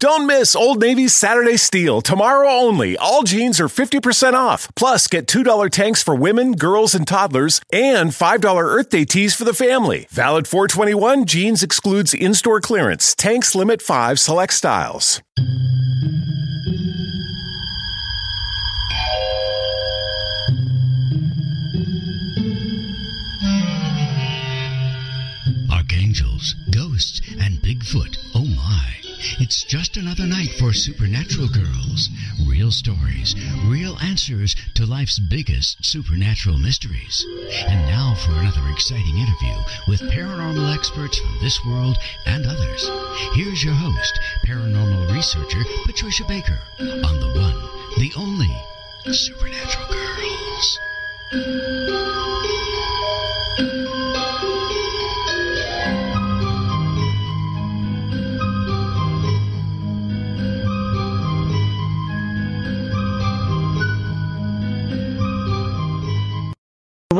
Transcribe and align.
Don't 0.00 0.26
miss 0.26 0.56
Old 0.56 0.80
Navy's 0.80 1.12
Saturday 1.12 1.58
Steal. 1.58 2.00
Tomorrow 2.00 2.48
only. 2.48 2.96
All 2.96 3.22
jeans 3.22 3.60
are 3.60 3.68
50% 3.68 4.32
off. 4.32 4.66
Plus, 4.74 5.06
get 5.06 5.26
$2 5.26 5.68
tanks 5.68 6.02
for 6.02 6.14
women, 6.14 6.52
girls, 6.52 6.94
and 6.94 7.06
toddlers, 7.06 7.60
and 7.70 8.10
$5 8.10 8.62
Earth 8.62 8.88
Day 8.88 9.04
tees 9.04 9.34
for 9.34 9.44
the 9.44 9.52
family. 9.52 10.06
Valid 10.08 10.48
421 10.48 11.26
jeans 11.26 11.62
excludes 11.62 12.14
in 12.14 12.32
store 12.32 12.62
clearance. 12.62 13.14
Tanks 13.14 13.54
limit 13.54 13.82
5 13.82 14.18
select 14.18 14.54
styles. 14.54 15.20
It's 29.50 29.64
just 29.64 29.96
another 29.96 30.28
night 30.28 30.50
for 30.60 30.72
Supernatural 30.72 31.48
Girls. 31.48 32.08
Real 32.46 32.70
stories, 32.70 33.34
real 33.64 33.98
answers 33.98 34.54
to 34.74 34.86
life's 34.86 35.18
biggest 35.18 35.84
supernatural 35.84 36.56
mysteries. 36.56 37.26
And 37.66 37.84
now 37.88 38.14
for 38.14 38.30
another 38.30 38.62
exciting 38.70 39.18
interview 39.18 39.56
with 39.88 40.08
paranormal 40.12 40.72
experts 40.72 41.18
from 41.18 41.36
this 41.40 41.64
world 41.64 41.98
and 42.26 42.46
others. 42.46 42.88
Here's 43.34 43.64
your 43.64 43.74
host, 43.74 44.20
paranormal 44.46 45.12
researcher 45.12 45.64
Patricia 45.84 46.22
Baker, 46.28 46.60
on 46.78 47.18
the 47.18 47.32
one, 47.34 47.58
the 47.98 48.12
only 48.16 48.56
Supernatural 49.12 49.88
Girls. 49.88 50.78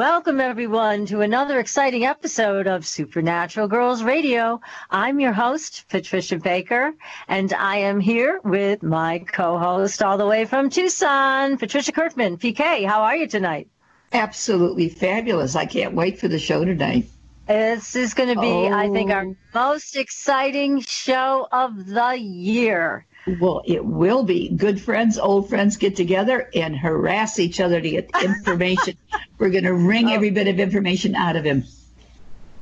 Welcome, 0.00 0.40
everyone, 0.40 1.04
to 1.06 1.20
another 1.20 1.60
exciting 1.60 2.06
episode 2.06 2.66
of 2.66 2.86
Supernatural 2.86 3.68
Girls 3.68 4.02
Radio. 4.02 4.58
I'm 4.90 5.20
your 5.20 5.34
host, 5.34 5.84
Patricia 5.90 6.38
Baker, 6.38 6.94
and 7.28 7.52
I 7.52 7.76
am 7.76 8.00
here 8.00 8.40
with 8.42 8.82
my 8.82 9.18
co 9.18 9.58
host 9.58 10.02
all 10.02 10.16
the 10.16 10.24
way 10.24 10.46
from 10.46 10.70
Tucson, 10.70 11.58
Patricia 11.58 11.92
Kirkman. 11.92 12.38
PK, 12.38 12.86
how 12.86 13.02
are 13.02 13.14
you 13.14 13.28
tonight? 13.28 13.68
Absolutely 14.10 14.88
fabulous. 14.88 15.54
I 15.54 15.66
can't 15.66 15.92
wait 15.92 16.18
for 16.18 16.28
the 16.28 16.38
show 16.38 16.64
tonight. 16.64 17.04
This 17.46 17.94
is 17.94 18.14
going 18.14 18.34
to 18.34 18.40
be, 18.40 18.46
oh. 18.46 18.72
I 18.72 18.88
think, 18.88 19.10
our 19.10 19.26
Oh. 19.26 19.36
most 19.52 19.96
exciting 19.96 20.80
show 20.80 21.46
of 21.52 21.84
the 21.84 22.14
year. 22.16 23.04
Well, 23.26 23.62
it 23.66 23.84
will 23.84 24.24
be. 24.24 24.48
Good 24.48 24.80
friends, 24.80 25.18
old 25.18 25.48
friends 25.48 25.76
get 25.76 25.96
together 25.96 26.50
and 26.54 26.76
harass 26.76 27.38
each 27.38 27.60
other 27.60 27.80
to 27.80 27.90
get 27.90 28.10
information. 28.22 28.96
We're 29.38 29.50
going 29.50 29.64
to 29.64 29.74
wring 29.74 30.08
Oh. 30.08 30.14
every 30.14 30.30
bit 30.30 30.48
of 30.48 30.58
information 30.58 31.14
out 31.14 31.36
of 31.36 31.44
him. 31.44 31.64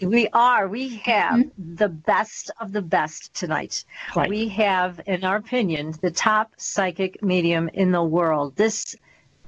We 0.01 0.29
are. 0.29 0.69
We 0.69 0.97
have 0.99 1.35
mm-hmm. 1.35 1.75
the 1.75 1.89
best 1.89 2.51
of 2.61 2.73
the 2.73 2.83
best 2.83 3.35
tonight. 3.35 3.85
Right. 4.15 4.29
We 4.29 4.49
have, 4.49 5.01
in 5.07 5.25
our 5.25 5.37
opinion, 5.37 5.95
the 6.01 6.11
top 6.11 6.53
psychic 6.57 7.23
medium 7.23 7.69
in 7.73 7.91
the 7.91 8.03
world. 8.03 8.55
This 8.55 8.95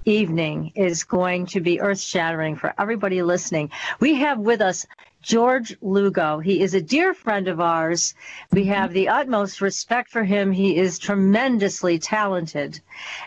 evening 0.05 0.73
is 0.75 1.05
going 1.05 1.47
to 1.47 1.61
be 1.61 1.81
earth 1.81 2.01
shattering 2.01 2.57
for 2.57 2.75
everybody 2.79 3.23
listening. 3.23 3.71
We 4.01 4.17
have 4.17 4.39
with 4.39 4.61
us 4.61 4.87
George 5.23 5.77
Lugo. 5.81 6.39
He 6.39 6.63
is 6.63 6.75
a 6.75 6.81
dear 6.81 7.15
friend 7.15 7.49
of 7.49 7.61
ours. 7.61 8.15
We 8.53 8.63
mm-hmm. 8.63 8.73
have 8.73 8.93
the 8.93 9.09
utmost 9.09 9.61
respect 9.61 10.11
for 10.11 10.25
him. 10.25 10.53
He 10.53 10.77
is 10.77 10.99
tremendously 10.99 11.99
talented 11.99 12.81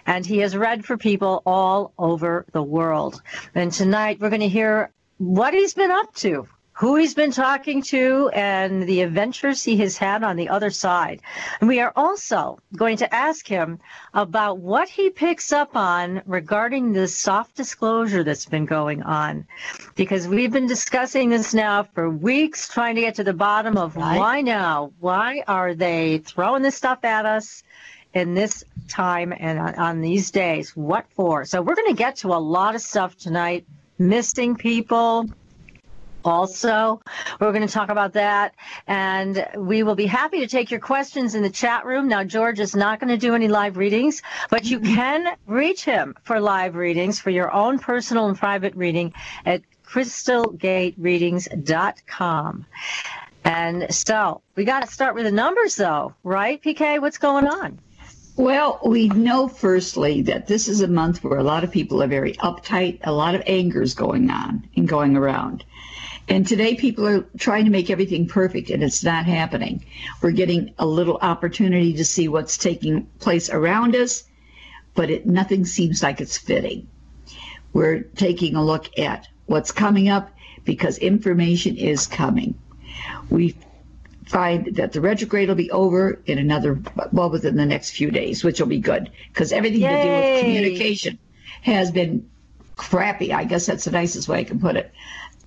and 0.05 0.25
he 0.25 0.39
has 0.39 0.57
read 0.57 0.85
for 0.85 0.97
people 0.97 1.41
all 1.45 1.93
over 1.97 2.45
the 2.51 2.63
world. 2.63 3.21
And 3.55 3.71
tonight 3.71 4.19
we're 4.19 4.29
going 4.29 4.41
to 4.41 4.47
hear 4.47 4.91
what 5.17 5.53
he's 5.53 5.73
been 5.73 5.91
up 5.91 6.13
to, 6.15 6.47
who 6.73 6.95
he's 6.95 7.13
been 7.13 7.31
talking 7.31 7.83
to, 7.83 8.29
and 8.33 8.83
the 8.83 9.01
adventures 9.01 9.63
he 9.63 9.77
has 9.77 9.95
had 9.95 10.23
on 10.23 10.35
the 10.35 10.49
other 10.49 10.71
side. 10.71 11.21
And 11.59 11.69
we 11.69 11.79
are 11.79 11.93
also 11.95 12.59
going 12.75 12.97
to 12.97 13.13
ask 13.13 13.47
him 13.47 13.79
about 14.13 14.57
what 14.57 14.89
he 14.89 15.11
picks 15.11 15.51
up 15.51 15.75
on 15.75 16.23
regarding 16.25 16.91
this 16.91 17.15
soft 17.15 17.55
disclosure 17.55 18.23
that's 18.23 18.45
been 18.45 18.65
going 18.65 19.03
on. 19.03 19.45
Because 19.95 20.27
we've 20.27 20.51
been 20.51 20.67
discussing 20.67 21.29
this 21.29 21.53
now 21.53 21.83
for 21.83 22.09
weeks, 22.09 22.67
trying 22.67 22.95
to 22.95 23.01
get 23.01 23.15
to 23.15 23.23
the 23.23 23.33
bottom 23.33 23.77
of 23.77 23.95
Right. 23.95 24.17
why 24.17 24.41
now? 24.41 24.91
Why 24.99 25.43
are 25.47 25.75
they 25.75 26.17
throwing 26.19 26.63
this 26.63 26.75
stuff 26.75 27.05
at 27.05 27.25
us? 27.25 27.63
in 28.13 28.35
this 28.35 28.63
time 28.87 29.33
and 29.35 29.57
on, 29.57 29.75
on 29.75 30.01
these 30.01 30.29
days. 30.29 30.75
What 30.75 31.07
for? 31.15 31.45
So 31.45 31.63
we're 31.63 31.73
going 31.73 31.87
to 31.87 31.97
get 31.97 32.17
to 32.17 32.27
a 32.27 32.37
lot 32.37 32.75
of 32.75 32.81
stuff 32.81 33.17
tonight. 33.17 33.65
Missing 33.97 34.55
people. 34.55 35.25
Also, 36.23 37.01
we're 37.39 37.51
going 37.51 37.67
to 37.67 37.73
talk 37.73 37.89
about 37.89 38.13
that, 38.13 38.53
and 38.87 39.45
we 39.57 39.83
will 39.83 39.95
be 39.95 40.05
happy 40.05 40.39
to 40.39 40.47
take 40.47 40.71
your 40.71 40.79
questions 40.79 41.35
in 41.35 41.43
the 41.43 41.49
chat 41.49 41.85
room. 41.85 42.07
Now, 42.07 42.23
George 42.23 42.59
is 42.59 42.75
not 42.75 42.99
going 42.99 43.09
to 43.09 43.17
do 43.17 43.35
any 43.35 43.47
live 43.47 43.77
readings, 43.77 44.21
but 44.49 44.65
you 44.65 44.79
mm-hmm. 44.79 44.95
can 44.95 45.35
reach 45.47 45.83
him 45.83 46.15
for 46.23 46.39
live 46.39 46.75
readings 46.75 47.19
for 47.19 47.29
your 47.29 47.51
own 47.51 47.77
personal 47.79 48.27
and 48.27 48.37
private 48.37 48.75
reading 48.75 49.13
at 49.45 49.61
crystalgatereadings.com. 49.85 52.65
And 53.45 53.93
so 53.93 54.41
we 54.55 54.63
got 54.63 54.85
to 54.85 54.91
start 54.91 55.15
with 55.15 55.25
the 55.25 55.31
numbers, 55.31 55.75
though, 55.75 56.13
right, 56.23 56.61
PK? 56.61 57.01
What's 57.01 57.17
going 57.17 57.47
on? 57.47 57.79
Well, 58.35 58.79
we 58.83 59.09
know 59.09 59.47
firstly 59.47 60.23
that 60.23 60.47
this 60.47 60.67
is 60.67 60.81
a 60.81 60.87
month 60.87 61.23
where 61.23 61.37
a 61.37 61.43
lot 61.43 61.63
of 61.63 61.69
people 61.69 62.01
are 62.01 62.07
very 62.07 62.33
uptight, 62.35 62.99
a 63.03 63.11
lot 63.11 63.35
of 63.35 63.43
anger 63.45 63.83
is 63.83 63.93
going 63.93 64.31
on 64.31 64.67
and 64.75 64.87
going 64.87 65.15
around. 65.15 65.63
And 66.29 66.47
today 66.47 66.75
people 66.75 67.05
are 67.07 67.25
trying 67.37 67.65
to 67.65 67.71
make 67.71 67.89
everything 67.89 68.27
perfect 68.27 68.69
and 68.69 68.81
it's 68.81 69.03
not 69.03 69.25
happening. 69.25 69.85
We're 70.21 70.31
getting 70.31 70.73
a 70.79 70.85
little 70.85 71.17
opportunity 71.21 71.93
to 71.93 72.05
see 72.05 72.27
what's 72.27 72.57
taking 72.57 73.05
place 73.19 73.49
around 73.49 73.95
us, 73.95 74.23
but 74.95 75.09
it, 75.09 75.25
nothing 75.25 75.65
seems 75.65 76.01
like 76.01 76.21
it's 76.21 76.37
fitting. 76.37 76.87
We're 77.73 78.03
taking 78.15 78.55
a 78.55 78.63
look 78.63 78.97
at 78.97 79.27
what's 79.47 79.71
coming 79.71 80.07
up 80.09 80.31
because 80.63 80.97
information 80.99 81.75
is 81.75 82.07
coming. 82.07 82.55
We 83.29 83.57
find 84.25 84.75
that 84.75 84.93
the 84.93 85.01
retrograde 85.01 85.49
will 85.49 85.55
be 85.55 85.71
over 85.71 86.21
in 86.25 86.37
another, 86.37 86.79
well, 87.11 87.29
within 87.29 87.57
the 87.57 87.65
next 87.65 87.91
few 87.91 88.11
days, 88.11 88.43
which 88.43 88.59
will 88.59 88.67
be 88.67 88.79
good 88.79 89.11
because 89.27 89.51
everything 89.51 89.81
to 89.81 90.03
do 90.03 90.09
with 90.09 90.41
communication 90.41 91.19
has 91.61 91.91
been 91.91 92.29
crappy. 92.75 93.33
I 93.33 93.43
guess 93.43 93.65
that's 93.65 93.85
the 93.85 93.91
nicest 93.91 94.27
way 94.27 94.39
I 94.39 94.43
can 94.43 94.59
put 94.59 94.75
it. 94.75 94.91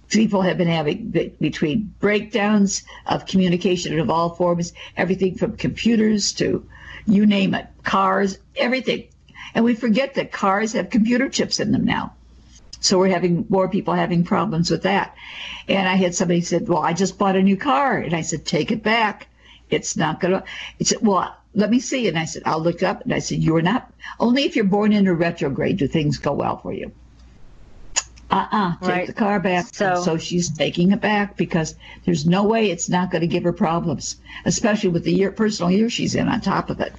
People 0.08 0.42
have 0.42 0.56
been 0.56 0.68
having 0.68 1.08
be- 1.08 1.32
between 1.40 1.92
breakdowns 1.98 2.82
of 3.06 3.26
communication 3.26 3.98
of 3.98 4.10
all 4.10 4.30
forms, 4.30 4.72
everything 4.96 5.36
from 5.36 5.56
computers 5.56 6.32
to 6.34 6.64
you 7.06 7.26
name 7.26 7.54
it, 7.54 7.66
cars, 7.82 8.38
everything. 8.56 9.04
And 9.54 9.64
we 9.64 9.74
forget 9.74 10.14
that 10.14 10.32
cars 10.32 10.72
have 10.72 10.90
computer 10.90 11.28
chips 11.28 11.60
in 11.60 11.72
them 11.72 11.84
now. 11.84 12.12
So 12.80 12.98
we're 12.98 13.08
having 13.08 13.46
more 13.48 13.68
people 13.68 13.94
having 13.94 14.22
problems 14.24 14.70
with 14.70 14.82
that. 14.82 15.14
And 15.68 15.88
I 15.88 15.94
had 15.94 16.14
somebody 16.14 16.40
said, 16.40 16.68
"Well, 16.68 16.82
I 16.82 16.92
just 16.92 17.18
bought 17.18 17.36
a 17.36 17.42
new 17.42 17.56
car," 17.56 17.98
and 17.98 18.14
I 18.14 18.20
said, 18.20 18.44
"Take 18.44 18.70
it 18.70 18.82
back. 18.82 19.28
It's 19.70 19.96
not 19.96 20.20
gonna." 20.20 20.44
It 20.78 20.88
said, 20.88 20.98
"Well, 21.00 21.34
let 21.54 21.70
me 21.70 21.80
see." 21.80 22.06
And 22.06 22.18
I 22.18 22.26
said, 22.26 22.42
"I'll 22.44 22.62
look 22.62 22.82
up." 22.82 23.02
And 23.02 23.14
I 23.14 23.18
said, 23.18 23.42
"You 23.42 23.56
are 23.56 23.62
not 23.62 23.92
only 24.20 24.44
if 24.44 24.54
you're 24.54 24.64
born 24.64 24.92
in 24.92 25.06
a 25.06 25.14
retrograde 25.14 25.78
do 25.78 25.88
things 25.88 26.18
go 26.18 26.32
well 26.32 26.58
for 26.58 26.72
you." 26.72 26.92
Uh-uh. 28.36 28.72
Take 28.80 28.88
Right. 28.88 29.06
the 29.06 29.12
car 29.12 29.40
back. 29.40 29.66
So- 29.74 30.02
so 30.02 30.16
she's 30.18 30.48
taking 30.50 30.92
it 30.92 31.00
back 31.00 31.36
because 31.36 31.74
there's 32.04 32.26
no 32.26 32.42
way 32.44 32.70
it's 32.70 32.88
not 32.88 33.10
going 33.10 33.22
to 33.22 33.26
give 33.26 33.44
her 33.44 33.52
problems, 33.52 34.16
especially 34.44 34.90
with 34.90 35.04
the 35.04 35.12
year 35.12 35.30
personal 35.32 35.70
year 35.70 35.88
she's 35.90 36.14
in 36.14 36.28
on 36.28 36.40
top 36.40 36.70
of 36.70 36.80
it. 36.80 36.92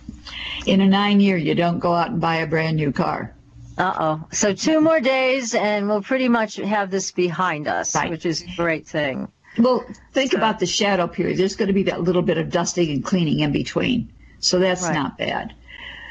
In 0.66 0.82
a 0.82 0.88
nine 0.88 1.20
year, 1.20 1.38
you 1.38 1.56
don't 1.56 1.80
go 1.80 1.94
out 1.94 2.10
and 2.12 2.20
buy 2.20 2.38
a 2.38 2.48
brand 2.48 2.76
new 2.78 2.92
car. 2.92 3.34
Uh 3.78 3.94
oh. 4.00 4.24
So 4.32 4.54
two 4.54 4.82
more 4.82 5.00
days, 5.00 5.54
and 5.54 5.88
we'll 5.88 6.02
pretty 6.02 6.28
much 6.28 6.56
have 6.56 6.90
this 6.90 7.12
behind 7.12 7.68
us, 7.68 7.94
Right. 7.96 8.10
which 8.10 8.26
is 8.26 8.42
a 8.42 8.48
great 8.58 8.88
thing. 8.88 9.28
Well, 9.60 9.86
think 10.14 10.32
So- 10.32 10.38
about 10.38 10.60
the 10.60 10.66
shadow 10.66 11.08
period. 11.08 11.38
There's 11.38 11.56
going 11.56 11.68
to 11.68 11.74
be 11.74 11.84
that 11.84 12.02
little 12.02 12.22
bit 12.24 12.38
of 12.38 12.50
dusting 12.52 12.90
and 12.90 13.04
cleaning 13.04 13.40
in 13.42 13.52
between. 13.52 14.10
So 14.40 14.60
that's 14.60 14.84
Right. 14.84 14.94
not 14.96 15.18
bad. 15.18 15.54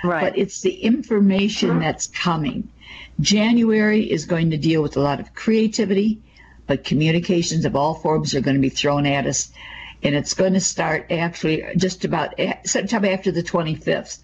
Right. 0.04 0.20
But 0.22 0.38
it's 0.38 0.60
the 0.60 0.74
information 0.74 1.80
that's 1.80 2.06
coming. 2.08 2.68
January 3.20 4.10
is 4.10 4.26
going 4.26 4.50
to 4.50 4.56
deal 4.56 4.82
with 4.82 4.96
a 4.96 5.00
lot 5.00 5.20
of 5.20 5.34
creativity, 5.34 6.20
but 6.66 6.84
communications 6.84 7.64
of 7.64 7.74
all 7.74 7.94
forms 7.94 8.34
are 8.34 8.40
going 8.40 8.56
to 8.56 8.60
be 8.60 8.68
thrown 8.68 9.06
at 9.06 9.26
us. 9.26 9.50
And 10.02 10.14
it's 10.14 10.34
going 10.34 10.52
to 10.52 10.60
start 10.60 11.06
actually 11.10 11.64
just 11.76 12.04
about 12.04 12.34
sometime 12.64 13.04
after 13.04 13.32
the 13.32 13.42
25th. 13.42 14.18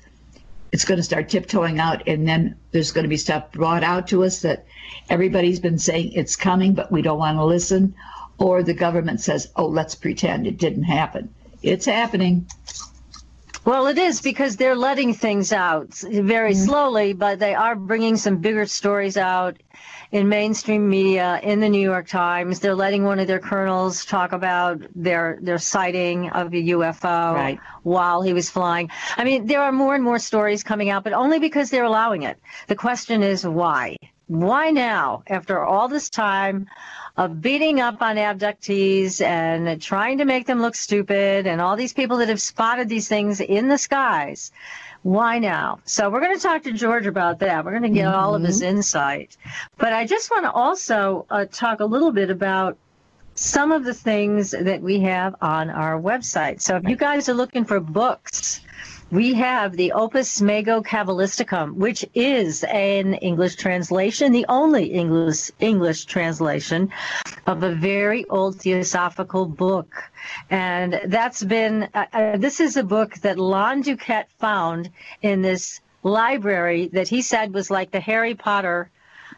It's 0.70 0.84
going 0.84 0.98
to 0.98 1.04
start 1.04 1.28
tiptoeing 1.28 1.80
out, 1.80 2.06
and 2.06 2.26
then 2.26 2.56
there's 2.70 2.92
going 2.92 3.04
to 3.04 3.08
be 3.08 3.16
stuff 3.16 3.52
brought 3.52 3.82
out 3.82 4.08
to 4.08 4.24
us 4.24 4.40
that 4.42 4.66
everybody's 5.08 5.60
been 5.60 5.78
saying 5.78 6.12
it's 6.12 6.36
coming, 6.36 6.74
but 6.74 6.92
we 6.92 7.02
don't 7.02 7.18
want 7.18 7.38
to 7.38 7.44
listen. 7.44 7.94
Or 8.38 8.62
the 8.62 8.74
government 8.74 9.20
says, 9.20 9.48
oh, 9.56 9.66
let's 9.66 9.94
pretend 9.94 10.46
it 10.46 10.58
didn't 10.58 10.84
happen. 10.84 11.32
It's 11.62 11.86
happening. 11.86 12.46
Well, 13.64 13.87
it 13.87 13.97
is 13.97 14.20
because 14.20 14.56
they're 14.56 14.75
letting 14.75 15.14
things 15.14 15.53
out 15.53 15.94
very 15.94 16.53
mm-hmm. 16.53 16.64
slowly, 16.64 17.12
but 17.12 17.38
they 17.38 17.55
are 17.55 17.76
bringing 17.76 18.17
some 18.17 18.38
bigger 18.38 18.67
stories 18.67 19.17
out 19.17 19.56
in 20.11 20.29
mainstream 20.29 20.88
media, 20.88 21.38
in 21.44 21.61
the 21.61 21.69
New 21.69 21.81
York 21.81 22.09
Times. 22.09 22.59
They're 22.59 22.75
letting 22.75 23.05
one 23.05 23.20
of 23.20 23.29
their 23.29 23.38
colonels 23.38 24.05
talk 24.05 24.32
about 24.32 24.82
their 24.97 25.38
their 25.41 25.59
sighting 25.59 26.29
of 26.31 26.49
a 26.53 26.62
UFO 26.75 27.35
right. 27.35 27.61
while 27.85 28.20
he 28.20 28.32
was 28.32 28.50
flying. 28.50 28.91
I 29.17 29.23
mean, 29.23 29.47
there 29.47 29.62
are 29.62 29.73
more 29.73 29.94
and 29.94 30.03
more 30.03 30.19
stories 30.19 30.64
coming 30.64 30.91
out, 30.91 31.05
but 31.05 31.12
only 31.12 31.38
because 31.38 31.70
they're 31.70 31.85
allowing 31.85 32.23
it. 32.23 32.38
The 32.67 32.76
question 32.76 33.23
is 33.23 33.47
why? 33.47 33.97
Why 34.26 34.70
now, 34.70 35.23
after 35.26 35.62
all 35.64 35.88
this 35.88 36.11
time 36.11 36.67
of 37.17 37.41
beating 37.41 37.81
up 37.81 38.00
on 38.00 38.17
abductees 38.17 39.20
and 39.20 39.81
trying 39.81 40.19
to 40.19 40.25
make 40.25 40.47
them 40.47 40.62
look 40.62 40.75
stupid 40.75 41.47
and 41.47 41.61
all 41.61 41.76
these 41.76 41.93
people 41.93 42.19
that 42.19 42.29
have 42.29 42.41
spotted 42.41 42.88
these 42.88 43.09
things 43.09 43.41
in 43.41 43.69
the 43.69 43.79
skies? 43.79 44.53
Why 45.03 45.38
now? 45.38 45.81
So 45.85 46.09
we're 46.09 46.20
going 46.20 46.37
to 46.37 46.43
talk 46.43 46.62
to 46.62 46.73
George 46.73 47.06
about 47.06 47.41
that. 47.41 47.64
We're 47.64 47.73
going 47.73 47.82
to 47.82 47.88
get 47.91 48.06
mm-hmm. 48.06 48.14
all 48.14 48.35
of 48.35 48.43
his 48.43 48.61
mm-hmm. 48.61 48.76
insight. 48.76 49.37
But 49.76 49.93
I 49.93 50.06
just 50.06 50.31
want 50.31 50.44
to 50.44 50.53
also 50.53 51.26
uh, 51.29 51.47
talk 51.50 51.81
a 51.81 51.85
little 51.85 52.12
bit 52.12 52.31
about 52.31 52.79
some 53.35 53.73
of 53.73 53.85
the 53.85 53.94
things 53.94 54.53
that 54.53 54.81
we 54.81 55.00
have 55.00 55.35
on 55.41 55.70
our 55.70 56.00
website. 56.00 56.61
So 56.61 56.76
if 56.76 56.88
you 56.88 56.97
guys 56.97 57.29
are 57.29 57.35
looking 57.35 57.64
for 57.64 57.81
books, 57.81 58.61
we 59.12 59.35
have 59.35 59.76
the 59.76 59.93
Opus 59.93 60.41
Mago 60.41 60.81
Cabalisticum, 60.81 61.75
which 61.75 62.03
is 62.14 62.64
an 62.64 63.12
English 63.12 63.56
translation, 63.56 64.32
the 64.32 64.47
only 64.49 64.87
English 64.87 65.50
English 65.61 66.06
translation 66.06 66.91
of 67.47 67.62
a 67.62 67.75
very 67.75 68.25
old 68.31 68.59
theosophical 68.59 69.44
book. 69.44 69.93
And 70.49 70.99
that's 71.05 71.44
been, 71.44 71.91
uh, 71.93 72.06
uh, 72.11 72.37
this 72.38 72.59
is 72.59 72.79
a 72.79 72.82
book 72.82 73.17
that 73.17 73.38
Lon 73.38 73.82
DuQuette 73.82 74.31
found 74.38 74.88
in 75.20 75.43
this 75.43 75.82
library 76.03 76.88
that 76.94 77.09
he 77.09 77.20
said 77.20 77.53
was 77.53 77.70
like 77.70 77.91
the 77.91 78.00
Harry 78.00 78.35
Potter 78.35 78.91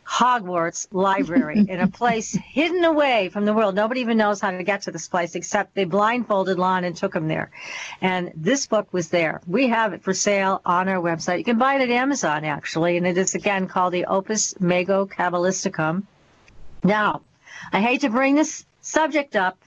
Hogwarts 0.07 0.87
library 0.93 1.65
in 1.69 1.81
a 1.81 1.89
place 2.01 2.33
hidden 2.33 2.85
away 2.85 3.31
from 3.31 3.45
the 3.45 3.55
world. 3.55 3.75
Nobody 3.75 4.01
even 4.01 4.17
knows 4.17 4.41
how 4.41 4.51
to 4.51 4.63
get 4.63 4.83
to 4.83 4.91
this 4.91 5.09
place 5.09 5.35
except 5.35 5.75
they 5.75 5.85
blindfolded 5.85 6.59
Lon 6.59 6.85
and 6.85 6.97
took 6.97 7.15
him 7.15 7.29
there. 7.29 7.51
And 8.01 8.33
this 8.35 8.67
book 8.67 8.93
was 8.93 9.09
there. 9.09 9.41
We 9.47 9.69
have 9.69 9.93
it 9.93 10.03
for 10.03 10.15
sale 10.15 10.61
on 10.65 10.89
our 10.89 11.03
website. 11.03 11.39
You 11.39 11.45
can 11.45 11.59
buy 11.59 11.77
it 11.77 11.83
at 11.83 11.91
Amazon 11.91 12.45
actually, 12.45 12.97
and 12.97 13.07
it 13.07 13.19
is 13.19 13.35
again 13.35 13.67
called 13.67 13.93
the 13.93 14.07
Opus 14.07 14.59
Mago 14.61 15.07
Cabalisticum. 15.07 16.05
Now, 16.83 17.23
I 17.73 17.81
hate 17.81 18.03
to 18.03 18.11
bring 18.11 18.35
this 18.35 18.67
subject 18.83 19.37
up, 19.37 19.59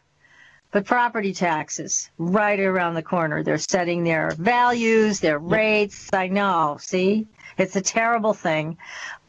but 0.71 0.85
property 0.85 1.33
taxes 1.33 2.09
right 2.17 2.59
around 2.59 2.93
the 2.93 3.01
corner. 3.01 3.43
They're 3.43 3.57
setting 3.57 4.03
their 4.03 4.31
values, 4.31 5.19
their 5.19 5.39
rates. 5.39 6.09
I 6.13 6.27
know. 6.27 6.77
See, 6.79 7.27
it's 7.57 7.75
a 7.75 7.81
terrible 7.81 8.33
thing 8.33 8.77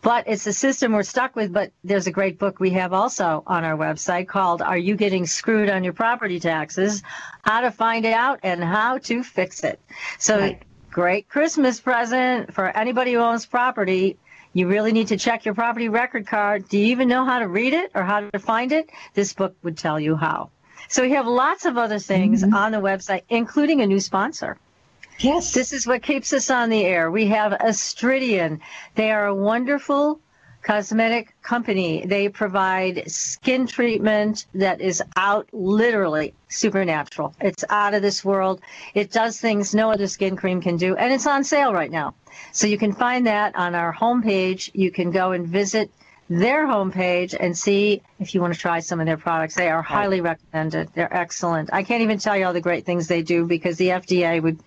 but 0.03 0.25
it's 0.29 0.47
a 0.47 0.53
system 0.53 0.93
we're 0.93 1.03
stuck 1.03 1.35
with. 1.37 1.53
But 1.53 1.73
there's 1.85 2.07
a 2.07 2.11
great 2.11 2.39
book 2.39 2.61
we 2.61 2.71
have 2.71 2.93
also 2.93 3.43
on 3.47 3.65
our 3.65 3.77
website 3.77 4.29
called 4.29 4.63
Are 4.63 4.79
You 4.79 4.97
Getting 4.97 5.27
Screwed 5.27 5.71
on 5.71 5.85
Your 5.85 5.93
Property 5.93 6.41
Taxes? 6.41 7.03
How 7.43 7.63
to 7.63 7.71
Find 7.71 8.07
Out 8.07 8.41
and 8.43 8.63
How 8.63 8.99
to 8.99 9.23
Fix 9.23 9.65
It. 9.65 9.81
So, 10.19 10.39
right. 10.39 10.63
great 10.91 11.29
Christmas 11.29 11.81
present 11.81 12.55
for 12.55 12.67
anybody 12.77 13.13
who 13.13 13.19
owns 13.19 13.47
property. 13.47 14.17
You 14.53 14.69
really 14.69 14.93
need 14.93 15.09
to 15.09 15.17
check 15.17 15.45
your 15.45 15.55
property 15.55 15.89
record 15.89 16.27
card. 16.27 16.69
Do 16.69 16.79
you 16.79 16.87
even 16.87 17.09
know 17.09 17.25
how 17.25 17.41
to 17.41 17.49
read 17.49 17.75
it 17.75 17.91
or 17.95 18.03
how 18.03 18.21
to 18.21 18.39
find 18.39 18.73
it? 18.73 18.91
This 19.15 19.33
book 19.35 19.57
would 19.63 19.77
tell 19.77 20.01
you 20.01 20.17
how. 20.17 20.51
So, 20.89 21.03
we 21.03 21.11
have 21.13 21.27
lots 21.27 21.65
of 21.65 21.77
other 21.77 21.99
things 21.99 22.43
mm-hmm. 22.43 22.55
on 22.55 22.73
the 22.73 22.79
website, 22.79 23.23
including 23.29 23.81
a 23.81 23.87
new 23.87 24.01
sponsor. 24.01 24.59
Yes. 25.19 25.53
This 25.53 25.73
is 25.73 25.87
what 25.87 26.03
keeps 26.03 26.33
us 26.33 26.49
on 26.49 26.71
the 26.71 26.85
air. 26.85 27.11
We 27.11 27.27
have 27.27 27.53
Astridian. 27.53 28.61
They 28.95 29.11
are 29.11 29.27
a 29.27 29.35
wonderful 29.35 30.21
cosmetic 30.63 31.35
company. 31.43 32.05
They 32.07 32.29
provide 32.29 33.11
skin 33.11 33.67
treatment 33.67 34.47
that 34.55 34.81
is 34.81 35.03
out 35.17 35.49
literally 35.53 36.35
supernatural. 36.49 37.35
It's 37.41 37.65
out 37.69 37.95
of 37.95 38.03
this 38.03 38.25
world. 38.25 38.61
It 38.95 39.11
does 39.11 39.41
things 39.41 39.75
no 39.75 39.91
other 39.91 40.07
skin 40.07 40.37
cream 40.37 40.61
can 40.61 40.77
do, 40.77 40.95
and 40.95 41.13
it's 41.13 41.27
on 41.27 41.43
sale 41.43 41.73
right 41.73 41.91
now. 41.91 42.15
So 42.53 42.67
you 42.67 42.79
can 42.79 42.93
find 42.93 43.27
that 43.27 43.57
on 43.57 43.75
our 43.75 43.93
homepage. 43.93 44.71
You 44.75 44.91
can 44.93 45.11
go 45.11 45.33
and 45.33 45.49
visit 45.49 45.91
their 46.29 46.67
homepage 46.67 47.35
and 47.39 47.57
see 47.57 48.03
if 48.21 48.35
you 48.35 48.41
want 48.41 48.53
to 48.53 48.61
try 48.61 48.81
some 48.81 49.01
of 49.01 49.07
their 49.07 49.17
products. 49.17 49.55
They 49.55 49.71
are 49.71 49.83
highly 49.83 50.21
recommended. 50.21 50.91
They're 50.95 51.15
excellent. 51.15 51.71
I 51.73 51.83
can't 51.83 52.03
even 52.03 52.19
tell 52.19 52.37
you 52.37 52.45
all 52.47 52.53
the 52.53 52.61
great 52.61 52.85
things 52.85 53.07
they 53.09 53.23
do 53.23 53.47
because 53.47 53.77
the 53.79 53.89
FDA 53.89 54.43
would 54.43 54.61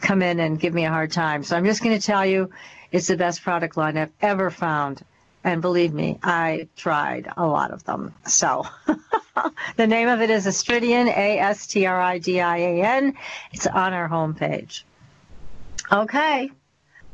come 0.00 0.22
in 0.22 0.40
and 0.40 0.60
give 0.60 0.74
me 0.74 0.84
a 0.84 0.90
hard 0.90 1.12
time. 1.12 1.42
So 1.42 1.56
I'm 1.56 1.64
just 1.64 1.82
going 1.82 1.98
to 1.98 2.04
tell 2.06 2.26
you 2.26 2.50
it's 2.92 3.06
the 3.06 3.16
best 3.16 3.42
product 3.42 3.76
line 3.76 3.96
I've 3.96 4.12
ever 4.20 4.50
found. 4.50 5.02
And 5.42 5.62
believe 5.62 5.94
me, 5.94 6.18
I 6.22 6.68
tried 6.76 7.28
a 7.36 7.46
lot 7.46 7.70
of 7.70 7.84
them. 7.84 8.12
So 8.26 8.66
the 9.76 9.86
name 9.86 10.08
of 10.08 10.20
it 10.20 10.28
is 10.28 10.44
Astridian, 10.44 11.06
A 11.06 11.38
S 11.38 11.68
T 11.68 11.86
R 11.86 12.00
I 12.00 12.18
D 12.18 12.40
I 12.40 12.56
A 12.56 12.82
N. 12.82 13.14
It's 13.52 13.66
on 13.66 13.92
our 13.92 14.08
homepage. 14.08 14.82
Okay. 15.90 16.50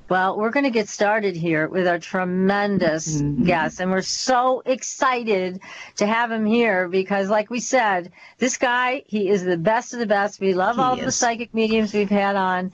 Well, 0.08 0.36
we're 0.36 0.50
going 0.50 0.64
to 0.64 0.70
get 0.70 0.88
started 0.88 1.36
here 1.36 1.68
with 1.68 1.86
our 1.86 1.98
tremendous 1.98 3.16
mm-hmm. 3.16 3.44
guest, 3.44 3.80
and 3.80 3.90
we're 3.90 4.02
so 4.02 4.62
excited 4.66 5.60
to 5.96 6.06
have 6.06 6.30
him 6.30 6.44
here 6.44 6.88
because, 6.88 7.30
like 7.30 7.48
we 7.48 7.60
said, 7.60 8.12
this 8.38 8.58
guy, 8.58 9.04
he 9.06 9.28
is 9.28 9.42
the 9.42 9.56
best 9.56 9.94
of 9.94 10.00
the 10.00 10.06
best. 10.06 10.40
We 10.40 10.54
love 10.54 10.76
he 10.76 10.82
all 10.82 10.98
is. 10.98 11.04
the 11.04 11.12
psychic 11.12 11.54
mediums 11.54 11.94
we've 11.94 12.10
had 12.10 12.36
on 12.36 12.72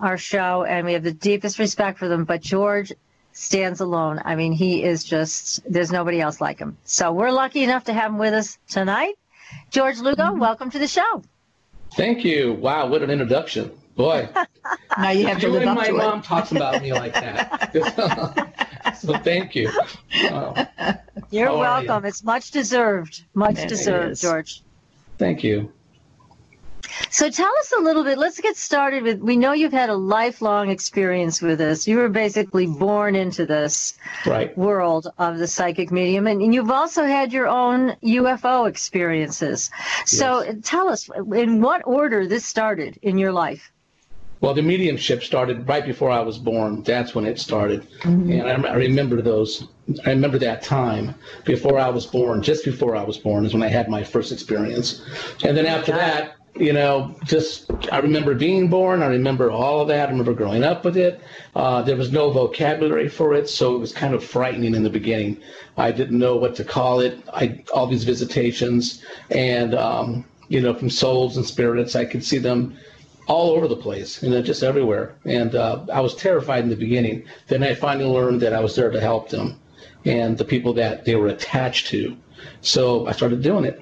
our 0.00 0.18
show, 0.18 0.64
and 0.64 0.84
we 0.84 0.94
have 0.94 1.04
the 1.04 1.12
deepest 1.12 1.58
respect 1.58 1.98
for 1.98 2.08
them. 2.08 2.24
But 2.24 2.40
George 2.40 2.92
stands 3.32 3.80
alone. 3.80 4.20
I 4.24 4.34
mean, 4.34 4.52
he 4.52 4.82
is 4.82 5.04
just, 5.04 5.60
there's 5.70 5.92
nobody 5.92 6.20
else 6.20 6.40
like 6.40 6.58
him. 6.58 6.76
So 6.84 7.12
we're 7.12 7.30
lucky 7.30 7.62
enough 7.62 7.84
to 7.84 7.92
have 7.92 8.10
him 8.10 8.18
with 8.18 8.34
us 8.34 8.58
tonight. 8.68 9.14
George 9.70 9.98
Lugo, 9.98 10.24
mm-hmm. 10.24 10.40
welcome 10.40 10.70
to 10.70 10.78
the 10.78 10.88
show. 10.88 11.22
Thank 11.96 12.24
you. 12.24 12.54
Wow, 12.54 12.88
what 12.88 13.02
an 13.02 13.10
introduction. 13.10 13.70
Boy. 13.96 14.28
now 14.98 15.10
you 15.10 15.26
have 15.26 15.40
to 15.40 15.48
live 15.48 15.66
up 15.66 15.76
my 15.76 15.86
to 15.86 15.92
mom 15.92 16.22
talks 16.22 16.52
about 16.52 16.82
me 16.82 16.92
like 16.92 17.12
that. 17.14 17.72
so 19.00 19.16
thank 19.18 19.54
you. 19.54 19.70
You're 21.30 21.56
welcome. 21.56 22.04
You? 22.04 22.08
It's 22.08 22.24
much 22.24 22.50
deserved. 22.50 23.24
Much 23.34 23.58
it 23.58 23.68
deserved, 23.68 24.12
is. 24.12 24.20
George. 24.20 24.62
Thank 25.18 25.44
you. 25.44 25.72
So 27.10 27.30
tell 27.30 27.52
us 27.60 27.72
a 27.76 27.80
little 27.80 28.04
bit. 28.04 28.18
Let's 28.18 28.40
get 28.40 28.56
started 28.56 29.02
with. 29.02 29.20
We 29.20 29.36
know 29.36 29.52
you've 29.52 29.72
had 29.72 29.90
a 29.90 29.96
lifelong 29.96 30.70
experience 30.70 31.40
with 31.40 31.58
this. 31.58 31.86
You 31.86 31.98
were 31.98 32.08
basically 32.08 32.66
born 32.66 33.14
into 33.14 33.46
this 33.46 33.94
right. 34.26 34.56
world 34.56 35.08
of 35.18 35.38
the 35.38 35.46
psychic 35.46 35.90
medium, 35.90 36.26
and 36.26 36.54
you've 36.54 36.70
also 36.70 37.04
had 37.04 37.32
your 37.32 37.48
own 37.48 37.96
UFO 38.02 38.68
experiences. 38.68 39.70
So 40.04 40.42
yes. 40.42 40.56
tell 40.62 40.88
us 40.88 41.08
in 41.34 41.60
what 41.60 41.82
order 41.84 42.26
this 42.26 42.44
started 42.44 42.98
in 43.02 43.18
your 43.18 43.32
life. 43.32 43.72
Well, 44.40 44.54
the 44.54 44.62
mediumship 44.62 45.22
started 45.22 45.68
right 45.68 45.84
before 45.84 46.10
I 46.10 46.20
was 46.20 46.38
born. 46.38 46.82
That's 46.82 47.14
when 47.14 47.26
it 47.26 47.38
started. 47.38 47.86
Mm-hmm. 48.00 48.32
And 48.32 48.66
I, 48.66 48.70
I, 48.70 48.74
remember 48.74 49.20
those, 49.20 49.68
I 50.06 50.10
remember 50.10 50.38
that 50.38 50.62
time 50.62 51.14
before 51.44 51.78
I 51.78 51.90
was 51.90 52.06
born, 52.06 52.42
just 52.42 52.64
before 52.64 52.96
I 52.96 53.02
was 53.02 53.18
born 53.18 53.44
is 53.44 53.52
when 53.52 53.62
I 53.62 53.68
had 53.68 53.90
my 53.90 54.02
first 54.02 54.32
experience. 54.32 55.04
And 55.44 55.54
then 55.56 55.66
after 55.66 55.92
that, 55.92 56.36
you 56.56 56.72
know, 56.72 57.14
just 57.24 57.70
I 57.92 57.98
remember 57.98 58.34
being 58.34 58.68
born. 58.68 59.02
I 59.02 59.06
remember 59.06 59.50
all 59.50 59.80
of 59.80 59.88
that. 59.88 60.08
I 60.08 60.10
remember 60.10 60.34
growing 60.34 60.64
up 60.64 60.84
with 60.84 60.96
it. 60.96 61.20
Uh, 61.54 61.82
there 61.82 61.96
was 61.96 62.10
no 62.10 62.30
vocabulary 62.30 63.08
for 63.08 63.34
it, 63.34 63.48
so 63.48 63.76
it 63.76 63.78
was 63.78 63.92
kind 63.92 64.14
of 64.14 64.24
frightening 64.24 64.74
in 64.74 64.82
the 64.82 64.90
beginning. 64.90 65.40
I 65.76 65.92
didn't 65.92 66.18
know 66.18 66.36
what 66.36 66.56
to 66.56 66.64
call 66.64 67.00
it. 67.00 67.18
I 67.32 67.62
all 67.72 67.86
these 67.86 68.04
visitations, 68.04 69.02
and 69.30 69.74
um, 69.74 70.24
you 70.48 70.60
know, 70.60 70.74
from 70.74 70.90
souls 70.90 71.36
and 71.36 71.46
spirits, 71.46 71.94
I 71.94 72.04
could 72.04 72.24
see 72.24 72.38
them 72.38 72.76
all 73.26 73.50
over 73.50 73.68
the 73.68 73.76
place, 73.76 74.22
you 74.22 74.30
know, 74.30 74.42
just 74.42 74.62
everywhere. 74.62 75.14
And 75.24 75.54
uh, 75.54 75.86
I 75.92 76.00
was 76.00 76.14
terrified 76.14 76.64
in 76.64 76.70
the 76.70 76.76
beginning. 76.76 77.24
Then 77.48 77.62
I 77.62 77.74
finally 77.74 78.08
learned 78.08 78.40
that 78.42 78.52
I 78.52 78.60
was 78.60 78.74
there 78.74 78.90
to 78.90 79.00
help 79.00 79.28
them 79.28 79.60
and 80.04 80.36
the 80.38 80.44
people 80.44 80.72
that 80.74 81.04
they 81.04 81.16
were 81.16 81.28
attached 81.28 81.88
to. 81.88 82.16
So 82.60 83.06
I 83.06 83.12
started 83.12 83.42
doing 83.42 83.64
it. 83.64 83.80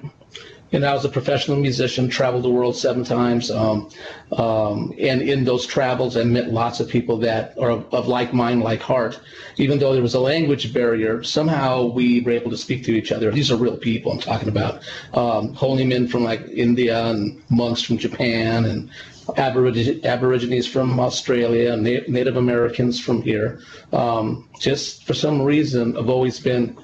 And 0.71 0.85
I 0.85 0.93
was 0.93 1.03
a 1.03 1.09
professional 1.09 1.57
musician, 1.57 2.09
traveled 2.09 2.43
the 2.43 2.49
world 2.49 2.75
seven 2.75 3.03
times. 3.03 3.49
Um, 3.49 3.89
um, 4.37 4.93
and 4.99 5.19
in 5.23 5.43
those 5.43 5.65
travels, 5.65 6.15
I 6.15 6.23
met 6.23 6.51
lots 6.51 6.79
of 6.79 6.87
people 6.87 7.17
that 7.17 7.57
are 7.57 7.71
of, 7.71 7.91
of, 7.91 8.07
like 8.07 8.33
mind, 8.33 8.61
like 8.61 8.79
heart. 8.79 9.19
Even 9.57 9.79
though 9.79 9.93
there 9.93 10.03
was 10.03 10.13
a 10.13 10.19
language 10.19 10.71
barrier, 10.71 11.23
somehow 11.23 11.85
we 11.85 12.21
were 12.21 12.31
able 12.31 12.51
to 12.51 12.57
speak 12.57 12.83
to 12.83 12.91
each 12.91 13.11
other. 13.11 13.31
These 13.31 13.49
are 13.49 13.55
real 13.55 13.77
people 13.77 14.11
I'm 14.11 14.19
talking 14.19 14.47
about. 14.47 14.83
Um, 15.15 15.55
holy 15.55 15.87
men 15.87 16.07
from 16.07 16.23
like 16.23 16.47
India 16.47 17.03
and 17.07 17.41
monks 17.49 17.81
from 17.81 17.97
Japan 17.97 18.65
and 18.65 18.91
Aborigines 19.37 20.67
from 20.67 20.99
Australia, 20.99 21.75
Native 21.77 22.37
Americans 22.37 22.99
from 22.99 23.21
here. 23.21 23.61
Um, 23.93 24.49
just 24.59 25.05
for 25.05 25.13
some 25.13 25.41
reason, 25.41 25.97
I've 25.97 26.09
always 26.09 26.39
been 26.39 26.77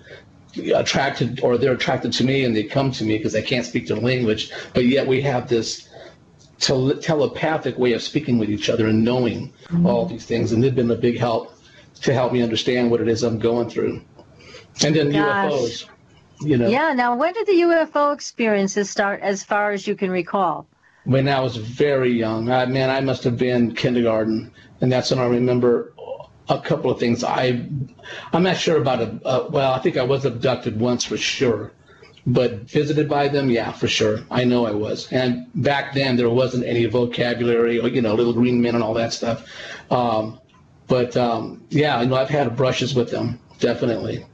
attracted, 0.74 1.42
or 1.42 1.58
they're 1.58 1.74
attracted 1.74 2.14
to 2.14 2.24
me, 2.24 2.46
and 2.46 2.56
they 2.56 2.64
come 2.64 2.92
to 2.94 3.04
me 3.04 3.18
because 3.18 3.36
I 3.36 3.42
can't 3.42 3.66
speak 3.66 3.88
their 3.88 3.98
language. 3.98 4.52
But 4.74 4.86
yet 4.86 5.08
we 5.08 5.22
have 5.22 5.50
this 5.50 5.90
tele- 6.60 7.00
telepathic 7.02 7.78
way 7.78 7.94
of 7.94 8.02
speaking 8.02 8.38
with 8.38 8.50
each 8.50 8.70
other 8.70 8.88
and 8.88 9.04
knowing 9.04 9.54
mm-hmm. 9.66 9.86
all 9.86 10.06
these 10.06 10.26
things, 10.26 10.52
and 10.52 10.64
they've 10.64 10.76
been 10.76 10.92
a 10.92 10.96
big 10.96 11.18
help 11.18 11.54
to 12.02 12.14
help 12.14 12.34
me 12.34 12.42
understand 12.42 12.92
what 12.92 13.02
it 13.02 13.08
is 13.08 13.24
I'm 13.24 13.40
going 13.40 13.70
through. 13.70 14.02
And 14.84 14.96
then 14.96 15.12
Gosh. 15.12 15.52
UFOs, 15.52 15.90
you 16.42 16.58
know. 16.58 16.68
Yeah. 16.68 16.94
Now, 16.94 17.16
when 17.16 17.34
did 17.34 17.48
the 17.48 17.54
UFO 17.54 18.14
experiences 18.14 18.90
start, 18.90 19.22
as 19.22 19.44
far 19.44 19.72
as 19.72 19.88
you 19.88 19.96
can 19.96 20.12
recall? 20.12 20.68
When 21.06 21.30
I 21.30 21.40
was 21.40 21.56
very 21.56 22.12
young. 22.12 22.52
I, 22.52 22.66
man, 22.66 22.90
I 22.90 23.00
must 23.00 23.24
have 23.24 23.38
been 23.38 23.76
kindergarten, 23.76 24.52
and 24.82 24.92
that's 24.92 25.12
when 25.12 25.20
I 25.20 25.28
remember 25.28 25.94
a 26.50 26.60
couple 26.60 26.92
of 26.92 27.00
things. 27.00 27.24
I, 27.24 27.68
I'm 28.34 28.44
not 28.44 28.58
sure 28.58 28.78
about 28.78 29.02
it. 29.02 29.26
Uh, 29.26 29.48
well, 29.50 29.74
I 29.74 29.80
think 29.80 29.98
I 29.98 30.04
was 30.04 30.26
abducted 30.26 30.80
once 30.80 31.04
for 31.04 31.18
sure, 31.18 31.72
but 32.26 32.62
visited 32.62 33.08
by 33.08 33.28
them, 33.28 33.50
yeah, 33.50 33.72
for 33.72 33.88
sure. 33.88 34.20
I 34.32 34.44
know 34.44 34.66
I 34.66 34.72
was. 34.72 35.12
And 35.12 35.48
back 35.56 35.94
then 35.94 36.16
there 36.16 36.30
wasn't 36.30 36.66
any 36.66 36.86
vocabulary, 36.86 37.80
or, 37.80 37.88
you 37.88 38.02
know, 38.02 38.16
little 38.16 38.34
green 38.34 38.62
men 38.62 38.76
and 38.76 38.84
all 38.84 38.94
that 38.96 39.14
stuff. 39.14 39.48
Um, 39.92 40.40
but 40.88 41.16
um, 41.18 41.64
yeah, 41.70 42.02
you 42.02 42.08
know, 42.08 42.16
I've 42.16 42.30
had 42.30 42.56
brushes 42.56 42.94
with 42.94 43.12
them, 43.12 43.40
definitely. 43.60 44.26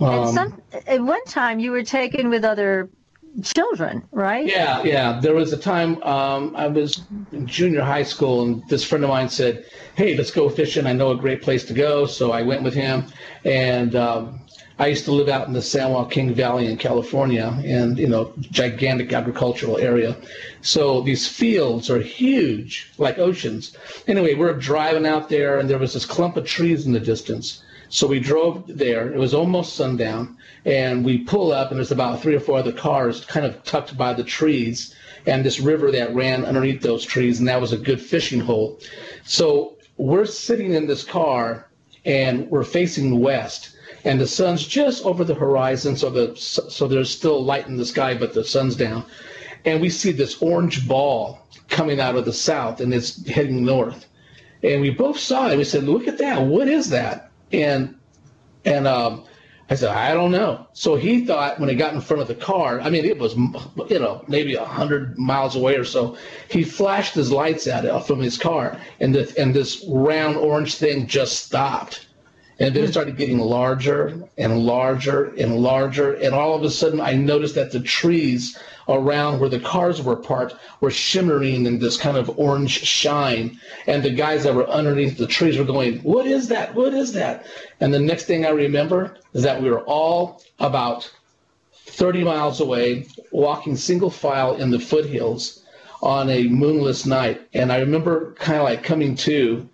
Um, 0.00 0.32
some, 0.32 0.62
at 0.86 1.00
one 1.00 1.24
time, 1.24 1.58
you 1.58 1.70
were 1.70 1.82
taken 1.82 2.28
with 2.28 2.44
other 2.44 2.90
children, 3.42 4.02
right? 4.12 4.46
Yeah, 4.46 4.82
yeah. 4.82 5.20
There 5.20 5.34
was 5.34 5.52
a 5.52 5.56
time 5.56 6.02
um, 6.02 6.54
I 6.56 6.66
was 6.66 7.02
in 7.32 7.46
junior 7.46 7.82
high 7.82 8.02
school, 8.02 8.42
and 8.42 8.68
this 8.68 8.84
friend 8.84 9.04
of 9.04 9.10
mine 9.10 9.28
said, 9.28 9.66
"Hey, 9.94 10.16
let's 10.16 10.30
go 10.30 10.48
fishing. 10.48 10.86
I 10.86 10.92
know 10.92 11.10
a 11.10 11.16
great 11.16 11.42
place 11.42 11.64
to 11.66 11.74
go." 11.74 12.06
So 12.06 12.32
I 12.32 12.42
went 12.42 12.62
with 12.62 12.74
him, 12.74 13.06
and 13.44 13.94
um, 13.94 14.40
I 14.78 14.88
used 14.88 15.06
to 15.06 15.12
live 15.12 15.28
out 15.28 15.46
in 15.46 15.54
the 15.54 15.62
San 15.62 15.90
Joaquin 15.90 16.34
Valley 16.34 16.66
in 16.66 16.76
California, 16.76 17.58
and 17.64 17.98
you 17.98 18.08
know, 18.08 18.32
gigantic 18.38 19.12
agricultural 19.12 19.78
area. 19.78 20.16
So 20.60 21.00
these 21.00 21.26
fields 21.26 21.88
are 21.88 22.00
huge, 22.00 22.92
like 22.98 23.18
oceans. 23.18 23.76
Anyway, 24.06 24.34
we're 24.34 24.52
driving 24.52 25.06
out 25.06 25.28
there, 25.28 25.58
and 25.58 25.68
there 25.68 25.78
was 25.78 25.94
this 25.94 26.04
clump 26.04 26.36
of 26.36 26.46
trees 26.46 26.86
in 26.86 26.92
the 26.92 27.00
distance. 27.00 27.62
So 27.88 28.06
we 28.06 28.20
drove 28.20 28.64
there. 28.66 29.12
It 29.12 29.18
was 29.18 29.32
almost 29.32 29.76
sundown, 29.76 30.36
and 30.66 31.04
we 31.04 31.18
pull 31.18 31.52
up, 31.52 31.70
and 31.70 31.78
there's 31.78 31.92
about 31.92 32.20
three 32.20 32.34
or 32.34 32.40
four 32.40 32.58
other 32.58 32.72
cars 32.72 33.24
kind 33.24 33.46
of 33.46 33.62
tucked 33.62 33.96
by 33.96 34.12
the 34.12 34.24
trees, 34.24 34.94
and 35.24 35.44
this 35.44 35.60
river 35.60 35.92
that 35.92 36.12
ran 36.14 36.44
underneath 36.44 36.82
those 36.82 37.04
trees, 37.04 37.38
and 37.38 37.46
that 37.46 37.60
was 37.60 37.72
a 37.72 37.78
good 37.78 38.00
fishing 38.00 38.40
hole. 38.40 38.80
So 39.24 39.76
we're 39.96 40.26
sitting 40.26 40.74
in 40.74 40.88
this 40.88 41.04
car, 41.04 41.68
and 42.04 42.50
we're 42.50 42.64
facing 42.64 43.20
west, 43.20 43.76
and 44.04 44.20
the 44.20 44.26
sun's 44.26 44.66
just 44.66 45.04
over 45.04 45.22
the 45.22 45.34
horizon, 45.34 45.96
so 45.96 46.10
the 46.10 46.36
so 46.36 46.88
there's 46.88 47.10
still 47.10 47.42
light 47.44 47.68
in 47.68 47.76
the 47.76 47.86
sky, 47.86 48.14
but 48.14 48.34
the 48.34 48.44
sun's 48.44 48.74
down, 48.74 49.04
and 49.64 49.80
we 49.80 49.88
see 49.88 50.10
this 50.10 50.42
orange 50.42 50.86
ball 50.88 51.46
coming 51.68 52.00
out 52.00 52.16
of 52.16 52.24
the 52.24 52.32
south, 52.32 52.80
and 52.80 52.92
it's 52.92 53.24
heading 53.28 53.64
north. 53.64 54.06
And 54.64 54.80
we 54.80 54.90
both 54.90 55.18
saw 55.18 55.48
it. 55.48 55.56
We 55.56 55.64
said, 55.64 55.84
"Look 55.84 56.08
at 56.08 56.18
that! 56.18 56.42
What 56.42 56.66
is 56.66 56.90
that?" 56.90 57.30
And 57.52 57.94
and 58.64 58.88
um, 58.88 59.24
I 59.68 59.74
said, 59.74 59.90
I 59.90 60.14
don't 60.14 60.30
know. 60.30 60.66
So 60.74 60.94
he 60.94 61.24
thought 61.24 61.58
when 61.58 61.68
he 61.68 61.74
got 61.74 61.92
in 61.92 62.00
front 62.00 62.22
of 62.22 62.28
the 62.28 62.36
car, 62.36 62.80
I 62.80 62.88
mean, 62.88 63.04
it 63.04 63.18
was, 63.18 63.34
you 63.34 63.98
know, 63.98 64.24
maybe 64.28 64.54
a 64.54 64.64
hundred 64.64 65.18
miles 65.18 65.56
away 65.56 65.74
or 65.74 65.84
so. 65.84 66.16
He 66.48 66.62
flashed 66.62 67.14
his 67.14 67.32
lights 67.32 67.66
at 67.66 67.84
it 67.84 67.90
uh, 67.90 67.98
from 67.98 68.20
his 68.20 68.38
car, 68.38 68.80
and 69.00 69.12
the, 69.14 69.32
and 69.36 69.52
this 69.52 69.84
round 69.88 70.36
orange 70.36 70.76
thing 70.76 71.08
just 71.08 71.44
stopped. 71.44 72.06
And 72.60 72.74
then 72.74 72.84
it 72.84 72.86
hmm. 72.86 72.92
started 72.92 73.16
getting 73.16 73.38
larger 73.38 74.28
and 74.38 74.60
larger 74.60 75.34
and 75.34 75.58
larger. 75.58 76.14
And 76.14 76.32
all 76.32 76.54
of 76.54 76.62
a 76.62 76.70
sudden, 76.70 77.00
I 77.00 77.14
noticed 77.14 77.56
that 77.56 77.72
the 77.72 77.80
trees 77.80 78.58
around 78.88 79.40
where 79.40 79.48
the 79.48 79.60
cars 79.60 80.02
were 80.02 80.16
parked 80.16 80.54
were 80.80 80.90
shimmering 80.90 81.66
in 81.66 81.78
this 81.78 81.96
kind 81.96 82.16
of 82.16 82.38
orange 82.38 82.82
shine. 82.82 83.58
And 83.86 84.02
the 84.02 84.10
guys 84.10 84.44
that 84.44 84.54
were 84.54 84.68
underneath 84.68 85.18
the 85.18 85.26
trees 85.26 85.58
were 85.58 85.64
going, 85.64 85.98
What 85.98 86.26
is 86.26 86.48
that? 86.48 86.74
What 86.74 86.94
is 86.94 87.12
that? 87.14 87.46
And 87.80 87.92
the 87.92 87.98
next 87.98 88.24
thing 88.24 88.46
I 88.46 88.50
remember 88.50 89.16
is 89.32 89.42
that 89.42 89.62
we 89.62 89.70
were 89.70 89.82
all 89.82 90.42
about 90.58 91.10
30 91.74 92.24
miles 92.24 92.60
away, 92.60 93.06
walking 93.30 93.76
single 93.76 94.10
file 94.10 94.56
in 94.56 94.70
the 94.70 94.78
foothills 94.78 95.62
on 96.02 96.28
a 96.28 96.44
moonless 96.44 97.06
night. 97.06 97.40
And 97.54 97.72
I 97.72 97.78
remember 97.78 98.34
kind 98.34 98.58
of 98.58 98.64
like 98.64 98.82
coming 98.82 99.14
to 99.16 99.68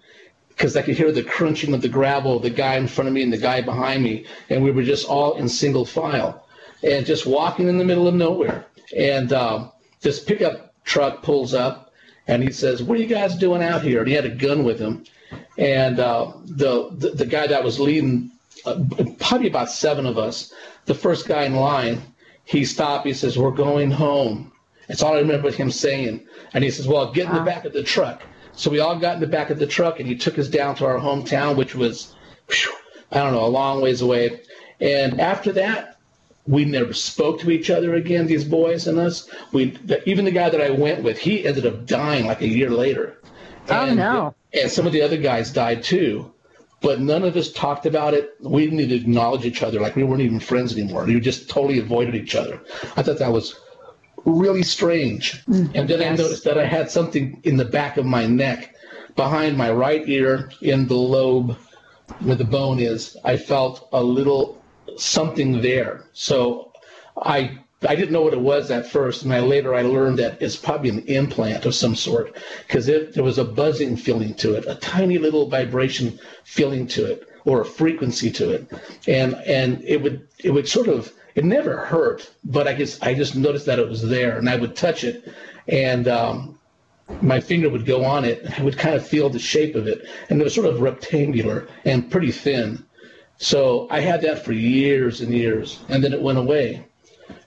because 0.48 0.76
I 0.76 0.82
could 0.82 0.96
hear 0.96 1.10
the 1.10 1.22
crunching 1.22 1.74
of 1.74 1.80
the 1.80 1.88
gravel, 1.88 2.38
the 2.38 2.50
guy 2.50 2.76
in 2.76 2.86
front 2.86 3.08
of 3.08 3.14
me 3.14 3.22
and 3.22 3.32
the 3.32 3.38
guy 3.38 3.62
behind 3.62 4.04
me, 4.04 4.26
and 4.50 4.62
we 4.62 4.70
were 4.70 4.82
just 4.82 5.08
all 5.08 5.34
in 5.34 5.48
single 5.48 5.84
file 5.84 6.41
and 6.82 7.06
just 7.06 7.26
walking 7.26 7.68
in 7.68 7.78
the 7.78 7.84
middle 7.84 8.08
of 8.08 8.14
nowhere. 8.14 8.66
And 8.96 9.32
um, 9.32 9.72
this 10.00 10.22
pickup 10.22 10.74
truck 10.84 11.22
pulls 11.22 11.54
up, 11.54 11.92
and 12.26 12.42
he 12.42 12.52
says, 12.52 12.82
"What 12.82 12.98
are 12.98 13.00
you 13.00 13.06
guys 13.06 13.36
doing 13.36 13.62
out 13.62 13.82
here?" 13.82 14.00
And 14.00 14.08
he 14.08 14.14
had 14.14 14.26
a 14.26 14.30
gun 14.30 14.64
with 14.64 14.78
him. 14.78 15.04
And 15.58 15.98
uh, 16.00 16.32
the, 16.44 16.90
the, 16.92 17.10
the 17.10 17.26
guy 17.26 17.46
that 17.46 17.64
was 17.64 17.80
leading, 17.80 18.30
uh, 18.64 18.84
probably 19.18 19.48
about 19.48 19.70
seven 19.70 20.06
of 20.06 20.18
us, 20.18 20.52
the 20.84 20.94
first 20.94 21.26
guy 21.26 21.44
in 21.44 21.54
line, 21.54 22.02
he 22.44 22.64
stopped. 22.64 23.06
He 23.06 23.14
says, 23.14 23.38
"We're 23.38 23.50
going 23.50 23.90
home." 23.90 24.52
That's 24.88 25.02
all 25.02 25.14
I 25.14 25.18
remember 25.20 25.50
him 25.50 25.70
saying. 25.70 26.26
And 26.54 26.64
he 26.64 26.70
says, 26.70 26.86
"Well, 26.86 27.12
get 27.12 27.28
in 27.28 27.34
the 27.34 27.40
back 27.42 27.64
of 27.64 27.72
the 27.72 27.82
truck." 27.82 28.22
So 28.54 28.70
we 28.70 28.80
all 28.80 28.98
got 28.98 29.14
in 29.14 29.20
the 29.20 29.26
back 29.26 29.50
of 29.50 29.58
the 29.58 29.66
truck, 29.66 29.98
and 29.98 30.08
he 30.08 30.14
took 30.14 30.38
us 30.38 30.48
down 30.48 30.74
to 30.76 30.86
our 30.86 30.98
hometown, 30.98 31.56
which 31.56 31.74
was, 31.74 32.14
whew, 32.50 32.74
I 33.10 33.18
don't 33.18 33.32
know, 33.32 33.44
a 33.44 33.46
long 33.46 33.80
ways 33.80 34.02
away. 34.02 34.40
And 34.80 35.20
after 35.20 35.52
that, 35.52 35.91
we 36.46 36.64
never 36.64 36.92
spoke 36.92 37.40
to 37.40 37.50
each 37.50 37.70
other 37.70 37.94
again, 37.94 38.26
these 38.26 38.44
boys 38.44 38.86
and 38.86 38.98
us. 38.98 39.28
We 39.52 39.78
even 40.06 40.24
the 40.24 40.30
guy 40.30 40.50
that 40.50 40.60
I 40.60 40.70
went 40.70 41.02
with, 41.02 41.18
he 41.18 41.46
ended 41.46 41.66
up 41.66 41.86
dying 41.86 42.26
like 42.26 42.40
a 42.40 42.48
year 42.48 42.70
later. 42.70 43.18
Oh 43.68 43.86
and, 43.86 43.96
no! 43.96 44.34
And 44.52 44.70
some 44.70 44.86
of 44.86 44.92
the 44.92 45.02
other 45.02 45.16
guys 45.16 45.52
died 45.52 45.82
too, 45.82 46.32
but 46.80 47.00
none 47.00 47.22
of 47.22 47.36
us 47.36 47.52
talked 47.52 47.86
about 47.86 48.14
it. 48.14 48.34
We 48.40 48.64
didn't 48.64 48.80
even 48.80 48.96
acknowledge 48.96 49.44
each 49.44 49.62
other, 49.62 49.80
like 49.80 49.94
we 49.94 50.02
weren't 50.02 50.22
even 50.22 50.40
friends 50.40 50.72
anymore. 50.72 51.04
We 51.04 51.18
just 51.20 51.48
totally 51.48 51.78
avoided 51.78 52.16
each 52.16 52.34
other. 52.34 52.60
I 52.96 53.02
thought 53.02 53.18
that 53.18 53.32
was 53.32 53.54
really 54.24 54.62
strange. 54.62 55.44
Mm, 55.46 55.70
and 55.74 55.88
then 55.88 56.00
yes. 56.00 56.18
I 56.18 56.22
noticed 56.22 56.44
that 56.44 56.58
I 56.58 56.66
had 56.66 56.90
something 56.90 57.40
in 57.44 57.56
the 57.56 57.64
back 57.64 57.96
of 57.96 58.06
my 58.06 58.26
neck, 58.26 58.74
behind 59.14 59.56
my 59.56 59.70
right 59.70 60.08
ear, 60.08 60.50
in 60.60 60.88
the 60.88 60.94
lobe 60.94 61.56
where 62.20 62.36
the 62.36 62.44
bone 62.44 62.80
is. 62.80 63.16
I 63.24 63.36
felt 63.36 63.88
a 63.92 64.02
little 64.02 64.61
something 64.96 65.60
there. 65.62 66.04
So 66.12 66.72
I 67.16 67.58
I 67.88 67.96
didn't 67.96 68.12
know 68.12 68.22
what 68.22 68.32
it 68.32 68.40
was 68.40 68.70
at 68.70 68.86
first, 68.86 69.24
and 69.24 69.32
I 69.32 69.40
later 69.40 69.74
I 69.74 69.82
learned 69.82 70.18
that 70.20 70.40
it's 70.40 70.56
probably 70.56 70.90
an 70.90 71.00
implant 71.06 71.64
of 71.66 71.74
some 71.74 71.96
sort 71.96 72.36
because 72.66 72.86
there 72.86 73.24
was 73.24 73.38
a 73.38 73.44
buzzing 73.44 73.96
feeling 73.96 74.34
to 74.34 74.54
it, 74.54 74.64
a 74.68 74.76
tiny 74.76 75.18
little 75.18 75.48
vibration 75.48 76.18
feeling 76.44 76.86
to 76.88 77.10
it, 77.10 77.28
or 77.44 77.60
a 77.62 77.64
frequency 77.64 78.30
to 78.30 78.50
it, 78.50 78.70
and 79.08 79.34
and 79.46 79.82
it 79.84 80.00
would 80.02 80.28
it 80.44 80.50
would 80.50 80.68
sort 80.68 80.88
of 80.88 81.12
it 81.34 81.44
never 81.44 81.78
hurt, 81.78 82.30
but 82.44 82.68
I 82.68 82.74
guess 82.74 83.00
I 83.02 83.14
just 83.14 83.34
noticed 83.34 83.66
that 83.66 83.78
it 83.78 83.88
was 83.88 84.06
there, 84.08 84.38
and 84.38 84.48
I 84.48 84.56
would 84.56 84.76
touch 84.76 85.02
it, 85.02 85.32
and 85.66 86.06
um, 86.06 86.58
my 87.20 87.40
finger 87.40 87.68
would 87.68 87.86
go 87.86 88.04
on 88.04 88.24
it, 88.24 88.58
I 88.58 88.62
would 88.62 88.78
kind 88.78 88.94
of 88.94 89.06
feel 89.06 89.28
the 89.28 89.38
shape 89.38 89.74
of 89.74 89.86
it, 89.86 90.06
and 90.30 90.40
it 90.40 90.44
was 90.44 90.54
sort 90.54 90.66
of 90.66 90.80
rectangular 90.80 91.68
and 91.84 92.10
pretty 92.10 92.30
thin. 92.32 92.84
So 93.42 93.88
I 93.90 93.98
had 93.98 94.22
that 94.22 94.44
for 94.44 94.52
years 94.52 95.20
and 95.20 95.34
years, 95.34 95.80
and 95.88 96.02
then 96.02 96.12
it 96.12 96.22
went 96.22 96.38
away. 96.38 96.86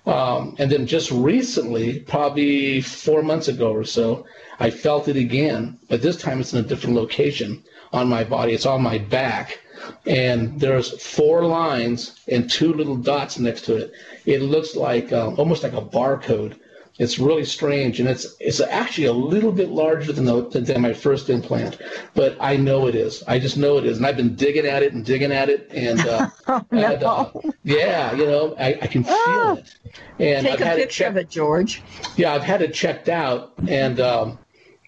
Um, 0.05 0.53
and 0.59 0.69
then 0.69 0.85
just 0.85 1.09
recently, 1.09 1.99
probably 1.99 2.81
four 2.81 3.23
months 3.23 3.47
ago 3.47 3.71
or 3.71 3.85
so, 3.85 4.25
I 4.59 4.71
felt 4.71 5.07
it 5.07 5.15
again, 5.15 5.79
but 5.87 6.01
this 6.01 6.17
time 6.17 6.41
it's 6.41 6.51
in 6.51 6.59
a 6.59 6.67
different 6.67 6.97
location 6.97 7.63
on 7.93 8.09
my 8.09 8.25
body. 8.25 8.51
It's 8.51 8.65
on 8.65 8.81
my 8.81 8.97
back, 8.97 9.61
and 10.05 10.59
there's 10.59 11.01
four 11.01 11.45
lines 11.45 12.19
and 12.27 12.51
two 12.51 12.73
little 12.73 12.97
dots 12.97 13.39
next 13.39 13.61
to 13.65 13.77
it. 13.77 13.93
It 14.25 14.41
looks 14.41 14.75
like 14.75 15.13
um, 15.13 15.35
almost 15.39 15.63
like 15.63 15.73
a 15.73 15.81
barcode 15.81 16.59
it's 16.97 17.19
really 17.19 17.43
strange, 17.43 17.99
and 17.99 18.07
it's 18.07 18.35
it's 18.39 18.61
actually 18.61 19.07
a 19.07 19.13
little 19.13 19.51
bit 19.51 19.69
larger 19.69 20.13
than 20.13 20.23
the, 20.23 20.41
than 20.49 20.81
my 20.81 20.93
first 20.93 21.29
implant, 21.29 21.81
but 22.13 22.37
I 22.39 22.55
know 22.55 22.87
it 22.87 22.95
is. 22.95 23.21
I 23.27 23.37
just 23.37 23.57
know 23.57 23.77
it 23.77 23.85
is, 23.85 23.97
and 23.97 24.05
I've 24.05 24.15
been 24.15 24.35
digging 24.35 24.65
at 24.65 24.81
it 24.81 24.93
and 24.93 25.03
digging 25.03 25.33
at 25.33 25.49
it, 25.49 25.69
and, 25.73 25.99
uh, 25.99 26.29
oh, 26.47 26.65
no. 26.71 26.87
and 26.87 27.03
uh, 27.03 27.31
yeah, 27.63 28.13
you 28.13 28.25
know, 28.25 28.55
I, 28.57 28.77
I 28.81 28.87
can 28.87 29.03
feel 29.03 29.15
oh. 29.17 29.59
it. 29.59 29.75
And 30.19 30.47
take 30.47 30.61
I've 30.61 30.77
a 30.77 30.81
picture 30.81 31.07
of 31.07 31.17
it, 31.17 31.29
George. 31.29 31.83
Yeah, 32.15 32.33
I've 32.33 32.43
had 32.43 32.61
it 32.61 32.73
checked 32.73 33.09
out, 33.09 33.53
and 33.67 33.99
um, 33.99 34.39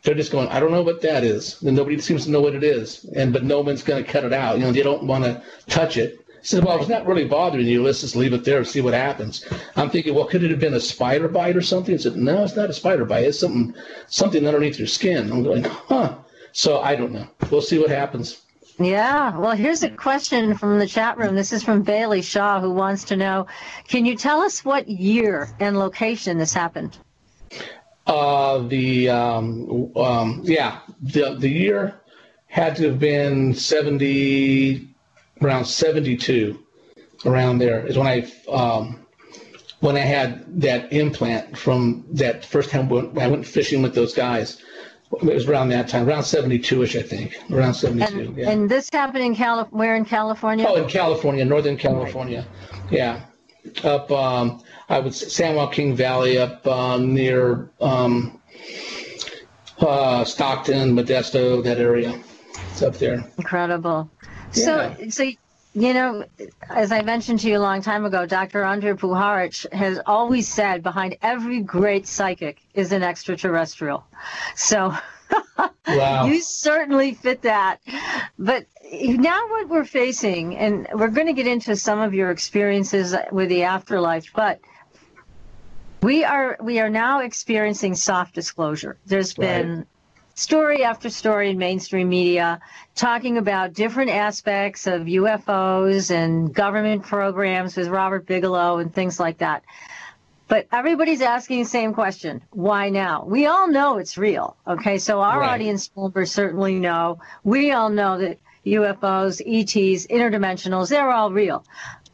they're 0.04 0.16
just 0.16 0.32
going, 0.32 0.48
I 0.48 0.62
don't 0.62 0.72
know 0.72 0.84
what 0.84 1.02
that 1.02 1.26
is, 1.26 1.62
and 1.62 1.76
nobody 1.76 2.00
seems 2.00 2.24
to 2.26 2.32
know 2.32 2.40
what 2.40 2.56
it 2.56 2.64
is, 2.64 3.04
and 3.16 3.34
but 3.34 3.44
no 3.44 3.60
one's 3.60 3.84
going 3.84 4.04
to 4.04 4.10
cut 4.10 4.24
it 4.24 4.32
out. 4.32 4.58
You 4.58 4.64
know, 4.64 4.72
they 4.72 4.84
don't 4.84 5.04
want 5.04 5.26
to 5.26 5.44
touch 5.68 5.98
it 5.98 6.26
said, 6.48 6.64
well, 6.64 6.80
it's 6.80 6.88
not 6.88 7.06
really 7.06 7.26
bothering 7.26 7.68
you. 7.68 7.84
Let's 7.84 8.02
just 8.02 8.16
leave 8.16 8.34
it 8.34 8.46
there 8.46 8.60
and 8.60 8.68
see 8.68 8.82
what 8.82 8.94
happens. 8.94 9.46
I'm 9.76 9.90
thinking, 9.90 10.16
well, 10.16 10.26
could 10.26 10.44
it 10.44 10.52
have 10.52 10.60
been 10.60 10.76
a 10.76 10.80
spider 10.80 11.28
bite 11.28 11.58
or 11.58 11.62
something? 11.62 11.94
He 11.94 12.02
said, 12.02 12.16
no, 12.16 12.44
it's 12.44 12.56
not 12.56 12.70
a 12.70 12.74
spider 12.74 13.06
bite. 13.06 13.26
It's 13.26 13.40
something, 13.40 13.74
something 14.08 14.48
underneath 14.48 14.80
your 14.80 14.88
skin. 14.88 15.32
I'm 15.32 15.44
going, 15.44 15.64
huh. 15.64 16.16
So 16.54 16.80
I 16.80 16.96
don't 16.96 17.12
know. 17.12 17.28
We'll 17.52 17.62
see 17.62 17.78
what 17.78 17.90
happens. 17.90 18.42
Yeah. 18.80 19.38
Well, 19.38 19.56
here's 19.56 19.84
a 19.84 19.90
question 19.90 20.56
from 20.56 20.80
the 20.80 20.88
chat 20.88 21.18
room. 21.18 21.36
This 21.36 21.52
is 21.52 21.64
from 21.64 21.82
Bailey 21.82 22.22
Shaw, 22.22 22.62
who 22.62 22.72
wants 22.72 23.04
to 23.06 23.18
know 23.18 23.48
Can 23.88 24.06
you 24.06 24.16
tell 24.16 24.42
us 24.42 24.64
what 24.64 24.88
year 24.88 25.50
and 25.60 25.78
location 25.78 26.38
this 26.38 26.54
happened? 26.54 26.98
Uh, 28.06 28.60
the 28.60 29.10
um, 29.10 29.92
um, 29.98 30.42
yeah, 30.46 30.80
the 31.02 31.36
the 31.36 31.50
year 31.50 32.00
had 32.46 32.76
to 32.78 32.90
have 32.90 33.00
been 33.00 33.54
seventy, 33.54 34.87
around 35.42 35.66
seventy-two, 35.66 36.60
around 37.26 37.60
there 37.60 37.86
is 37.86 37.98
when 37.98 38.08
I 38.08 38.32
um, 38.52 39.06
when 39.80 39.96
I 39.96 40.02
had 40.02 40.62
that 40.62 40.92
implant 40.92 41.58
from 41.58 42.06
that 42.12 42.46
first 42.46 42.70
time 42.70 42.90
when 42.90 43.18
I 43.20 43.28
went 43.28 43.46
fishing 43.46 43.82
with 43.82 43.94
those 43.94 44.14
guys. 44.14 44.62
It 45.22 45.24
was 45.24 45.48
around 45.48 45.70
that 45.70 45.88
time, 45.88 46.06
around 46.06 46.24
72ish, 46.24 47.00
I 47.00 47.02
think, 47.02 47.40
around 47.50 47.76
72. 47.76 48.20
And, 48.20 48.38
yeah. 48.38 48.50
and 48.50 48.70
this 48.70 48.90
happened 48.92 49.24
in 49.24 49.36
Calif- 49.36 49.72
where 49.72 49.96
in 49.96 50.04
California? 50.04 50.66
Oh, 50.68 50.76
in 50.76 50.90
California, 50.90 51.46
Northern 51.46 51.78
California. 51.78 52.46
Yeah. 52.92 53.22
Up, 53.86 54.12
um, 54.12 54.62
I 54.90 55.00
would 55.00 55.16
San 55.16 55.56
Joaquin 55.56 55.96
Valley, 55.96 56.38
up 56.38 56.68
uh, 56.68 56.98
near 56.98 57.70
um, 57.80 58.42
uh, 59.80 60.26
Stockton, 60.26 60.94
Modesto, 60.94 61.64
that 61.64 61.78
area. 61.78 62.20
It's 62.72 62.82
up 62.82 62.98
there. 62.98 63.26
Incredible. 63.38 64.10
So, 64.52 64.94
Yeah. 65.00 65.10
so 65.10 65.24
you 65.74 65.94
know, 65.94 66.26
as 66.70 66.92
I 66.92 67.04
mentioned 67.04 67.40
to 67.42 67.50
you 67.50 67.58
a 67.58 67.60
long 67.60 67.84
time 67.84 68.04
ago, 68.04 68.26
Dr. 68.26 68.64
Andrija 68.64 68.98
Puharich 68.98 69.72
has 69.72 70.00
always 70.08 70.52
said 70.52 70.82
behind 70.82 71.18
every 71.22 71.62
great 71.62 72.08
psychic 72.08 72.60
is 72.74 72.92
an 72.92 73.04
extraterrestrial. 73.04 74.04
So 74.56 74.96
Wow. 75.88 76.26
you 76.26 76.42
certainly 76.42 77.14
fit 77.14 77.44
that. 77.44 77.80
But 78.40 78.66
now 78.92 79.40
what 79.50 79.70
we're 79.70 79.86
facing, 79.86 80.58
and 80.58 80.88
we're 80.94 81.10
going 81.10 81.28
to 81.28 81.34
get 81.34 81.46
into 81.48 81.76
some 81.76 82.00
of 82.00 82.14
your 82.16 82.32
experiences 82.32 83.16
with 83.32 83.50
the 83.50 83.64
afterlife, 83.64 84.32
but 84.34 84.60
we 86.02 86.24
are 86.24 86.58
we 86.62 86.80
are 86.80 86.90
now 86.90 87.20
experiencing 87.22 87.94
soft 87.96 88.34
disclosure. 88.34 89.00
There's 89.06 89.34
been 89.34 89.86
story 90.38 90.84
after 90.84 91.10
story 91.10 91.50
in 91.50 91.58
mainstream 91.58 92.10
media 92.10 92.60
talking 92.96 93.38
about 93.38 93.74
different 93.74 94.12
aspects 94.12 94.86
of 94.86 95.02
UFOs 95.02 96.12
and 96.12 96.54
government 96.54 97.04
programs 97.04 97.76
with 97.76 97.88
Robert 97.88 98.28
Bigelow 98.28 98.78
and 98.78 98.94
things 98.94 99.20
like 99.20 99.40
that. 99.40 99.64
But 100.48 100.68
everybody's 100.72 101.22
asking 101.22 101.60
the 101.64 101.70
same 101.70 101.94
question. 101.94 102.42
Why 102.52 102.90
now? 102.90 103.26
We 103.26 103.48
all 103.48 103.68
know 103.68 103.98
it's 103.98 104.18
real. 104.18 104.56
Okay. 104.66 105.00
So 105.00 105.22
our 105.22 105.42
Right. 105.42 105.50
audience 105.50 105.90
members 105.98 106.32
certainly 106.32 106.80
know. 106.80 107.20
We 107.44 107.72
all 107.72 107.90
know 107.90 108.20
that 108.20 108.38
UFOs, 108.66 109.42
ETs, 109.42 110.06
interdimensionals, 110.08 110.90
they're 110.90 111.10
all 111.10 111.32
real. 111.32 111.66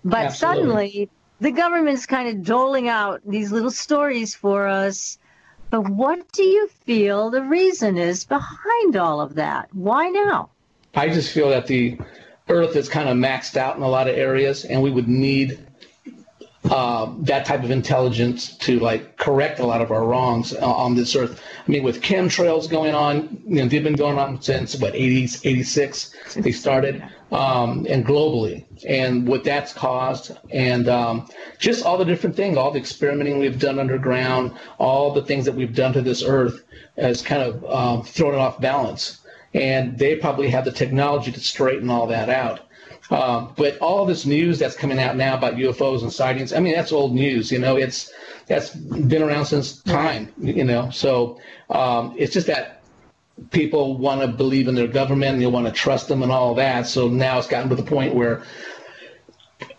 But 0.04 0.26
Absolutely. 0.28 0.62
suddenly 0.62 1.10
the 1.42 1.52
government's 1.52 2.06
kind 2.06 2.30
of 2.30 2.44
doling 2.46 2.88
out 2.88 3.22
these 3.28 3.52
little 3.52 3.70
stories 3.72 4.34
for 4.34 4.68
us. 4.68 5.20
But 5.74 5.90
what 5.90 6.32
do 6.34 6.44
you 6.44 6.68
feel 6.68 7.32
the 7.32 7.42
reason 7.42 7.98
is 7.98 8.26
behind 8.26 8.96
all 8.96 9.20
of 9.20 9.34
that? 9.34 9.70
Why 9.74 10.08
now? 10.08 10.52
I 10.94 11.10
just 11.10 11.34
feel 11.34 11.50
that 11.50 11.66
the 11.66 11.98
Earth 12.48 12.76
is 12.76 12.88
kind 12.88 13.10
of 13.10 13.18
maxed 13.18 13.58
out 13.58 13.76
in 13.76 13.82
a 13.82 13.88
lot 13.88 14.08
of 14.08 14.16
areas, 14.16 14.66
and 14.66 14.84
we 14.84 14.92
would 14.92 15.08
need 15.08 15.58
uh, 16.70 17.12
that 17.22 17.48
type 17.48 17.64
of 17.64 17.72
intelligence 17.72 18.56
to 18.58 18.80
like 18.82 19.18
correct 19.18 19.60
a 19.60 19.66
lot 19.66 19.82
of 19.82 19.90
our 19.90 20.06
wrongs 20.06 20.54
uh, 20.54 20.60
on 20.64 20.94
this 20.94 21.16
Earth. 21.16 21.42
I 21.68 21.72
mean, 21.72 21.82
with 21.82 22.04
chemtrails 22.04 22.70
going 22.70 22.94
on, 22.94 23.42
you 23.48 23.56
know, 23.56 23.68
they've 23.68 23.84
been 23.84 23.96
going 23.96 24.20
on 24.20 24.44
since 24.44 24.76
what 24.76 24.94
80s, 24.94 25.44
86 25.44 26.36
they 26.36 26.52
started, 26.52 27.04
um, 27.34 27.86
and 27.90 28.06
globally, 28.06 28.64
and 28.88 29.28
what 29.28 29.44
that's 29.44 29.74
caused, 29.74 30.38
and 30.52 30.88
um, 30.88 31.28
just 31.60 31.86
all 31.86 31.98
the 31.98 32.06
different 32.06 32.36
things, 32.36 32.56
all 32.56 32.72
the 32.72 32.80
experimenting 32.80 33.40
we've 33.40 33.60
done 33.60 33.80
underground, 33.80 34.54
all 34.78 35.12
the 35.12 35.24
things 35.24 35.44
that 35.46 35.56
we've 35.56 35.76
done 35.76 35.92
to 35.94 36.02
this 36.02 36.24
Earth 36.24 36.64
has 36.96 37.22
kind 37.22 37.42
of 37.42 37.66
um, 37.66 38.04
thrown 38.04 38.36
it 38.36 38.38
off 38.38 38.62
balance 38.62 39.20
and 39.54 39.98
they 39.98 40.16
probably 40.16 40.50
have 40.50 40.66
the 40.66 40.72
technology 40.72 41.32
to 41.32 41.40
straighten 41.40 41.90
all 41.90 42.08
that 42.08 42.30
out. 42.30 42.62
Um, 43.12 43.54
but 43.58 43.78
all 43.80 44.06
this 44.06 44.26
news 44.26 44.58
that's 44.58 44.76
coming 44.76 45.00
out 45.00 45.16
now 45.16 45.36
about 45.38 45.56
UFOs 45.56 46.02
and 46.02 46.12
sightings, 46.12 46.54
I 46.54 46.60
mean, 46.60 46.74
that's 46.74 46.92
old 46.92 47.14
news. 47.14 47.52
You 47.52 47.60
know, 47.60 47.76
it's 47.76 48.12
that's 48.48 48.70
been 48.72 49.22
around 49.22 49.46
since 49.46 49.82
time. 49.82 50.32
You 50.40 50.64
know, 50.64 50.90
so 50.90 51.40
um, 51.70 52.16
it's 52.18 52.34
just 52.34 52.48
that 52.48 52.83
people 53.52 53.98
want 53.98 54.22
to 54.22 54.28
believe 54.28 54.68
in 54.68 54.76
their 54.76 54.88
government 54.88 55.34
and 55.34 55.42
they 55.42 55.48
want 55.48 55.66
to 55.66 55.72
trust 55.72 56.08
them 56.08 56.24
and 56.24 56.32
all 56.32 56.56
that. 56.56 56.88
So 56.88 57.08
now 57.08 57.38
it's 57.38 57.48
gotten 57.48 57.70
to 57.70 57.76
the 57.76 57.84
point 57.84 58.14
where 58.16 58.44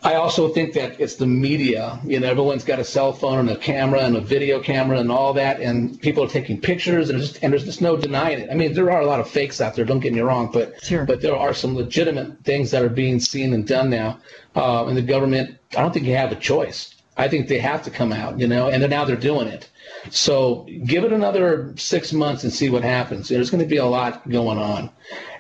I 0.03 0.15
also 0.15 0.49
think 0.49 0.75
that 0.75 1.01
it's 1.01 1.17
the 1.17 1.27
media. 1.27 1.99
You 2.05 2.21
know, 2.21 2.29
everyone's 2.29 2.65
got 2.65 2.79
a 2.79 2.85
cell 2.85 3.13
phone 3.13 3.39
and 3.39 3.51
a 3.51 3.57
camera 3.57 4.01
and 4.01 4.17
a 4.17 4.21
video 4.21 4.61
camera 4.61 4.99
and 4.99 5.11
all 5.11 5.33
that, 5.35 5.61
and 5.61 6.01
people 6.01 6.25
are 6.25 6.29
taking 6.29 6.61
pictures, 6.61 7.11
and, 7.11 7.21
just, 7.21 7.43
and 7.43 7.53
there's 7.53 7.65
just 7.65 7.81
no 7.81 7.97
denying 7.97 8.41
it. 8.41 8.51
I 8.51 8.55
mean, 8.55 8.75
there 8.75 8.91
are 8.91 9.01
a 9.01 9.07
lot 9.07 9.21
of 9.21 9.29
fakes 9.29 9.61
out 9.61 9.75
there. 9.75 9.85
Don't 9.85 10.01
get 10.01 10.13
me 10.13 10.21
wrong, 10.21 10.51
but 10.53 10.83
Sure. 10.83 11.05
but 11.05 11.21
there 11.21 11.37
are 11.37 11.55
some 11.55 11.75
legitimate 11.75 12.45
things 12.45 12.71
that 12.71 12.83
are 12.83 12.89
being 12.91 13.19
seen 13.19 13.53
and 13.55 13.67
done 13.67 13.91
now. 13.91 14.19
Uh, 14.55 14.87
and 14.87 14.97
the 14.97 15.03
government, 15.03 15.57
I 15.77 15.81
don't 15.81 15.93
think 15.93 16.07
you 16.07 16.15
have 16.17 16.33
a 16.33 16.37
choice. 16.37 16.94
I 17.17 17.29
think 17.29 17.49
they 17.49 17.59
have 17.59 17.83
to 17.85 17.91
come 17.91 18.13
out, 18.13 18.39
you 18.41 18.49
know, 18.49 18.69
and 18.69 18.83
then 18.83 18.91
now 18.91 19.05
they're 19.05 19.17
doing 19.17 19.47
it. 19.49 19.69
So 20.11 20.67
give 20.85 21.05
it 21.05 21.13
another 21.13 21.73
six 21.77 22.13
months 22.13 22.43
and 22.45 22.53
see 22.53 22.69
what 22.71 22.83
happens. 22.83 23.29
There's 23.29 23.51
going 23.51 23.63
to 23.63 23.69
be 23.69 23.77
a 23.77 23.87
lot 23.87 24.29
going 24.29 24.59
on, 24.59 24.91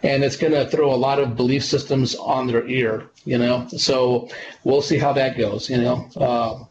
and 0.03 0.23
it's 0.25 0.37
going 0.37 0.53
to 0.53 0.67
throw 0.69 0.95
a 0.95 0.97
lot 0.97 1.19
of 1.19 1.37
belief 1.37 1.65
systems 1.65 2.15
on 2.15 2.47
their 2.47 2.67
ear, 2.69 3.09
you 3.25 3.39
know. 3.39 3.67
So 3.77 4.29
we'll 4.63 4.83
see 4.83 4.99
how 4.99 5.13
that 5.15 5.37
goes, 5.37 5.69
you 5.69 5.79
know. 5.79 6.09
Uh, 6.17 6.65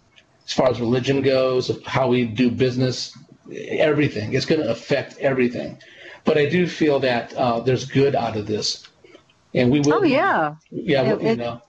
as 0.46 0.54
far 0.54 0.70
as 0.70 0.80
religion 0.80 1.22
goes, 1.22 1.72
how 1.86 2.08
we 2.08 2.26
do 2.26 2.50
business, 2.50 3.16
everything. 3.52 4.34
It's 4.34 4.46
going 4.46 4.62
to 4.62 4.70
affect 4.72 5.18
everything. 5.20 5.78
But 6.26 6.38
I 6.38 6.48
do 6.50 6.68
feel 6.68 7.00
that 7.02 7.34
uh, 7.36 7.60
there's 7.60 7.86
good 7.86 8.16
out 8.16 8.38
of 8.38 8.48
this, 8.48 8.88
and 9.54 9.70
we 9.70 9.82
will. 9.82 9.96
Oh, 9.96 10.04
yeah. 10.04 10.56
Yeah, 10.72 11.04
It- 11.14 11.22
you 11.22 11.28
it- 11.28 11.38
know. 11.38 11.62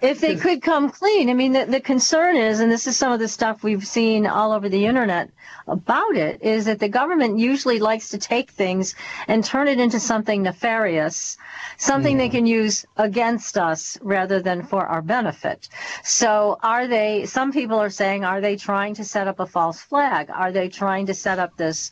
If 0.00 0.20
they 0.20 0.36
could 0.36 0.62
come 0.62 0.90
clean, 0.90 1.28
I 1.28 1.34
mean, 1.34 1.52
the, 1.52 1.64
the 1.64 1.80
concern 1.80 2.36
is, 2.36 2.60
and 2.60 2.70
this 2.70 2.86
is 2.86 2.96
some 2.96 3.12
of 3.12 3.18
the 3.18 3.28
stuff 3.28 3.62
we've 3.62 3.86
seen 3.86 4.26
all 4.26 4.52
over 4.52 4.68
the 4.68 4.86
internet 4.86 5.30
about 5.66 6.16
it, 6.16 6.42
is 6.42 6.66
that 6.66 6.78
the 6.78 6.88
government 6.88 7.38
usually 7.38 7.78
likes 7.78 8.10
to 8.10 8.18
take 8.18 8.50
things 8.50 8.94
and 9.26 9.44
turn 9.44 9.68
it 9.68 9.80
into 9.80 10.00
something 10.00 10.42
nefarious, 10.42 11.36
something 11.76 12.16
they 12.16 12.28
mm. 12.28 12.32
can 12.32 12.46
use 12.46 12.86
against 12.96 13.58
us 13.58 13.98
rather 14.00 14.40
than 14.40 14.62
for 14.62 14.86
our 14.86 15.02
benefit. 15.02 15.68
So 16.04 16.58
are 16.62 16.86
they, 16.86 17.26
some 17.26 17.52
people 17.52 17.78
are 17.78 17.90
saying, 17.90 18.24
are 18.24 18.40
they 18.40 18.56
trying 18.56 18.94
to 18.94 19.04
set 19.04 19.28
up 19.28 19.40
a 19.40 19.46
false 19.46 19.80
flag? 19.80 20.30
Are 20.30 20.52
they 20.52 20.68
trying 20.68 21.06
to 21.06 21.14
set 21.14 21.38
up 21.38 21.56
this 21.56 21.90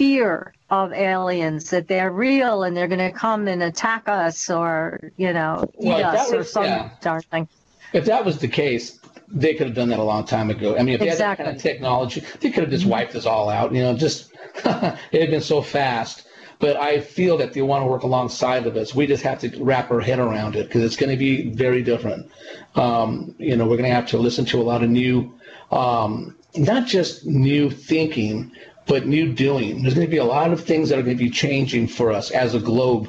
fear 0.00 0.54
of 0.70 0.94
aliens 0.94 1.68
that 1.68 1.86
they're 1.86 2.10
real 2.10 2.62
and 2.62 2.74
they're 2.74 2.88
going 2.88 3.06
to 3.12 3.12
come 3.12 3.46
and 3.48 3.62
attack 3.62 4.08
us 4.08 4.48
or 4.48 5.12
you 5.18 5.30
know 5.30 5.70
eat 5.78 5.88
Well, 5.88 6.16
us 6.16 6.32
or 6.32 6.38
was- 6.38 6.50
some 6.50 6.64
yeah. 6.64 6.90
darn 7.02 7.20
thing 7.30 7.46
If 7.92 8.06
that 8.06 8.24
was 8.24 8.38
the 8.38 8.48
case, 8.48 8.98
they 9.28 9.52
could 9.52 9.66
have 9.66 9.76
done 9.76 9.90
that 9.90 9.98
a 9.98 10.02
long 10.02 10.24
time 10.24 10.48
ago. 10.48 10.74
I 10.78 10.82
mean, 10.82 10.94
if 10.94 11.00
they 11.00 11.08
had 11.08 11.18
that 11.18 11.36
kind 11.36 11.50
of 11.54 11.60
technology, 11.60 12.22
they 12.40 12.50
could 12.50 12.62
have 12.62 12.70
just 12.70 12.86
wiped 12.86 13.14
us 13.14 13.26
all 13.26 13.50
out. 13.50 13.74
You 13.74 13.82
know, 13.82 13.94
just 13.94 14.32
it 15.12 15.20
had 15.20 15.30
been 15.30 15.42
so 15.42 15.60
fast. 15.60 16.26
But 16.60 16.76
I 16.76 17.00
feel 17.00 17.36
that 17.38 17.52
they 17.52 17.60
want 17.62 17.82
to 17.82 17.86
work 17.86 18.02
alongside 18.02 18.66
of 18.66 18.76
us. 18.76 18.94
We 18.94 19.06
just 19.06 19.22
have 19.22 19.38
to 19.40 19.48
wrap 19.62 19.90
our 19.90 20.00
head 20.00 20.18
around 20.18 20.56
it 20.56 20.66
because 20.66 20.82
it's 20.82 20.96
going 20.96 21.10
to 21.10 21.16
be 21.16 21.50
very 21.50 21.82
different. 21.82 22.30
Um, 22.74 23.34
you 23.38 23.54
know, 23.56 23.64
we're 23.66 23.76
going 23.76 23.88
to 23.90 23.94
have 23.94 24.06
to 24.08 24.18
listen 24.18 24.44
to 24.46 24.60
a 24.60 24.66
lot 24.72 24.82
of 24.82 24.90
new, 24.90 25.32
um, 25.70 26.36
not 26.56 26.86
just 26.86 27.24
new 27.26 27.70
thinking, 27.70 28.52
but 28.90 29.06
new 29.06 29.32
doing. 29.32 29.82
There's 29.82 29.94
going 29.94 30.08
to 30.08 30.10
be 30.10 30.16
a 30.16 30.24
lot 30.24 30.52
of 30.52 30.64
things 30.64 30.88
that 30.88 30.98
are 30.98 31.02
going 31.02 31.16
to 31.16 31.24
be 31.24 31.30
changing 31.30 31.86
for 31.86 32.10
us 32.10 32.32
as 32.32 32.56
a 32.56 32.58
globe, 32.58 33.08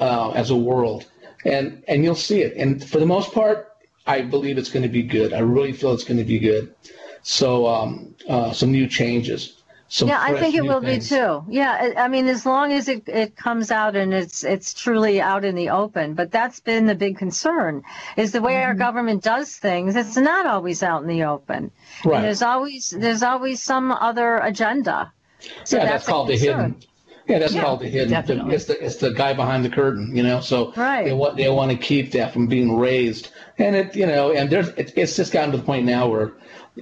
uh, 0.00 0.30
as 0.30 0.50
a 0.50 0.56
world, 0.56 1.06
and 1.44 1.82
and 1.88 2.04
you'll 2.04 2.14
see 2.14 2.40
it. 2.40 2.56
And 2.56 2.82
for 2.82 3.00
the 3.00 3.06
most 3.06 3.32
part, 3.32 3.76
I 4.06 4.22
believe 4.22 4.58
it's 4.58 4.70
going 4.70 4.84
to 4.84 4.88
be 4.88 5.02
good. 5.02 5.32
I 5.32 5.40
really 5.40 5.72
feel 5.72 5.92
it's 5.92 6.04
going 6.04 6.18
to 6.18 6.24
be 6.24 6.38
good. 6.38 6.72
So 7.22 7.66
um, 7.66 8.14
uh, 8.28 8.52
some 8.52 8.70
new 8.70 8.86
changes. 8.86 9.57
Some 9.90 10.08
yeah 10.08 10.20
i 10.20 10.38
think 10.38 10.54
it 10.54 10.62
will 10.62 10.82
things. 10.82 11.08
be 11.08 11.16
too 11.16 11.44
yeah 11.48 11.92
I, 11.96 12.08
mean 12.08 12.26
as 12.28 12.44
long 12.44 12.72
as 12.72 12.88
it, 12.88 13.08
it 13.08 13.36
comes 13.36 13.70
out 13.70 13.96
and 13.96 14.12
it's 14.12 14.44
it's 14.44 14.74
truly 14.74 15.18
out 15.20 15.44
in 15.46 15.54
the 15.54 15.70
open 15.70 16.12
but 16.14 16.30
that's 16.30 16.60
been 16.60 16.84
the 16.86 16.94
big 16.94 17.16
concern 17.16 17.82
is 18.16 18.32
the 18.32 18.42
way 18.42 18.56
our 18.62 18.72
Mm-hmm. 18.72 18.78
government 18.80 19.22
does 19.24 19.56
things 19.56 19.96
it's 19.96 20.16
not 20.16 20.46
always 20.46 20.82
out 20.82 21.00
in 21.02 21.08
the 21.08 21.24
open 21.24 21.70
Right. 22.04 22.16
and 22.16 22.24
there's 22.24 22.42
always 22.42 22.90
there's 22.90 23.22
always 23.22 23.62
some 23.62 23.90
other 23.90 24.36
agenda 24.38 25.10
so 25.64 25.76
yeah, 25.78 25.84
that's, 25.86 26.06
a 26.06 26.10
called 26.10 26.28
the 26.28 26.36
hidden. 26.36 26.76
Yeah, 27.28 27.38
that's 27.38 27.54
Yeah, 27.54 27.62
called 27.62 27.80
the 27.80 27.88
hidden. 27.88 28.10
definitely. 28.10 28.54
It's 28.54 28.64
the 28.64 28.82
it's 28.84 28.96
the 28.96 29.10
guy 29.10 29.34
behind 29.34 29.64
the 29.64 29.68
curtain, 29.70 30.16
you 30.16 30.22
know. 30.22 30.40
So 30.40 30.72
Right. 30.76 31.04
they 31.04 31.12
want 31.12 31.36
they 31.36 31.48
want 31.50 31.70
to 31.70 31.76
keep 31.76 32.12
that 32.12 32.32
from 32.32 32.46
being 32.46 32.76
raised, 32.78 33.30
and 33.58 33.76
it 33.76 33.94
you 33.94 34.06
know, 34.06 34.32
and 34.32 34.48
there's 34.50 34.68
it, 34.70 34.92
it's 34.96 35.14
just 35.16 35.32
gotten 35.32 35.52
to 35.52 35.58
the 35.58 35.62
point 35.62 35.84
now 35.84 36.08
where 36.08 36.32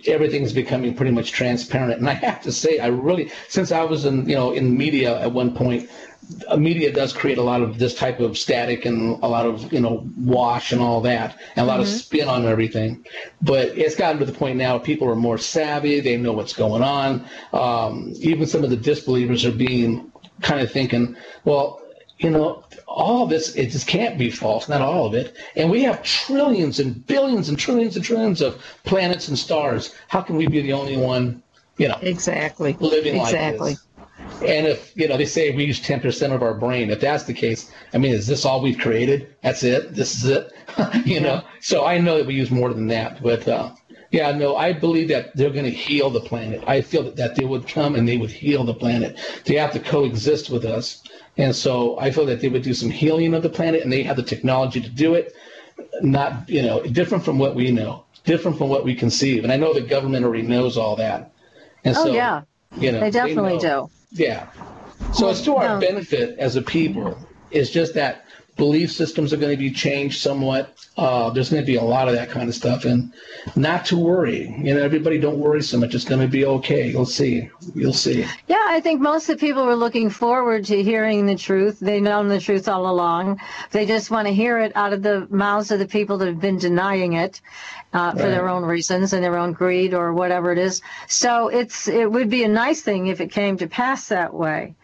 everything's 0.07 0.53
becoming 0.53 0.95
pretty 0.95 1.13
much 1.13 1.33
transparent. 1.33 1.99
And 1.99 2.09
I 2.09 2.15
have 2.15 2.43
to 2.43 2.53
say, 2.53 2.79
I 2.79 2.89
really, 2.89 3.31
since 3.49 3.73
I 3.73 3.83
was 3.83 4.05
in, 4.05 4.29
you 4.29 4.35
know, 4.35 4.53
in 4.53 4.77
media 4.77 5.19
at 5.21 5.33
one 5.33 5.55
point, 5.55 5.89
media 6.59 6.93
does 6.93 7.13
create 7.13 7.39
a 7.39 7.43
lot 7.43 7.63
of 7.63 7.79
this 7.79 7.95
type 7.95 8.21
of 8.21 8.37
static 8.37 8.85
and 8.85 9.23
a 9.23 9.29
lot 9.29 9.47
of, 9.47 9.73
you 9.73 9.81
know, 9.81 10.09
wash 10.19 10.73
and 10.73 10.81
all 10.81 11.01
that, 11.03 11.39
and 11.55 11.65
a 11.65 11.67
lot 11.67 11.75
mm-hmm. 11.81 11.83
of 11.83 11.89
spin 11.89 12.29
on 12.29 12.45
everything. 12.45 13.05
But 13.41 13.69
it's 13.69 13.95
gotten 13.95 14.19
to 14.19 14.25
the 14.25 14.33
point 14.33 14.59
now 14.59 14.79
people 14.79 15.09
are 15.09 15.17
more 15.17 15.39
savvy. 15.39 16.01
They 16.01 16.17
know 16.17 16.33
what's 16.33 16.53
going 16.53 16.83
on. 16.83 17.25
Um, 17.53 18.13
even 18.17 18.47
some 18.47 18.65
of 18.65 18.71
the 18.71 18.77
disbelievers 18.77 19.45
are 19.45 19.53
being 19.53 20.13
kind 20.43 20.61
of 20.61 20.71
thinking, 20.71 21.17
well, 21.45 21.83
you 22.19 22.31
know, 22.31 22.65
all 22.87 23.25
of 23.25 23.31
this, 23.31 23.55
it 23.57 23.71
just 23.71 23.87
can't 23.87 24.17
be 24.19 24.31
false, 24.31 24.69
not 24.69 24.81
all 24.81 25.07
of 25.07 25.15
it. 25.15 25.37
And 25.55 25.71
we 25.71 25.83
have 25.83 26.03
trillions 26.03 26.81
and 26.81 27.07
billions 27.07 27.49
and 27.49 27.59
trillions 27.59 27.97
and 27.97 28.05
trillions 28.05 28.41
of 28.41 28.63
planets 28.85 29.29
and 29.29 29.39
stars. 29.39 29.95
How 30.09 30.23
can 30.23 30.37
we 30.37 30.47
be 30.47 30.63
the 30.63 30.73
only 30.73 30.97
one, 30.97 31.43
you 31.77 31.89
know, 31.89 31.99
exactly 32.01 32.75
living 32.81 33.21
exactly. 33.21 33.71
like 33.71 33.77
this? 33.77 33.83
And 34.43 34.67
if, 34.67 34.93
you 34.97 35.09
know, 35.09 35.17
they 35.17 35.27
say 35.27 35.55
we 35.55 35.65
use 35.65 35.81
10% 35.81 36.35
of 36.35 36.43
our 36.43 36.55
brain, 36.55 36.91
if 36.91 37.01
that's 37.01 37.25
the 37.25 37.35
case, 37.35 37.71
I 37.93 37.99
mean, 37.99 38.13
is 38.13 38.27
this 38.27 38.45
all 38.45 38.61
we've 38.63 38.79
created? 38.79 39.35
That's 39.43 39.63
it? 39.63 39.95
This 39.95 40.17
is 40.17 40.25
it? 40.25 40.53
you 41.07 41.21
know? 41.21 41.43
So 41.61 41.85
I 41.85 41.99
know 41.99 42.19
that 42.19 42.27
we 42.27 42.35
use 42.35 42.51
more 42.51 42.73
than 42.73 42.87
that. 42.89 43.23
But, 43.23 43.47
uh, 43.47 43.73
yeah, 44.11 44.33
no, 44.33 44.57
I 44.57 44.73
believe 44.73 45.09
that 45.09 45.37
they're 45.37 45.51
going 45.51 45.65
to 45.65 45.71
heal 45.71 46.11
the 46.11 46.21
planet. 46.21 46.63
I 46.67 46.81
feel 46.81 47.03
that, 47.05 47.17
that 47.17 47.37
they 47.37 47.45
would 47.45 47.67
come 47.67 47.95
and 47.95 48.07
they 48.07 48.17
would 48.17 48.31
heal 48.31 48.65
the 48.65 48.75
planet. 48.75 49.19
They 49.45 49.55
have 49.57 49.73
to 49.73 49.81
coexist 49.81 50.51
with 50.51 50.65
us. 50.65 51.03
And 51.37 51.55
so 51.55 51.99
I 51.99 52.11
feel 52.11 52.27
that 52.27 52.41
they 52.41 52.49
would 52.49 52.63
do 52.63 52.75
some 52.75 52.91
healing 52.91 53.35
of 53.35 53.43
the 53.43 53.49
planet 53.49 53.83
and 53.83 53.93
they 53.93 54.03
have 54.03 54.17
the 54.17 54.23
technology 54.23 54.81
to 54.81 54.89
do 54.89 55.15
it. 55.15 55.35
Not, 56.03 56.49
you 56.49 56.63
know, 56.63 56.83
different 56.83 57.25
from 57.25 57.39
what 57.39 57.55
we 57.55 57.71
know, 57.71 58.05
different 58.25 58.57
from 58.57 58.69
what 58.69 58.85
we 58.85 58.95
conceive. 58.95 59.45
And 59.45 59.53
I 59.53 59.57
know 59.57 59.75
the 59.75 59.81
government 59.83 60.25
already 60.25 60.43
knows 60.43 60.77
all 60.77 60.97
that. 60.97 61.33
And 61.85 61.97
oh, 61.97 62.05
so, 62.05 62.13
yeah. 62.13 62.43
You 62.77 62.93
know, 62.93 63.01
they 63.01 63.11
definitely 63.11 63.55
they 63.55 63.69
do. 63.69 63.91
Yeah. 64.13 64.49
So 65.13 65.29
it's 65.29 65.43
to 65.43 65.57
our 65.57 65.75
um, 65.75 65.81
benefit 65.81 66.39
as 66.39 66.57
a 66.57 66.63
people. 66.63 67.17
It's 67.51 67.71
just 67.71 67.95
that 67.95 68.26
belief 68.57 68.91
systems 68.91 69.33
are 69.33 69.37
going 69.37 69.53
to 69.53 69.57
be 69.57 69.71
changed 69.71 70.21
somewhat. 70.21 70.75
Uh, 70.97 71.31
there's 71.31 71.51
going 71.51 71.63
to 71.63 71.67
be 71.67 71.77
a 71.77 71.83
lot 71.83 72.09
of 72.09 72.15
that 72.15 72.31
kind 72.31 72.49
of 72.49 72.55
stuff, 72.55 72.85
and 72.85 73.13
not 73.55 73.85
to 73.87 73.99
worry. 73.99 74.55
You 74.59 74.75
know, 74.75 74.83
everybody 74.83 75.19
don't 75.19 75.39
worry 75.39 75.63
so 75.63 75.79
much. 75.79 75.95
It's 75.95 76.05
going 76.05 76.21
to 76.21 76.29
be 76.29 76.47
okay. 76.47 76.91
You'll 76.91 77.05
see. 77.05 77.51
You'll 77.75 77.93
see. 77.93 78.27
Yeah, 78.47 78.65
I 78.69 78.81
think 78.81 79.01
most 79.01 79.29
of 79.29 79.39
the 79.39 79.47
people 79.47 79.67
were 79.67 79.77
looking 79.77 80.09
forward 80.09 80.65
to 80.67 80.83
hearing 80.83 81.27
the 81.27 81.37
truth. 81.37 81.79
They've 81.81 82.03
known 82.03 82.29
the 82.29 82.41
truth 82.41 82.69
all 82.69 82.91
along. 82.91 83.41
They 83.71 83.85
just 83.85 84.11
want 84.11 84.27
to 84.27 84.35
hear 84.35 84.59
it 84.59 84.73
out 84.75 84.93
of 84.93 85.03
the 85.03 85.27
mouths 85.31 85.71
of 85.71 85.79
the 85.79 85.87
people 85.87 86.17
that 86.19 86.27
have 86.27 86.41
been 86.41 86.59
denying 86.59 87.13
it 87.13 87.41
uh, 87.93 88.13
for 88.13 88.19
right. 88.19 88.31
their 88.31 88.49
own 88.49 88.65
reasons 88.65 89.13
and 89.13 89.23
their 89.23 89.37
own 89.37 89.53
greed 89.53 89.95
or 89.95 90.13
whatever 90.13 90.53
it 90.53 90.59
is. 90.59 90.81
So 91.09 91.49
it's 91.49 91.89
it 91.89 92.11
would 92.11 92.31
be 92.31 92.45
a 92.45 92.49
nice 92.49 92.81
thing 92.81 93.09
if 93.09 93.21
it 93.21 93.31
came 93.31 93.57
to 93.59 93.67
pass 93.67 94.09
that 94.09 94.33
way. 94.33 94.75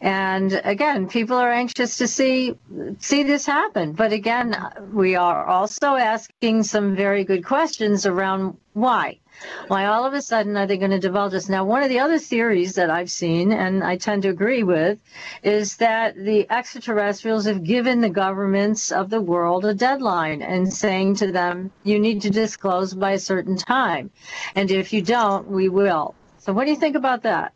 And 0.00 0.60
again, 0.64 1.08
people 1.08 1.36
are 1.36 1.52
anxious 1.52 1.96
to 1.98 2.08
see 2.08 2.56
see 2.98 3.22
this 3.22 3.46
happen. 3.46 3.92
But 3.92 4.12
again, 4.12 4.56
we 4.92 5.16
are 5.16 5.44
also 5.46 5.94
asking 5.94 6.64
some 6.64 6.96
very 6.96 7.24
good 7.24 7.44
questions 7.44 8.06
around 8.06 8.56
why. 8.72 9.19
Why 9.68 9.86
all 9.86 10.04
of 10.04 10.14
a 10.14 10.22
sudden 10.22 10.56
are 10.56 10.66
they 10.66 10.76
going 10.76 10.90
to 10.90 10.98
divulge 10.98 11.32
this? 11.32 11.48
Now, 11.48 11.64
one 11.64 11.82
of 11.82 11.88
the 11.88 12.00
other 12.00 12.18
theories 12.18 12.74
that 12.74 12.90
I've 12.90 13.10
seen, 13.10 13.52
and 13.52 13.82
I 13.82 13.96
tend 13.96 14.22
to 14.22 14.28
agree 14.28 14.62
with, 14.62 14.98
is 15.42 15.76
that 15.76 16.16
the 16.16 16.50
extraterrestrials 16.50 17.46
have 17.46 17.64
given 17.64 18.00
the 18.00 18.10
governments 18.10 18.92
of 18.92 19.10
the 19.10 19.20
world 19.20 19.64
a 19.64 19.74
deadline 19.74 20.42
and 20.42 20.72
saying 20.72 21.16
to 21.16 21.32
them, 21.32 21.70
you 21.84 21.98
need 21.98 22.22
to 22.22 22.30
disclose 22.30 22.94
by 22.94 23.12
a 23.12 23.18
certain 23.18 23.56
time. 23.56 24.10
And 24.54 24.70
if 24.70 24.92
you 24.92 25.02
don't, 25.02 25.48
we 25.48 25.68
will. 25.68 26.14
So, 26.38 26.52
what 26.52 26.64
do 26.64 26.70
you 26.70 26.76
think 26.76 26.96
about 26.96 27.22
that? 27.22 27.52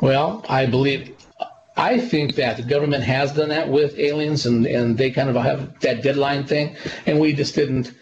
Well, 0.00 0.44
I 0.48 0.66
believe 0.66 1.16
I 1.76 1.98
think 1.98 2.36
that 2.36 2.56
the 2.56 2.62
government 2.62 3.04
has 3.04 3.32
done 3.32 3.50
that 3.50 3.68
with 3.68 3.98
aliens, 3.98 4.46
and, 4.46 4.66
and 4.66 4.96
they 4.96 5.10
kind 5.10 5.28
of 5.28 5.36
have 5.36 5.78
that 5.80 6.02
deadline 6.02 6.44
thing, 6.44 6.74
and 7.04 7.20
we 7.20 7.34
just 7.34 7.54
didn't 7.54 7.92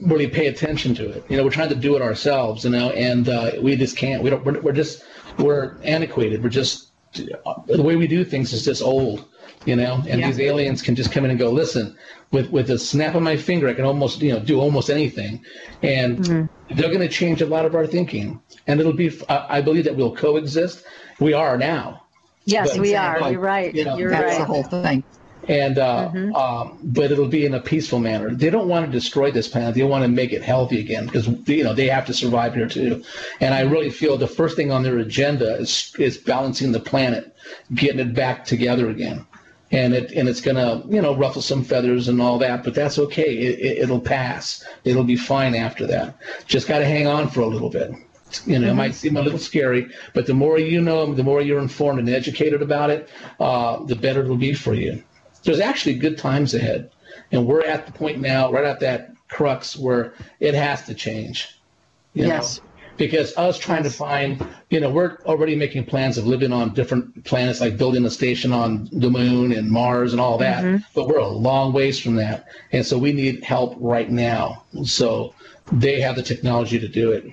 really 0.00 0.26
pay 0.26 0.46
attention 0.46 0.94
to 0.94 1.10
it. 1.10 1.24
You 1.28 1.36
know, 1.36 1.44
we're 1.44 1.50
trying 1.50 1.68
to 1.70 1.74
do 1.74 1.96
it 1.96 2.02
ourselves, 2.02 2.64
you 2.64 2.70
know, 2.70 2.90
and 2.90 3.28
uh, 3.28 3.52
we 3.60 3.76
just 3.76 3.96
can't. 3.96 4.22
We 4.22 4.30
don't. 4.30 4.44
We're, 4.44 4.60
we're 4.60 4.72
just 4.72 5.04
we're 5.38 5.76
antiquated. 5.82 6.42
We're 6.42 6.50
just 6.50 6.88
the 7.12 7.82
way 7.82 7.96
we 7.96 8.06
do 8.06 8.24
things 8.24 8.52
is 8.52 8.64
just 8.64 8.82
old, 8.82 9.24
you 9.64 9.76
know. 9.76 10.02
And 10.08 10.20
yeah. 10.20 10.26
these 10.26 10.40
aliens 10.40 10.82
can 10.82 10.94
just 10.94 11.12
come 11.12 11.24
in 11.24 11.30
and 11.30 11.38
go, 11.38 11.50
listen, 11.50 11.96
with 12.30 12.50
with 12.50 12.70
a 12.70 12.78
snap 12.78 13.14
of 13.14 13.22
my 13.22 13.36
finger, 13.36 13.68
I 13.68 13.74
can 13.74 13.84
almost 13.84 14.20
you 14.20 14.32
know 14.32 14.40
do 14.40 14.60
almost 14.60 14.90
anything, 14.90 15.44
and 15.82 16.18
mm-hmm. 16.18 16.74
they're 16.74 16.88
going 16.88 17.00
to 17.00 17.08
change 17.08 17.40
a 17.42 17.46
lot 17.46 17.64
of 17.64 17.74
our 17.74 17.86
thinking, 17.86 18.40
and 18.66 18.80
it'll 18.80 18.92
be. 18.92 19.10
I 19.28 19.60
believe 19.60 19.84
that 19.84 19.96
we'll 19.96 20.14
coexist. 20.14 20.84
We 21.20 21.32
are 21.32 21.56
now. 21.56 22.02
Yes, 22.44 22.72
but, 22.72 22.80
we 22.80 22.94
are. 22.94 23.32
You're 23.32 23.40
right. 23.40 23.74
You 23.74 23.84
know, 23.84 23.96
You're 23.96 24.10
that's 24.10 24.38
right. 24.38 24.38
the 24.38 24.44
whole 24.44 24.62
thing 24.62 25.02
and 25.48 25.78
uh, 25.78 26.10
mm-hmm. 26.12 26.34
um, 26.34 26.78
but 26.82 27.12
it'll 27.12 27.28
be 27.28 27.46
in 27.46 27.54
a 27.54 27.60
peaceful 27.60 27.98
manner. 27.98 28.30
They 28.30 28.50
don't 28.50 28.68
want 28.68 28.86
to 28.86 28.92
destroy 28.92 29.30
this 29.30 29.48
planet. 29.48 29.74
They 29.74 29.82
want 29.84 30.02
to 30.02 30.08
make 30.08 30.32
it 30.32 30.42
healthy 30.42 30.80
again 30.80 31.06
because 31.06 31.28
you 31.48 31.62
know 31.62 31.74
they 31.74 31.86
have 31.86 32.06
to 32.06 32.14
survive 32.14 32.54
here 32.54 32.68
too. 32.68 33.04
And 33.40 33.54
I 33.54 33.60
really 33.60 33.90
feel 33.90 34.16
the 34.16 34.26
first 34.26 34.56
thing 34.56 34.72
on 34.72 34.82
their 34.82 34.98
agenda 34.98 35.54
is 35.56 35.94
is 35.98 36.18
balancing 36.18 36.72
the 36.72 36.80
planet, 36.80 37.34
getting 37.74 38.00
it 38.00 38.14
back 38.14 38.44
together 38.44 38.88
again. 38.88 39.26
And 39.70 39.94
it 39.94 40.12
and 40.12 40.28
it's 40.28 40.40
gonna 40.40 40.82
you 40.88 41.00
know 41.00 41.14
ruffle 41.14 41.42
some 41.42 41.62
feathers 41.62 42.08
and 42.08 42.20
all 42.20 42.38
that, 42.38 42.64
but 42.64 42.74
that's 42.74 42.98
okay. 42.98 43.36
It, 43.36 43.78
it, 43.78 43.88
will 43.88 44.00
pass. 44.00 44.64
It'll 44.84 45.04
be 45.04 45.16
fine 45.16 45.54
after 45.54 45.86
that. 45.86 46.16
Just 46.46 46.68
got 46.68 46.78
to 46.78 46.84
hang 46.84 47.06
on 47.06 47.28
for 47.28 47.40
a 47.40 47.46
little 47.46 47.70
bit. 47.70 47.92
You 48.44 48.58
know, 48.58 48.62
mm-hmm. 48.62 48.70
it 48.70 48.74
might 48.74 48.94
seem 48.94 49.16
a 49.16 49.22
little 49.22 49.38
scary, 49.38 49.88
but 50.12 50.26
the 50.26 50.34
more 50.34 50.58
you 50.58 50.80
know, 50.80 51.14
the 51.14 51.22
more 51.22 51.40
you're 51.40 51.60
informed 51.60 52.00
and 52.00 52.08
educated 52.08 52.62
about 52.62 52.90
it, 52.90 53.08
uh, 53.38 53.82
the 53.84 53.94
better 53.94 54.22
it'll 54.22 54.36
be 54.36 54.52
for 54.52 54.74
you 54.74 55.02
there's 55.46 55.60
actually 55.60 55.94
good 55.94 56.18
times 56.18 56.52
ahead. 56.54 56.90
And 57.32 57.46
we're 57.46 57.62
at 57.62 57.86
the 57.86 57.92
point 57.92 58.20
now, 58.20 58.52
right 58.52 58.64
at 58.64 58.80
that 58.80 59.12
crux 59.28 59.76
where 59.76 60.14
it 60.40 60.54
has 60.54 60.84
to 60.86 60.94
change. 60.94 61.58
yes. 62.14 62.58
Know? 62.58 62.64
Because 62.96 63.36
us 63.36 63.58
trying 63.58 63.82
to 63.82 63.90
find, 63.90 64.46
you 64.70 64.80
know, 64.80 64.88
we're 64.88 65.18
already 65.26 65.54
making 65.54 65.84
plans 65.84 66.16
of 66.16 66.26
living 66.26 66.50
on 66.50 66.72
different 66.72 67.24
planets, 67.24 67.60
like 67.60 67.76
building 67.76 68.06
a 68.06 68.10
station 68.10 68.54
on 68.54 68.88
the 68.90 69.10
moon 69.10 69.52
and 69.52 69.70
Mars 69.70 70.12
and 70.12 70.20
all 70.20 70.38
that. 70.38 70.64
Mm-hmm. 70.64 70.78
But 70.94 71.08
we're 71.08 71.18
a 71.18 71.28
long 71.28 71.74
ways 71.74 72.00
from 72.00 72.14
that. 72.16 72.46
And 72.72 72.86
so 72.86 72.96
we 72.96 73.12
need 73.12 73.44
help 73.44 73.76
right 73.78 74.10
now. 74.10 74.64
So 74.84 75.34
they 75.70 76.00
have 76.00 76.16
the 76.16 76.22
technology 76.22 76.78
to 76.78 76.88
do 76.88 77.12
it. 77.12 77.30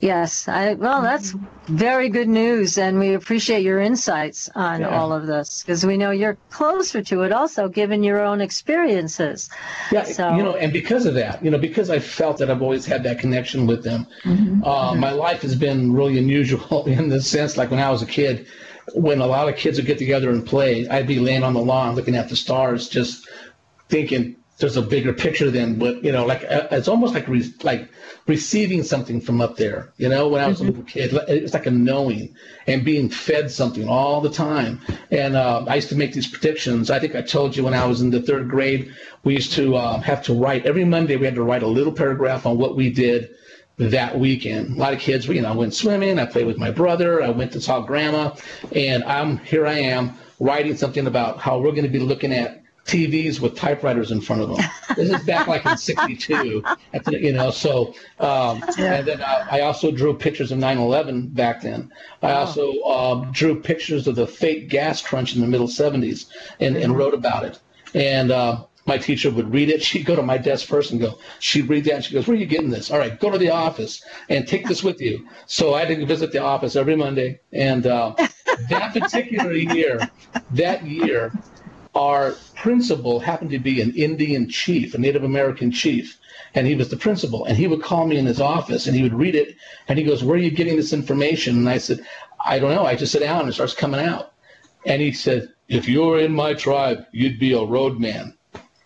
Yes, 0.00 0.46
I, 0.46 0.74
well, 0.74 1.02
that's 1.02 1.34
very 1.66 2.08
good 2.08 2.28
news, 2.28 2.78
and 2.78 2.98
we 2.98 3.14
appreciate 3.14 3.62
your 3.62 3.80
insights 3.80 4.48
on 4.54 4.82
yeah. 4.82 4.88
all 4.88 5.12
of 5.12 5.26
this 5.26 5.62
because 5.62 5.84
we 5.84 5.96
know 5.96 6.12
you're 6.12 6.36
closer 6.50 7.02
to 7.02 7.22
it, 7.22 7.32
also 7.32 7.68
given 7.68 8.04
your 8.04 8.20
own 8.20 8.40
experiences. 8.40 9.50
Yeah, 9.90 10.04
so, 10.04 10.36
you 10.36 10.42
know, 10.42 10.54
and 10.54 10.72
because 10.72 11.04
of 11.04 11.14
that, 11.14 11.44
you 11.44 11.50
know, 11.50 11.58
because 11.58 11.90
I 11.90 11.98
felt 11.98 12.38
that 12.38 12.50
I've 12.50 12.62
always 12.62 12.86
had 12.86 13.02
that 13.04 13.18
connection 13.18 13.66
with 13.66 13.82
them, 13.82 14.06
mm-hmm. 14.24 14.62
Uh, 14.62 14.92
mm-hmm. 14.92 15.00
my 15.00 15.10
life 15.10 15.42
has 15.42 15.56
been 15.56 15.92
really 15.92 16.18
unusual 16.18 16.84
in 16.86 17.08
the 17.08 17.20
sense, 17.20 17.56
like 17.56 17.70
when 17.70 17.80
I 17.80 17.90
was 17.90 18.02
a 18.02 18.06
kid, 18.06 18.46
when 18.94 19.20
a 19.20 19.26
lot 19.26 19.48
of 19.48 19.56
kids 19.56 19.78
would 19.78 19.86
get 19.86 19.98
together 19.98 20.30
and 20.30 20.46
play, 20.46 20.88
I'd 20.88 21.06
be 21.06 21.18
laying 21.18 21.42
on 21.42 21.54
the 21.54 21.60
lawn 21.60 21.94
looking 21.94 22.14
at 22.14 22.28
the 22.28 22.36
stars, 22.36 22.88
just 22.88 23.28
thinking, 23.88 24.36
there's 24.58 24.76
a 24.76 24.82
bigger 24.82 25.12
picture 25.12 25.50
than 25.50 25.78
what 25.78 26.02
you 26.04 26.12
know 26.12 26.26
like 26.26 26.44
uh, 26.44 26.66
it's 26.72 26.88
almost 26.88 27.14
like 27.14 27.26
re- 27.28 27.54
like 27.62 27.88
receiving 28.26 28.82
something 28.82 29.20
from 29.20 29.40
up 29.40 29.56
there 29.56 29.92
you 29.96 30.08
know 30.08 30.28
when 30.28 30.42
i 30.42 30.46
was 30.46 30.58
mm-hmm. 30.58 30.66
a 30.66 30.70
little 30.70 30.84
kid 30.84 31.12
it's 31.28 31.54
like 31.54 31.66
a 31.66 31.70
knowing 31.70 32.34
and 32.66 32.84
being 32.84 33.08
fed 33.08 33.50
something 33.50 33.88
all 33.88 34.20
the 34.20 34.30
time 34.30 34.80
and 35.10 35.36
uh, 35.36 35.64
i 35.68 35.76
used 35.76 35.88
to 35.88 35.96
make 35.96 36.12
these 36.12 36.26
predictions 36.26 36.90
i 36.90 36.98
think 36.98 37.14
i 37.14 37.22
told 37.22 37.56
you 37.56 37.64
when 37.64 37.74
i 37.74 37.86
was 37.86 38.00
in 38.00 38.10
the 38.10 38.20
third 38.20 38.48
grade 38.48 38.92
we 39.24 39.34
used 39.34 39.52
to 39.52 39.76
uh, 39.76 40.00
have 40.00 40.22
to 40.22 40.34
write 40.34 40.66
every 40.66 40.84
monday 40.84 41.16
we 41.16 41.24
had 41.24 41.34
to 41.34 41.42
write 41.42 41.62
a 41.62 41.66
little 41.66 41.92
paragraph 41.92 42.46
on 42.46 42.58
what 42.58 42.76
we 42.76 42.90
did 42.90 43.30
that 43.78 44.18
weekend. 44.18 44.76
A 44.76 44.78
lot 44.80 44.92
of 44.92 44.98
kids, 44.98 45.28
you 45.28 45.40
know, 45.40 45.50
I 45.50 45.54
went 45.54 45.72
swimming, 45.72 46.18
I 46.18 46.26
played 46.26 46.46
with 46.48 46.58
my 46.58 46.72
brother, 46.72 47.22
I 47.22 47.28
went 47.30 47.52
to 47.52 47.60
talk 47.60 47.86
grandma, 47.86 48.34
and 48.74 49.04
I'm 49.04 49.38
here 49.38 49.68
I 49.68 49.78
am 49.78 50.14
writing 50.40 50.76
something 50.76 51.06
about 51.06 51.38
how 51.38 51.58
we're 51.58 51.70
going 51.70 51.84
to 51.84 51.88
be 51.88 52.00
looking 52.00 52.32
at 52.32 52.57
TVs 52.88 53.38
with 53.38 53.54
typewriters 53.54 54.10
in 54.10 54.20
front 54.20 54.42
of 54.42 54.48
them. 54.48 54.64
This 54.96 55.10
is 55.10 55.22
back 55.24 55.46
like 55.46 55.64
in 55.66 55.76
'62, 55.76 56.64
you 57.10 57.32
know. 57.32 57.50
So, 57.50 57.94
um, 58.18 58.64
and 58.78 59.06
then 59.06 59.20
uh, 59.20 59.46
I 59.50 59.60
also 59.60 59.90
drew 59.90 60.14
pictures 60.14 60.50
of 60.50 60.58
9/11 60.58 61.34
back 61.34 61.62
then. 61.62 61.92
I 62.22 62.32
also 62.32 62.72
uh, 62.80 63.30
drew 63.30 63.60
pictures 63.60 64.08
of 64.08 64.16
the 64.16 64.26
fake 64.26 64.70
gas 64.70 65.02
crunch 65.02 65.34
in 65.34 65.40
the 65.40 65.46
middle 65.46 65.68
'70s 65.68 66.26
and, 66.60 66.76
and 66.76 66.96
wrote 66.96 67.14
about 67.14 67.44
it. 67.44 67.60
And 67.94 68.30
uh, 68.30 68.64
my 68.88 68.98
teacher 68.98 69.30
would 69.30 69.52
read 69.52 69.68
it. 69.68 69.82
She'd 69.88 70.06
go 70.06 70.16
to 70.16 70.22
my 70.22 70.38
desk 70.38 70.66
first 70.66 70.90
and 70.90 71.00
go, 71.00 71.18
she'd 71.38 71.68
read 71.68 71.84
that 71.84 71.94
and 71.94 72.04
she 72.04 72.14
goes, 72.14 72.26
where 72.26 72.36
are 72.36 72.40
you 72.40 72.46
getting 72.46 72.70
this? 72.70 72.90
All 72.90 72.98
right, 72.98 73.20
go 73.20 73.30
to 73.30 73.38
the 73.38 73.50
office 73.50 74.02
and 74.28 74.48
take 74.48 74.66
this 74.66 74.82
with 74.82 75.00
you. 75.00 75.28
So 75.46 75.74
I 75.74 75.84
had 75.84 75.88
to 75.96 76.06
visit 76.06 76.32
the 76.32 76.42
office 76.42 76.74
every 76.74 76.96
Monday. 76.96 77.40
And 77.52 77.86
uh, 77.86 78.14
that 78.70 78.92
particular 78.94 79.52
year, 79.52 80.10
that 80.52 80.84
year, 80.86 81.32
our 81.98 82.32
principal 82.54 83.18
happened 83.18 83.50
to 83.50 83.58
be 83.58 83.80
an 83.80 83.92
Indian 83.96 84.48
chief, 84.48 84.94
a 84.94 84.98
Native 84.98 85.24
American 85.24 85.72
chief, 85.72 86.16
and 86.54 86.64
he 86.66 86.76
was 86.76 86.88
the 86.88 86.96
principal. 86.96 87.44
And 87.44 87.56
he 87.56 87.66
would 87.66 87.82
call 87.82 88.06
me 88.06 88.16
in 88.16 88.24
his 88.24 88.40
office 88.40 88.86
and 88.86 88.94
he 88.96 89.02
would 89.02 89.14
read 89.14 89.34
it 89.34 89.56
and 89.88 89.98
he 89.98 90.04
goes, 90.04 90.22
Where 90.22 90.36
are 90.36 90.40
you 90.40 90.52
getting 90.52 90.76
this 90.76 90.92
information? 90.92 91.56
And 91.56 91.68
I 91.68 91.78
said, 91.78 92.00
I 92.44 92.60
don't 92.60 92.74
know. 92.74 92.86
I 92.86 92.94
just 92.94 93.12
sit 93.12 93.20
down 93.20 93.40
and 93.40 93.48
it 93.48 93.54
starts 93.54 93.74
coming 93.74 94.00
out. 94.00 94.32
And 94.86 95.02
he 95.02 95.12
said, 95.12 95.48
If 95.68 95.88
you 95.88 96.02
were 96.02 96.20
in 96.20 96.32
my 96.32 96.54
tribe, 96.54 97.04
you'd 97.10 97.40
be 97.40 97.52
a 97.52 97.62
roadman. 97.62 98.34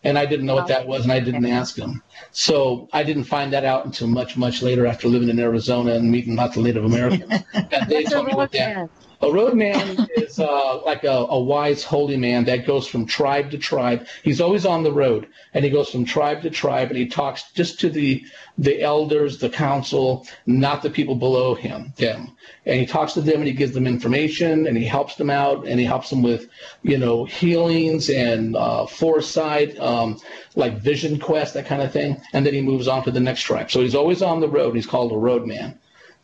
And 0.04 0.18
I 0.18 0.26
didn't 0.26 0.46
know 0.46 0.56
what 0.56 0.66
that 0.66 0.88
was 0.88 1.04
and 1.04 1.12
I 1.12 1.20
didn't 1.20 1.46
ask 1.46 1.76
him. 1.76 2.02
So 2.32 2.88
I 2.92 3.04
didn't 3.04 3.24
find 3.24 3.52
that 3.52 3.64
out 3.64 3.84
until 3.84 4.08
much, 4.08 4.36
much 4.36 4.62
later 4.62 4.86
after 4.86 5.06
living 5.06 5.28
in 5.28 5.38
Arizona 5.38 5.92
and 5.92 6.10
meeting 6.10 6.34
lots 6.34 6.56
of 6.56 6.64
Native 6.64 6.84
Americans. 6.84 7.44
and 7.54 7.88
they 7.88 8.04
told 8.04 8.26
me 8.26 8.34
what 8.34 8.50
that. 8.52 8.88
A 9.22 9.30
roadman 9.30 10.08
is 10.16 10.40
uh, 10.40 10.82
like 10.82 11.04
a, 11.04 11.26
a, 11.30 11.38
wise, 11.38 11.84
holy 11.84 12.16
man 12.16 12.44
that 12.46 12.66
goes 12.66 12.88
from 12.88 13.06
tribe 13.06 13.52
to 13.52 13.58
tribe. 13.58 14.08
He's 14.24 14.40
always 14.40 14.66
on 14.66 14.82
the 14.82 14.92
road, 14.92 15.28
and 15.54 15.64
he 15.64 15.70
goes 15.70 15.90
from 15.90 16.04
tribe 16.04 16.42
to 16.42 16.50
tribe, 16.50 16.88
and 16.88 16.96
he 16.98 17.06
talks 17.06 17.52
just 17.52 17.78
to 17.80 17.88
the 17.88 18.24
the 18.58 18.82
elders, 18.82 19.38
the 19.38 19.48
council, 19.48 20.26
not 20.46 20.82
the 20.82 20.90
people 20.90 21.14
below 21.14 21.54
him, 21.54 21.92
them. 21.98 22.36
And 22.66 22.80
he 22.80 22.84
talks 22.84 23.12
to 23.12 23.20
them, 23.20 23.36
and 23.36 23.46
he 23.46 23.52
gives 23.52 23.72
them 23.72 23.86
information, 23.86 24.66
and 24.66 24.76
he 24.76 24.84
helps 24.84 25.14
them 25.14 25.30
out, 25.30 25.68
and 25.68 25.78
he 25.78 25.86
helps 25.86 26.10
them 26.10 26.22
with, 26.22 26.48
you 26.82 26.98
know, 26.98 27.24
healings 27.24 28.10
and 28.10 28.56
uh, 28.56 28.86
foresight, 28.86 29.78
um, 29.78 30.18
like 30.56 30.78
vision 30.78 31.20
quest, 31.20 31.54
that 31.54 31.66
kind 31.66 31.80
of 31.80 31.92
thing. 31.92 32.20
And 32.32 32.44
then 32.44 32.54
he 32.54 32.60
moves 32.60 32.88
on 32.88 33.04
to 33.04 33.12
the 33.12 33.20
next 33.20 33.42
tribe. 33.42 33.70
So 33.70 33.82
he's 33.82 33.94
always 33.94 34.20
on 34.20 34.40
the 34.40 34.48
road. 34.48 34.74
He's 34.74 34.86
called 34.86 35.12
a 35.12 35.16
roadman. 35.16 35.78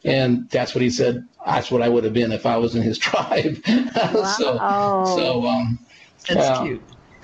And 0.05 0.49
that's 0.51 0.75
what 0.75 0.83
he 0.83 0.91
said. 0.91 1.27
That's 1.45 1.71
what 1.71 1.83
I 1.83 1.89
would 1.89 2.05
have 2.05 2.13
been 2.13 2.33
if 2.33 2.47
I 2.47 2.57
was 2.57 2.75
in 2.75 2.83
his 2.83 2.99
tribe. 3.09 3.63
Wow. 4.15 5.05
so, 5.05 5.17
so 5.17 5.47
um, 5.47 5.79
that's 6.29 6.49
uh, 6.49 6.63
cute. 6.63 6.83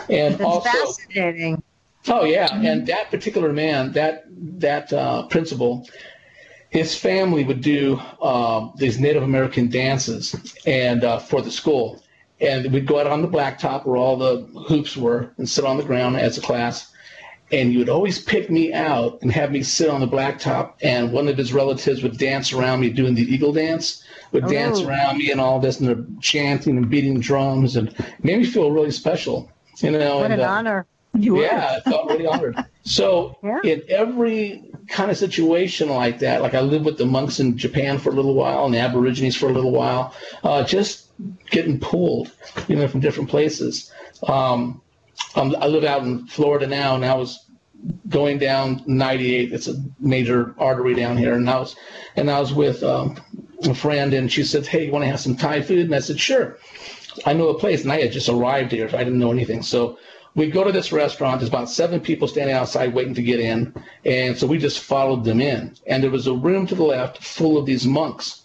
And 0.08 0.34
that's 0.34 0.42
also, 0.44 0.68
fascinating. 0.68 1.62
Oh 2.08 2.24
yeah, 2.24 2.48
and 2.52 2.86
that 2.86 3.10
particular 3.10 3.52
man, 3.52 3.92
that 3.92 4.24
that 4.60 4.92
uh, 4.92 5.26
principal, 5.28 5.88
his 6.68 6.94
family 6.96 7.44
would 7.44 7.62
do 7.62 7.98
uh, 8.20 8.70
these 8.76 8.98
Native 8.98 9.22
American 9.22 9.70
dances, 9.70 10.54
and 10.66 11.02
uh, 11.02 11.18
for 11.18 11.40
the 11.40 11.50
school, 11.50 12.02
and 12.40 12.70
we'd 12.72 12.86
go 12.86 13.00
out 13.00 13.06
on 13.06 13.22
the 13.22 13.28
blacktop 13.28 13.86
where 13.86 13.96
all 13.96 14.16
the 14.16 14.42
hoops 14.68 14.96
were, 14.96 15.32
and 15.38 15.48
sit 15.48 15.64
on 15.64 15.78
the 15.78 15.84
ground 15.84 16.16
as 16.16 16.36
a 16.36 16.42
class, 16.42 16.92
and 17.54 17.72
you 17.72 17.78
would 17.78 17.88
always 17.88 18.18
pick 18.18 18.50
me 18.50 18.72
out 18.72 19.22
and 19.22 19.30
have 19.30 19.52
me 19.52 19.62
sit 19.62 19.88
on 19.88 20.00
the 20.00 20.08
blacktop 20.08 20.74
and 20.82 21.12
one 21.12 21.28
of 21.28 21.38
his 21.38 21.52
relatives 21.52 22.02
would 22.02 22.18
dance 22.18 22.52
around 22.52 22.80
me 22.80 22.90
doing 22.90 23.14
the 23.14 23.22
eagle 23.22 23.52
dance 23.52 24.02
would 24.32 24.44
oh. 24.44 24.48
dance 24.48 24.80
around 24.80 25.18
me 25.18 25.30
and 25.30 25.40
all 25.40 25.60
this 25.60 25.78
and 25.78 25.88
they're 25.88 26.04
chanting 26.20 26.76
and 26.76 26.90
beating 26.90 27.20
drums 27.20 27.76
and 27.76 27.94
made 28.22 28.38
me 28.38 28.44
feel 28.44 28.70
really 28.70 28.90
special 28.90 29.50
you 29.78 29.90
know 29.90 30.18
what 30.18 30.30
and, 30.30 30.34
an 30.34 30.40
uh, 30.40 30.50
honor 30.50 30.86
you 31.14 31.40
yeah 31.40 31.78
i 31.78 31.90
felt 31.90 32.10
really 32.10 32.26
honored 32.26 32.56
so 32.82 33.38
yeah. 33.44 33.60
in 33.62 33.82
every 33.88 34.64
kind 34.88 35.10
of 35.10 35.16
situation 35.16 35.88
like 35.88 36.18
that 36.18 36.42
like 36.42 36.54
i 36.54 36.60
lived 36.60 36.84
with 36.84 36.98
the 36.98 37.06
monks 37.06 37.38
in 37.38 37.56
japan 37.56 37.98
for 37.98 38.10
a 38.10 38.12
little 38.12 38.34
while 38.34 38.64
and 38.64 38.74
the 38.74 38.78
aborigines 38.78 39.36
for 39.36 39.48
a 39.48 39.52
little 39.52 39.70
while 39.70 40.12
uh, 40.42 40.64
just 40.64 41.10
getting 41.50 41.78
pulled 41.78 42.32
you 42.66 42.74
know 42.74 42.88
from 42.88 42.98
different 42.98 43.30
places 43.30 43.92
um, 44.26 44.80
um, 45.36 45.54
I 45.60 45.66
live 45.66 45.84
out 45.84 46.02
in 46.02 46.26
Florida 46.26 46.66
now, 46.66 46.94
and 46.94 47.04
I 47.04 47.14
was 47.14 47.43
going 48.08 48.38
down 48.38 48.82
98. 48.86 49.52
It's 49.52 49.68
a 49.68 49.74
major 49.98 50.54
artery 50.58 50.94
down 50.94 51.16
here, 51.16 51.34
and 51.34 51.48
I 51.48 51.58
was 51.58 51.76
and 52.16 52.30
I 52.30 52.40
was 52.40 52.52
with 52.52 52.82
um, 52.82 53.16
a 53.64 53.74
friend, 53.74 54.14
and 54.14 54.30
she 54.30 54.44
said, 54.44 54.66
"Hey, 54.66 54.86
you 54.86 54.92
want 54.92 55.04
to 55.04 55.10
have 55.10 55.20
some 55.20 55.36
Thai 55.36 55.62
food?" 55.62 55.86
And 55.86 55.94
I 55.94 56.00
said, 56.00 56.20
"Sure." 56.20 56.58
I 57.26 57.32
know 57.32 57.48
a 57.48 57.58
place, 57.58 57.82
and 57.82 57.92
I 57.92 58.00
had 58.00 58.12
just 58.12 58.28
arrived 58.28 58.72
here, 58.72 58.88
so 58.88 58.98
I 58.98 59.04
didn't 59.04 59.20
know 59.20 59.30
anything. 59.30 59.62
So 59.62 59.98
we 60.34 60.50
go 60.50 60.64
to 60.64 60.72
this 60.72 60.92
restaurant. 60.92 61.38
There's 61.40 61.48
about 61.48 61.70
seven 61.70 62.00
people 62.00 62.26
standing 62.26 62.54
outside 62.56 62.92
waiting 62.92 63.14
to 63.14 63.22
get 63.22 63.38
in, 63.40 63.72
and 64.04 64.36
so 64.36 64.46
we 64.46 64.58
just 64.58 64.80
followed 64.80 65.24
them 65.24 65.40
in. 65.40 65.76
And 65.86 66.02
there 66.02 66.10
was 66.10 66.26
a 66.26 66.34
room 66.34 66.66
to 66.66 66.74
the 66.74 66.82
left 66.82 67.22
full 67.22 67.56
of 67.56 67.66
these 67.66 67.86
monks, 67.86 68.42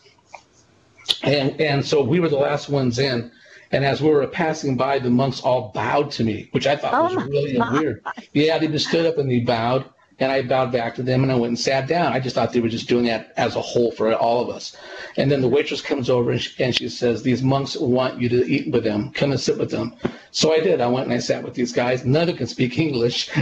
and 1.24 1.60
and 1.60 1.86
so 1.86 2.04
we 2.04 2.20
were 2.20 2.30
the 2.30 2.38
last 2.38 2.70
ones 2.70 3.00
in. 3.00 3.32
And 3.72 3.86
as 3.86 4.02
we 4.02 4.10
were 4.10 4.26
passing 4.28 4.76
by, 4.78 5.00
the 5.00 5.10
monks 5.10 5.42
all 5.42 5.72
bowed 5.74 6.12
to 6.12 6.24
me, 6.24 6.50
which 6.52 6.66
I 6.66 6.76
thought 6.76 6.94
oh 6.94 7.16
was 7.16 7.26
really 7.28 7.58
God. 7.58 7.74
weird. 7.74 8.04
Yeah, 8.34 8.58
they 8.58 8.68
just 8.68 8.88
stood 8.88 9.06
up 9.06 9.18
and 9.18 9.30
they 9.30 9.40
bowed, 9.40 9.86
and 10.20 10.32
I 10.32 10.42
bowed 10.42 10.72
back 10.72 10.96
to 10.96 11.04
them, 11.04 11.22
and 11.24 11.32
I 11.32 11.36
went 11.36 11.50
and 11.52 11.60
sat 11.60 11.88
down. 11.88 12.12
I 12.12 12.20
just 12.20 12.36
thought 12.36 12.52
they 12.52 12.60
were 12.60 12.70
just 12.70 12.90
doing 12.90 13.06
that 13.06 13.32
as 13.38 13.56
a 13.56 13.62
whole 13.62 13.92
for 13.92 14.12
all 14.14 14.42
of 14.42 14.50
us. 14.50 14.76
And 15.18 15.32
then 15.32 15.42
the 15.42 15.48
waitress 15.48 15.82
comes 15.82 16.10
over 16.10 16.32
and 16.32 16.42
she, 16.42 16.64
and 16.64 16.76
she 16.76 16.90
says, 16.90 17.22
"These 17.22 17.44
monks 17.44 17.78
want 17.78 18.20
you 18.20 18.28
to 18.30 18.46
eat 18.50 18.72
with 18.72 18.84
them. 18.84 19.12
Come 19.14 19.32
and 19.32 19.40
sit 19.40 19.58
with 19.58 19.70
them." 19.70 19.96
So 20.32 20.52
I 20.54 20.60
did. 20.60 20.82
I 20.82 20.88
went 20.88 21.06
and 21.06 21.14
I 21.14 21.20
sat 21.20 21.44
with 21.44 21.54
these 21.54 21.72
guys. 21.72 22.06
None 22.06 22.24
of 22.24 22.28
them 22.28 22.38
can 22.38 22.48
speak 22.48 22.78
English, 22.78 23.30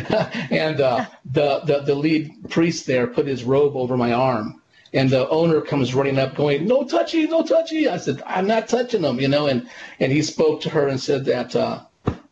and 0.52 0.82
uh, 0.82 1.06
the, 1.32 1.60
the 1.66 1.80
the 1.82 1.96
lead 1.96 2.50
priest 2.50 2.86
there 2.86 3.08
put 3.08 3.28
his 3.28 3.44
robe 3.44 3.76
over 3.76 3.96
my 3.96 4.12
arm 4.12 4.62
and 4.94 5.10
the 5.10 5.28
owner 5.30 5.62
comes 5.62 5.94
running 5.94 6.18
up 6.18 6.36
going 6.36 6.66
no 6.66 6.84
touchy 6.84 7.28
no 7.28 7.44
touchy 7.44 7.88
i 7.88 7.98
said 7.98 8.22
i'm 8.26 8.48
not 8.48 8.68
touching 8.68 9.02
them 9.02 9.20
you 9.20 9.28
know 9.28 9.48
and 9.48 9.70
and 10.00 10.12
he 10.12 10.22
spoke 10.22 10.62
to 10.62 10.70
her 10.70 10.88
and 10.88 11.00
said 11.00 11.26
that 11.26 11.56
uh, 11.56 11.82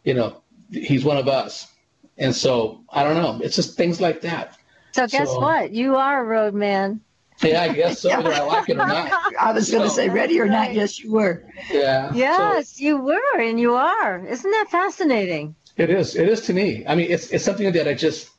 you 0.03 0.13
know 0.13 0.41
he's 0.71 1.03
one 1.03 1.17
of 1.17 1.27
us 1.27 1.71
and 2.17 2.35
so 2.35 2.81
i 2.89 3.03
don't 3.03 3.15
know 3.15 3.39
it's 3.43 3.55
just 3.55 3.75
things 3.77 3.99
like 3.99 4.21
that 4.21 4.57
so 4.93 5.07
guess 5.07 5.27
so, 5.27 5.39
what 5.39 5.71
you 5.71 5.95
are 5.95 6.21
a 6.21 6.25
road 6.25 6.53
man 6.53 6.99
yeah, 7.43 7.63
I 7.63 7.73
guess 7.73 7.99
so, 7.99 8.09
whether 8.09 8.31
I 8.31 8.39
like 8.41 8.69
it 8.69 8.77
or 8.77 8.87
not. 8.87 9.11
I 9.39 9.51
was 9.51 9.69
going 9.69 9.83
to 9.83 9.89
say, 9.89 10.07
ready 10.07 10.39
or 10.39 10.47
not, 10.47 10.73
yes, 10.73 10.99
you 10.99 11.11
were. 11.11 11.43
Yeah. 11.69 12.11
Yes, 12.13 12.69
so, 12.69 12.83
you 12.83 12.97
were, 12.97 13.39
and 13.39 13.59
you 13.59 13.73
are. 13.75 14.25
Isn't 14.25 14.49
that 14.49 14.67
fascinating? 14.69 15.53
It 15.77 15.89
is. 15.89 16.15
It 16.15 16.29
is 16.29 16.41
to 16.41 16.53
me. 16.53 16.85
I 16.87 16.95
mean, 16.95 17.11
it's 17.11 17.31
it's 17.31 17.43
something 17.43 17.71
that 17.73 17.87
I 17.87 17.93
just 17.93 18.29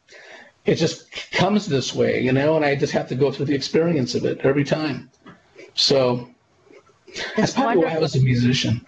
it 0.67 0.75
just 0.75 1.11
comes 1.33 1.67
this 1.67 1.95
way, 1.95 2.21
you 2.21 2.33
know, 2.33 2.57
and 2.57 2.65
I 2.65 2.75
just 2.75 2.93
have 2.93 3.09
to 3.09 3.15
go 3.15 3.31
through 3.31 3.47
the 3.47 3.55
experience 3.55 4.15
of 4.15 4.25
it 4.25 4.41
every 4.41 4.65
time. 4.65 5.11
So 5.75 6.29
it's 7.07 7.23
that's 7.37 7.53
probably 7.53 7.77
wonderful. 7.77 7.93
why 7.93 7.97
I 7.97 8.01
was 8.01 8.17
a 8.17 8.21
musician. 8.21 8.85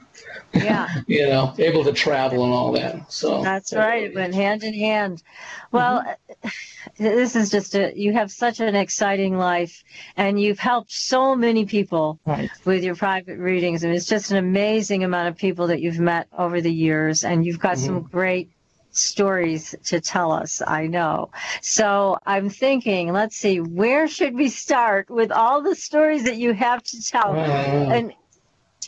Yeah. 0.53 0.89
you 1.07 1.29
know, 1.29 1.55
able 1.59 1.85
to 1.85 1.93
travel 1.93 2.45
and 2.45 2.53
all 2.53 2.73
that. 2.73 3.13
So 3.13 3.43
that's 3.43 3.73
right. 3.73 4.05
It 4.05 4.15
went 4.15 4.35
hand 4.35 4.65
in 4.65 4.75
hand. 4.75 5.23
Well, 5.71 6.03
mm-hmm. 6.03 6.49
this 6.97 7.37
is 7.37 7.51
just 7.51 7.75
a, 7.75 7.93
you 7.95 8.13
have 8.15 8.33
such 8.33 8.61
an 8.61 8.75
exciting 8.75 9.37
life 9.37 9.85
and 10.17 10.41
you've 10.41 10.59
helped 10.59 10.91
so 10.91 11.37
many 11.37 11.67
people 11.67 12.19
right. 12.27 12.51
with 12.65 12.83
your 12.83 12.97
private 12.97 13.39
readings. 13.39 13.85
And 13.85 13.95
it's 13.95 14.07
just 14.07 14.31
an 14.31 14.39
amazing 14.39 15.05
amount 15.05 15.29
of 15.29 15.37
people 15.37 15.69
that 15.69 15.81
you've 15.81 16.01
met 16.01 16.29
over 16.37 16.61
the 16.61 16.73
years. 16.73 17.25
And 17.25 17.45
you've 17.45 17.61
got 17.61 17.77
mm-hmm. 17.77 17.87
some 17.87 18.03
great 18.03 18.51
stories 18.99 19.75
to 19.85 20.01
tell 20.01 20.33
us, 20.33 20.61
I 20.67 20.87
know. 20.87 21.31
So 21.63 22.19
I'm 22.27 22.51
thinking, 22.51 23.13
let's 23.13 23.37
see, 23.37 23.61
where 23.61 24.09
should 24.09 24.35
we 24.35 24.49
start 24.49 25.09
with 25.11 25.31
all 25.33 25.63
the 25.63 25.75
stories 25.75 26.25
that 26.25 26.37
you 26.37 26.53
have 26.53 26.83
to 26.83 27.03
tell? 27.03 27.35
Mm. 27.35 27.91
And 27.91 28.13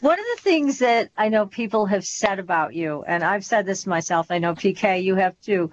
one 0.01 0.19
of 0.19 0.25
the 0.37 0.43
things 0.43 0.79
that 0.79 1.11
I 1.17 1.29
know 1.29 1.47
people 1.47 1.87
have 1.87 2.05
said 2.05 2.39
about 2.39 2.75
you, 2.75 3.05
and 3.07 3.23
I've 3.23 3.45
said 3.45 3.67
this 3.67 3.87
myself, 3.87 4.31
I 4.31 4.39
know 4.39 4.55
PK, 4.55 5.03
you 5.03 5.15
have 5.17 5.39
too, 5.41 5.71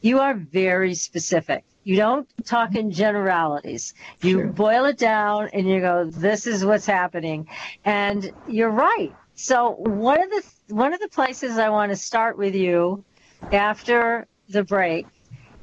you 0.00 0.20
are 0.20 0.34
very 0.34 0.94
specific. 0.94 1.64
You 1.82 1.96
don't 1.96 2.28
talk 2.44 2.74
in 2.74 2.90
generalities. 2.90 3.94
You 4.20 4.38
sure. 4.38 4.46
boil 4.48 4.84
it 4.86 4.98
down 4.98 5.50
and 5.52 5.68
you 5.68 5.80
go, 5.80 6.04
this 6.04 6.46
is 6.46 6.64
what's 6.64 6.86
happening. 6.86 7.48
And 7.84 8.32
you're 8.48 8.70
right. 8.70 9.14
So 9.36 9.72
one 9.72 10.22
of 10.22 10.30
the 10.30 10.74
one 10.74 10.94
of 10.94 11.00
the 11.00 11.08
places 11.08 11.58
I 11.58 11.68
want 11.68 11.92
to 11.92 11.96
start 11.96 12.38
with 12.38 12.54
you 12.54 13.04
after 13.52 14.26
the 14.48 14.64
break 14.64 15.06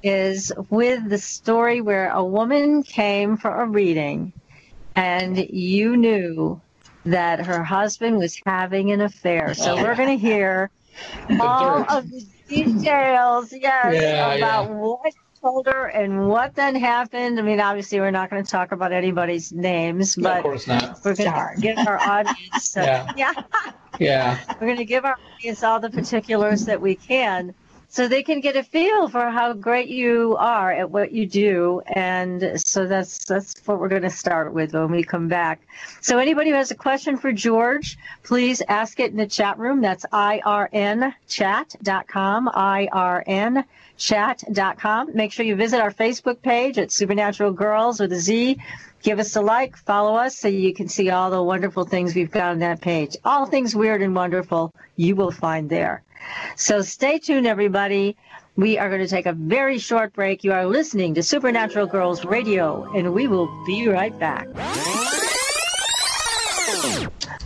is 0.03 0.51
with 0.69 1.09
the 1.09 1.17
story 1.17 1.81
where 1.81 2.09
a 2.09 2.23
woman 2.23 2.83
came 2.83 3.37
for 3.37 3.49
a 3.49 3.65
reading 3.65 4.33
and 4.95 5.37
you 5.37 5.95
knew 5.95 6.61
that 7.05 7.45
her 7.45 7.63
husband 7.63 8.17
was 8.17 8.39
having 8.45 8.91
an 8.91 9.01
affair. 9.01 9.53
So 9.53 9.75
we're 9.75 9.95
going 9.95 10.17
to 10.17 10.21
hear 10.21 10.69
all 11.39 11.81
of 11.89 12.09
the 12.09 12.25
details, 12.47 13.51
yes, 13.51 13.95
yeah, 13.95 14.35
about 14.35 14.69
yeah. 14.69 14.75
what 14.75 15.13
told 15.41 15.67
her 15.67 15.87
and 15.87 16.27
what 16.29 16.55
then 16.55 16.75
happened. 16.75 17.37
I 17.37 17.41
mean, 17.41 17.59
obviously, 17.59 17.99
we're 17.99 18.11
not 18.11 18.29
going 18.29 18.43
to 18.43 18.49
talk 18.49 18.71
about 18.71 18.91
anybody's 18.93 19.51
names, 19.51 20.15
but 20.15 20.37
of 20.37 20.43
course 20.43 20.67
not. 20.67 20.99
we're 21.03 21.15
going 21.15 21.31
to 21.31 21.61
give 21.61 21.77
our 21.79 21.99
audience, 21.99 22.77
uh, 22.77 23.11
yeah. 23.17 23.33
yeah, 23.99 24.39
we're 24.59 24.67
going 24.67 24.77
to 24.77 24.85
give 24.85 25.05
our 25.05 25.17
audience 25.35 25.63
all 25.63 25.79
the 25.79 25.89
particulars 25.89 26.65
that 26.65 26.79
we 26.79 26.95
can 26.95 27.53
so 27.93 28.07
they 28.07 28.23
can 28.23 28.39
get 28.39 28.55
a 28.55 28.63
feel 28.63 29.07
for 29.07 29.29
how 29.29 29.53
great 29.53 29.87
you 29.87 30.35
are 30.39 30.71
at 30.71 30.89
what 30.89 31.11
you 31.11 31.27
do. 31.27 31.79
And 31.85 32.59
so 32.59 32.87
that's 32.87 33.23
that's 33.25 33.53
what 33.65 33.79
we're 33.79 33.87
going 33.87 34.01
to 34.01 34.09
start 34.09 34.51
with 34.51 34.73
when 34.73 34.89
we 34.89 35.03
come 35.03 35.27
back. 35.27 35.61
So 36.01 36.17
anybody 36.17 36.49
who 36.49 36.55
has 36.55 36.71
a 36.71 36.75
question 36.75 37.17
for 37.17 37.31
george 37.31 37.99
please 38.23 38.63
ask 38.67 38.99
it 38.99 39.11
in 39.11 39.17
the 39.17 39.27
chat 39.27 39.59
room. 39.59 39.79
That's 39.79 40.07
irnchat.com 40.11 41.13
irnchat.com 43.99 45.09
make 45.13 45.31
sure 45.31 45.45
you 45.45 45.55
visit 45.55 45.79
our 45.79 45.91
facebook 45.91 46.41
page 46.41 46.79
at 46.79 46.91
supernatural 46.91 47.51
girls 47.51 47.99
with 47.99 48.11
a 48.11 48.19
z. 48.19 48.57
Give 49.03 49.19
us 49.19 49.35
a 49.35 49.41
like 49.41 49.77
follow 49.77 50.15
us 50.15 50.35
so 50.35 50.47
you 50.47 50.73
can 50.73 50.87
see 50.87 51.11
all 51.11 51.29
the 51.29 51.43
wonderful 51.43 51.85
things 51.85 52.15
we've 52.15 52.31
got 52.31 52.49
on 52.53 52.59
that 52.59 52.81
page. 52.81 53.17
All 53.23 53.45
things 53.45 53.75
weird 53.75 54.01
and 54.01 54.15
wonderful 54.15 54.73
you 54.95 55.15
will 55.15 55.29
find 55.29 55.69
there 55.69 56.01
So 56.55 56.81
stay 56.81 57.19
tuned, 57.19 57.47
everybody. 57.47 58.15
We 58.55 58.77
are 58.77 58.89
going 58.89 59.01
to 59.01 59.07
take 59.07 59.25
a 59.25 59.33
very 59.33 59.79
short 59.79 60.13
break. 60.13 60.43
You 60.43 60.53
are 60.53 60.65
listening 60.65 61.15
to 61.15 61.23
Supernatural 61.23 61.87
Girls 61.87 62.23
Radio, 62.23 62.91
and 62.95 63.13
we 63.13 63.27
will 63.27 63.49
be 63.65 63.87
right 63.87 64.17
back. 64.19 64.47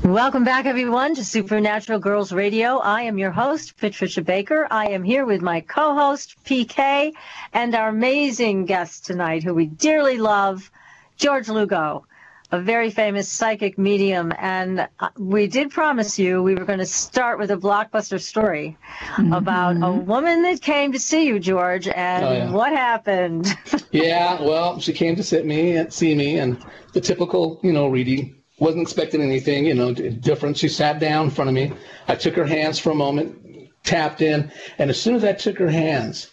Welcome 0.03 0.43
back, 0.43 0.65
everyone, 0.65 1.15
to 1.15 1.23
Supernatural 1.23 1.99
Girls 1.99 2.31
Radio. 2.31 2.77
I 2.77 3.03
am 3.03 3.17
your 3.17 3.31
host, 3.31 3.77
Patricia 3.77 4.21
Baker. 4.21 4.67
I 4.69 4.87
am 4.87 5.03
here 5.03 5.25
with 5.25 5.41
my 5.41 5.61
co 5.61 5.93
host, 5.93 6.35
PK, 6.45 7.13
and 7.53 7.75
our 7.75 7.89
amazing 7.89 8.65
guest 8.65 9.05
tonight, 9.05 9.43
who 9.43 9.53
we 9.53 9.65
dearly 9.65 10.17
love, 10.17 10.69
George 11.17 11.49
Lugo 11.49 12.05
a 12.51 12.59
very 12.59 12.89
famous 12.89 13.27
psychic 13.27 13.77
medium. 13.77 14.31
And 14.37 14.87
uh, 14.99 15.09
we 15.17 15.47
did 15.47 15.69
promise 15.69 16.17
you 16.17 16.41
we 16.41 16.55
were 16.55 16.65
going 16.65 16.79
to 16.79 16.85
start 16.85 17.39
with 17.39 17.51
a 17.51 17.57
blockbuster 17.57 18.19
story 18.19 18.77
mm-hmm. 18.99 19.33
about 19.33 19.75
a 19.81 19.91
woman 19.91 20.43
that 20.43 20.61
came 20.61 20.91
to 20.93 20.99
see 20.99 21.25
you, 21.25 21.39
George, 21.39 21.87
and 21.87 22.25
oh, 22.25 22.31
yeah. 22.31 22.51
what 22.51 22.71
happened. 22.71 23.53
yeah, 23.91 24.41
well, 24.41 24.79
she 24.79 24.93
came 24.93 25.15
to 25.15 25.23
sit 25.23 25.45
me 25.45 25.75
and 25.75 25.91
see 25.91 26.15
me, 26.15 26.39
and 26.39 26.63
the 26.93 27.01
typical, 27.01 27.59
you 27.63 27.73
know, 27.73 27.87
reading. 27.87 28.33
Wasn't 28.59 28.81
expecting 28.81 29.21
anything, 29.21 29.67
you 29.67 29.75
know, 29.75 29.93
different. 29.93 30.57
She 30.57 30.67
sat 30.67 30.99
down 30.99 31.25
in 31.25 31.31
front 31.31 31.47
of 31.47 31.53
me. 31.53 31.73
I 32.07 32.15
took 32.15 32.33
her 32.35 32.45
hands 32.45 32.79
for 32.79 32.89
a 32.89 32.95
moment, 32.95 33.69
tapped 33.83 34.23
in, 34.23 34.51
and 34.79 34.89
as 34.89 34.99
soon 34.99 35.13
as 35.13 35.23
I 35.23 35.33
took 35.33 35.59
her 35.59 35.69
hands, 35.69 36.31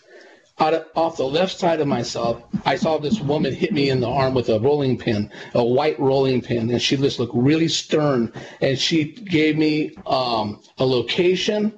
out 0.59 0.75
of, 0.75 0.87
off 0.95 1.17
the 1.17 1.25
left 1.25 1.59
side 1.59 1.81
of 1.81 1.89
myself, 1.89 2.43
I 2.65 2.77
saw 2.77 2.99
this 2.99 3.21
woman 3.21 3.53
hit 3.53 3.73
me 3.73 3.91
in 3.91 4.01
the 4.01 4.09
arm 4.09 4.35
with 4.35 4.49
a 4.49 4.61
rolling 4.61 4.97
pin, 4.97 5.31
a 5.55 5.65
white 5.65 5.99
rolling 5.99 6.43
pin, 6.43 6.71
and 6.71 6.81
she 6.81 6.97
just 6.97 7.19
looked 7.19 7.35
really 7.35 7.69
stern. 7.69 8.33
And 8.61 8.79
she 8.79 9.05
gave 9.05 9.57
me 9.57 9.97
um, 10.07 10.63
a 10.79 10.87
location, 10.87 11.77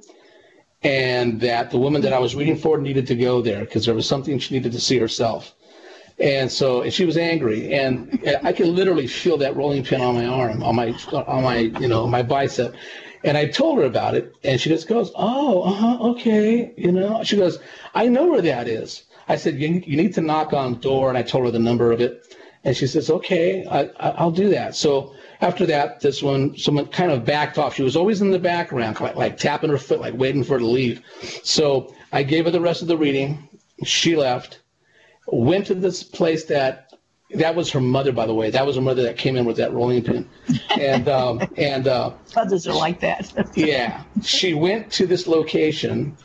and 0.83 1.41
that 1.41 1.71
the 1.71 1.79
woman 1.79 2.03
that 2.03 2.13
I 2.13 2.19
was 2.19 2.35
reading 2.35 2.57
for 2.57 2.79
needed 2.79 3.07
to 3.09 3.17
go 3.17 3.41
there 3.41 3.61
because 3.61 3.87
there 3.87 3.95
was 3.95 4.07
something 4.07 4.39
she 4.39 4.55
needed 4.55 4.73
to 4.73 4.81
see 4.81 4.99
herself. 4.99 5.55
And 6.19 6.51
so, 6.51 6.83
and 6.83 6.93
she 6.93 7.05
was 7.05 7.19
angry, 7.19 7.75
and 7.75 8.23
I 8.43 8.53
could 8.53 8.69
literally 8.69 9.07
feel 9.07 9.37
that 9.39 9.55
rolling 9.55 9.85
pin 9.85 10.01
on 10.01 10.15
my 10.15 10.27
arm, 10.27 10.63
on 10.63 10.75
my, 10.75 10.93
on 11.13 11.43
my, 11.43 11.59
you 11.59 11.89
know, 11.89 12.07
my 12.07 12.23
bicep. 12.23 12.75
And 13.27 13.37
I 13.37 13.47
told 13.47 13.79
her 13.79 13.85
about 13.85 14.15
it, 14.15 14.33
and 14.45 14.61
she 14.61 14.71
just 14.71 14.87
goes, 14.87 15.11
"Oh, 15.17 15.63
uh 15.63 15.73
huh, 15.73 15.99
okay." 16.11 16.73
You 16.77 16.93
know, 16.93 17.25
she 17.25 17.37
goes, 17.37 17.59
"I 17.93 18.07
know 18.07 18.29
where 18.29 18.41
that 18.41 18.69
is." 18.69 19.03
I 19.29 19.35
said, 19.35 19.57
"You, 19.59 19.83
you 19.85 19.97
need 19.97 20.15
to 20.15 20.21
knock 20.21 20.53
on 20.53 20.79
door," 20.79 21.09
and 21.09 21.19
I 21.19 21.23
told 21.23 21.45
her 21.45 21.51
the 21.51 21.59
number 21.59 21.91
of 21.91 22.01
it, 22.01 22.23
and 22.63 22.77
she 22.77 22.87
says, 22.87 23.11
"Okay, 23.11 23.67
I, 23.67 23.91
I'll 23.99 24.31
do 24.31 24.49
that." 24.51 24.77
So 24.77 25.13
after 25.41 25.67
that, 25.67 25.99
this 26.01 26.23
one, 26.23 26.57
someone 26.57 26.87
kind 26.87 27.11
of 27.11 27.25
backed 27.25 27.59
off. 27.59 27.75
She 27.75 27.83
was 27.83 27.97
always 27.97 28.23
in 28.23 28.31
the 28.31 28.39
background, 28.39 29.01
like, 29.01 29.17
like 29.17 29.37
tapping 29.39 29.71
her 29.71 29.79
foot, 29.79 30.01
like 30.01 30.15
waiting 30.15 30.45
for 30.45 30.53
her 30.55 30.61
to 30.61 30.67
leave. 30.67 31.03
So 31.43 31.93
I 32.13 32.23
gave 32.23 32.45
her 32.45 32.53
the 32.53 32.61
rest 32.61 32.81
of 32.81 32.87
the 32.87 32.97
reading. 32.97 33.49
She 33.83 34.15
left, 34.15 34.61
went 35.27 35.67
to 35.67 35.75
this 35.75 36.05
place 36.05 36.45
that 36.45 36.86
that 37.31 37.55
was 37.55 37.71
her 37.73 37.81
mother, 37.81 38.13
by 38.13 38.27
the 38.27 38.35
way. 38.35 38.51
That 38.51 38.67
was 38.67 38.77
her 38.77 38.83
mother 38.83 39.03
that 39.03 39.19
came 39.19 39.37
in 39.37 39.45
with 39.45 39.57
that 39.57 39.73
rolling 39.73 40.03
pin, 40.03 40.29
and 40.79 41.09
um, 41.09 41.41
and 41.57 41.89
uh, 41.89 42.13
mothers 42.35 42.67
are 42.67 42.75
like 42.75 43.01
that. 43.01 43.33
yeah, 43.55 44.03
she 44.23 44.55
went 44.55 44.93
to 44.93 45.07
this 45.07 45.27
location 45.27 46.17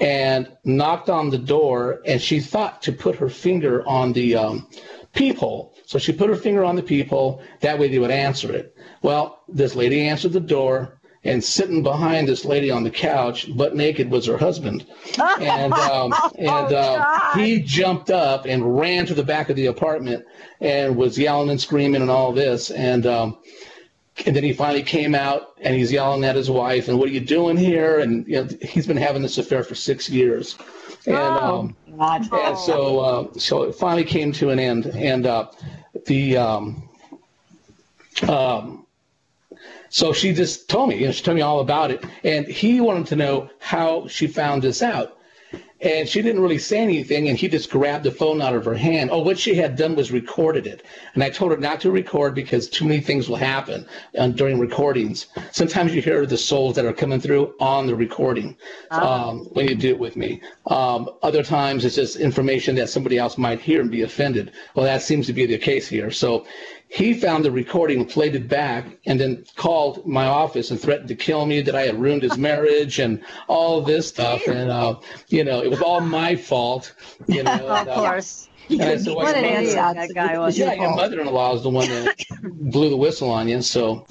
and 0.00 0.50
knocked 0.64 1.08
on 1.08 1.30
the 1.30 1.38
door, 1.38 2.00
and 2.06 2.20
she 2.20 2.40
thought 2.40 2.82
to 2.82 2.92
put 2.92 3.14
her 3.16 3.28
finger 3.28 3.86
on 3.86 4.12
the 4.12 4.34
um, 4.34 4.66
peephole. 5.12 5.74
So 5.86 5.98
she 5.98 6.12
put 6.12 6.28
her 6.28 6.36
finger 6.36 6.64
on 6.64 6.74
the 6.74 6.82
peephole. 6.82 7.42
That 7.60 7.78
way 7.78 7.88
they 7.88 7.98
would 7.98 8.10
answer 8.10 8.52
it. 8.52 8.76
Well, 9.02 9.42
this 9.48 9.76
lady 9.76 10.08
answered 10.08 10.32
the 10.32 10.40
door 10.40 10.98
and 11.24 11.42
sitting 11.42 11.82
behind 11.82 12.26
this 12.26 12.44
lady 12.44 12.70
on 12.70 12.82
the 12.82 12.90
couch, 12.90 13.54
butt 13.56 13.76
naked, 13.76 14.10
was 14.10 14.26
her 14.26 14.36
husband. 14.36 14.86
And 15.40 15.72
um, 15.72 16.14
and 16.36 16.72
uh, 16.72 17.34
he 17.34 17.60
jumped 17.60 18.10
up 18.10 18.44
and 18.46 18.78
ran 18.78 19.06
to 19.06 19.14
the 19.14 19.22
back 19.22 19.48
of 19.48 19.56
the 19.56 19.66
apartment 19.66 20.24
and 20.60 20.96
was 20.96 21.18
yelling 21.18 21.50
and 21.50 21.60
screaming 21.60 22.02
and 22.02 22.10
all 22.10 22.32
this. 22.32 22.70
And 22.70 23.06
um, 23.06 23.38
and 24.26 24.34
then 24.36 24.42
he 24.42 24.52
finally 24.52 24.82
came 24.82 25.14
out 25.14 25.54
and 25.60 25.74
he's 25.74 25.90
yelling 25.92 26.24
at 26.24 26.36
his 26.36 26.50
wife 26.50 26.88
and 26.88 26.98
what 26.98 27.08
are 27.08 27.12
you 27.12 27.20
doing 27.20 27.56
here? 27.56 28.00
And 28.00 28.26
you 28.26 28.42
know, 28.42 28.48
he's 28.60 28.86
been 28.86 28.96
having 28.96 29.22
this 29.22 29.38
affair 29.38 29.64
for 29.64 29.74
six 29.74 30.10
years. 30.10 30.58
And, 31.06 31.16
oh, 31.16 31.20
um, 31.20 31.76
and 32.32 32.58
so 32.58 33.00
uh, 33.00 33.32
so 33.38 33.62
it 33.62 33.74
finally 33.74 34.04
came 34.04 34.32
to 34.32 34.50
an 34.50 34.58
end. 34.58 34.86
And 34.86 35.26
uh, 35.26 35.50
the 36.06 36.36
um, 36.36 36.88
um, 38.28 38.86
so 39.92 40.14
she 40.14 40.32
just 40.32 40.70
told 40.70 40.88
me, 40.88 40.96
you 40.96 41.04
know, 41.04 41.12
she 41.12 41.22
told 41.22 41.36
me 41.36 41.42
all 41.42 41.60
about 41.60 41.90
it. 41.90 42.02
And 42.24 42.46
he 42.46 42.80
wanted 42.80 43.06
to 43.08 43.16
know 43.16 43.50
how 43.58 44.06
she 44.08 44.26
found 44.26 44.62
this 44.62 44.82
out. 44.82 45.18
And 45.82 46.08
she 46.08 46.22
didn't 46.22 46.40
really 46.40 46.58
say 46.58 46.78
anything, 46.78 47.28
and 47.28 47.36
he 47.36 47.48
just 47.48 47.68
grabbed 47.68 48.04
the 48.04 48.12
phone 48.12 48.40
out 48.40 48.54
of 48.54 48.64
her 48.64 48.74
hand. 48.74 49.10
Oh, 49.12 49.18
what 49.18 49.36
she 49.36 49.54
had 49.54 49.76
done 49.76 49.96
was 49.96 50.12
recorded 50.12 50.66
it. 50.66 50.84
And 51.12 51.22
I 51.22 51.28
told 51.28 51.50
her 51.50 51.58
not 51.58 51.80
to 51.80 51.90
record 51.90 52.34
because 52.34 52.68
too 52.68 52.86
many 52.86 53.00
things 53.00 53.28
will 53.28 53.36
happen 53.36 53.84
uh, 54.16 54.28
during 54.28 54.60
recordings. 54.60 55.26
Sometimes 55.50 55.92
you 55.92 56.00
hear 56.00 56.24
the 56.24 56.38
souls 56.38 56.76
that 56.76 56.86
are 56.86 56.92
coming 56.92 57.20
through 57.20 57.54
on 57.60 57.86
the 57.86 57.96
recording 57.96 58.56
ah. 58.92 59.28
um, 59.28 59.40
when 59.52 59.68
you 59.68 59.74
do 59.74 59.88
it 59.88 59.98
with 59.98 60.16
me. 60.16 60.40
Um, 60.68 61.10
other 61.22 61.42
times 61.42 61.84
it's 61.84 61.96
just 61.96 62.16
information 62.16 62.76
that 62.76 62.88
somebody 62.88 63.18
else 63.18 63.36
might 63.36 63.60
hear 63.60 63.80
and 63.82 63.90
be 63.90 64.02
offended. 64.02 64.52
Well, 64.74 64.86
that 64.86 65.02
seems 65.02 65.26
to 65.26 65.32
be 65.32 65.44
the 65.44 65.58
case 65.58 65.88
here. 65.88 66.12
So 66.12 66.46
he 66.92 67.14
found 67.14 67.42
the 67.42 67.50
recording, 67.50 68.04
played 68.04 68.34
it 68.34 68.48
back, 68.48 68.84
and 69.06 69.18
then 69.18 69.46
called 69.56 70.06
my 70.06 70.26
office 70.26 70.70
and 70.70 70.78
threatened 70.78 71.08
to 71.08 71.14
kill 71.14 71.46
me, 71.46 71.62
that 71.62 71.74
I 71.74 71.86
had 71.86 71.98
ruined 71.98 72.22
his 72.22 72.36
marriage 72.36 72.98
and 72.98 73.24
all 73.48 73.80
this 73.80 74.06
stuff. 74.06 74.46
And, 74.46 74.70
uh, 74.70 75.00
you 75.28 75.42
know, 75.42 75.62
it 75.62 75.70
was 75.70 75.80
all 75.80 76.02
my 76.02 76.36
fault. 76.36 76.94
You 77.28 77.44
know, 77.44 77.50
and, 77.50 77.62
uh, 77.88 77.90
of 77.92 77.96
course. 77.96 78.50
And 78.68 78.82
I 78.82 78.96
said, 78.98 79.14
what 79.14 79.34
an 79.34 79.42
idiot 79.42 79.74
that 79.74 80.10
guy 80.14 80.38
was. 80.38 80.58
Yeah, 80.58 80.74
your 80.74 80.94
mother-in-law 80.94 81.54
is 81.54 81.62
the 81.62 81.70
one 81.70 81.88
that 81.88 82.24
blew 82.42 82.90
the 82.90 82.96
whistle 82.98 83.30
on 83.30 83.48
you. 83.48 83.62
So 83.62 84.06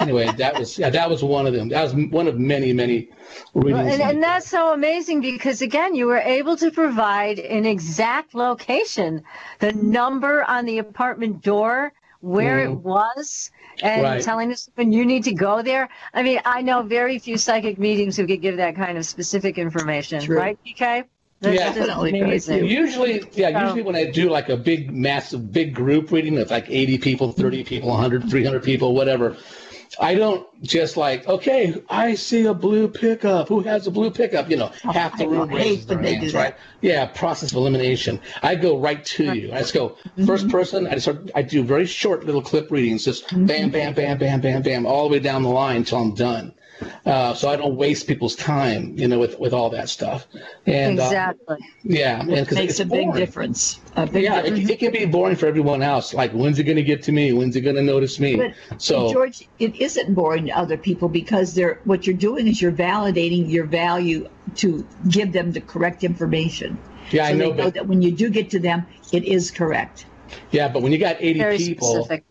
anyway, 0.00 0.28
that 0.36 0.58
was 0.58 0.76
yeah, 0.76 0.90
that 0.90 1.08
was 1.08 1.22
one 1.22 1.46
of 1.46 1.54
them. 1.54 1.68
That 1.68 1.84
was 1.84 1.94
one 1.94 2.26
of 2.26 2.40
many, 2.40 2.72
many 2.72 3.08
readings. 3.54 3.94
And, 3.94 4.02
and 4.02 4.22
that's 4.22 4.48
so 4.48 4.72
amazing 4.72 5.20
because 5.20 5.62
again, 5.62 5.94
you 5.94 6.06
were 6.06 6.18
able 6.18 6.56
to 6.56 6.72
provide 6.72 7.38
an 7.38 7.64
exact 7.64 8.34
location, 8.34 9.22
the 9.60 9.72
number 9.72 10.42
on 10.42 10.64
the 10.66 10.78
apartment 10.78 11.42
door 11.42 11.92
where 12.26 12.58
mm. 12.58 12.72
it 12.72 12.78
was 12.78 13.52
and 13.82 14.02
right. 14.02 14.22
telling 14.22 14.50
us 14.50 14.68
when 14.74 14.92
you 14.92 15.06
need 15.06 15.22
to 15.24 15.32
go 15.32 15.62
there. 15.62 15.88
I 16.12 16.22
mean, 16.22 16.40
I 16.44 16.60
know 16.60 16.82
very 16.82 17.18
few 17.18 17.38
psychic 17.38 17.78
meetings 17.78 18.16
who 18.16 18.26
could 18.26 18.42
give 18.42 18.56
that 18.56 18.74
kind 18.74 18.98
of 18.98 19.06
specific 19.06 19.58
information, 19.58 20.22
True. 20.22 20.36
right, 20.36 20.58
PK? 20.66 21.04
That's 21.40 21.56
yeah, 21.56 21.72
definitely. 21.72 22.18
Usually, 22.18 23.22
yeah, 23.34 23.52
so, 23.52 23.64
usually 23.66 23.82
when 23.82 23.94
I 23.94 24.10
do 24.10 24.30
like 24.30 24.48
a 24.48 24.56
big, 24.56 24.90
massive, 24.90 25.52
big 25.52 25.74
group 25.74 26.10
reading 26.10 26.38
of 26.38 26.50
like 26.50 26.66
80 26.68 26.98
people, 26.98 27.30
30 27.30 27.62
people, 27.62 27.90
100, 27.90 28.28
300 28.28 28.62
people, 28.62 28.94
whatever, 28.94 29.36
I 29.98 30.14
don't 30.14 30.46
just 30.62 30.96
like, 30.96 31.26
okay, 31.26 31.82
I 31.88 32.14
see 32.14 32.46
a 32.46 32.54
blue 32.54 32.88
pickup. 32.88 33.48
Who 33.48 33.60
has 33.60 33.86
a 33.86 33.90
blue 33.90 34.10
pickup? 34.10 34.50
You 34.50 34.56
know, 34.56 34.72
oh, 34.84 34.92
half 34.92 35.16
the 35.18 35.28
room 35.28 35.48
raises 35.48 35.86
their 35.86 36.00
hands, 36.00 36.34
right? 36.34 36.54
Yeah, 36.80 37.06
process 37.06 37.52
of 37.52 37.58
elimination. 37.58 38.20
I 38.42 38.54
go 38.54 38.78
right 38.78 39.04
to 39.04 39.34
you. 39.34 39.52
I 39.52 39.60
just 39.60 39.74
go 39.74 39.90
mm-hmm. 39.90 40.26
first 40.26 40.48
person. 40.48 40.86
I 40.86 40.98
start. 40.98 41.30
I 41.34 41.42
do 41.42 41.62
very 41.62 41.86
short 41.86 42.24
little 42.24 42.42
clip 42.42 42.70
readings, 42.70 43.04
just 43.04 43.26
mm-hmm. 43.28 43.46
bam, 43.46 43.70
bam, 43.70 43.94
bam, 43.94 44.18
bam, 44.18 44.40
bam, 44.40 44.62
bam, 44.62 44.86
all 44.86 45.08
the 45.08 45.12
way 45.12 45.20
down 45.20 45.42
the 45.42 45.48
line 45.48 45.76
until 45.76 45.98
I'm 45.98 46.14
done 46.14 46.54
uh, 47.04 47.34
so 47.34 47.48
I 47.48 47.56
don't 47.56 47.76
waste 47.76 48.06
people's 48.06 48.34
time, 48.34 48.96
you 48.96 49.08
know, 49.08 49.18
with, 49.18 49.38
with 49.38 49.52
all 49.52 49.70
that 49.70 49.88
stuff. 49.88 50.26
And 50.66 50.98
uh, 51.00 51.04
exactly, 51.04 51.46
uh, 51.48 51.66
yeah, 51.82 52.20
and 52.20 52.32
it 52.32 52.52
makes 52.52 52.80
a 52.80 52.84
big 52.84 53.12
difference. 53.14 53.80
A 53.96 54.06
big 54.06 54.24
yeah, 54.24 54.42
difference. 54.42 54.68
It, 54.68 54.72
it, 54.72 54.78
can 54.78 54.92
be 54.92 55.04
boring 55.06 55.36
for 55.36 55.46
everyone 55.46 55.82
else. 55.82 56.12
Like, 56.14 56.32
when's 56.32 56.58
it 56.58 56.64
going 56.64 56.76
to 56.76 56.82
get 56.82 57.02
to 57.04 57.12
me? 57.12 57.32
When's 57.32 57.56
it 57.56 57.62
going 57.62 57.76
to 57.76 57.82
notice 57.82 58.18
me? 58.18 58.36
But, 58.36 58.82
so, 58.82 59.12
George, 59.12 59.48
it 59.58 59.76
isn't 59.76 60.14
boring 60.14 60.46
to 60.46 60.52
other 60.52 60.76
people 60.76 61.08
because 61.08 61.54
they're 61.54 61.80
what 61.84 62.06
you're 62.06 62.16
doing 62.16 62.46
is 62.48 62.60
you're 62.60 62.72
validating 62.72 63.50
your 63.50 63.64
value 63.64 64.28
to 64.56 64.86
give 65.08 65.32
them 65.32 65.52
the 65.52 65.60
correct 65.60 66.04
information. 66.04 66.78
Yeah, 67.10 67.26
so 67.26 67.32
I 67.32 67.36
know, 67.36 67.50
they 67.50 67.62
know 67.62 67.70
that 67.70 67.86
when 67.86 68.02
you 68.02 68.10
do 68.10 68.30
get 68.30 68.50
to 68.50 68.58
them, 68.58 68.86
it 69.12 69.24
is 69.24 69.50
correct. 69.50 70.06
Yeah, 70.50 70.68
but 70.68 70.82
when 70.82 70.92
you 70.92 70.98
got 70.98 71.16
80 71.20 71.38
Very 71.38 71.58
people. 71.58 71.88
Specific 71.88 72.24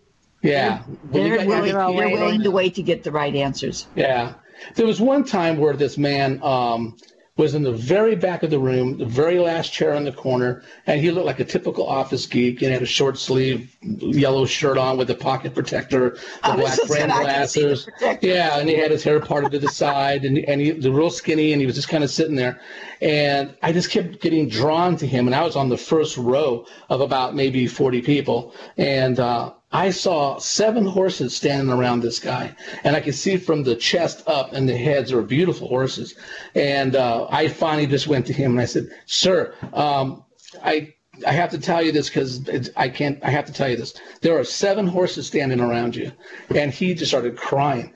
yeah. 0.45 0.83
They're, 1.11 1.37
they're, 1.37 1.47
willing, 1.47 1.73
they're 1.73 2.09
willing 2.09 2.43
to 2.43 2.51
wait 2.51 2.75
to 2.75 2.83
get 2.83 3.03
the 3.03 3.11
right 3.11 3.35
answers. 3.35 3.87
Yeah. 3.95 4.33
There 4.75 4.85
was 4.85 5.01
one 5.01 5.23
time 5.23 5.57
where 5.57 5.75
this 5.75 5.97
man 5.97 6.41
um, 6.41 6.97
was 7.37 7.53
in 7.53 7.63
the 7.63 7.71
very 7.73 8.15
back 8.15 8.43
of 8.43 8.49
the 8.49 8.59
room, 8.59 8.97
the 8.97 9.05
very 9.05 9.39
last 9.39 9.73
chair 9.73 9.93
in 9.93 10.05
the 10.05 10.11
corner, 10.11 10.63
and 10.87 11.01
he 11.01 11.11
looked 11.11 11.25
like 11.25 11.41
a 11.41 11.45
typical 11.45 11.85
office 11.85 12.25
geek 12.25 12.61
and 12.61 12.71
had 12.71 12.81
a 12.81 12.85
short 12.85 13.17
sleeve 13.17 13.75
yellow 13.81 14.45
shirt 14.45 14.77
on 14.77 14.97
with 14.97 15.09
a 15.09 15.15
pocket 15.15 15.53
protector, 15.53 16.11
the 16.45 16.53
black 16.53 16.79
frame 16.87 17.09
glasses. 17.09 17.89
Yeah, 18.21 18.57
and 18.57 18.69
he 18.69 18.75
had 18.75 18.91
his 18.91 19.03
hair 19.03 19.19
parted 19.19 19.51
to 19.51 19.59
the 19.59 19.67
side, 19.67 20.23
and 20.23 20.37
and 20.37 20.61
he 20.61 20.71
was 20.71 20.87
real 20.87 21.09
skinny, 21.09 21.51
and 21.51 21.59
he 21.59 21.65
was 21.65 21.75
just 21.75 21.89
kind 21.89 22.05
of 22.05 22.09
sitting 22.09 22.35
there, 22.35 22.61
and 23.01 23.53
I 23.61 23.73
just 23.73 23.91
kept 23.91 24.21
getting 24.21 24.47
drawn 24.47 24.95
to 24.97 25.05
him, 25.05 25.27
and 25.27 25.35
I 25.35 25.43
was 25.43 25.57
on 25.57 25.67
the 25.67 25.77
first 25.77 26.15
row 26.15 26.65
of 26.89 27.01
about 27.01 27.35
maybe 27.35 27.67
40 27.67 28.01
people, 28.01 28.55
and 28.77 29.19
uh, 29.19 29.51
I 29.71 29.89
saw 29.91 30.37
seven 30.37 30.85
horses 30.85 31.35
standing 31.35 31.73
around 31.73 32.01
this 32.01 32.19
guy, 32.19 32.55
and 32.83 32.95
I 32.95 33.01
could 33.01 33.15
see 33.15 33.37
from 33.37 33.63
the 33.63 33.75
chest 33.75 34.23
up 34.27 34.53
and 34.53 34.69
the 34.69 34.77
heads 34.77 35.11
were 35.11 35.21
beautiful 35.21 35.67
horses. 35.67 36.15
And 36.53 36.95
uh, 36.95 37.27
I 37.29 37.47
finally 37.49 37.87
just 37.87 38.07
went 38.07 38.25
to 38.27 38.33
him 38.33 38.51
and 38.51 38.61
I 38.61 38.65
said, 38.65 38.89
"Sir, 39.05 39.53
um, 39.73 40.23
I 40.63 40.93
I 41.25 41.31
have 41.31 41.51
to 41.51 41.57
tell 41.57 41.81
you 41.81 41.91
this 41.91 42.09
because 42.09 42.49
I 42.75 42.89
can't. 42.89 43.19
I 43.23 43.29
have 43.29 43.45
to 43.45 43.53
tell 43.53 43.69
you 43.69 43.77
this. 43.77 43.93
There 44.21 44.37
are 44.37 44.43
seven 44.43 44.87
horses 44.87 45.27
standing 45.27 45.59
around 45.59 45.95
you," 45.95 46.11
and 46.53 46.73
he 46.73 46.93
just 46.93 47.11
started 47.11 47.35
crying. 47.35 47.93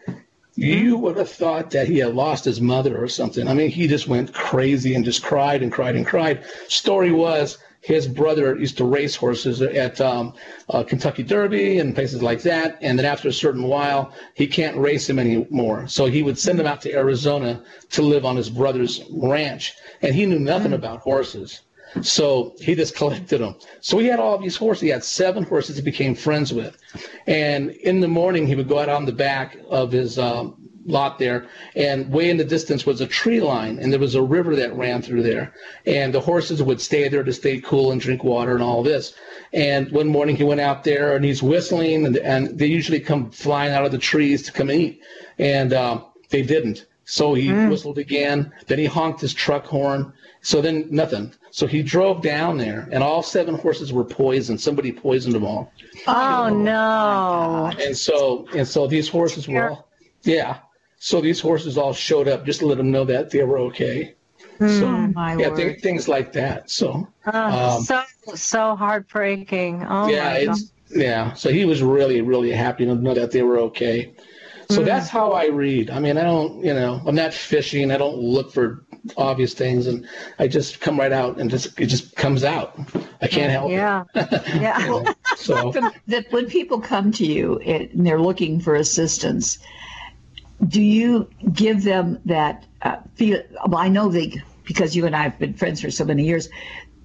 You 0.55 0.97
would 0.97 1.15
have 1.15 1.29
thought 1.29 1.71
that 1.71 1.87
he 1.87 1.99
had 1.99 2.13
lost 2.15 2.43
his 2.43 2.59
mother 2.59 3.01
or 3.01 3.07
something. 3.07 3.47
I 3.47 3.53
mean, 3.53 3.69
he 3.69 3.87
just 3.87 4.09
went 4.09 4.33
crazy 4.33 4.93
and 4.93 5.05
just 5.05 5.23
cried 5.23 5.63
and 5.63 5.71
cried 5.71 5.95
and 5.95 6.05
cried. 6.05 6.43
Story 6.67 7.13
was 7.13 7.57
his 7.89 8.07
brother 8.07 8.55
used 8.55 8.77
to 8.77 8.85
race 8.85 9.15
horses 9.15 9.63
at 9.63 9.99
um, 9.99 10.35
uh, 10.69 10.83
Kentucky 10.83 11.23
Derby 11.23 11.79
and 11.79 11.95
places 11.95 12.21
like 12.21 12.43
that. 12.43 12.77
And 12.81 12.99
then 12.99 13.05
after 13.07 13.29
a 13.29 13.33
certain 13.33 13.63
while, 13.63 14.13
he 14.35 14.45
can't 14.45 14.77
race 14.77 15.09
him 15.09 15.17
anymore. 15.17 15.87
So 15.87 16.05
he 16.05 16.21
would 16.21 16.37
send 16.37 16.59
him 16.59 16.67
out 16.67 16.81
to 16.81 16.93
Arizona 16.93 17.63
to 17.89 18.03
live 18.03 18.25
on 18.25 18.35
his 18.35 18.47
brother's 18.47 19.01
ranch. 19.09 19.73
And 20.03 20.13
he 20.13 20.27
knew 20.27 20.37
nothing 20.37 20.73
about 20.73 20.99
horses. 20.99 21.61
So 22.03 22.53
he 22.59 22.75
just 22.75 22.95
collected 23.01 23.39
them. 23.39 23.55
So 23.81 23.97
he 23.97 24.05
had 24.05 24.19
all 24.19 24.37
these 24.37 24.55
horses. 24.55 24.81
He 24.81 24.89
had 24.89 25.03
seven 25.03 25.43
horses 25.43 25.77
he 25.77 25.81
became 25.81 26.13
friends 26.13 26.53
with. 26.53 26.77
And 27.25 27.71
in 27.71 28.01
the 28.01 28.07
morning, 28.07 28.45
he 28.45 28.53
would 28.53 28.69
go 28.69 28.77
out 28.77 28.89
on 28.89 29.07
the 29.07 29.11
back 29.11 29.57
of 29.67 29.91
his 29.91 30.19
um, 30.19 30.58
lot 30.89 31.19
there, 31.19 31.47
and 31.75 32.11
way 32.11 32.29
in 32.29 32.37
the 32.37 32.43
distance 32.43 32.85
was 32.85 32.99
a 32.99 33.07
tree 33.07 33.39
line, 33.39 33.79
and 33.79 33.91
there 33.91 33.99
was 33.99 34.15
a 34.15 34.21
river 34.21 34.55
that 34.55 34.75
ran 34.75 35.01
through 35.01 35.23
there. 35.23 35.53
And 35.85 36.13
the 36.13 36.19
horses 36.19 36.61
would 36.61 36.81
stay 36.81 37.07
there 37.07 37.23
to 37.23 37.33
stay 37.33 37.61
cool 37.61 37.91
and 37.91 38.01
drink 38.01 38.23
water 38.23 38.53
and 38.53 38.63
all 38.63 38.83
this. 38.83 39.13
And 39.53 39.91
one 39.91 40.07
morning 40.07 40.35
he 40.35 40.43
went 40.43 40.61
out 40.61 40.83
there 40.83 41.15
and 41.15 41.23
he's 41.23 41.41
whistling, 41.41 42.05
and, 42.05 42.17
and 42.17 42.57
they 42.57 42.67
usually 42.67 42.99
come 42.99 43.31
flying 43.31 43.73
out 43.73 43.85
of 43.85 43.91
the 43.91 43.97
trees 43.97 44.43
to 44.43 44.51
come 44.51 44.71
eat. 44.71 45.01
And 45.37 45.73
um, 45.73 46.05
they 46.29 46.41
didn't. 46.41 46.85
So 47.05 47.33
he 47.33 47.47
mm. 47.47 47.69
whistled 47.69 47.97
again. 47.97 48.51
Then 48.67 48.77
he 48.77 48.85
honked 48.85 49.21
his 49.21 49.33
truck 49.33 49.65
horn. 49.65 50.13
So 50.41 50.61
then 50.61 50.87
nothing. 50.91 51.33
So 51.51 51.65
he 51.65 51.81
drove 51.81 52.21
down 52.21 52.57
there, 52.57 52.87
and 52.91 53.03
all 53.03 53.23
seven 53.23 53.55
horses 53.55 53.91
were 53.91 54.05
poisoned. 54.05 54.61
Somebody 54.61 54.91
poisoned 54.91 55.33
them 55.33 55.43
all. 55.43 55.73
Oh 56.07 56.49
no! 56.49 57.71
And 57.83 57.97
so 57.97 58.47
and 58.55 58.67
so 58.67 58.87
these 58.87 59.09
horses 59.09 59.47
were 59.47 59.71
all 59.71 59.89
yeah. 60.23 60.59
So 60.99 61.21
these 61.21 61.39
horses 61.39 61.77
all 61.77 61.93
showed 61.93 62.27
up 62.27 62.45
just 62.45 62.59
to 62.59 62.65
let 62.65 62.77
them 62.77 62.91
know 62.91 63.05
that 63.05 63.29
they 63.29 63.43
were 63.43 63.59
okay. 63.59 64.15
Mm, 64.59 64.79
so 64.79 65.19
oh, 65.19 65.37
yeah, 65.39 65.55
th- 65.55 65.81
things 65.81 66.07
like 66.09 66.33
that. 66.33 66.69
So 66.69 67.07
oh, 67.27 67.77
um, 67.77 67.83
so 67.83 68.03
so 68.35 68.75
heartbreaking. 68.75 69.85
Oh 69.87 70.09
yeah, 70.09 70.33
it's 70.33 70.71
yeah. 70.89 71.33
So 71.33 71.49
he 71.49 71.63
was 71.63 71.81
really 71.81 72.21
really 72.21 72.51
happy 72.51 72.85
to 72.85 72.95
know 72.95 73.13
that 73.13 73.31
they 73.31 73.43
were 73.43 73.59
okay. 73.59 74.13
So 74.69 74.81
mm. 74.81 74.85
that's 74.85 75.09
how 75.09 75.31
I 75.31 75.47
read. 75.47 75.89
I 75.89 75.99
mean, 75.99 76.17
I 76.17 76.23
don't, 76.23 76.63
you 76.63 76.73
know, 76.73 77.01
I'm 77.07 77.15
not 77.15 77.33
fishing. 77.33 77.89
I 77.89 77.97
don't 77.97 78.17
look 78.17 78.51
for 78.51 78.83
obvious 79.17 79.53
things, 79.53 79.87
and 79.87 80.07
I 80.37 80.47
just 80.47 80.79
come 80.79 80.99
right 80.99 81.11
out 81.11 81.39
and 81.39 81.49
just 81.49 81.79
it 81.79 81.87
just 81.87 82.15
comes 82.15 82.43
out. 82.43 82.77
I 83.21 83.27
can't 83.27 83.51
help 83.51 83.71
yeah. 83.71 84.03
it. 84.13 84.31
Yeah, 84.61 84.79
yeah. 85.03 85.13
so 85.37 85.71
that 86.07 86.31
when 86.31 86.47
people 86.47 86.79
come 86.79 87.11
to 87.13 87.25
you 87.25 87.57
and 87.59 88.05
they're 88.05 88.21
looking 88.21 88.59
for 88.59 88.75
assistance, 88.75 89.57
do 90.67 90.81
you 90.81 91.29
give 91.53 91.83
them 91.83 92.19
that 92.25 92.65
uh, 92.81 92.97
feel? 93.15 93.41
Well, 93.67 93.79
I 93.79 93.89
know 93.89 94.09
they 94.09 94.41
because 94.63 94.95
you 94.95 95.05
and 95.05 95.15
I 95.15 95.23
have 95.23 95.39
been 95.39 95.53
friends 95.53 95.81
for 95.81 95.89
so 95.89 96.05
many 96.05 96.25
years 96.25 96.49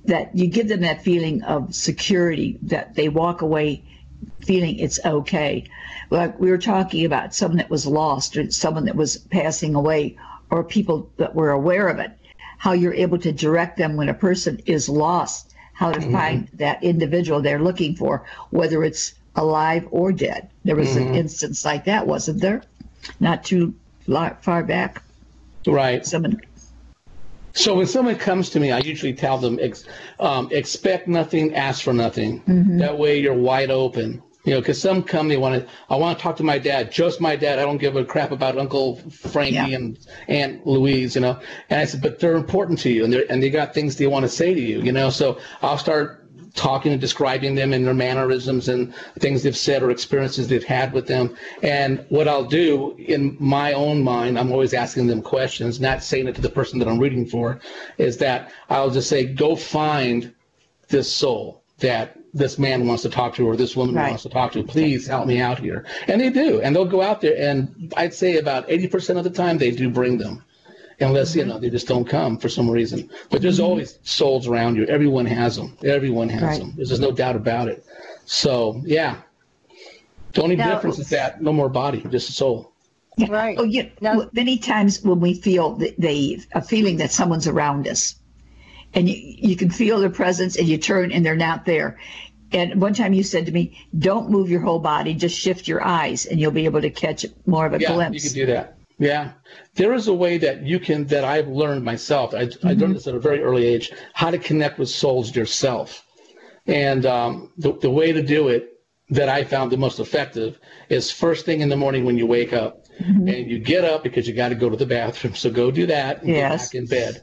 that 0.04 0.36
you 0.36 0.46
give 0.46 0.68
them 0.68 0.82
that 0.82 1.02
feeling 1.02 1.42
of 1.44 1.74
security 1.74 2.58
that 2.62 2.94
they 2.94 3.08
walk 3.08 3.40
away 3.40 3.82
feeling 4.44 4.78
it's 4.78 4.98
okay. 5.04 5.64
Like 6.10 6.38
we 6.38 6.50
were 6.50 6.58
talking 6.58 7.04
about 7.04 7.34
someone 7.34 7.58
that 7.58 7.70
was 7.70 7.86
lost 7.86 8.36
or 8.36 8.50
someone 8.50 8.84
that 8.84 8.96
was 8.96 9.16
passing 9.16 9.74
away 9.74 10.16
or 10.50 10.62
people 10.62 11.10
that 11.16 11.34
were 11.34 11.50
aware 11.50 11.88
of 11.88 11.98
it, 11.98 12.12
how 12.58 12.72
you're 12.72 12.94
able 12.94 13.18
to 13.18 13.32
direct 13.32 13.76
them 13.78 13.96
when 13.96 14.08
a 14.08 14.14
person 14.14 14.60
is 14.66 14.88
lost, 14.88 15.54
how 15.72 15.90
to 15.90 16.00
mm-hmm. 16.00 16.12
find 16.12 16.48
that 16.54 16.82
individual 16.82 17.40
they're 17.40 17.62
looking 17.62 17.96
for, 17.96 18.24
whether 18.50 18.84
it's 18.84 19.14
alive 19.36 19.86
or 19.90 20.12
dead. 20.12 20.50
There 20.64 20.76
was 20.76 20.90
mm-hmm. 20.90 21.08
an 21.08 21.14
instance 21.14 21.64
like 21.64 21.84
that, 21.86 22.06
wasn't 22.06 22.40
there? 22.40 22.62
Not 23.20 23.44
too 23.44 23.74
far 24.06 24.62
back. 24.62 25.02
Right. 25.66 26.04
Someone. 26.04 26.40
So 27.52 27.76
when 27.76 27.86
someone 27.86 28.16
comes 28.16 28.50
to 28.50 28.60
me, 28.60 28.72
I 28.72 28.78
usually 28.78 29.14
tell 29.14 29.38
them, 29.38 29.58
ex, 29.62 29.84
um, 30.18 30.48
expect 30.50 31.06
nothing, 31.06 31.54
ask 31.54 31.82
for 31.82 31.92
nothing. 31.92 32.40
Mm-hmm. 32.42 32.78
That 32.78 32.98
way 32.98 33.20
you're 33.20 33.32
wide 33.32 33.70
open. 33.70 34.22
You 34.44 34.52
know, 34.52 34.60
because 34.60 34.78
some 34.78 35.02
come, 35.02 35.28
they 35.28 35.38
want 35.38 35.62
to, 35.62 35.70
I 35.88 35.96
want 35.96 36.18
to 36.18 36.22
talk 36.22 36.36
to 36.36 36.42
my 36.42 36.58
dad, 36.58 36.92
just 36.92 37.18
my 37.18 37.34
dad. 37.34 37.58
I 37.58 37.62
don't 37.62 37.78
give 37.78 37.96
a 37.96 38.04
crap 38.04 38.30
about 38.30 38.58
Uncle 38.58 38.96
Frankie 39.08 39.54
yeah. 39.54 39.68
and 39.68 39.98
Aunt 40.28 40.66
Louise, 40.66 41.14
you 41.14 41.22
know. 41.22 41.40
And 41.70 41.80
I 41.80 41.84
said, 41.86 42.02
but 42.02 42.18
they're 42.18 42.36
important 42.36 42.78
to 42.80 42.90
you 42.90 43.04
and, 43.04 43.12
they're, 43.12 43.24
and 43.30 43.42
they 43.42 43.48
got 43.48 43.72
things 43.72 43.96
they 43.96 44.06
want 44.06 44.24
to 44.24 44.28
say 44.28 44.52
to 44.52 44.60
you, 44.60 44.82
you 44.82 44.92
know. 44.92 45.08
So 45.08 45.38
I'll 45.62 45.78
start 45.78 46.23
talking 46.54 46.92
and 46.92 47.00
describing 47.00 47.54
them 47.54 47.72
and 47.72 47.86
their 47.86 47.94
mannerisms 47.94 48.68
and 48.68 48.94
things 49.18 49.42
they've 49.42 49.56
said 49.56 49.82
or 49.82 49.90
experiences 49.90 50.48
they've 50.48 50.64
had 50.64 50.92
with 50.92 51.06
them. 51.06 51.36
And 51.62 52.04
what 52.08 52.28
I'll 52.28 52.44
do 52.44 52.94
in 52.98 53.36
my 53.40 53.72
own 53.72 54.02
mind, 54.02 54.38
I'm 54.38 54.52
always 54.52 54.72
asking 54.72 55.08
them 55.08 55.20
questions, 55.20 55.80
not 55.80 56.02
saying 56.02 56.28
it 56.28 56.34
to 56.36 56.40
the 56.40 56.48
person 56.48 56.78
that 56.78 56.88
I'm 56.88 56.98
reading 56.98 57.26
for, 57.26 57.60
is 57.98 58.16
that 58.18 58.52
I'll 58.70 58.90
just 58.90 59.08
say, 59.08 59.24
go 59.24 59.56
find 59.56 60.32
this 60.88 61.12
soul 61.12 61.62
that 61.78 62.16
this 62.32 62.58
man 62.58 62.86
wants 62.86 63.02
to 63.02 63.10
talk 63.10 63.34
to 63.34 63.46
or 63.46 63.56
this 63.56 63.76
woman 63.76 63.96
right. 63.96 64.08
wants 64.08 64.22
to 64.22 64.28
talk 64.28 64.52
to. 64.52 64.62
Please 64.62 65.06
help 65.06 65.26
me 65.26 65.40
out 65.40 65.58
here. 65.58 65.84
And 66.06 66.20
they 66.20 66.30
do. 66.30 66.60
And 66.60 66.74
they'll 66.74 66.84
go 66.84 67.02
out 67.02 67.20
there 67.20 67.36
and 67.36 67.92
I'd 67.96 68.14
say 68.14 68.36
about 68.36 68.68
80% 68.68 69.18
of 69.18 69.24
the 69.24 69.30
time 69.30 69.58
they 69.58 69.70
do 69.70 69.90
bring 69.90 70.18
them 70.18 70.44
unless 71.00 71.34
you 71.34 71.44
know 71.44 71.58
they 71.58 71.70
just 71.70 71.86
don't 71.86 72.04
come 72.04 72.38
for 72.38 72.48
some 72.48 72.70
reason. 72.70 73.10
But 73.30 73.42
there's 73.42 73.56
mm-hmm. 73.56 73.66
always 73.66 73.98
souls 74.02 74.46
around 74.46 74.76
you. 74.76 74.86
Everyone 74.86 75.26
has 75.26 75.56
them. 75.56 75.76
Everyone 75.84 76.28
has 76.28 76.42
right. 76.42 76.60
them. 76.60 76.72
There's 76.76 76.90
just 76.90 77.02
no 77.02 77.12
doubt 77.12 77.36
about 77.36 77.68
it. 77.68 77.84
So 78.26 78.80
yeah, 78.84 79.20
the 80.32 80.42
only 80.42 80.56
now, 80.56 80.74
difference 80.74 80.98
is 80.98 81.10
that 81.10 81.40
no 81.40 81.52
more 81.52 81.68
body, 81.68 82.04
just 82.10 82.28
a 82.28 82.32
soul. 82.32 82.72
Yeah. 83.16 83.28
Right. 83.30 83.56
Oh, 83.58 83.64
yeah. 83.64 83.88
Now, 84.00 84.28
many 84.32 84.58
times 84.58 85.02
when 85.02 85.20
we 85.20 85.34
feel 85.34 85.76
the, 85.76 85.94
the 85.98 86.42
a 86.52 86.60
feeling 86.60 86.96
that 86.96 87.12
someone's 87.12 87.46
around 87.46 87.86
us, 87.86 88.16
and 88.92 89.08
you, 89.08 89.16
you 89.16 89.56
can 89.56 89.70
feel 89.70 90.00
their 90.00 90.10
presence, 90.10 90.56
and 90.56 90.68
you 90.68 90.78
turn 90.78 91.12
and 91.12 91.24
they're 91.24 91.36
not 91.36 91.64
there. 91.64 91.98
And 92.52 92.80
one 92.80 92.94
time 92.94 93.12
you 93.12 93.22
said 93.22 93.46
to 93.46 93.52
me, 93.52 93.78
"Don't 93.96 94.30
move 94.30 94.50
your 94.50 94.60
whole 94.60 94.80
body; 94.80 95.14
just 95.14 95.38
shift 95.38 95.68
your 95.68 95.84
eyes, 95.84 96.26
and 96.26 96.40
you'll 96.40 96.50
be 96.50 96.64
able 96.64 96.80
to 96.80 96.90
catch 96.90 97.24
more 97.46 97.66
of 97.66 97.74
a 97.74 97.80
yeah, 97.80 97.92
glimpse." 97.92 98.24
you 98.24 98.30
can 98.30 98.46
do 98.46 98.52
that. 98.52 98.76
Yeah, 98.98 99.32
there 99.74 99.92
is 99.92 100.08
a 100.08 100.14
way 100.14 100.38
that 100.38 100.62
you 100.62 100.78
can 100.78 101.06
that 101.06 101.24
I've 101.24 101.48
learned 101.48 101.84
myself. 101.84 102.34
I, 102.34 102.46
mm-hmm. 102.46 102.66
I 102.66 102.72
learned 102.74 102.96
this 102.96 103.06
at 103.06 103.14
a 103.14 103.20
very 103.20 103.42
early 103.42 103.66
age 103.66 103.92
how 104.12 104.30
to 104.30 104.38
connect 104.38 104.78
with 104.78 104.88
souls 104.88 105.34
yourself, 105.34 106.04
and 106.66 107.06
um, 107.06 107.52
the 107.58 107.72
the 107.78 107.90
way 107.90 108.12
to 108.12 108.22
do 108.22 108.48
it 108.48 108.70
that 109.10 109.28
I 109.28 109.44
found 109.44 109.70
the 109.70 109.76
most 109.76 110.00
effective 110.00 110.58
is 110.88 111.10
first 111.10 111.44
thing 111.44 111.60
in 111.60 111.68
the 111.68 111.76
morning 111.76 112.04
when 112.04 112.16
you 112.16 112.26
wake 112.26 112.52
up, 112.52 112.86
mm-hmm. 113.00 113.28
and 113.28 113.50
you 113.50 113.58
get 113.58 113.84
up 113.84 114.02
because 114.02 114.26
you 114.26 114.34
got 114.34 114.48
to 114.48 114.54
go 114.54 114.70
to 114.70 114.76
the 114.76 114.86
bathroom. 114.86 115.34
So 115.44 115.50
go 115.50 115.70
do 115.70 115.86
that 115.86 116.22
and 116.22 116.30
yes. 116.30 116.70
get 116.70 116.88
back 116.88 116.92
in 116.96 117.12
bed. 117.14 117.22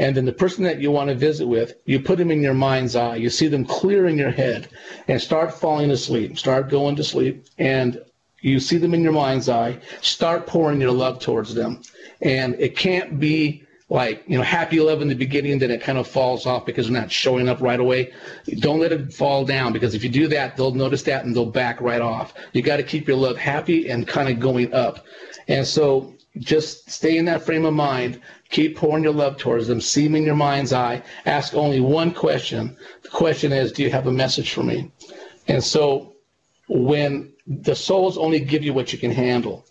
And 0.00 0.16
then 0.16 0.24
the 0.24 0.32
person 0.32 0.64
that 0.64 0.80
you 0.80 0.90
want 0.90 1.10
to 1.10 1.14
visit 1.14 1.46
with, 1.46 1.74
you 1.84 2.00
put 2.00 2.16
them 2.16 2.30
in 2.30 2.40
your 2.40 2.54
mind's 2.54 2.96
eye. 2.96 3.16
You 3.16 3.28
see 3.28 3.48
them 3.48 3.66
clear 3.66 4.06
in 4.06 4.16
your 4.16 4.30
head 4.30 4.68
and 5.08 5.20
start 5.20 5.52
falling 5.52 5.90
asleep, 5.90 6.38
start 6.38 6.70
going 6.70 6.96
to 6.96 7.04
sleep. 7.04 7.44
And 7.58 8.00
you 8.40 8.60
see 8.60 8.78
them 8.78 8.94
in 8.94 9.02
your 9.02 9.12
mind's 9.12 9.48
eye, 9.48 9.78
start 10.00 10.46
pouring 10.46 10.80
your 10.80 10.92
love 10.92 11.20
towards 11.20 11.54
them. 11.54 11.82
And 12.22 12.54
it 12.58 12.76
can't 12.76 13.18
be 13.18 13.64
like, 13.90 14.22
you 14.28 14.38
know, 14.38 14.44
happy 14.44 14.80
love 14.80 15.02
in 15.02 15.08
the 15.08 15.14
beginning, 15.14 15.58
then 15.58 15.70
it 15.70 15.82
kind 15.82 15.98
of 15.98 16.06
falls 16.06 16.46
off 16.46 16.64
because 16.64 16.88
they're 16.88 17.00
not 17.00 17.10
showing 17.10 17.48
up 17.48 17.60
right 17.60 17.80
away. 17.80 18.12
Don't 18.60 18.78
let 18.78 18.92
it 18.92 19.12
fall 19.12 19.44
down 19.44 19.72
because 19.72 19.94
if 19.94 20.04
you 20.04 20.08
do 20.08 20.28
that, 20.28 20.56
they'll 20.56 20.72
notice 20.72 21.02
that 21.02 21.24
and 21.24 21.34
they'll 21.34 21.44
back 21.44 21.80
right 21.80 22.00
off. 22.00 22.32
You 22.52 22.62
got 22.62 22.76
to 22.76 22.84
keep 22.84 23.08
your 23.08 23.16
love 23.16 23.36
happy 23.36 23.90
and 23.90 24.06
kind 24.06 24.28
of 24.28 24.38
going 24.38 24.72
up. 24.72 25.04
And 25.48 25.66
so 25.66 26.14
just 26.38 26.88
stay 26.88 27.18
in 27.18 27.24
that 27.24 27.42
frame 27.42 27.64
of 27.64 27.74
mind. 27.74 28.20
Keep 28.50 28.76
pouring 28.76 29.02
your 29.02 29.12
love 29.12 29.36
towards 29.36 29.66
them. 29.66 29.80
See 29.80 30.04
them 30.04 30.14
in 30.14 30.22
your 30.22 30.36
mind's 30.36 30.72
eye. 30.72 31.02
Ask 31.26 31.54
only 31.54 31.80
one 31.80 32.12
question. 32.14 32.76
The 33.02 33.08
question 33.08 33.52
is, 33.52 33.72
do 33.72 33.82
you 33.82 33.90
have 33.90 34.06
a 34.06 34.12
message 34.12 34.52
for 34.52 34.62
me? 34.62 34.92
And 35.48 35.62
so 35.62 36.14
when 36.70 37.32
the 37.48 37.74
souls 37.74 38.16
only 38.16 38.38
give 38.38 38.62
you 38.62 38.72
what 38.72 38.92
you 38.92 38.98
can 38.98 39.10
handle. 39.10 39.66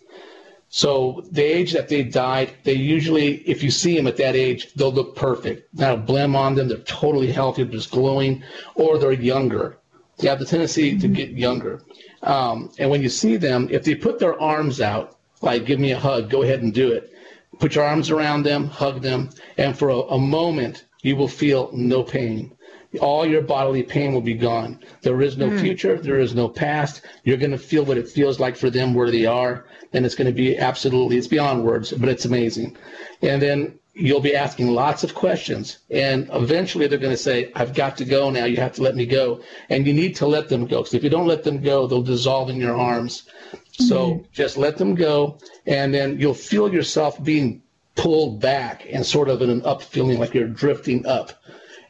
So 0.68 1.24
the 1.32 1.42
age 1.42 1.72
that 1.72 1.88
they 1.88 2.02
died, 2.02 2.52
they 2.62 2.74
usually, 2.74 3.36
if 3.38 3.62
you 3.62 3.70
see 3.70 3.96
them 3.96 4.06
at 4.06 4.18
that 4.18 4.36
age, 4.36 4.72
they'll 4.74 4.92
look 4.92 5.16
perfect. 5.16 5.74
Not 5.74 5.98
a 5.98 6.00
blem 6.00 6.36
on 6.36 6.54
them. 6.54 6.68
They're 6.68 6.78
totally 6.78 7.32
healthy, 7.32 7.64
just 7.64 7.90
glowing, 7.90 8.44
or 8.74 8.98
they're 8.98 9.12
younger. 9.12 9.78
They 10.18 10.28
have 10.28 10.38
the 10.38 10.44
tendency 10.44 10.96
to 10.98 11.08
get 11.08 11.30
younger. 11.30 11.82
Um, 12.22 12.70
and 12.78 12.90
when 12.90 13.02
you 13.02 13.08
see 13.08 13.36
them, 13.36 13.66
if 13.70 13.82
they 13.82 13.94
put 13.94 14.18
their 14.18 14.38
arms 14.38 14.80
out, 14.80 15.16
like 15.40 15.64
give 15.64 15.80
me 15.80 15.92
a 15.92 15.98
hug, 15.98 16.28
go 16.28 16.42
ahead 16.42 16.62
and 16.62 16.72
do 16.72 16.92
it. 16.92 17.10
Put 17.58 17.74
your 17.74 17.84
arms 17.84 18.10
around 18.10 18.42
them, 18.42 18.66
hug 18.66 19.00
them, 19.00 19.30
and 19.56 19.76
for 19.76 19.88
a, 19.88 19.98
a 20.00 20.18
moment, 20.18 20.84
you 21.02 21.16
will 21.16 21.28
feel 21.28 21.70
no 21.72 22.02
pain 22.02 22.52
all 23.00 23.24
your 23.24 23.42
bodily 23.42 23.82
pain 23.82 24.12
will 24.12 24.20
be 24.20 24.34
gone. 24.34 24.78
There 25.02 25.22
is 25.22 25.36
no 25.36 25.48
Hmm. 25.50 25.58
future. 25.58 25.96
There 25.96 26.18
is 26.18 26.34
no 26.34 26.48
past. 26.48 27.02
You're 27.24 27.36
going 27.36 27.52
to 27.52 27.58
feel 27.58 27.84
what 27.84 27.98
it 27.98 28.08
feels 28.08 28.40
like 28.40 28.56
for 28.56 28.70
them 28.70 28.94
where 28.94 29.10
they 29.10 29.26
are. 29.26 29.66
And 29.92 30.04
it's 30.04 30.14
going 30.14 30.26
to 30.26 30.32
be 30.32 30.56
absolutely, 30.58 31.16
it's 31.16 31.26
beyond 31.28 31.64
words, 31.64 31.92
but 31.92 32.08
it's 32.08 32.24
amazing. 32.24 32.76
And 33.22 33.40
then 33.40 33.78
you'll 33.94 34.20
be 34.20 34.34
asking 34.34 34.68
lots 34.68 35.04
of 35.04 35.14
questions. 35.14 35.78
And 35.90 36.28
eventually 36.32 36.86
they're 36.86 36.98
going 36.98 37.12
to 37.12 37.16
say, 37.16 37.52
I've 37.54 37.74
got 37.74 37.96
to 37.98 38.04
go 38.04 38.30
now. 38.30 38.44
You 38.44 38.56
have 38.56 38.74
to 38.74 38.82
let 38.82 38.96
me 38.96 39.06
go. 39.06 39.40
And 39.68 39.86
you 39.86 39.92
need 39.92 40.16
to 40.16 40.26
let 40.26 40.48
them 40.48 40.66
go. 40.66 40.78
Because 40.78 40.94
if 40.94 41.04
you 41.04 41.10
don't 41.10 41.26
let 41.26 41.44
them 41.44 41.60
go, 41.60 41.86
they'll 41.86 42.02
dissolve 42.02 42.50
in 42.50 42.56
your 42.56 42.76
arms. 42.76 43.24
So 43.72 44.24
just 44.32 44.56
let 44.56 44.76
them 44.78 44.94
go. 44.94 45.38
And 45.66 45.92
then 45.94 46.18
you'll 46.18 46.34
feel 46.34 46.72
yourself 46.72 47.22
being 47.22 47.62
pulled 47.96 48.40
back 48.40 48.86
and 48.90 49.04
sort 49.04 49.28
of 49.28 49.42
in 49.42 49.50
an 49.50 49.62
up 49.64 49.82
feeling 49.82 50.18
like 50.18 50.34
you're 50.34 50.48
drifting 50.48 51.06
up. 51.06 51.32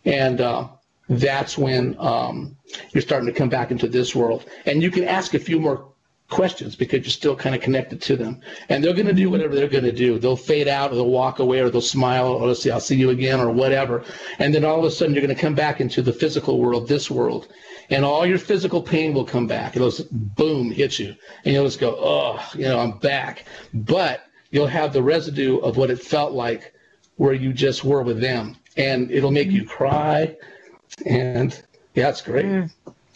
And 0.04 0.40
uh, 0.40 0.68
that's 1.10 1.58
when 1.58 1.96
um, 1.98 2.56
you're 2.92 3.02
starting 3.02 3.26
to 3.26 3.32
come 3.32 3.48
back 3.48 3.72
into 3.72 3.88
this 3.88 4.14
world. 4.14 4.46
And 4.64 4.82
you 4.82 4.90
can 4.90 5.04
ask 5.04 5.34
a 5.34 5.40
few 5.40 5.58
more 5.58 5.90
questions 6.28 6.76
because 6.76 7.00
you're 7.00 7.10
still 7.10 7.34
kind 7.34 7.54
of 7.54 7.60
connected 7.60 8.00
to 8.00 8.16
them. 8.16 8.40
And 8.68 8.82
they're 8.82 8.94
going 8.94 9.08
to 9.08 9.12
do 9.12 9.28
whatever 9.28 9.56
they're 9.56 9.66
going 9.66 9.84
to 9.84 9.92
do. 9.92 10.20
They'll 10.20 10.36
fade 10.36 10.68
out 10.68 10.92
or 10.92 10.94
they'll 10.94 11.10
walk 11.10 11.40
away 11.40 11.58
or 11.58 11.68
they'll 11.68 11.80
smile 11.80 12.28
or 12.28 12.46
they'll 12.46 12.54
say, 12.54 12.70
I'll 12.70 12.78
see 12.78 12.94
you 12.94 13.10
again 13.10 13.40
or 13.40 13.50
whatever. 13.50 14.04
And 14.38 14.54
then 14.54 14.64
all 14.64 14.78
of 14.78 14.84
a 14.84 14.90
sudden 14.92 15.12
you're 15.12 15.24
going 15.24 15.34
to 15.34 15.40
come 15.40 15.56
back 15.56 15.80
into 15.80 16.00
the 16.00 16.12
physical 16.12 16.60
world, 16.60 16.86
this 16.86 17.10
world. 17.10 17.48
And 17.90 18.04
all 18.04 18.24
your 18.24 18.38
physical 18.38 18.80
pain 18.80 19.12
will 19.12 19.24
come 19.24 19.48
back. 19.48 19.74
It'll 19.74 19.90
just 19.90 20.08
boom, 20.36 20.70
hit 20.70 21.00
you. 21.00 21.16
And 21.44 21.52
you'll 21.52 21.64
just 21.64 21.80
go, 21.80 21.96
oh, 21.98 22.40
you 22.54 22.68
know, 22.68 22.78
I'm 22.78 22.98
back. 22.98 23.46
But 23.74 24.22
you'll 24.52 24.68
have 24.68 24.92
the 24.92 25.02
residue 25.02 25.58
of 25.58 25.76
what 25.76 25.90
it 25.90 26.00
felt 26.00 26.32
like 26.32 26.72
where 27.16 27.34
you 27.34 27.52
just 27.52 27.84
were 27.84 28.02
with 28.02 28.20
them. 28.20 28.56
And 28.76 29.10
it'll 29.10 29.32
make 29.32 29.50
you 29.50 29.64
cry. 29.66 30.36
And 31.06 31.60
yeah, 31.94 32.08
it's 32.08 32.22
great. 32.22 32.46
Mm. 32.46 32.70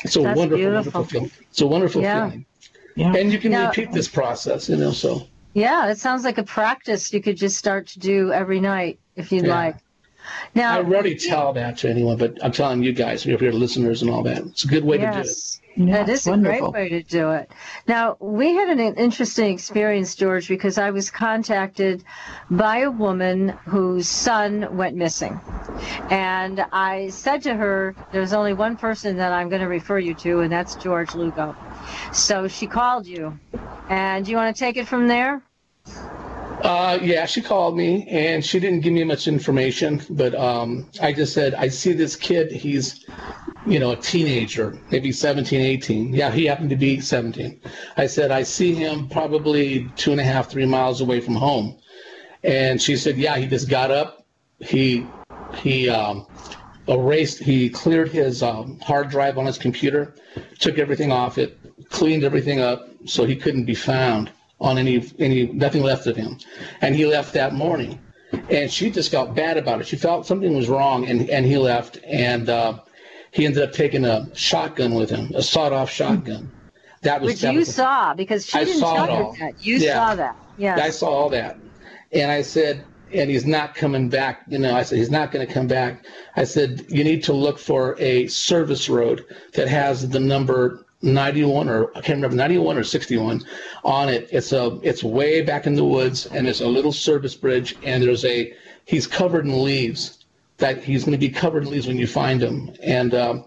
It's 0.05 0.17
a 0.17 0.23
wonderful, 0.23 0.49
beautiful. 0.49 0.73
wonderful 0.75 1.05
feeling. 1.05 1.31
It's 1.51 1.61
a 1.61 1.67
wonderful 1.67 2.03
Yeah. 2.03 2.29
feeling. 2.31 2.47
Yeah. 2.97 3.15
And 3.17 3.33
you 3.33 3.39
can 3.39 3.53
Now- 3.53 3.67
repeat 3.69 3.93
this 3.93 4.09
process, 4.09 4.69
you 4.69 4.77
know, 4.77 4.93
so. 4.93 5.27
Yeah, 5.55 5.89
it 5.89 5.99
sounds 5.99 6.25
like 6.25 6.39
a 6.39 6.43
practice 6.43 7.13
you 7.13 7.21
could 7.23 7.37
just 7.37 7.57
start 7.57 7.87
to 7.89 7.99
do 7.99 8.33
every 8.33 8.61
night 8.61 8.99
if 9.17 9.31
you'd 9.33 9.47
Yeah. 9.47 9.55
like. 9.55 9.77
I 10.57 10.81
rarely 10.81 11.15
tell 11.17 11.53
that 11.53 11.77
to 11.79 11.91
anyone, 11.91 12.17
but 12.17 12.39
I'm 12.43 12.53
telling 12.53 12.83
you 12.83 12.93
guys, 12.93 13.27
your 13.27 13.39
your 13.43 13.53
listeners 13.53 14.03
and 14.03 14.11
all 14.11 14.23
that. 14.23 14.39
It's 14.39 14.65
a 14.65 14.69
good 14.69 14.85
way 14.85 14.99
to 14.99 15.11
do 15.11 15.19
it. 15.19 15.29
Yes, 15.77 15.89
Yeah, 15.89 16.05
that 16.05 16.09
it's 16.09 16.27
a 16.27 16.37
great 16.37 16.73
way 16.73 16.89
to 16.89 17.03
do 17.03 17.31
it. 17.31 17.51
Now, 17.87 18.17
we 18.21 18.55
had 18.55 18.69
an 18.69 18.81
interesting 18.97 19.53
experience, 19.53 20.15
George, 20.15 20.49
because 20.49 20.79
I 20.79 20.91
was 20.91 21.11
contacted 21.11 22.05
by 22.51 22.79
a 22.79 22.91
woman 22.91 23.49
whose 23.67 24.09
son 24.09 24.77
went 24.77 24.97
missing. 24.97 25.41
And 26.11 26.65
I 26.73 27.09
said 27.09 27.43
to 27.43 27.55
her, 27.55 27.95
there's 28.13 28.33
only 28.33 28.53
one 28.55 28.77
person 28.77 29.17
that 29.19 29.33
I'm 29.33 29.49
going 29.49 29.63
to 29.63 29.69
refer 29.69 29.99
you 29.99 30.15
to, 30.15 30.41
and 30.41 30.53
that's 30.53 30.75
George 30.77 31.15
Lugo. 31.15 31.57
So 32.13 32.49
she 32.49 32.67
called 32.67 33.07
you. 33.07 33.39
And 33.89 34.27
you 34.27 34.37
want 34.37 34.55
to 34.55 34.59
take 34.59 34.77
it 34.77 34.87
from 34.87 35.09
there? 35.09 35.43
Uh, 36.65 36.99
yeah, 37.03 37.27
she 37.27 37.43
called 37.43 37.77
me 37.77 38.07
and 38.09 38.43
she 38.43 38.59
didn't 38.59 38.81
give 38.81 38.93
me 38.95 39.05
much 39.05 39.29
information, 39.29 40.01
but 40.09 40.35
um, 40.35 40.89
I 41.03 41.13
just 41.13 41.35
said, 41.35 41.55
I 41.55 41.69
see 41.69 41.93
this 41.93 42.17
kid. 42.17 42.51
He's, 42.51 43.05
you 43.67 43.79
know, 43.79 43.93
a 43.93 43.97
teenager, 43.97 44.79
maybe 44.91 45.11
17, 45.11 45.61
18. 45.61 46.13
Yeah, 46.13 46.31
he 46.31 46.45
happened 46.45 46.71
to 46.71 46.77
be 46.77 47.01
17. 47.01 47.61
I 47.97 48.07
said, 48.07 48.31
I 48.31 48.43
see 48.43 48.75
him 48.75 49.09
probably 49.09 49.91
two 49.97 50.13
and 50.13 50.21
a 50.21 50.25
half, 50.25 50.51
three 50.51 50.67
miles 50.67 51.01
away 51.01 51.21
from 51.21 51.35
home. 51.35 51.77
And 52.43 52.81
she 52.81 52.97
said, 52.97 53.17
yeah, 53.17 53.37
he 53.37 53.47
just 53.47 53.69
got 53.71 53.91
up. 53.91 54.27
He, 54.61 55.07
he, 55.57 55.89
um, 55.89 56.27
erased, 56.89 57.39
he 57.39 57.71
cleared 57.71 58.11
his 58.11 58.43
um, 58.43 58.79
hard 58.81 59.09
drive 59.09 59.39
on 59.39 59.47
his 59.47 59.59
computer, 59.59 60.15
took 60.59 60.79
everything 60.79 61.11
off 61.11 61.39
it, 61.39 61.59
cleaned 61.89 62.25
everything 62.25 62.61
up 62.61 62.89
so 63.07 63.25
he 63.25 63.37
couldn't 63.37 63.65
be 63.65 63.75
found 63.75 64.31
on 64.61 64.79
any, 64.79 65.11
any, 65.19 65.47
nothing 65.47 65.83
left 65.83 66.07
of 66.07 66.17
him. 66.17 66.39
And 66.81 66.95
he 66.95 67.07
left 67.07 67.33
that 67.35 67.55
morning. 67.55 67.99
And 68.51 68.71
she 68.71 68.91
just 68.91 69.11
felt 69.11 69.35
bad 69.35 69.57
about 69.57 69.81
it. 69.81 69.87
She 69.87 69.97
felt 69.97 70.27
something 70.27 70.55
was 70.55 70.69
wrong 70.69 71.07
and, 71.07 71.31
and 71.31 71.47
he 71.47 71.57
left. 71.57 71.99
And 72.05 72.49
uh, 72.49 72.81
he 73.35 73.45
ended 73.45 73.63
up 73.65 73.73
taking 73.73 74.05
a 74.05 74.29
shotgun 74.35 74.95
with 74.95 75.11
him, 75.11 75.33
a 75.35 75.43
sawed 75.43 75.73
off 75.73 75.91
shotgun. 75.91 76.53
That 77.03 77.21
was 77.21 77.33
Which 77.33 77.41
that 77.41 77.53
you 77.53 77.59
was 77.59 77.75
saw, 77.75 78.15
because 78.15 78.47
she 78.47 78.59
I 78.59 78.65
didn't 78.65 78.81
tell 78.81 79.11
you 79.11 79.37
that. 79.41 79.55
You 79.59 79.77
Yeah. 79.79 79.95
saw 79.95 80.15
that. 80.15 80.37
Yeah. 80.57 80.77
I 80.77 80.91
saw 80.91 81.09
all 81.09 81.31
that. 81.31 81.59
And 82.13 82.31
I 82.31 82.43
said, 82.43 82.87
and 83.13 83.29
he's 83.29 83.45
not 83.45 83.75
coming 83.75 84.09
back. 84.09 84.43
You 84.49 84.59
know, 84.59 84.75
I 84.75 84.85
said, 84.85 84.99
he's 84.99 85.11
not 85.11 85.33
going 85.33 85.45
to 85.47 85.53
come 85.53 85.67
back. 85.67 86.07
I 86.37 86.45
said, 86.45 86.87
you 86.89 87.03
need 87.03 87.25
to 87.25 87.33
look 87.33 87.59
for 87.59 87.97
a 87.99 88.29
service 88.29 88.89
road 88.89 89.25
that 89.55 89.67
has 89.67 90.09
the 90.09 90.21
number 90.21 90.87
91 91.03 91.69
or 91.69 91.91
I 91.91 92.01
can't 92.01 92.17
remember 92.17 92.37
91 92.37 92.79
or 92.79 92.85
61 92.85 93.43
on 93.83 94.09
it. 94.09 94.29
It's 94.31 94.53
a, 94.53 94.79
it's 94.85 95.03
way 95.03 95.43
back 95.43 95.67
in 95.67 95.75
the 95.75 95.85
woods 95.85 96.27
and 96.27 96.47
it's 96.47 96.61
a 96.61 96.69
little 96.69 96.93
service 96.93 97.35
bridge 97.35 97.77
and 97.83 98.03
there's 98.03 98.25
a, 98.25 98.55
he's 98.85 99.09
covered 99.09 99.45
in 99.45 99.65
leaves 99.65 100.24
that 100.59 100.83
he's 100.83 101.05
going 101.05 101.13
to 101.13 101.19
be 101.19 101.31
covered 101.31 101.65
in 101.65 101.71
leaves 101.71 101.87
when 101.87 101.99
you 101.99 102.07
find 102.07 102.43
him. 102.43 102.71
And, 102.83 103.15
um, 103.15 103.45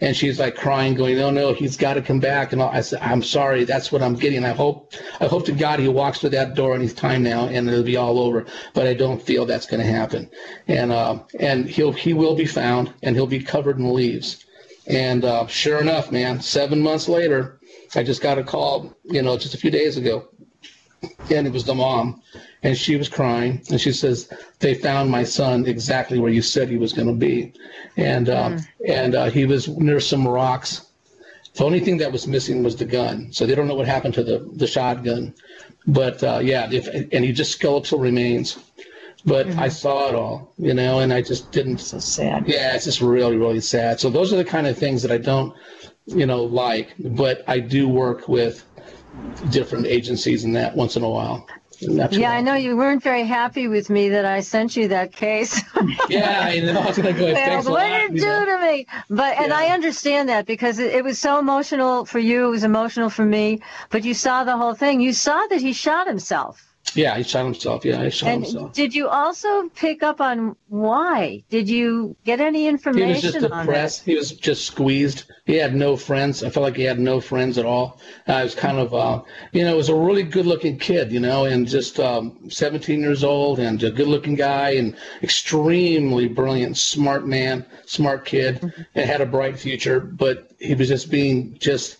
and 0.00 0.14
she's 0.16 0.38
like 0.38 0.56
crying, 0.56 0.94
going, 0.94 1.16
"No, 1.16 1.30
no, 1.30 1.54
he's 1.54 1.76
got 1.76 1.94
to 1.94 2.02
come 2.02 2.20
back." 2.20 2.52
And 2.52 2.62
I 2.62 2.80
said, 2.82 3.00
"I'm 3.00 3.22
sorry, 3.22 3.64
that's 3.64 3.90
what 3.90 4.02
I'm 4.02 4.14
getting. 4.14 4.44
I 4.44 4.50
hope, 4.50 4.92
I 5.20 5.26
hope 5.26 5.46
to 5.46 5.52
God 5.52 5.80
he 5.80 5.88
walks 5.88 6.18
through 6.20 6.30
that 6.30 6.54
door 6.54 6.74
and 6.74 6.82
he's 6.82 6.92
time 6.92 7.22
now, 7.22 7.46
and 7.46 7.68
it'll 7.68 7.82
be 7.82 7.96
all 7.96 8.18
over. 8.18 8.44
But 8.74 8.86
I 8.86 8.94
don't 8.94 9.22
feel 9.22 9.46
that's 9.46 9.66
going 9.66 9.80
to 9.80 9.90
happen. 9.90 10.30
And 10.68 10.92
uh, 10.92 11.20
and 11.40 11.66
he'll 11.66 11.92
he 11.92 12.12
will 12.12 12.34
be 12.34 12.46
found, 12.46 12.92
and 13.02 13.16
he'll 13.16 13.26
be 13.26 13.42
covered 13.42 13.78
in 13.78 13.92
leaves. 13.92 14.44
And 14.86 15.24
uh, 15.24 15.46
sure 15.46 15.80
enough, 15.80 16.12
man, 16.12 16.40
seven 16.40 16.80
months 16.80 17.08
later, 17.08 17.58
I 17.94 18.02
just 18.02 18.22
got 18.22 18.38
a 18.38 18.44
call, 18.44 18.94
you 19.04 19.22
know, 19.22 19.36
just 19.36 19.54
a 19.54 19.58
few 19.58 19.70
days 19.70 19.96
ago, 19.96 20.28
and 21.30 21.46
it 21.46 21.52
was 21.52 21.64
the 21.64 21.74
mom, 21.74 22.22
and 22.66 22.76
she 22.76 22.96
was 22.96 23.08
crying, 23.08 23.62
and 23.70 23.80
she 23.80 23.92
says 23.92 24.28
they 24.58 24.74
found 24.74 25.08
my 25.08 25.22
son 25.22 25.66
exactly 25.66 26.18
where 26.18 26.32
you 26.32 26.42
said 26.42 26.68
he 26.68 26.76
was 26.76 26.92
going 26.92 27.06
to 27.06 27.14
be, 27.14 27.52
and 27.96 28.28
uh, 28.28 28.58
and 28.88 29.14
uh, 29.14 29.30
he 29.30 29.44
was 29.46 29.68
near 29.68 30.00
some 30.00 30.26
rocks. 30.26 30.88
The 31.54 31.64
only 31.64 31.78
thing 31.78 31.96
that 31.98 32.10
was 32.10 32.26
missing 32.26 32.64
was 32.64 32.74
the 32.74 32.84
gun, 32.84 33.32
so 33.32 33.46
they 33.46 33.54
don't 33.54 33.68
know 33.68 33.76
what 33.76 33.86
happened 33.86 34.14
to 34.14 34.24
the 34.24 34.50
the 34.54 34.66
shotgun, 34.66 35.32
but 35.86 36.20
uh, 36.24 36.40
yeah, 36.42 36.68
if, 36.72 36.88
and 36.88 37.24
he 37.24 37.32
just 37.32 37.52
skeletal 37.52 38.00
remains. 38.00 38.58
But 39.24 39.46
I 39.58 39.68
saw 39.68 40.08
it 40.08 40.14
all, 40.14 40.52
you 40.56 40.74
know, 40.74 41.00
and 41.00 41.12
I 41.12 41.20
just 41.20 41.50
didn't. 41.50 41.78
So 41.78 41.98
sad. 41.98 42.46
Yeah, 42.46 42.74
it's 42.74 42.84
just 42.84 43.00
really, 43.00 43.36
really 43.36 43.60
sad. 43.60 43.98
So 43.98 44.10
those 44.10 44.32
are 44.32 44.36
the 44.36 44.44
kind 44.44 44.68
of 44.68 44.78
things 44.78 45.02
that 45.02 45.10
I 45.10 45.18
don't, 45.18 45.52
you 46.06 46.26
know, 46.26 46.44
like. 46.44 46.94
But 46.98 47.42
I 47.48 47.58
do 47.58 47.88
work 47.88 48.28
with 48.28 48.64
different 49.50 49.86
agencies 49.86 50.44
and 50.44 50.54
that 50.54 50.76
once 50.76 50.94
in 50.96 51.02
a 51.02 51.08
while. 51.08 51.46
And 51.82 52.12
Yeah, 52.12 52.30
I 52.32 52.40
know 52.40 52.54
you 52.54 52.76
weren't 52.76 53.02
very 53.02 53.24
happy 53.24 53.68
with 53.68 53.90
me 53.90 54.08
that 54.10 54.24
I 54.24 54.40
sent 54.40 54.76
you 54.76 54.88
that 54.88 55.12
case. 55.12 55.60
Yeah, 56.08 56.40
I 56.44 56.60
know. 56.60 56.80
I 56.80 56.86
was 56.86 56.96
gonna 56.96 57.12
go. 57.12 57.34
Thanks 57.34 57.66
what 57.66 57.90
lot. 57.90 57.90
did 57.90 58.10
you 58.10 58.16
it 58.16 58.20
do 58.20 58.26
know. 58.26 58.44
to 58.58 58.62
me? 58.66 58.86
But 59.10 59.36
and 59.38 59.48
Yeah. 59.48 59.58
I 59.58 59.66
understand 59.68 60.28
that 60.28 60.46
because 60.46 60.78
it, 60.78 60.94
it 60.94 61.04
was 61.04 61.18
so 61.18 61.38
emotional 61.38 62.04
for 62.04 62.18
you. 62.18 62.46
It 62.46 62.50
was 62.50 62.64
emotional 62.64 63.10
for 63.10 63.24
me. 63.24 63.60
But 63.90 64.04
you 64.04 64.14
saw 64.14 64.44
the 64.44 64.56
whole 64.56 64.74
thing. 64.74 65.00
You 65.00 65.12
saw 65.12 65.46
that 65.48 65.60
he 65.60 65.72
shot 65.72 66.06
himself. 66.06 66.65
Yeah, 66.94 67.16
he 67.16 67.22
shot 67.24 67.44
himself. 67.44 67.84
Yeah, 67.84 68.02
he 68.04 68.10
shot 68.10 68.28
And 68.30 68.42
himself. 68.44 68.72
did 68.72 68.94
you 68.94 69.08
also 69.08 69.68
pick 69.70 70.02
up 70.02 70.20
on 70.20 70.56
why? 70.68 71.44
Did 71.50 71.68
you 71.68 72.16
get 72.24 72.40
any 72.40 72.66
information? 72.68 73.08
He 73.08 73.12
was 73.14 73.22
just 73.22 73.52
on 73.52 73.66
depressed. 73.66 74.04
He 74.04 74.14
was 74.14 74.30
just 74.30 74.64
squeezed. 74.64 75.24
He 75.44 75.56
had 75.56 75.74
no 75.74 75.96
friends. 75.96 76.42
I 76.42 76.48
felt 76.50 76.64
like 76.64 76.76
he 76.76 76.84
had 76.84 76.98
no 76.98 77.20
friends 77.20 77.58
at 77.58 77.66
all. 77.66 78.00
I 78.26 78.42
was 78.42 78.54
kind 78.54 78.78
of, 78.78 78.94
uh, 78.94 79.22
you 79.52 79.62
know, 79.64 79.76
was 79.76 79.90
a 79.90 79.94
really 79.94 80.22
good-looking 80.22 80.78
kid, 80.78 81.12
you 81.12 81.20
know, 81.20 81.44
and 81.44 81.68
just 81.68 82.00
um, 82.00 82.38
17 82.48 83.00
years 83.00 83.22
old 83.22 83.58
and 83.58 83.82
a 83.82 83.90
good-looking 83.90 84.34
guy 84.34 84.70
and 84.70 84.96
extremely 85.22 86.28
brilliant, 86.28 86.76
smart 86.76 87.26
man, 87.26 87.64
smart 87.84 88.24
kid, 88.24 88.72
and 88.94 89.08
had 89.10 89.20
a 89.20 89.26
bright 89.26 89.58
future. 89.58 90.00
But 90.00 90.50
he 90.58 90.74
was 90.74 90.88
just 90.88 91.10
being 91.10 91.58
just. 91.58 91.98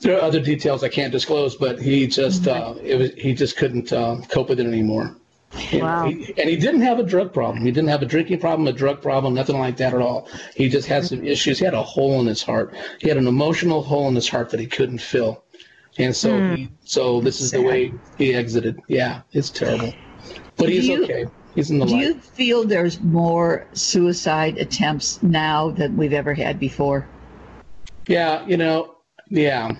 There 0.00 0.16
are 0.16 0.22
other 0.22 0.40
details 0.40 0.82
I 0.82 0.88
can't 0.88 1.12
disclose, 1.12 1.56
but 1.56 1.80
he 1.80 2.06
just 2.06 2.48
uh, 2.48 2.74
it 2.82 2.96
was 2.96 3.10
he 3.14 3.34
just 3.34 3.56
couldn't 3.56 3.92
uh, 3.92 4.16
cope 4.28 4.48
with 4.48 4.60
it 4.60 4.66
anymore. 4.66 5.14
Know, 5.72 5.78
Wow. 5.80 6.08
he- 6.08 6.32
and 6.38 6.48
he 6.48 6.56
didn't 6.56 6.82
have 6.82 6.98
a 6.98 7.02
drug 7.02 7.32
problem. 7.32 7.64
He 7.64 7.72
didn't 7.72 7.90
have 7.90 8.02
a 8.02 8.06
drinking 8.06 8.38
problem, 8.38 8.68
a 8.68 8.72
drug 8.72 9.02
problem, 9.02 9.34
nothing 9.34 9.58
like 9.58 9.76
that 9.78 9.92
at 9.92 10.00
all. 10.00 10.28
He 10.54 10.68
just 10.68 10.86
had 10.86 11.04
some 11.04 11.24
issues. 11.24 11.58
He 11.58 11.64
had 11.64 11.74
a 11.74 11.82
hole 11.82 12.20
in 12.20 12.26
his 12.26 12.42
heart. 12.42 12.72
He 13.00 13.08
had 13.08 13.16
an 13.18 13.26
emotional 13.26 13.82
hole 13.82 14.06
in 14.08 14.14
his 14.14 14.28
heart 14.28 14.50
that 14.50 14.60
he 14.60 14.66
couldn't 14.66 14.98
fill. 15.00 15.42
And 15.98 16.14
so, 16.14 16.54
he, 16.54 16.70
so 16.84 17.20
this 17.20 17.40
is 17.40 17.50
the 17.50 17.60
way 17.62 17.92
he 18.16 18.32
exited. 18.32 18.80
Yeah, 18.86 19.22
it's 19.32 19.50
terrible, 19.50 19.92
but 20.56 20.66
Do 20.66 20.72
he's 20.72 20.86
you- 20.86 21.04
okay. 21.04 21.26
He's 21.56 21.72
in 21.72 21.80
the 21.80 21.84
Do 21.86 21.94
light. 21.94 22.02
you 22.04 22.14
feel 22.14 22.62
there's 22.64 23.00
more 23.00 23.66
suicide 23.72 24.56
attempts 24.58 25.20
now 25.20 25.70
than 25.72 25.96
we've 25.96 26.12
ever 26.12 26.32
had 26.32 26.60
before? 26.60 27.08
Yeah, 28.06 28.46
you 28.46 28.56
know, 28.56 28.94
yeah. 29.30 29.72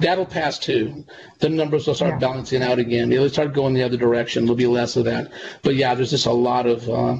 That'll 0.00 0.26
pass 0.26 0.58
too. 0.58 1.04
The 1.40 1.48
numbers 1.48 1.86
will 1.86 1.94
start 1.94 2.12
Yeah. 2.14 2.18
balancing 2.18 2.62
out 2.62 2.78
again. 2.78 3.12
It'll 3.12 3.28
start 3.28 3.52
going 3.54 3.74
the 3.74 3.82
other 3.82 3.96
direction. 3.96 4.44
There'll 4.44 4.56
be 4.56 4.66
less 4.66 4.96
of 4.96 5.04
that. 5.04 5.30
But 5.62 5.74
yeah, 5.76 5.94
there's 5.94 6.10
just 6.10 6.26
a 6.26 6.32
lot 6.32 6.66
of 6.66 6.88
uh, 6.88 7.16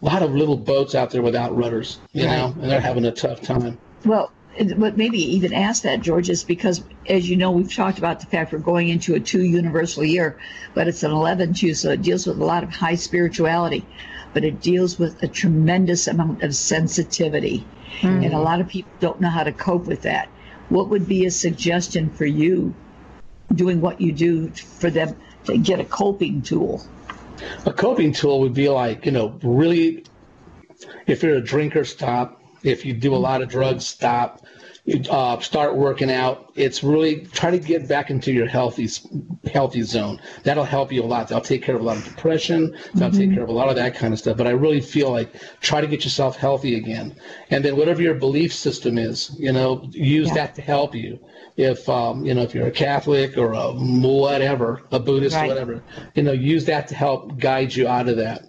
lot 0.00 0.22
of 0.22 0.32
little 0.34 0.56
boats 0.56 0.94
out 0.94 1.10
there 1.10 1.22
without 1.22 1.56
rudders, 1.56 1.98
you 2.12 2.24
know, 2.24 2.54
and 2.60 2.70
they're 2.70 2.80
having 2.80 3.04
a 3.04 3.12
tough 3.12 3.40
time. 3.42 3.78
Well, 4.04 4.30
what 4.76 4.98
maybe 4.98 5.18
even 5.18 5.52
ask 5.54 5.82
that, 5.84 6.02
George, 6.02 6.28
is 6.28 6.44
because, 6.44 6.82
as 7.08 7.28
you 7.28 7.36
know, 7.36 7.50
we've 7.50 7.72
talked 7.72 7.98
about 7.98 8.20
the 8.20 8.26
fact 8.26 8.52
we're 8.52 8.58
going 8.58 8.88
into 8.90 9.14
a 9.14 9.20
two 9.20 9.44
universal 9.44 10.04
year, 10.04 10.38
but 10.74 10.88
it's 10.88 11.02
an 11.02 11.10
11 11.10 11.54
2, 11.54 11.72
so 11.74 11.90
it 11.92 12.02
deals 12.02 12.26
with 12.26 12.38
a 12.38 12.44
lot 12.44 12.62
of 12.62 12.68
high 12.70 12.94
spirituality, 12.94 13.86
but 14.34 14.44
it 14.44 14.60
deals 14.60 14.98
with 14.98 15.22
a 15.22 15.28
tremendous 15.28 16.06
amount 16.06 16.42
of 16.42 16.54
sensitivity. 16.54 17.64
And 18.02 18.32
a 18.32 18.38
lot 18.38 18.60
of 18.60 18.68
people 18.68 18.90
don't 19.00 19.20
know 19.20 19.28
how 19.28 19.44
to 19.44 19.52
cope 19.52 19.86
with 19.86 20.02
that. 20.02 20.28
What 20.72 20.88
would 20.88 21.06
be 21.06 21.26
a 21.26 21.30
suggestion 21.30 22.08
for 22.08 22.24
you 22.24 22.74
doing 23.54 23.82
what 23.82 24.00
you 24.00 24.10
do 24.10 24.48
for 24.48 24.88
them 24.88 25.14
to 25.44 25.58
get 25.58 25.80
a 25.80 25.84
coping 25.84 26.40
tool? 26.40 26.82
A 27.66 27.72
coping 27.74 28.14
tool 28.14 28.40
would 28.40 28.54
be 28.54 28.70
like, 28.70 29.04
you 29.04 29.12
know, 29.12 29.38
really, 29.42 30.06
if 31.06 31.22
you're 31.22 31.36
a 31.36 31.42
drinker, 31.42 31.84
stop. 31.84 32.42
If 32.62 32.86
you 32.86 32.94
do 32.94 33.14
a 33.14 33.20
lot 33.20 33.42
of 33.42 33.50
drugs, 33.50 33.84
stop. 33.84 34.46
You, 34.84 35.00
Uh, 35.08 35.38
start 35.38 35.76
working 35.76 36.10
out. 36.10 36.50
It's 36.56 36.82
really 36.82 37.20
try 37.32 37.52
to 37.52 37.58
get 37.58 37.86
back 37.86 38.10
into 38.10 38.32
your 38.32 38.46
healthy, 38.48 38.88
healthy 39.52 39.82
zone. 39.82 40.20
That'll 40.42 40.64
help 40.64 40.90
you 40.90 41.04
a 41.04 41.06
lot. 41.06 41.28
That'll 41.28 41.40
take 41.44 41.62
care 41.62 41.76
of 41.76 41.82
a 41.82 41.84
lot 41.84 41.98
of 41.98 42.04
depression. 42.04 42.74
That'll 42.94 43.16
take 43.16 43.32
care 43.32 43.44
of 43.44 43.48
a 43.48 43.52
lot 43.52 43.68
of 43.68 43.76
that 43.76 43.94
kind 43.94 44.12
of 44.12 44.18
stuff. 44.18 44.36
But 44.36 44.48
I 44.48 44.50
really 44.50 44.80
feel 44.80 45.12
like 45.12 45.34
try 45.60 45.80
to 45.80 45.86
get 45.86 46.02
yourself 46.02 46.36
healthy 46.36 46.74
again. 46.74 47.14
And 47.50 47.64
then 47.64 47.76
whatever 47.76 48.02
your 48.02 48.14
belief 48.14 48.52
system 48.52 48.98
is, 48.98 49.30
you 49.38 49.52
know, 49.52 49.88
use 49.92 50.26
Yeah. 50.28 50.34
that 50.34 50.56
to 50.56 50.62
help 50.62 50.96
you. 50.96 51.20
If 51.56 51.88
um, 51.88 52.26
you 52.26 52.34
know, 52.34 52.42
if 52.42 52.52
you're 52.52 52.66
a 52.66 52.70
Catholic 52.72 53.38
or 53.38 53.52
a 53.52 53.70
whatever, 53.72 54.82
a 54.90 54.98
Buddhist, 54.98 55.36
Right. 55.36 55.46
whatever, 55.48 55.80
you 56.16 56.24
know, 56.24 56.32
use 56.32 56.64
that 56.64 56.88
to 56.88 56.96
help 56.96 57.38
guide 57.38 57.76
you 57.76 57.86
out 57.86 58.08
of 58.08 58.16
that, 58.16 58.46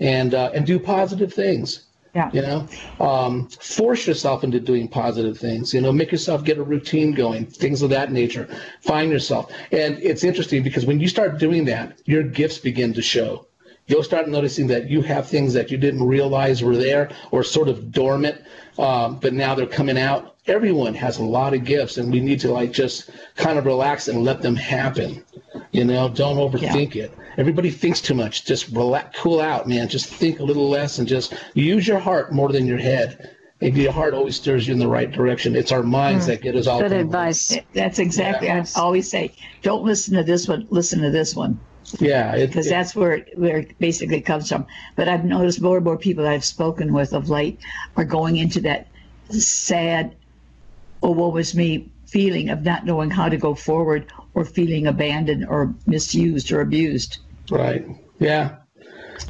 and 0.00 0.34
uh, 0.34 0.50
and 0.52 0.66
do 0.66 0.80
positive 0.80 1.32
things. 1.32 1.82
Yeah. 2.16 2.30
You 2.32 2.40
know, 2.40 2.68
um, 2.98 3.46
force 3.48 4.06
yourself 4.06 4.42
into 4.42 4.58
doing 4.58 4.88
positive 4.88 5.36
things. 5.38 5.74
You 5.74 5.82
know, 5.82 5.92
make 5.92 6.10
yourself 6.10 6.44
get 6.44 6.56
a 6.56 6.62
routine 6.62 7.12
going, 7.12 7.44
things 7.44 7.82
of 7.82 7.90
that 7.90 8.10
nature. 8.10 8.48
Find 8.80 9.10
yourself, 9.12 9.52
and 9.70 9.98
it's 9.98 10.24
interesting 10.24 10.62
because 10.62 10.86
when 10.86 10.98
you 10.98 11.08
start 11.08 11.38
doing 11.38 11.66
that, 11.66 12.00
your 12.06 12.22
gifts 12.22 12.56
begin 12.56 12.94
to 12.94 13.02
show. 13.02 13.46
You'll 13.86 14.02
start 14.02 14.28
noticing 14.28 14.66
that 14.68 14.88
you 14.88 15.02
have 15.02 15.28
things 15.28 15.52
that 15.52 15.70
you 15.70 15.76
didn't 15.76 16.02
realize 16.02 16.62
were 16.62 16.76
there 16.76 17.10
or 17.30 17.44
sort 17.44 17.68
of 17.68 17.92
dormant, 17.92 18.40
um, 18.78 19.18
but 19.20 19.34
now 19.34 19.54
they're 19.54 19.66
coming 19.66 19.98
out. 19.98 20.36
Everyone 20.46 20.94
has 20.94 21.18
a 21.18 21.24
lot 21.24 21.52
of 21.52 21.64
gifts, 21.64 21.98
and 21.98 22.10
we 22.10 22.20
need 22.20 22.40
to 22.40 22.50
like 22.50 22.72
just 22.72 23.10
kind 23.36 23.58
of 23.58 23.66
relax 23.66 24.08
and 24.08 24.24
let 24.24 24.40
them 24.40 24.56
happen. 24.56 25.22
You 25.70 25.84
know, 25.84 26.08
don't 26.08 26.38
overthink 26.38 26.96
it. 26.96 27.12
Everybody 27.38 27.70
thinks 27.70 28.00
too 28.00 28.14
much. 28.14 28.44
Just 28.44 28.68
relax, 28.68 29.18
cool 29.18 29.40
out, 29.40 29.68
man. 29.68 29.88
Just 29.88 30.06
think 30.06 30.40
a 30.40 30.44
little 30.44 30.68
less 30.68 30.98
and 30.98 31.06
just 31.06 31.34
use 31.54 31.86
your 31.86 31.98
heart 31.98 32.32
more 32.32 32.50
than 32.50 32.66
your 32.66 32.78
head. 32.78 33.36
Maybe 33.60 33.82
your 33.82 33.92
heart 33.92 34.12
always 34.14 34.36
steers 34.36 34.66
you 34.66 34.74
in 34.74 34.78
the 34.78 34.88
right 34.88 35.10
direction. 35.10 35.56
It's 35.56 35.72
our 35.72 35.82
minds 35.82 36.24
hmm. 36.24 36.32
that 36.32 36.42
get 36.42 36.56
us 36.56 36.66
all. 36.66 36.80
Good 36.80 36.90
kind 36.90 37.00
of- 37.00 37.06
advice. 37.06 37.56
That's 37.72 37.98
exactly, 37.98 38.48
Yes. 38.48 38.76
I 38.76 38.80
always 38.80 39.10
say, 39.10 39.32
don't 39.62 39.84
listen 39.84 40.14
to 40.14 40.22
this 40.22 40.48
one, 40.48 40.66
listen 40.70 41.00
to 41.02 41.10
this 41.10 41.34
one. 41.34 41.58
Yeah, 42.00 42.44
because 42.44 42.68
that's 42.68 42.96
where 42.96 43.12
it, 43.12 43.38
where 43.38 43.58
it 43.58 43.78
basically 43.78 44.20
comes 44.20 44.48
from. 44.48 44.66
But 44.96 45.08
I've 45.08 45.24
noticed 45.24 45.60
more 45.60 45.76
and 45.76 45.84
more 45.84 45.96
people 45.96 46.24
that 46.24 46.32
I've 46.32 46.44
spoken 46.44 46.92
with 46.92 47.12
of 47.12 47.30
late 47.30 47.60
are 47.96 48.04
going 48.04 48.36
into 48.36 48.60
that 48.62 48.88
sad, 49.30 50.16
oh, 51.02 51.12
woe 51.12 51.28
was 51.28 51.54
me 51.54 51.88
feeling 52.06 52.48
of 52.48 52.62
not 52.62 52.84
knowing 52.84 53.10
how 53.10 53.28
to 53.28 53.36
go 53.36 53.54
forward 53.54 54.06
or 54.34 54.44
feeling 54.44 54.86
abandoned 54.86 55.46
or 55.46 55.74
misused 55.86 56.50
or 56.50 56.60
abused. 56.60 57.18
Right. 57.50 57.84
Yeah. 58.18 58.56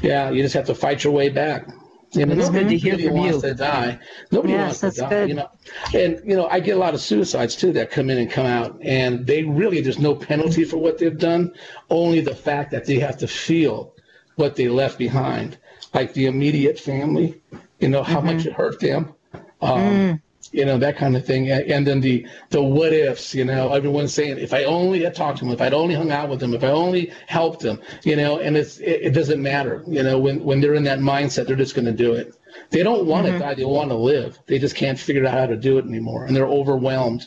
Yeah. 0.03 0.31
You 0.31 0.43
just 0.43 0.55
have 0.55 0.67
to 0.67 0.75
fight 0.75 1.05
your 1.05 1.13
way 1.13 1.29
back. 1.29 1.69
You 2.13 2.25
know, 2.25 2.35
It's 2.35 2.49
good 2.49 2.55
nobody 2.67 2.79
to 2.79 2.79
hear 2.79 2.93
really 2.93 3.07
from 3.09 3.17
wants 3.17 3.35
you. 3.43 3.49
to 3.51 3.55
die. 3.55 3.99
Nobody 4.31 4.53
Yes, 4.55 4.83
wants 4.83 4.97
to 4.97 5.03
die. 5.03 5.09
good. 5.11 5.29
You 5.29 5.35
know, 5.35 5.49
and 5.93 6.21
you 6.25 6.37
know, 6.37 6.47
I 6.47 6.61
get 6.61 6.77
a 6.77 6.79
lot 6.81 6.95
of 6.95 7.01
suicides 7.01 7.57
too 7.57 7.73
that 7.73 7.91
come 7.91 8.09
in 8.11 8.17
and 8.19 8.31
come 8.31 8.47
out, 8.47 8.79
and 8.81 9.27
they 9.27 9.43
really 9.43 9.81
there's 9.81 9.99
no 9.99 10.15
penalty 10.15 10.65
for 10.65 10.79
what 10.79 10.99
they've 10.99 11.19
done, 11.19 11.53
only 11.91 12.21
the 12.21 12.35
fact 12.35 12.71
that 12.71 12.87
they 12.87 12.99
have 13.01 13.19
to 13.19 13.27
feel 13.29 13.93
what 14.37 14.55
they 14.57 14.69
left 14.69 14.99
behind, 14.99 15.59
like 15.95 16.15
the 16.15 16.27
immediate 16.27 16.79
family. 16.79 17.43
You 17.81 17.89
know 17.89 18.03
how 18.03 18.19
Mm-hmm. 18.21 18.27
much 18.37 18.47
it 18.47 18.53
hurt 18.53 18.81
them. 18.81 19.13
Um, 19.61 19.81
Mm. 19.81 20.21
You 20.53 20.65
know 20.65 20.79
that 20.79 20.97
kind 20.97 21.17
of 21.17 21.25
thing. 21.25 21.51
And, 21.51 21.87
then 21.87 22.01
the 22.01 22.27
the 22.51 22.63
what 22.63 22.93
ifs 22.93 23.35
you 23.35 23.45
know 23.45 23.73
everyone's 23.73 24.13
saying 24.13 24.39
if 24.39 24.53
i 24.53 24.65
only 24.65 25.05
had 25.05 25.15
talked 25.15 25.39
to 25.39 25.45
him 25.45 25.53
if 25.53 25.61
i'd 25.61 25.73
only 25.75 25.95
hung 25.95 26.11
out 26.11 26.29
with 26.29 26.43
him 26.43 26.53
if 26.55 26.65
i 26.65 26.69
only 26.69 27.13
helped 27.27 27.63
him 27.63 27.81
you 28.03 28.17
know 28.17 28.41
and 28.41 28.57
it's 28.57 28.79
it, 28.79 29.03
it 29.03 29.11
doesn't 29.11 29.41
matter 29.41 29.85
you 29.87 30.03
know 30.03 30.19
when 30.19 30.43
when 30.43 30.61
they're 30.61 30.75
in 30.75 30.85
that 30.85 30.99
mindset 30.99 31.47
they're 31.47 31.57
just 31.57 31.75
going 31.75 31.85
to 31.85 31.93
do 31.93 32.13
it. 32.15 32.35
They 32.71 32.83
don't 32.83 33.07
want 33.07 33.27
to 33.27 33.39
die 33.39 33.55
they 33.55 33.65
want 33.65 33.91
to 33.91 33.97
live. 33.97 34.39
They 34.47 34.59
just 34.59 34.75
can't 34.75 34.99
figure 34.99 35.27
out 35.27 35.35
how 35.35 35.47
to 35.47 35.57
do 35.57 35.79
it 35.79 35.85
anymore 35.85 36.25
and 36.25 36.35
they're 36.35 36.49
overwhelmed 36.49 37.27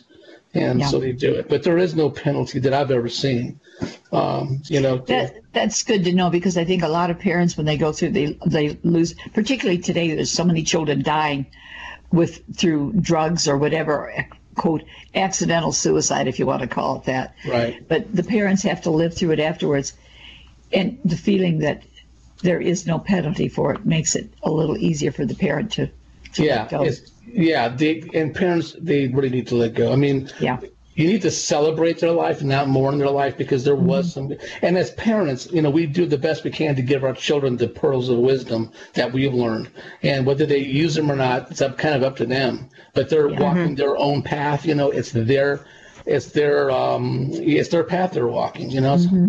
and 0.54 0.80
Yeah. 0.80 0.88
so 0.88 1.00
they 1.00 1.12
do 1.12 1.36
it. 1.36 1.48
But 1.48 1.64
there 1.64 1.78
is 1.78 1.96
no 1.96 2.10
penalty 2.10 2.60
that 2.60 2.74
i've 2.74 2.92
ever 2.92 3.10
seen 3.10 3.60
um, 4.12 4.62
you 4.68 4.82
know. 4.82 4.98
That 4.98 5.36
that's 5.54 5.84
good 5.84 6.04
to 6.04 6.14
know 6.14 6.30
because 6.30 6.58
I 6.58 6.66
think 6.66 6.84
a 6.84 6.88
lot 6.88 7.10
of 7.10 7.20
parents 7.20 7.56
when 7.56 7.66
they 7.66 7.78
go 7.78 7.92
through 7.92 8.10
they 8.12 8.38
they 8.46 8.78
lose 8.84 9.16
particularly 9.34 9.78
today 9.80 10.14
there's 10.14 10.32
so 10.32 10.44
many 10.44 10.64
children 10.64 11.02
dying 11.02 11.46
with 12.12 12.41
through 12.55 12.93
drugs 12.93 13.47
or 13.47 13.57
whatever 13.57 14.26
quote 14.55 14.84
accidental 15.16 15.72
suicide 15.72 16.28
if 16.28 16.38
you 16.39 16.45
want 16.45 16.62
to 16.62 16.68
call 16.68 16.97
it 16.97 17.03
that. 17.05 17.34
Right. 17.47 17.88
But 17.88 18.14
the 18.14 18.24
parents 18.24 18.64
have 18.64 18.82
to 18.82 18.89
live 18.91 19.14
through 19.14 19.32
it 19.32 19.39
afterwards 19.39 19.93
and 20.72 20.99
the 21.05 21.16
feeling 21.16 21.60
that 21.60 21.84
there 22.41 22.60
is 22.62 22.86
no 22.86 22.99
penalty 22.99 23.47
for 23.47 23.74
it 23.74 23.86
makes 23.86 24.16
it 24.16 24.30
a 24.43 24.51
little 24.51 24.78
easier 24.78 25.12
for 25.12 25.26
the 25.26 25.36
parent 25.36 25.72
to, 25.74 25.89
to 26.34 26.43
yeah 26.43 26.62
let 26.62 26.70
go. 26.70 26.84
it's, 26.84 27.12
yeah 27.26 27.68
they 27.68 28.03
and 28.14 28.34
parents 28.34 28.76
they 28.80 29.07
really 29.07 29.30
need 29.30 29.47
to 29.47 29.55
let 29.55 29.74
go 29.74 29.91
i 29.91 29.95
mean 29.95 30.30
Yeah. 30.39 30.60
You 31.00 31.08
need 31.08 31.22
to 31.22 31.32
celebrate 31.32 32.00
their 32.00 32.12
life 32.12 32.41
and 32.41 32.50
not 32.50 32.68
mourn 32.68 32.97
their 32.97 33.10
life 33.10 33.38
because 33.38 33.64
there 33.64 33.76
was 33.76 34.06
Mm-hmm. 34.16 34.34
some 34.34 34.34
and 34.62 34.78
as 34.78 34.91
parents 34.91 35.50
you 35.52 35.62
know 35.62 35.70
we 35.70 35.86
do 35.86 36.06
the 36.06 36.18
best 36.18 36.43
we 36.43 36.52
can 36.52 36.76
to 36.76 36.82
give 36.82 37.04
our 37.04 37.14
children 37.14 37.56
the 37.58 37.68
pearls 37.68 38.10
of 38.10 38.18
wisdom 38.20 38.72
that 38.95 39.12
we've 39.14 39.34
learned 39.34 39.70
and 40.04 40.26
whether 40.26 40.45
they 40.45 40.60
use 40.60 40.95
them 40.95 41.10
or 41.12 41.16
not 41.16 41.50
it's 41.52 41.62
up 41.62 41.78
kind 41.78 41.95
of 41.95 42.04
up 42.04 42.16
to 42.18 42.26
them 42.26 42.70
but 42.93 43.10
they're 43.10 43.30
Mm-hmm. 43.30 43.41
walking 43.45 43.76
their 43.76 43.95
own 43.97 44.22
path 44.22 44.66
you 44.66 44.76
know 44.76 44.91
it's 44.91 45.12
their 45.12 45.66
it's 46.06 46.28
their 46.32 46.70
um 46.72 47.30
it's 47.32 47.70
their 47.70 47.84
path 47.84 48.12
they're 48.12 48.28
walking 48.28 48.70
you 48.70 48.82
know 48.82 48.97
Mm-hmm. 48.97 49.28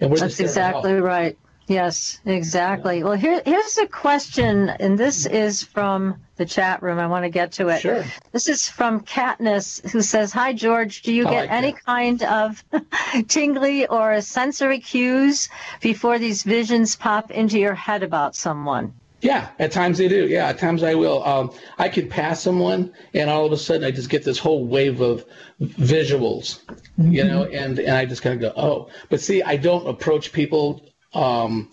and 0.00 0.10
we're 0.10 0.18
That's 0.18 0.36
just 0.36 0.38
there 0.38 0.54
to 0.54 0.64
help. 0.64 0.86
exactly 0.86 0.94
right. 0.94 1.38
Yes, 1.68 2.18
exactly. 2.24 3.02
Well, 3.04 3.12
here, 3.12 3.42
here's 3.44 3.76
a 3.76 3.86
question, 3.86 4.70
and 4.70 4.98
this 4.98 5.26
is 5.26 5.62
from 5.62 6.16
the 6.36 6.46
chat 6.46 6.82
room. 6.82 6.98
I 6.98 7.06
want 7.06 7.24
to 7.24 7.28
get 7.28 7.52
to 7.52 7.68
it. 7.68 7.82
Sure. 7.82 8.04
This 8.32 8.48
is 8.48 8.66
from 8.66 9.00
Katniss, 9.00 9.86
who 9.90 10.00
says, 10.00 10.32
"Hi, 10.32 10.54
George. 10.54 11.02
Do 11.02 11.12
you 11.12 11.28
I 11.28 11.30
get 11.30 11.40
like 11.42 11.50
any 11.50 11.72
that. 11.72 11.84
kind 11.84 12.22
of 12.22 12.64
tingly 13.28 13.86
or 13.86 14.18
sensory 14.22 14.80
cues 14.80 15.50
before 15.82 16.18
these 16.18 16.42
visions 16.42 16.96
pop 16.96 17.30
into 17.30 17.58
your 17.58 17.74
head 17.74 18.02
about 18.02 18.34
someone?" 18.34 18.94
Yeah, 19.20 19.48
at 19.58 19.70
times 19.70 19.98
they 19.98 20.08
do. 20.08 20.26
Yeah, 20.26 20.48
at 20.48 20.58
times 20.58 20.82
I 20.82 20.94
will. 20.94 21.22
Um, 21.22 21.52
I 21.76 21.90
could 21.90 22.08
pass 22.08 22.40
someone, 22.40 22.94
and 23.12 23.28
all 23.28 23.44
of 23.44 23.52
a 23.52 23.58
sudden 23.58 23.84
I 23.84 23.90
just 23.90 24.08
get 24.08 24.24
this 24.24 24.38
whole 24.38 24.64
wave 24.64 25.02
of 25.02 25.26
visuals, 25.60 26.60
you 26.96 27.24
know, 27.24 27.44
and 27.44 27.78
and 27.78 27.94
I 27.94 28.06
just 28.06 28.22
kind 28.22 28.42
of 28.42 28.54
go, 28.54 28.58
oh. 28.58 28.88
But 29.10 29.20
see, 29.20 29.42
I 29.42 29.56
don't 29.56 29.86
approach 29.86 30.32
people 30.32 30.82
um, 31.14 31.70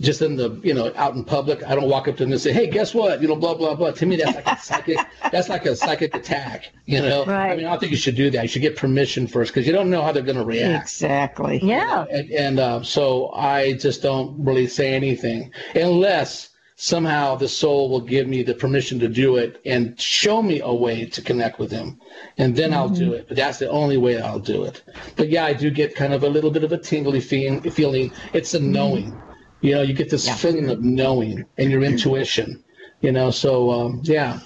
just 0.00 0.22
in 0.22 0.36
the 0.36 0.58
you 0.62 0.74
know 0.74 0.92
out 0.96 1.14
in 1.14 1.24
public. 1.24 1.62
I 1.64 1.74
don't 1.74 1.88
walk 1.88 2.08
up 2.08 2.16
to 2.16 2.24
them 2.24 2.32
and 2.32 2.40
say, 2.40 2.52
hey, 2.52 2.66
guess 2.66 2.94
what? 2.94 3.20
You 3.20 3.28
know, 3.28 3.36
blah 3.36 3.54
blah 3.54 3.74
blah. 3.74 3.90
To 3.90 4.06
me, 4.06 4.16
that's 4.16 4.34
like 4.34 4.46
a 4.46 4.58
psychic. 4.58 4.98
that's 5.32 5.48
like 5.48 5.66
a 5.66 5.76
psychic 5.76 6.14
attack. 6.14 6.72
You 6.86 7.02
know. 7.02 7.24
Right. 7.24 7.52
I 7.52 7.56
mean, 7.56 7.66
I 7.66 7.70
don't 7.70 7.80
think 7.80 7.92
you 7.92 7.98
should 7.98 8.16
do 8.16 8.30
that. 8.30 8.42
You 8.42 8.48
should 8.48 8.62
get 8.62 8.76
permission 8.76 9.26
first 9.26 9.52
because 9.52 9.66
you 9.66 9.72
don't 9.72 9.90
know 9.90 10.02
how 10.02 10.12
they're 10.12 10.22
going 10.22 10.36
to 10.36 10.44
react. 10.44 10.84
Exactly. 10.88 11.60
Yeah. 11.62 12.06
And, 12.10 12.30
and 12.30 12.60
uh, 12.60 12.82
so 12.82 13.30
I 13.32 13.74
just 13.74 14.02
don't 14.02 14.42
really 14.44 14.66
say 14.66 14.94
anything 14.94 15.52
unless 15.74 16.50
somehow 16.82 17.36
the 17.36 17.46
soul 17.46 17.90
will 17.90 18.00
give 18.00 18.26
me 18.26 18.42
the 18.42 18.54
permission 18.54 18.98
to 18.98 19.06
do 19.06 19.36
it 19.36 19.60
and 19.66 20.00
show 20.00 20.40
me 20.40 20.60
a 20.60 20.72
way 20.72 21.04
to 21.04 21.20
connect 21.20 21.58
with 21.58 21.70
him. 21.70 22.00
And 22.38 22.56
then 22.56 22.72
I'll 22.72 22.88
do 22.88 23.10
mm-hmm. 23.10 23.14
it. 23.16 23.28
But 23.28 23.36
that's 23.36 23.58
the 23.58 23.68
only 23.68 23.98
way 23.98 24.18
I'll 24.18 24.38
do 24.38 24.64
it. 24.64 24.82
But 25.14 25.28
yeah, 25.28 25.44
I 25.44 25.52
do 25.52 25.70
get 25.70 25.94
kind 25.94 26.14
of 26.14 26.24
a 26.24 26.28
little 26.28 26.50
bit 26.50 26.64
of 26.64 26.72
a 26.72 26.78
tingly 26.78 27.20
feeling. 27.20 27.60
feeling. 27.70 28.12
It's 28.32 28.54
a 28.54 28.58
mm-hmm. 28.58 28.72
knowing. 28.72 29.22
You 29.60 29.74
know, 29.74 29.82
you 29.82 29.92
get 29.92 30.08
this 30.08 30.26
feeling 30.40 30.70
of 30.70 30.82
knowing 30.82 31.44
and 31.58 31.70
your 31.70 31.82
mm-hmm. 31.82 31.92
intuition. 31.92 32.64
You 33.02 33.12
know, 33.12 33.30
so 33.30 33.70
um, 33.70 34.00
yeah. 34.04 34.40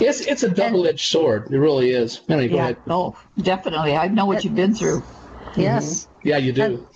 It's, 0.00 0.22
it's 0.22 0.44
a 0.44 0.48
double-edged 0.48 1.06
sword. 1.06 1.52
It 1.52 1.58
really 1.58 1.90
is. 1.90 2.22
Anyway, 2.30 2.48
go 2.48 2.56
Yeah. 2.56 2.62
ahead. 2.62 2.76
Oh, 2.88 3.14
definitely. 3.42 3.94
I 3.94 4.08
know 4.08 4.24
what 4.24 4.44
you've 4.44 4.54
been 4.54 4.74
through. 4.74 5.02
Yes. 5.56 6.08
Yeah, 6.24 6.38
you 6.38 6.52
do. 6.52 6.86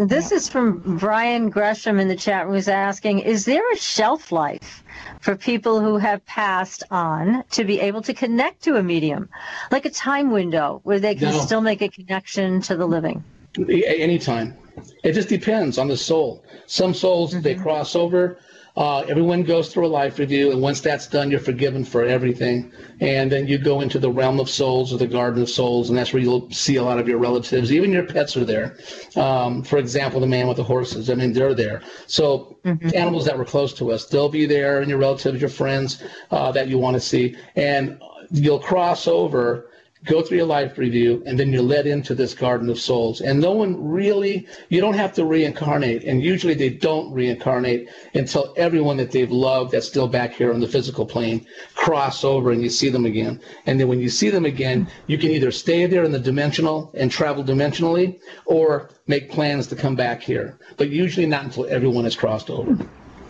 This 0.00 0.32
is 0.32 0.48
from 0.48 0.96
Brian 0.96 1.50
Gresham 1.50 2.00
in 2.00 2.08
the 2.08 2.16
chat 2.16 2.46
room 2.46 2.54
who's 2.54 2.68
asking, 2.68 3.18
is 3.18 3.44
there 3.44 3.70
a 3.70 3.76
shelf 3.76 4.32
life 4.32 4.82
for 5.20 5.36
people 5.36 5.78
who 5.78 5.98
have 5.98 6.24
passed 6.24 6.82
on 6.90 7.44
to 7.50 7.64
be 7.64 7.78
able 7.80 8.00
to 8.02 8.14
connect 8.14 8.62
to 8.62 8.76
a 8.76 8.82
medium? 8.82 9.28
Like 9.70 9.84
a 9.84 9.90
time 9.90 10.30
window 10.30 10.80
where 10.84 11.00
they 11.00 11.14
can 11.14 11.34
No. 11.34 11.40
still 11.40 11.60
make 11.60 11.82
a 11.82 11.88
connection 11.90 12.62
to 12.62 12.76
the 12.76 12.86
living? 12.86 13.22
Anytime. 13.58 14.56
It 15.04 15.12
just 15.12 15.28
depends 15.28 15.76
on 15.76 15.88
the 15.88 15.98
soul. 15.98 16.44
Some 16.64 16.94
souls, 16.94 17.32
they 17.32 17.52
mm-hmm. 17.52 17.62
cross 17.62 17.94
over. 17.94 18.38
Uh, 18.76 19.00
everyone 19.00 19.42
goes 19.42 19.72
through 19.72 19.86
a 19.86 19.88
life 19.88 20.18
review, 20.18 20.52
and 20.52 20.62
once 20.62 20.80
that's 20.80 21.06
done, 21.06 21.30
you're 21.30 21.40
forgiven 21.40 21.84
for 21.84 22.04
everything. 22.04 22.72
And 23.00 23.30
then 23.30 23.46
you 23.46 23.58
go 23.58 23.80
into 23.80 23.98
the 23.98 24.10
realm 24.10 24.40
of 24.40 24.48
souls 24.48 24.92
or 24.92 24.98
the 24.98 25.06
garden 25.06 25.42
of 25.42 25.50
souls, 25.50 25.88
and 25.88 25.98
that's 25.98 26.12
where 26.12 26.22
you'll 26.22 26.50
see 26.50 26.76
a 26.76 26.82
lot 26.82 26.98
of 26.98 27.08
your 27.08 27.18
relatives. 27.18 27.72
Even 27.72 27.92
your 27.92 28.06
pets 28.06 28.36
are 28.36 28.44
there. 28.44 28.76
Um, 29.16 29.62
for 29.62 29.78
example, 29.78 30.20
the 30.20 30.26
man 30.26 30.46
with 30.46 30.58
the 30.58 30.64
horses. 30.64 31.10
I 31.10 31.14
mean, 31.14 31.32
they're 31.32 31.54
there. 31.54 31.82
So 32.06 32.58
animals 32.94 33.24
that 33.24 33.36
were 33.36 33.44
close 33.44 33.74
to 33.74 33.90
us, 33.92 34.06
they'll 34.06 34.28
be 34.28 34.46
there, 34.46 34.80
and 34.80 34.88
your 34.88 34.98
relatives, 34.98 35.40
your 35.40 35.50
friends 35.50 36.02
uh, 36.30 36.52
that 36.52 36.68
you 36.68 36.78
want 36.78 36.94
to 36.94 37.00
see, 37.00 37.36
and 37.56 38.00
you'll 38.30 38.60
cross 38.60 39.08
over 39.08 39.69
go 40.06 40.22
through 40.22 40.38
your 40.38 40.46
life 40.46 40.78
review, 40.78 41.22
and 41.26 41.38
then 41.38 41.52
you're 41.52 41.62
led 41.62 41.86
into 41.86 42.14
this 42.14 42.32
garden 42.32 42.70
of 42.70 42.78
souls. 42.78 43.20
And 43.20 43.38
no 43.40 43.52
one 43.52 43.86
really, 43.86 44.46
you 44.70 44.80
don't 44.80 44.94
have 44.94 45.12
to 45.14 45.24
reincarnate. 45.24 46.04
And 46.04 46.22
usually 46.22 46.54
they 46.54 46.70
don't 46.70 47.12
reincarnate 47.12 47.88
until 48.14 48.54
everyone 48.56 48.96
that 48.96 49.10
they've 49.10 49.30
loved 49.30 49.72
that's 49.72 49.86
still 49.86 50.08
back 50.08 50.32
here 50.32 50.54
on 50.54 50.60
the 50.60 50.68
physical 50.68 51.04
plane 51.04 51.46
cross 51.74 52.24
over 52.24 52.50
and 52.50 52.62
you 52.62 52.70
see 52.70 52.88
them 52.88 53.04
again. 53.04 53.40
And 53.66 53.78
then 53.78 53.88
when 53.88 54.00
you 54.00 54.08
see 54.08 54.30
them 54.30 54.46
again, 54.46 54.88
you 55.06 55.18
can 55.18 55.30
either 55.30 55.50
stay 55.50 55.86
there 55.86 56.04
in 56.04 56.12
the 56.12 56.18
dimensional 56.18 56.90
and 56.94 57.10
travel 57.10 57.44
dimensionally 57.44 58.20
or 58.46 58.88
make 59.06 59.30
plans 59.30 59.66
to 59.68 59.76
come 59.76 59.96
back 59.96 60.22
here. 60.22 60.58
But 60.78 60.88
usually 60.88 61.26
not 61.26 61.44
until 61.44 61.66
everyone 61.66 62.04
has 62.04 62.16
crossed 62.16 62.48
over. 62.48 62.78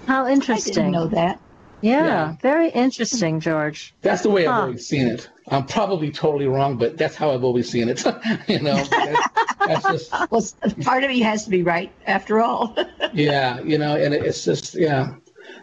How 0.06 0.28
interesting. 0.28 0.72
I 0.72 0.76
didn't 0.76 0.92
know 0.92 1.06
that. 1.08 1.40
Yeah, 1.82 2.04
Yeah. 2.04 2.36
very 2.42 2.68
interesting, 2.70 3.40
George. 3.40 3.94
That's 4.02 4.22
the 4.22 4.30
way 4.30 4.46
I've 4.46 4.64
always 4.64 4.86
seen 4.86 5.06
it. 5.06 5.28
I'm 5.50 5.66
probably 5.66 6.10
totally 6.10 6.46
wrong, 6.46 6.76
but 6.76 6.96
that's 6.96 7.16
how 7.16 7.32
I've 7.32 7.44
always 7.44 7.68
seen 7.68 7.88
it. 7.88 8.04
you 8.48 8.60
know, 8.60 8.84
that's, 9.04 9.28
that's 9.66 9.88
just 9.88 10.30
Well, 10.30 10.44
part 10.82 11.04
of 11.04 11.10
you 11.10 11.24
has 11.24 11.44
to 11.44 11.50
be 11.50 11.62
right 11.62 11.92
after 12.06 12.40
all. 12.40 12.76
yeah, 13.12 13.60
you 13.60 13.78
know, 13.78 13.96
and 13.96 14.14
it's 14.14 14.44
just 14.44 14.74
yeah. 14.74 15.14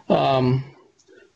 Um, 0.08 0.64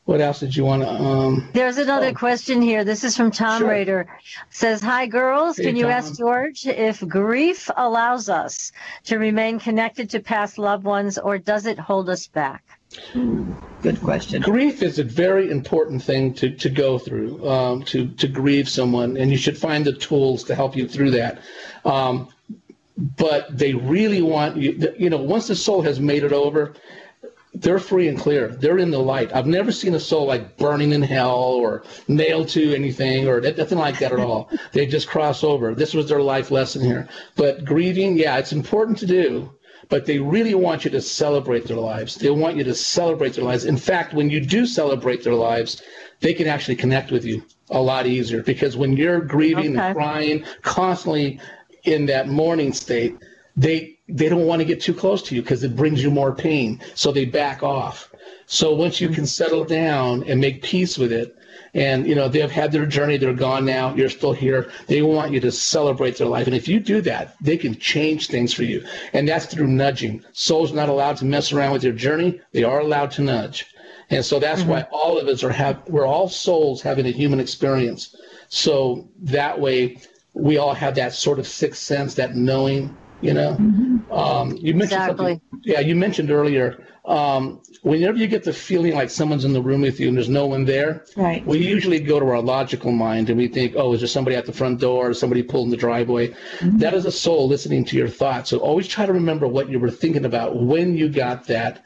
what 0.05 0.21
else 0.21 0.41
did 0.41 0.57
you 0.57 0.65
want 0.65 0.83
to? 0.83 0.91
Um, 0.91 1.49
There's 1.55 1.79
another 1.79 2.09
Oh. 2.09 2.15
question 2.15 2.61
here. 2.61 2.85
This 2.85 3.05
is 3.05 3.17
from 3.17 3.31
Tom 3.31 3.61
Sure. 3.61 3.69
Raider. 3.69 4.09
Says, 4.51 4.83
"Hi 4.83 5.07
girls, 5.07 5.57
Hey, 5.57 5.65
can 5.65 5.77
you 5.77 5.85
Tom. 5.85 5.93
ask 5.93 6.19
George 6.19 6.67
if 6.67 7.07
grief 7.09 7.71
allows 7.77 8.29
us 8.29 8.73
to 9.05 9.19
remain 9.19 9.61
connected 9.61 10.11
to 10.11 10.21
past 10.21 10.59
loved 10.59 10.85
ones 10.85 11.19
or 11.19 11.39
does 11.39 11.67
it 11.67 11.79
hold 11.79 12.11
us 12.11 12.27
back?" 12.27 12.65
Good 13.82 14.01
question. 14.01 14.43
grief 14.43 14.82
is 14.82 14.99
a 14.99 15.05
very 15.05 15.51
important 15.51 16.03
thing 16.03 16.34
to, 16.34 16.51
to 16.51 16.70
go 16.70 16.99
through 16.99 17.49
um, 17.49 17.82
to 17.84 18.09
to 18.09 18.28
grieve 18.28 18.68
someone, 18.68 19.16
and 19.16 19.30
you 19.30 19.36
should 19.36 19.59
find 19.59 19.84
the 19.84 19.93
tools 19.93 20.45
to 20.45 20.55
help 20.55 20.76
you 20.76 20.86
through 20.86 21.11
that. 21.12 21.40
Um, 21.84 22.28
but 22.97 23.57
they 23.57 23.74
really 23.74 24.22
want 24.22 24.57
you. 24.57 24.95
You 24.99 25.11
know, 25.11 25.18
once 25.18 25.49
the 25.49 25.57
soul 25.57 25.82
has 25.82 25.99
made 25.99 26.22
it 26.22 26.32
over, 26.32 26.74
they're 27.55 27.78
free 27.78 28.09
and 28.09 28.18
clear. 28.18 28.49
They're 28.49 28.78
in 28.78 28.90
the 28.90 28.99
light. 28.99 29.34
I've 29.34 29.47
never 29.47 29.72
seen 29.72 29.95
a 29.95 30.01
soul 30.01 30.26
like 30.26 30.57
burning 30.57 30.93
in 30.93 31.03
hell 31.03 31.38
or 31.38 31.82
nailed 32.09 32.49
to 32.51 32.74
anything 32.74 33.28
or 33.28 33.40
nothing 33.40 33.78
like 33.78 33.99
that 33.99 34.12
at 34.12 34.20
all. 34.20 34.51
They 34.72 34.86
just 34.86 35.09
cross 35.09 35.45
over. 35.45 35.74
This 35.74 35.93
was 35.93 36.09
their 36.09 36.22
life 36.22 36.51
lesson 36.51 36.82
here. 36.82 37.09
But 37.36 37.64
grieving, 37.64 38.16
yeah, 38.16 38.38
it's 38.38 38.53
important 38.53 38.99
to 38.99 39.07
do. 39.07 39.51
But 39.89 40.07
they 40.07 40.18
really 40.18 40.55
want 40.55 40.85
you 40.85 40.91
to 40.93 41.01
celebrate 41.01 41.66
their 41.66 41.76
lives. 41.76 42.14
They 42.16 42.30
want 42.30 42.57
you 42.57 42.64
to 42.64 42.74
celebrate 42.74 43.35
their 43.35 43.45
lives. 43.45 43.64
In 43.64 43.76
fact, 43.76 44.14
when 44.14 44.30
you 44.30 44.41
do 44.41 44.66
celebrate 44.66 45.24
their 45.24 45.35
lives, 45.35 45.83
they 46.20 46.35
can 46.35 46.47
actually 46.47 46.76
connect 46.76 47.11
with 47.11 47.24
you 47.24 47.43
a 47.70 47.80
lot 47.80 48.07
easier 48.07 48.43
because 48.43 48.76
when 48.76 48.97
you're 48.97 49.20
grieving 49.20 49.76
Okay. 49.76 49.87
and 49.87 49.97
crying 49.97 50.45
constantly 50.62 51.41
in 51.85 52.07
that 52.07 52.28
mourning 52.28 52.72
state, 52.72 53.16
they 53.57 53.99
they 54.13 54.29
don't 54.29 54.47
want 54.47 54.61
to 54.61 54.67
get 54.67 54.81
too 54.81 54.95
close 54.95 55.23
to 55.23 55.35
you 55.35 55.43
because 55.43 55.65
it 55.65 55.75
brings 55.75 56.03
you 56.03 56.11
more 56.11 56.35
pain. 56.35 56.81
So 56.95 57.13
they 57.13 57.25
back 57.25 57.63
off. 57.63 58.13
So 58.47 58.75
once 58.75 59.01
you 59.01 59.09
can 59.09 59.19
mm-hmm. 59.19 59.25
settle 59.25 59.65
down 59.65 60.25
and 60.25 60.41
make 60.41 60.63
peace 60.63 60.99
with 60.99 61.13
it, 61.13 61.37
and 61.75 62.07
you 62.07 62.15
know 62.15 62.29
they've 62.29 62.51
had 62.51 62.71
their 62.71 62.85
journey, 62.85 63.17
they're 63.17 63.33
gone 63.33 63.65
now. 63.65 63.95
You're 63.95 64.11
still 64.11 64.35
here. 64.35 64.71
They 64.89 65.01
want 65.01 65.33
you 65.33 65.41
to 65.41 65.51
celebrate 65.51 66.19
their 66.19 66.27
life, 66.27 66.47
and 66.47 66.55
if 66.55 66.69
you 66.69 66.79
do 66.79 67.01
that, 67.03 67.35
they 67.41 67.57
can 67.57 67.77
change 67.77 68.27
things 68.27 68.53
for 68.53 68.65
you. 68.65 68.85
And 69.15 69.27
that's 69.27 69.47
through 69.47 69.69
nudging. 69.69 70.23
Souls 70.33 70.73
not 70.73 70.91
allowed 70.91 71.17
to 71.19 71.25
mess 71.25 71.51
around 71.51 71.73
with 71.73 71.83
your 71.83 71.95
journey. 71.95 72.41
They 72.53 72.65
are 72.65 72.81
allowed 72.81 73.11
to 73.13 73.23
nudge. 73.23 73.67
And 74.11 74.23
so 74.23 74.39
that's 74.39 74.63
why 74.63 74.83
mm-hmm. 74.83 74.95
all 74.95 75.19
of 75.19 75.27
us 75.29 75.43
are 75.43 75.51
have 75.51 75.83
we're 75.89 76.07
all 76.07 76.29
souls 76.29 76.83
having 76.83 77.07
a 77.07 77.11
human 77.11 77.41
experience. 77.41 78.15
So 78.51 79.09
that 79.23 79.59
way 79.59 79.99
we 80.35 80.59
all 80.59 80.75
have 80.75 80.95
that 80.97 81.15
sort 81.15 81.39
of 81.39 81.47
sixth 81.47 81.83
sense, 81.83 82.15
that 82.15 82.37
knowing, 82.37 82.95
you 83.23 83.33
know. 83.33 83.51
Um, 84.11 84.57
you 84.57 84.75
mentioned 84.75 85.01
Exactly. 85.01 85.41
Yeah, 85.62 85.81
you 85.81 85.95
mentioned 85.95 86.31
earlier. 86.31 86.85
Um, 87.05 87.61
whenever 87.83 88.16
you 88.16 88.29
get 88.29 88.45
the 88.45 88.53
feeling 88.53 88.95
like 88.95 89.11
someone's 89.11 89.45
in 89.45 89.53
the 89.53 89.62
room 89.62 89.81
with 89.81 89.99
you 89.99 90.09
and 90.09 90.16
there's 90.16 90.29
no 90.29 90.47
one 90.47 90.64
there, 90.64 91.05
Right. 91.16 91.45
we 91.47 91.59
usually 91.59 91.99
go 91.99 92.20
to 92.20 92.27
our 92.27 92.41
logical 92.41 92.93
mind 92.93 93.29
and 93.29 93.39
we 93.39 93.49
think, 93.49 93.75
oh, 93.77 93.93
is 93.93 94.01
there 94.01 94.09
somebody 94.09 94.37
at 94.37 94.47
the 94.47 94.53
front 94.53 94.81
door? 94.81 95.11
Is 95.11 95.18
somebody 95.18 95.43
pulling 95.43 95.70
the 95.70 95.77
driveway? 95.77 96.35
That 96.61 96.95
is 96.95 97.05
a 97.05 97.11
soul 97.12 97.49
listening 97.49 97.85
to 97.87 97.97
your 97.97 98.09
thoughts. 98.09 98.51
So 98.51 98.59
always 98.59 98.87
try 98.87 99.07
to 99.07 99.12
remember 99.12 99.49
what 99.49 99.68
you 99.68 99.81
were 99.81 99.91
thinking 99.91 100.25
about 100.25 100.62
when 100.62 100.97
you 100.97 101.09
got 101.09 101.47
that 101.49 101.85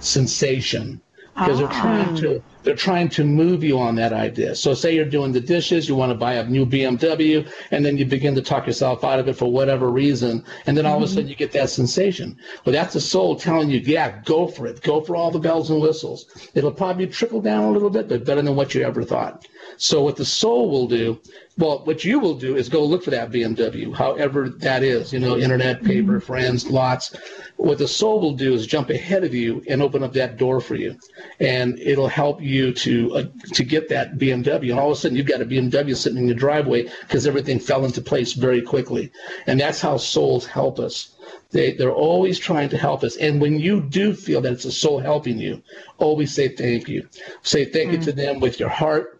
sensation 0.00 1.00
because 1.36 1.58
they're 1.58 1.68
trying 1.68 2.16
to 2.16 2.42
they're 2.66 2.74
trying 2.74 3.08
to 3.08 3.22
move 3.22 3.62
you 3.62 3.78
on 3.78 3.94
that 3.94 4.12
idea. 4.12 4.52
So 4.56 4.74
say 4.74 4.92
you're 4.92 5.04
doing 5.04 5.30
the 5.30 5.40
dishes, 5.40 5.88
you 5.88 5.94
want 5.94 6.10
to 6.10 6.18
buy 6.18 6.34
a 6.34 6.44
new 6.44 6.66
BMW, 6.66 7.48
and 7.70 7.86
then 7.86 7.96
you 7.96 8.04
begin 8.04 8.34
to 8.34 8.42
talk 8.42 8.66
yourself 8.66 9.04
out 9.04 9.20
of 9.20 9.28
it 9.28 9.34
for 9.34 9.52
whatever 9.52 9.88
reason, 9.88 10.44
and 10.66 10.76
then 10.76 10.84
all 10.84 10.96
of 10.96 11.02
a 11.02 11.06
mm-hmm. 11.06 11.14
sudden 11.14 11.28
you 11.28 11.36
get 11.36 11.52
that 11.52 11.70
sensation. 11.70 12.36
Well, 12.64 12.72
that's 12.72 12.94
the 12.94 13.00
soul 13.00 13.36
telling 13.36 13.70
you, 13.70 13.78
yeah, 13.78 14.20
go 14.24 14.48
for 14.48 14.66
it, 14.66 14.82
go 14.82 15.00
for 15.00 15.14
all 15.14 15.30
the 15.30 15.38
bells 15.38 15.70
and 15.70 15.80
whistles. 15.80 16.26
It'll 16.54 16.72
probably 16.72 17.06
trickle 17.06 17.40
down 17.40 17.62
a 17.62 17.70
little 17.70 17.88
bit, 17.88 18.08
but 18.08 18.24
better 18.24 18.42
than 18.42 18.56
what 18.56 18.74
you 18.74 18.82
ever 18.82 19.04
thought. 19.04 19.46
So 19.78 20.02
what 20.02 20.16
the 20.16 20.24
soul 20.24 20.70
will 20.70 20.86
do, 20.86 21.20
well, 21.58 21.84
what 21.84 22.04
you 22.04 22.18
will 22.18 22.34
do 22.34 22.56
is 22.56 22.68
go 22.68 22.84
look 22.84 23.02
for 23.04 23.10
that 23.10 23.30
BMW, 23.30 23.94
however 23.94 24.48
that 24.48 24.82
is, 24.82 25.12
you 25.12 25.18
know, 25.18 25.38
internet, 25.38 25.82
paper, 25.82 26.20
friends, 26.20 26.68
lots. 26.68 27.14
What 27.56 27.78
the 27.78 27.88
soul 27.88 28.20
will 28.20 28.34
do 28.34 28.52
is 28.52 28.66
jump 28.66 28.90
ahead 28.90 29.24
of 29.24 29.34
you 29.34 29.64
and 29.68 29.80
open 29.80 30.02
up 30.02 30.12
that 30.12 30.36
door 30.36 30.60
for 30.60 30.74
you, 30.74 30.98
and 31.40 31.78
it'll 31.78 32.08
help 32.08 32.42
you 32.42 32.72
to 32.72 33.14
uh, 33.14 33.24
to 33.54 33.64
get 33.64 33.88
that 33.88 34.18
BMW. 34.18 34.70
And 34.70 34.78
all 34.78 34.90
of 34.90 34.98
a 34.98 35.00
sudden, 35.00 35.16
you've 35.16 35.26
got 35.26 35.40
a 35.40 35.46
BMW 35.46 35.96
sitting 35.96 36.18
in 36.18 36.26
your 36.26 36.36
driveway 36.36 36.90
because 37.00 37.26
everything 37.26 37.58
fell 37.58 37.86
into 37.86 38.02
place 38.02 38.34
very 38.34 38.60
quickly. 38.60 39.10
And 39.46 39.58
that's 39.58 39.80
how 39.80 39.96
souls 39.96 40.44
help 40.44 40.78
us. 40.78 41.14
They, 41.50 41.72
they're 41.72 41.90
always 41.90 42.38
trying 42.38 42.68
to 42.70 42.76
help 42.76 43.02
us. 43.02 43.16
And 43.16 43.40
when 43.40 43.58
you 43.58 43.80
do 43.80 44.12
feel 44.12 44.40
that 44.42 44.52
it's 44.52 44.64
a 44.64 44.72
soul 44.72 44.98
helping 44.98 45.38
you, 45.38 45.62
always 45.98 46.34
say 46.34 46.48
thank 46.48 46.88
you. 46.88 47.08
Say 47.42 47.64
thank 47.64 47.92
you 47.92 47.98
to 47.98 48.12
them 48.12 48.40
with 48.40 48.60
your 48.60 48.68
heart 48.68 49.15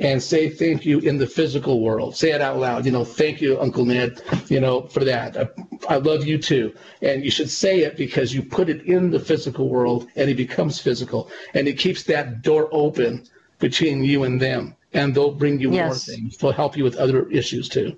and 0.00 0.22
say 0.22 0.48
thank 0.48 0.84
you 0.84 1.00
in 1.00 1.18
the 1.18 1.26
physical 1.26 1.80
world. 1.80 2.16
Say 2.16 2.30
it 2.30 2.40
out 2.40 2.58
loud. 2.58 2.86
You 2.86 2.92
know, 2.92 3.04
thank 3.04 3.40
you, 3.40 3.60
Uncle 3.60 3.84
Ned, 3.84 4.22
you 4.48 4.60
know, 4.60 4.82
for 4.82 5.04
that. 5.04 5.36
I, 5.36 5.48
I 5.88 5.96
love 5.96 6.24
you 6.24 6.38
too. 6.38 6.74
And 7.02 7.24
you 7.24 7.30
should 7.30 7.50
say 7.50 7.80
it 7.80 7.96
because 7.96 8.32
you 8.32 8.42
put 8.42 8.68
it 8.68 8.82
in 8.82 9.10
the 9.10 9.18
physical 9.18 9.68
world 9.68 10.08
and 10.16 10.30
it 10.30 10.36
becomes 10.36 10.78
physical. 10.80 11.30
And 11.54 11.66
it 11.66 11.78
keeps 11.78 12.04
that 12.04 12.42
door 12.42 12.68
open 12.70 13.24
between 13.58 14.04
you 14.04 14.24
and 14.24 14.40
them. 14.40 14.76
And 14.92 15.14
they'll 15.14 15.32
bring 15.32 15.60
you 15.60 15.70
more 15.70 15.94
things. 15.94 16.36
They'll 16.38 16.52
help 16.52 16.76
you 16.76 16.84
with 16.84 16.96
other 16.96 17.28
issues 17.28 17.68
too. 17.68 17.96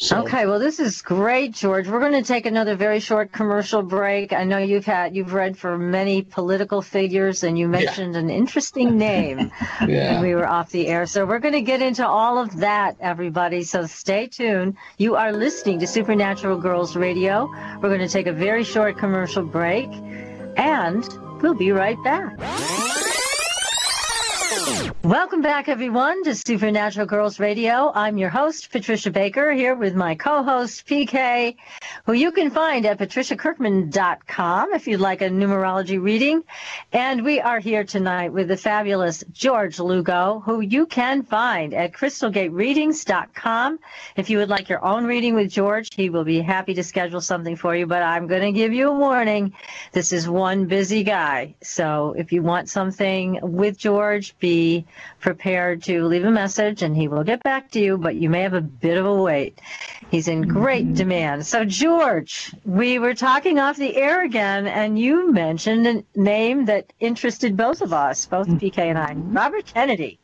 So, 0.00 0.20
Okay, 0.20 0.46
well, 0.46 0.60
this 0.60 0.78
is 0.78 1.02
great, 1.02 1.54
George. 1.54 1.88
We're 1.88 1.98
going 1.98 2.12
to 2.12 2.22
take 2.22 2.46
another 2.46 2.76
very 2.76 3.00
short 3.00 3.32
commercial 3.32 3.82
break. 3.82 4.32
I 4.32 4.44
know 4.44 4.58
you've 4.58 4.84
had 4.86 5.16
you've 5.16 5.32
read 5.34 5.58
for 5.58 5.76
many 5.76 6.22
political 6.22 6.82
figures, 6.82 7.42
and 7.42 7.58
you 7.58 7.66
mentioned 7.66 8.14
an 8.14 8.30
interesting 8.30 8.96
name 8.96 9.50
when 9.80 10.22
we 10.22 10.36
were 10.36 10.46
off 10.46 10.70
the 10.70 10.86
air. 10.86 11.04
So 11.06 11.26
we're 11.26 11.40
going 11.40 11.54
to 11.54 11.62
get 11.62 11.82
into 11.82 12.06
all 12.06 12.38
of 12.38 12.58
that, 12.58 12.96
everybody. 13.00 13.64
So 13.64 13.86
stay 13.86 14.28
tuned. 14.28 14.76
You 14.98 15.16
are 15.16 15.32
listening 15.32 15.80
to 15.80 15.86
Supernatural 15.88 16.58
Girls 16.58 16.94
Radio. 16.94 17.48
We're 17.82 17.88
going 17.88 17.98
to 17.98 18.08
take 18.08 18.28
a 18.28 18.32
very 18.32 18.62
short 18.62 18.98
commercial 18.98 19.42
break, 19.42 19.90
and 20.56 21.02
we'll 21.42 21.54
be 21.54 21.72
right 21.72 22.00
back. 22.04 22.38
Welcome 25.02 25.42
back, 25.42 25.68
everyone, 25.68 26.24
to 26.24 26.34
Supernatural 26.34 27.06
Girls 27.06 27.38
Radio. 27.38 27.92
I'm 27.94 28.16
your 28.16 28.30
host, 28.30 28.70
Patricia 28.72 29.10
Baker, 29.10 29.52
here 29.52 29.74
with 29.74 29.94
my 29.94 30.14
co 30.14 30.42
host, 30.42 30.86
PK, 30.86 31.56
who 32.06 32.14
you 32.14 32.32
can 32.32 32.50
find 32.50 32.86
at 32.86 32.98
patriciakirkman.com 32.98 34.72
if 34.72 34.86
you'd 34.86 35.00
like 35.00 35.20
a 35.20 35.28
numerology 35.28 36.02
reading. 36.02 36.42
And 36.92 37.24
we 37.24 37.40
are 37.40 37.58
here 37.58 37.84
tonight 37.84 38.32
with 38.32 38.48
the 38.48 38.56
fabulous 38.56 39.22
George 39.32 39.78
Lugo, 39.78 40.40
who 40.44 40.60
you 40.60 40.86
can 40.86 41.22
find 41.22 41.74
at 41.74 41.92
crystalgatereadings.com. 41.92 43.78
If 44.16 44.30
you 44.30 44.38
would 44.38 44.48
like 44.48 44.70
your 44.70 44.84
own 44.84 45.04
reading 45.04 45.34
with 45.34 45.50
George, 45.50 45.94
he 45.94 46.08
will 46.08 46.24
be 46.24 46.40
happy 46.40 46.72
to 46.74 46.82
schedule 46.82 47.20
something 47.20 47.56
for 47.56 47.76
you. 47.76 47.86
But 47.86 48.02
I'm 48.02 48.26
going 48.26 48.42
to 48.42 48.52
give 48.52 48.72
you 48.72 48.88
a 48.88 48.98
warning 48.98 49.52
this 49.92 50.12
is 50.12 50.26
one 50.28 50.66
busy 50.66 51.02
guy. 51.02 51.54
So 51.62 52.14
if 52.16 52.32
you 52.32 52.42
want 52.42 52.70
something 52.70 53.38
with 53.42 53.76
George, 53.76 54.34
be 54.38 54.86
prepared 55.20 55.82
to 55.84 56.06
leave 56.06 56.24
a 56.24 56.30
message 56.30 56.82
and 56.82 56.96
he 56.96 57.08
will 57.08 57.24
get 57.24 57.42
back 57.42 57.70
to 57.72 57.80
you, 57.80 57.98
but 57.98 58.16
you 58.16 58.30
may 58.30 58.42
have 58.42 58.54
a 58.54 58.60
bit 58.60 58.96
of 58.96 59.06
a 59.06 59.14
wait. 59.14 59.60
He's 60.10 60.28
in 60.28 60.42
great 60.42 60.94
demand. 60.94 61.46
So, 61.46 61.64
George, 61.64 62.54
we 62.64 62.98
were 62.98 63.14
talking 63.14 63.58
off 63.58 63.76
the 63.76 63.96
air 63.96 64.24
again, 64.24 64.66
and 64.66 64.98
you 64.98 65.32
mentioned 65.32 65.86
a 65.86 66.04
name 66.18 66.64
that 66.66 66.92
interested 67.00 67.56
both 67.56 67.82
of 67.82 67.92
us, 67.92 68.26
both 68.26 68.48
PK 68.48 68.78
and 68.78 68.98
I 68.98 69.12
Robert 69.14 69.66
Kennedy. 69.66 70.18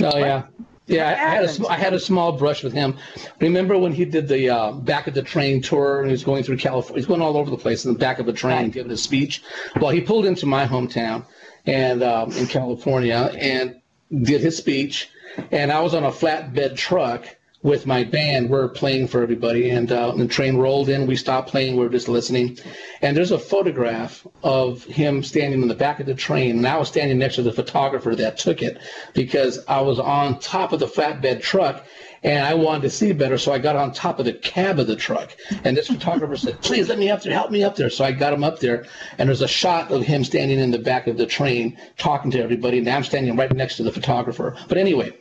Oh, 0.00 0.16
yeah. 0.18 0.44
Yeah, 0.86 1.08
I 1.08 1.14
had, 1.14 1.44
a, 1.44 1.68
I 1.68 1.76
had 1.76 1.94
a 1.94 1.98
small 1.98 2.32
brush 2.32 2.62
with 2.62 2.74
him. 2.74 2.98
Remember 3.40 3.78
when 3.78 3.92
he 3.92 4.04
did 4.04 4.28
the 4.28 4.50
uh, 4.50 4.72
back 4.72 5.06
of 5.06 5.14
the 5.14 5.22
train 5.22 5.62
tour 5.62 6.00
and 6.00 6.08
he 6.08 6.12
was 6.12 6.24
going 6.24 6.44
through 6.44 6.58
California? 6.58 7.00
He's 7.00 7.06
going 7.06 7.22
all 7.22 7.38
over 7.38 7.50
the 7.50 7.56
place 7.56 7.86
in 7.86 7.92
the 7.94 7.98
back 7.98 8.18
of 8.18 8.28
a 8.28 8.34
train, 8.34 8.64
right. 8.64 8.72
giving 8.72 8.92
a 8.92 8.96
speech. 8.96 9.42
Well, 9.80 9.90
he 9.92 10.02
pulled 10.02 10.26
into 10.26 10.44
my 10.44 10.66
hometown 10.66 11.24
and 11.66 12.02
um, 12.02 12.32
in 12.32 12.46
California, 12.46 13.30
and 13.38 13.80
did 14.22 14.40
his 14.40 14.56
speech, 14.56 15.08
and 15.50 15.72
I 15.72 15.80
was 15.80 15.94
on 15.94 16.04
a 16.04 16.10
flatbed 16.10 16.76
truck 16.76 17.36
with 17.64 17.86
my 17.86 18.04
band. 18.04 18.50
We're 18.50 18.68
playing 18.68 19.08
for 19.08 19.22
everybody, 19.22 19.70
and 19.70 19.90
uh, 19.90 20.14
the 20.14 20.28
train 20.28 20.58
rolled 20.58 20.90
in. 20.90 21.06
We 21.06 21.16
stopped 21.16 21.48
playing. 21.48 21.76
We 21.76 21.86
are 21.86 21.88
just 21.88 22.08
listening, 22.08 22.58
and 23.00 23.16
there's 23.16 23.32
a 23.32 23.38
photograph 23.38 24.26
of 24.42 24.84
him 24.84 25.22
standing 25.24 25.62
in 25.62 25.68
the 25.68 25.74
back 25.74 25.98
of 25.98 26.06
the 26.06 26.14
train, 26.14 26.58
and 26.58 26.66
I 26.66 26.76
was 26.76 26.88
standing 26.88 27.18
next 27.18 27.36
to 27.36 27.42
the 27.42 27.52
photographer 27.52 28.14
that 28.14 28.36
took 28.36 28.62
it 28.62 28.78
because 29.14 29.64
I 29.66 29.80
was 29.80 29.98
on 29.98 30.38
top 30.40 30.72
of 30.72 30.80
the 30.80 30.86
flatbed 30.86 31.40
truck, 31.40 31.86
and 32.24 32.44
I 32.44 32.54
wanted 32.54 32.82
to 32.82 32.90
see 32.90 33.12
better, 33.12 33.36
so 33.36 33.52
I 33.52 33.58
got 33.58 33.76
on 33.76 33.92
top 33.92 34.18
of 34.18 34.24
the 34.24 34.32
cab 34.32 34.78
of 34.78 34.86
the 34.86 34.96
truck. 34.96 35.36
And 35.62 35.76
this 35.76 35.88
photographer 35.88 36.36
said, 36.36 36.60
"Please 36.62 36.88
let 36.88 36.98
me 36.98 37.10
up 37.10 37.22
there, 37.22 37.32
help 37.32 37.50
me 37.50 37.62
up 37.62 37.76
there." 37.76 37.90
So 37.90 38.04
I 38.04 38.12
got 38.12 38.32
him 38.32 38.42
up 38.42 38.60
there, 38.60 38.86
and 39.18 39.28
there's 39.28 39.42
a 39.42 39.48
shot 39.48 39.92
of 39.92 40.02
him 40.02 40.24
standing 40.24 40.58
in 40.58 40.70
the 40.70 40.78
back 40.78 41.06
of 41.06 41.18
the 41.18 41.26
train 41.26 41.76
talking 41.98 42.30
to 42.32 42.42
everybody, 42.42 42.78
and 42.78 42.88
I'm 42.88 43.04
standing 43.04 43.36
right 43.36 43.54
next 43.54 43.76
to 43.76 43.82
the 43.82 43.92
photographer. 43.92 44.56
But 44.68 44.78
anyway, 44.78 45.12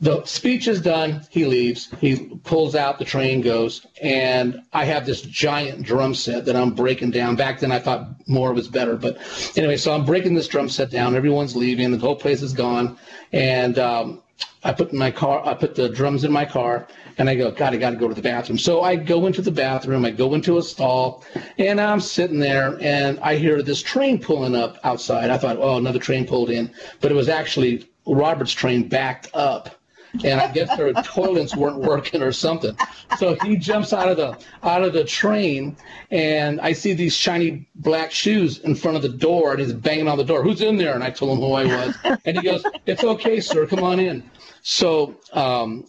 the 0.00 0.22
speech 0.26 0.68
is 0.68 0.82
done. 0.82 1.22
He 1.30 1.46
leaves. 1.46 1.88
He 1.98 2.16
pulls 2.44 2.74
out. 2.74 2.98
The 2.98 3.06
train 3.06 3.40
goes, 3.40 3.86
and 4.02 4.60
I 4.74 4.84
have 4.84 5.06
this 5.06 5.22
giant 5.22 5.82
drum 5.82 6.14
set 6.14 6.44
that 6.44 6.56
I'm 6.56 6.74
breaking 6.74 7.12
down. 7.12 7.36
Back 7.36 7.60
then, 7.60 7.72
I 7.72 7.78
thought 7.78 8.28
more 8.28 8.52
was 8.52 8.68
better, 8.68 8.96
but 8.96 9.16
anyway, 9.56 9.78
so 9.78 9.94
I'm 9.94 10.04
breaking 10.04 10.34
this 10.34 10.48
drum 10.48 10.68
set 10.68 10.90
down. 10.90 11.16
Everyone's 11.16 11.56
leaving. 11.56 11.90
The 11.90 11.96
whole 11.96 12.16
place 12.16 12.42
is 12.42 12.52
gone, 12.52 12.98
and 13.32 13.78
um, 13.78 14.20
I 14.64 14.72
put 14.72 14.92
my 14.92 15.10
car, 15.10 15.46
I 15.46 15.54
put 15.54 15.74
the 15.74 15.90
drums 15.90 16.24
in 16.24 16.32
my 16.32 16.44
car, 16.44 16.88
and 17.18 17.28
I 17.28 17.34
go, 17.34 17.50
God, 17.50 17.74
I 17.74 17.76
got 17.76 17.90
to 17.90 17.96
go 17.96 18.08
to 18.08 18.14
the 18.14 18.22
bathroom. 18.22 18.58
So 18.58 18.82
I 18.82 18.96
go 18.96 19.26
into 19.26 19.42
the 19.42 19.50
bathroom, 19.50 20.04
I 20.04 20.10
go 20.10 20.34
into 20.34 20.56
a 20.56 20.62
stall, 20.62 21.22
and 21.58 21.80
I'm 21.80 22.00
sitting 22.00 22.38
there, 22.38 22.78
and 22.80 23.20
I 23.20 23.36
hear 23.36 23.62
this 23.62 23.82
train 23.82 24.18
pulling 24.18 24.56
up 24.56 24.78
outside. 24.82 25.30
I 25.30 25.36
thought, 25.36 25.58
oh, 25.58 25.76
another 25.76 25.98
train 25.98 26.26
pulled 26.26 26.50
in, 26.50 26.70
but 27.00 27.12
it 27.12 27.14
was 27.14 27.28
actually 27.28 27.88
Robert's 28.06 28.52
train 28.52 28.88
backed 28.88 29.28
up. 29.34 29.78
And 30.22 30.40
I 30.40 30.52
guess 30.52 30.76
their 30.76 30.92
toilets 30.92 31.56
weren't 31.56 31.78
working 31.78 32.22
or 32.22 32.32
something. 32.32 32.76
So 33.18 33.36
he 33.42 33.56
jumps 33.56 33.92
out 33.92 34.08
of 34.08 34.16
the 34.16 34.38
out 34.62 34.82
of 34.82 34.92
the 34.92 35.04
train, 35.04 35.76
and 36.10 36.60
I 36.60 36.72
see 36.72 36.92
these 36.92 37.16
shiny 37.16 37.68
black 37.74 38.12
shoes 38.12 38.58
in 38.60 38.74
front 38.74 38.96
of 38.96 39.02
the 39.02 39.08
door, 39.08 39.52
and 39.52 39.60
he's 39.60 39.72
banging 39.72 40.08
on 40.08 40.18
the 40.18 40.24
door. 40.24 40.42
Who's 40.42 40.60
in 40.60 40.76
there? 40.76 40.94
And 40.94 41.02
I 41.02 41.10
told 41.10 41.32
him 41.32 41.44
who 41.44 41.52
I 41.52 41.64
was, 41.64 42.18
and 42.24 42.38
he 42.38 42.42
goes, 42.42 42.64
"It's 42.86 43.02
okay, 43.02 43.40
sir. 43.40 43.66
Come 43.66 43.82
on 43.82 43.98
in." 43.98 44.22
So 44.62 45.16
um, 45.32 45.86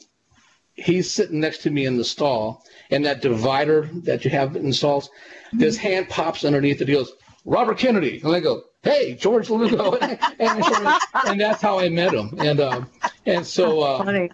he's 0.74 1.12
sitting 1.12 1.40
next 1.40 1.60
to 1.60 1.70
me 1.70 1.86
in 1.86 1.98
the 1.98 2.04
stall, 2.04 2.66
and 2.90 3.06
that 3.06 3.22
divider 3.22 3.90
that 4.04 4.26
you 4.26 4.32
have 4.32 4.56
installed, 4.56 5.10
his 5.58 5.78
hand 5.78 6.10
pops 6.10 6.44
underneath 6.46 6.82
it. 6.82 6.88
He 6.88 6.94
goes, 6.94 7.14
Robert 7.46 7.78
Kennedy. 7.78 8.20
And 8.24 8.36
I 8.36 8.40
go, 8.40 8.64
hey, 8.86 9.16
George 9.16 9.50
Lugo. 9.50 9.96
and, 10.02 10.20
and, 10.40 11.00
and, 11.28 11.42
that's 11.42 11.62
how 11.62 11.80
I 11.80 11.90
met 11.90 12.14
him. 12.14 12.34
And, 12.40 12.62
um, 12.62 12.90
and 13.26 13.46
so, 13.46 13.82
uh, 13.82 14.28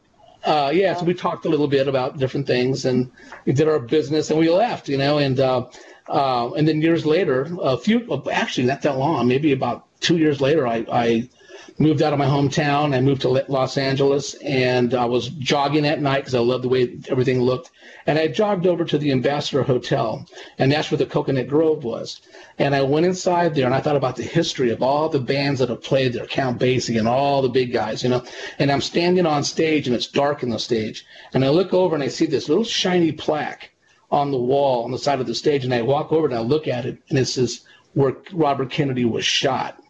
uh, 0.44 0.72
yeah, 0.74 0.94
so 0.94 1.06
we 1.06 1.14
talked 1.14 1.46
a 1.46 1.50
little 1.50 1.68
bit 1.68 1.88
about 1.88 2.18
different 2.18 2.46
things 2.46 2.86
and 2.86 3.10
we 3.46 3.54
did 3.54 3.68
our 3.68 3.80
business 3.80 4.30
and 4.30 4.38
we 4.38 4.50
left, 4.50 4.90
you 4.90 4.98
know, 4.98 5.18
and, 5.18 5.40
uh, 5.40 5.66
uh, 6.08 6.52
and 6.52 6.68
then 6.68 6.82
years 6.82 7.06
later, 7.06 7.48
a 7.62 7.78
few, 7.78 8.22
actually 8.32 8.68
not 8.68 8.82
that 8.82 8.98
long, 8.98 9.28
maybe 9.28 9.54
about 9.54 9.88
two 10.02 10.18
years 10.18 10.42
later, 10.42 10.68
I, 10.68 10.86
I 10.92 11.30
moved 11.78 12.02
out 12.02 12.14
of 12.14 12.20
my 12.20 12.26
hometown. 12.26 12.96
I 12.96 13.02
moved 13.02 13.22
to 13.22 13.30
Los 13.30 13.78
Angeles, 13.78 14.34
and 14.36 14.94
I 14.94 15.06
was 15.06 15.30
jogging 15.30 15.86
at 15.86 16.02
night 16.02 16.20
because 16.20 16.36
I 16.36 16.40
loved 16.40 16.64
the 16.64 16.70
way 16.70 16.98
everything 17.10 17.42
looked. 17.42 17.72
And 18.08 18.18
I 18.18 18.28
jogged 18.28 18.68
over 18.68 18.86
to 18.86 18.98
the 18.98 19.12
Ambassador 19.12 19.64
Hotel, 19.64 20.26
and 20.58 20.72
that's 20.72 20.92
where 20.92 20.98
the 20.98 21.06
Coconut 21.06 21.48
Grove 21.48 21.84
was. 21.84 22.22
And 22.58 22.74
I 22.74 22.82
went 22.82 23.06
inside 23.06 23.56
there, 23.56 23.66
and 23.66 23.76
I 23.76 23.82
thought 23.82 23.96
about 23.96 24.16
the 24.16 24.24
history 24.24 24.72
of 24.72 24.82
all 24.82 25.10
the 25.10 25.20
bands 25.20 25.60
that 25.60 25.70
have 25.70 25.84
played 25.84 26.14
there, 26.14 26.26
Count 26.26 26.60
Basie 26.60 27.00
and 27.00 27.08
all 27.08 27.42
the 27.42 27.50
big 27.50 27.72
guys, 27.72 28.04
you 28.04 28.10
know. 28.10 28.24
And 28.60 28.72
I'm 28.72 28.82
standing 28.82 29.26
on 29.26 29.44
stage, 29.44 29.88
and 29.88 29.96
it's 29.96 30.08
dark 30.08 30.44
in 30.44 30.50
the 30.50 30.60
stage. 30.60 31.06
And 31.34 31.46
I 31.46 31.50
look 31.50 31.74
over, 31.74 31.96
and 31.96 32.04
I 32.04 32.08
see 32.08 32.26
this 32.26 32.50
little 32.50 32.64
shiny 32.64 33.12
plaque 33.12 33.72
on 34.12 34.32
the 34.32 34.38
wall 34.38 34.84
on 34.84 34.92
the 34.92 34.98
side 34.98 35.22
of 35.22 35.28
the 35.28 35.36
stage, 35.36 35.64
and 35.64 35.74
I 35.74 35.82
walk 35.82 36.12
over 36.12 36.28
and 36.28 36.36
I 36.36 36.42
look 36.42 36.68
at 36.68 36.86
it, 36.86 36.98
and 37.10 37.18
it 37.18 37.26
says 37.26 37.62
where 37.94 38.18
Robert 38.34 38.70
Kennedy 38.70 39.06
was 39.06 39.26
shot. 39.26 39.81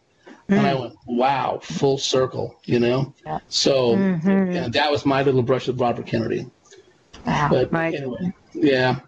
Mm. 0.48 0.58
And 0.58 0.66
I 0.66 0.74
went, 0.74 0.94
wow, 1.06 1.60
full 1.62 1.98
circle, 1.98 2.56
you 2.64 2.80
know? 2.80 3.14
Yeah. 3.24 3.38
So 3.48 3.96
mm-hmm. 3.96 4.70
that 4.70 4.90
was 4.90 5.06
my 5.06 5.22
little 5.22 5.42
brush 5.42 5.68
with 5.68 5.80
Robert 5.80 6.06
Kennedy. 6.06 6.50
Wow. 7.26 7.48
But 7.50 7.72
right. 7.72 7.94
anyway, 7.94 8.32
yeah. 8.52 9.00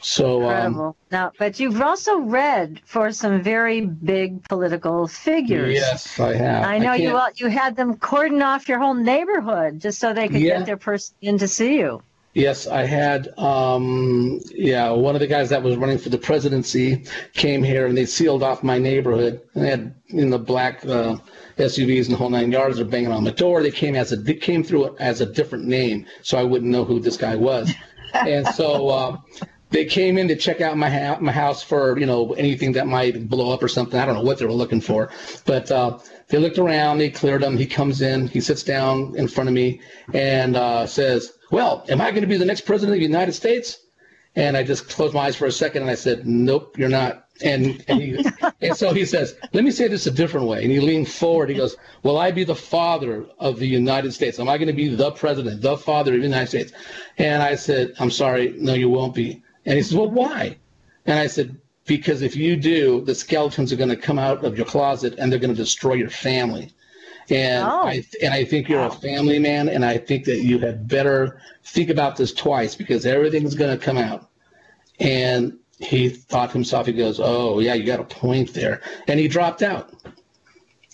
So, 0.00 0.42
um, 0.42 0.48
Incredible. 0.48 0.86
Um, 0.86 0.94
now, 1.10 1.32
but 1.38 1.60
you've 1.60 1.80
also 1.80 2.18
read 2.18 2.80
for 2.84 3.12
some 3.12 3.42
very 3.42 3.82
big 3.82 4.42
political 4.48 5.06
figures. 5.06 5.74
Yes, 5.74 6.18
I 6.18 6.34
have. 6.34 6.64
I 6.64 6.78
know 6.78 6.92
I 6.92 6.96
you. 6.96 7.20
You 7.36 7.48
had 7.48 7.76
them 7.76 7.96
cordon 7.98 8.42
off 8.42 8.68
your 8.68 8.78
whole 8.78 8.94
neighborhood 8.94 9.80
just 9.80 9.98
so 9.98 10.12
they 10.12 10.28
could 10.28 10.40
yeah. 10.40 10.58
get 10.58 10.66
their 10.66 10.76
person 10.78 11.14
in 11.20 11.38
to 11.38 11.48
see 11.48 11.78
you. 11.78 12.02
Yes, 12.34 12.66
I 12.66 12.84
had. 12.84 13.28
Um, 13.38 14.40
yeah, 14.50 14.90
one 14.90 15.14
of 15.14 15.20
the 15.20 15.26
guys 15.26 15.50
that 15.50 15.62
was 15.62 15.76
running 15.76 15.98
for 15.98 16.08
the 16.08 16.16
presidency 16.16 17.04
came 17.34 17.62
here, 17.62 17.86
and 17.86 17.96
they 17.96 18.06
sealed 18.06 18.42
off 18.42 18.62
my 18.62 18.78
neighborhood. 18.78 19.42
And 19.54 19.64
they 19.64 19.68
had 19.70 19.94
in 20.08 20.30
the 20.30 20.38
black 20.38 20.82
uh, 20.86 21.18
SUVs 21.58 22.06
and 22.06 22.14
the 22.14 22.16
whole 22.16 22.30
nine 22.30 22.50
yards. 22.50 22.76
They're 22.76 22.86
banging 22.86 23.12
on 23.12 23.24
the 23.24 23.32
door. 23.32 23.62
They 23.62 23.70
came 23.70 23.94
as 23.94 24.12
a 24.12 24.16
they 24.16 24.34
came 24.34 24.64
through 24.64 24.96
as 24.96 25.20
a 25.20 25.26
different 25.26 25.66
name, 25.66 26.06
so 26.22 26.38
I 26.38 26.42
wouldn't 26.42 26.70
know 26.70 26.84
who 26.84 27.00
this 27.00 27.18
guy 27.18 27.36
was. 27.36 27.70
and 28.14 28.46
so 28.48 28.88
uh, 28.88 29.16
they 29.68 29.84
came 29.84 30.16
in 30.16 30.26
to 30.28 30.36
check 30.36 30.62
out 30.62 30.78
my 30.78 30.88
ha- 30.88 31.18
my 31.20 31.32
house 31.32 31.62
for 31.62 31.98
you 31.98 32.06
know 32.06 32.32
anything 32.32 32.72
that 32.72 32.86
might 32.86 33.28
blow 33.28 33.52
up 33.52 33.62
or 33.62 33.68
something. 33.68 34.00
I 34.00 34.06
don't 34.06 34.14
know 34.14 34.22
what 34.22 34.38
they 34.38 34.46
were 34.46 34.52
looking 34.52 34.80
for, 34.80 35.10
but. 35.44 35.70
Uh, 35.70 35.98
they 36.28 36.38
looked 36.38 36.56
around, 36.56 36.96
they 36.96 37.10
cleared 37.10 37.42
him. 37.42 37.58
He 37.58 37.66
comes 37.66 38.00
in, 38.00 38.26
he 38.26 38.40
sits 38.40 38.62
down 38.62 39.14
in 39.18 39.28
front 39.28 39.50
of 39.50 39.54
me 39.54 39.82
and 40.14 40.56
uh, 40.56 40.86
says, 40.86 41.34
well, 41.52 41.84
am 41.90 42.00
I 42.00 42.10
going 42.10 42.22
to 42.22 42.26
be 42.26 42.38
the 42.38 42.46
next 42.46 42.62
president 42.62 42.96
of 42.96 43.00
the 43.00 43.06
United 43.06 43.32
States? 43.32 43.78
And 44.34 44.56
I 44.56 44.62
just 44.64 44.88
closed 44.88 45.12
my 45.12 45.26
eyes 45.26 45.36
for 45.36 45.44
a 45.44 45.52
second 45.52 45.82
and 45.82 45.90
I 45.90 45.94
said, 45.94 46.26
nope, 46.26 46.78
you're 46.78 46.88
not. 46.88 47.26
And 47.44 47.84
and, 47.88 48.00
he, 48.00 48.24
and 48.62 48.74
so 48.74 48.94
he 48.94 49.04
says, 49.04 49.36
let 49.52 49.62
me 49.62 49.70
say 49.70 49.86
this 49.86 50.06
a 50.06 50.10
different 50.10 50.46
way. 50.46 50.62
And 50.62 50.72
he 50.72 50.80
leaned 50.80 51.10
forward. 51.10 51.50
He 51.50 51.54
goes, 51.54 51.76
will 52.02 52.16
I 52.16 52.30
be 52.30 52.44
the 52.44 52.54
father 52.54 53.26
of 53.38 53.58
the 53.58 53.66
United 53.66 54.12
States? 54.12 54.40
Am 54.40 54.48
I 54.48 54.56
going 54.56 54.68
to 54.68 54.72
be 54.72 54.88
the 54.88 55.10
president, 55.10 55.60
the 55.60 55.76
father 55.76 56.14
of 56.14 56.20
the 56.20 56.26
United 56.26 56.48
States? 56.48 56.72
And 57.18 57.42
I 57.42 57.54
said, 57.54 57.92
I'm 58.00 58.10
sorry, 58.10 58.54
no, 58.56 58.72
you 58.72 58.88
won't 58.88 59.14
be. 59.14 59.42
And 59.66 59.76
he 59.76 59.82
says, 59.82 59.94
well, 59.94 60.10
why? 60.10 60.56
And 61.04 61.18
I 61.18 61.26
said, 61.26 61.60
because 61.84 62.22
if 62.22 62.34
you 62.34 62.56
do, 62.56 63.02
the 63.02 63.14
skeletons 63.14 63.74
are 63.74 63.76
going 63.76 63.90
to 63.90 63.96
come 63.96 64.18
out 64.18 64.42
of 64.42 64.56
your 64.56 64.66
closet 64.66 65.16
and 65.18 65.30
they're 65.30 65.38
going 65.38 65.54
to 65.54 65.62
destroy 65.62 65.94
your 65.94 66.08
family. 66.08 66.72
And 67.32 67.64
oh. 67.64 67.84
I 67.84 68.04
and 68.22 68.34
I 68.34 68.44
think 68.44 68.68
you're 68.68 68.84
a 68.84 68.90
family 68.90 69.38
man, 69.38 69.70
and 69.70 69.84
I 69.86 69.96
think 69.96 70.26
that 70.26 70.42
you 70.42 70.58
had 70.58 70.86
better 70.86 71.40
think 71.64 71.88
about 71.88 72.16
this 72.16 72.32
twice 72.32 72.74
because 72.74 73.06
everything's 73.06 73.54
going 73.54 73.76
to 73.76 73.82
come 73.82 73.96
out. 73.96 74.28
And 75.00 75.58
he 75.78 76.10
thought 76.10 76.50
to 76.50 76.52
himself, 76.52 76.86
he 76.86 76.92
goes, 76.92 77.20
"Oh 77.22 77.58
yeah, 77.58 77.72
you 77.72 77.84
got 77.84 78.00
a 78.00 78.04
point 78.04 78.52
there," 78.52 78.82
and 79.08 79.18
he 79.18 79.28
dropped 79.28 79.62
out. 79.62 79.94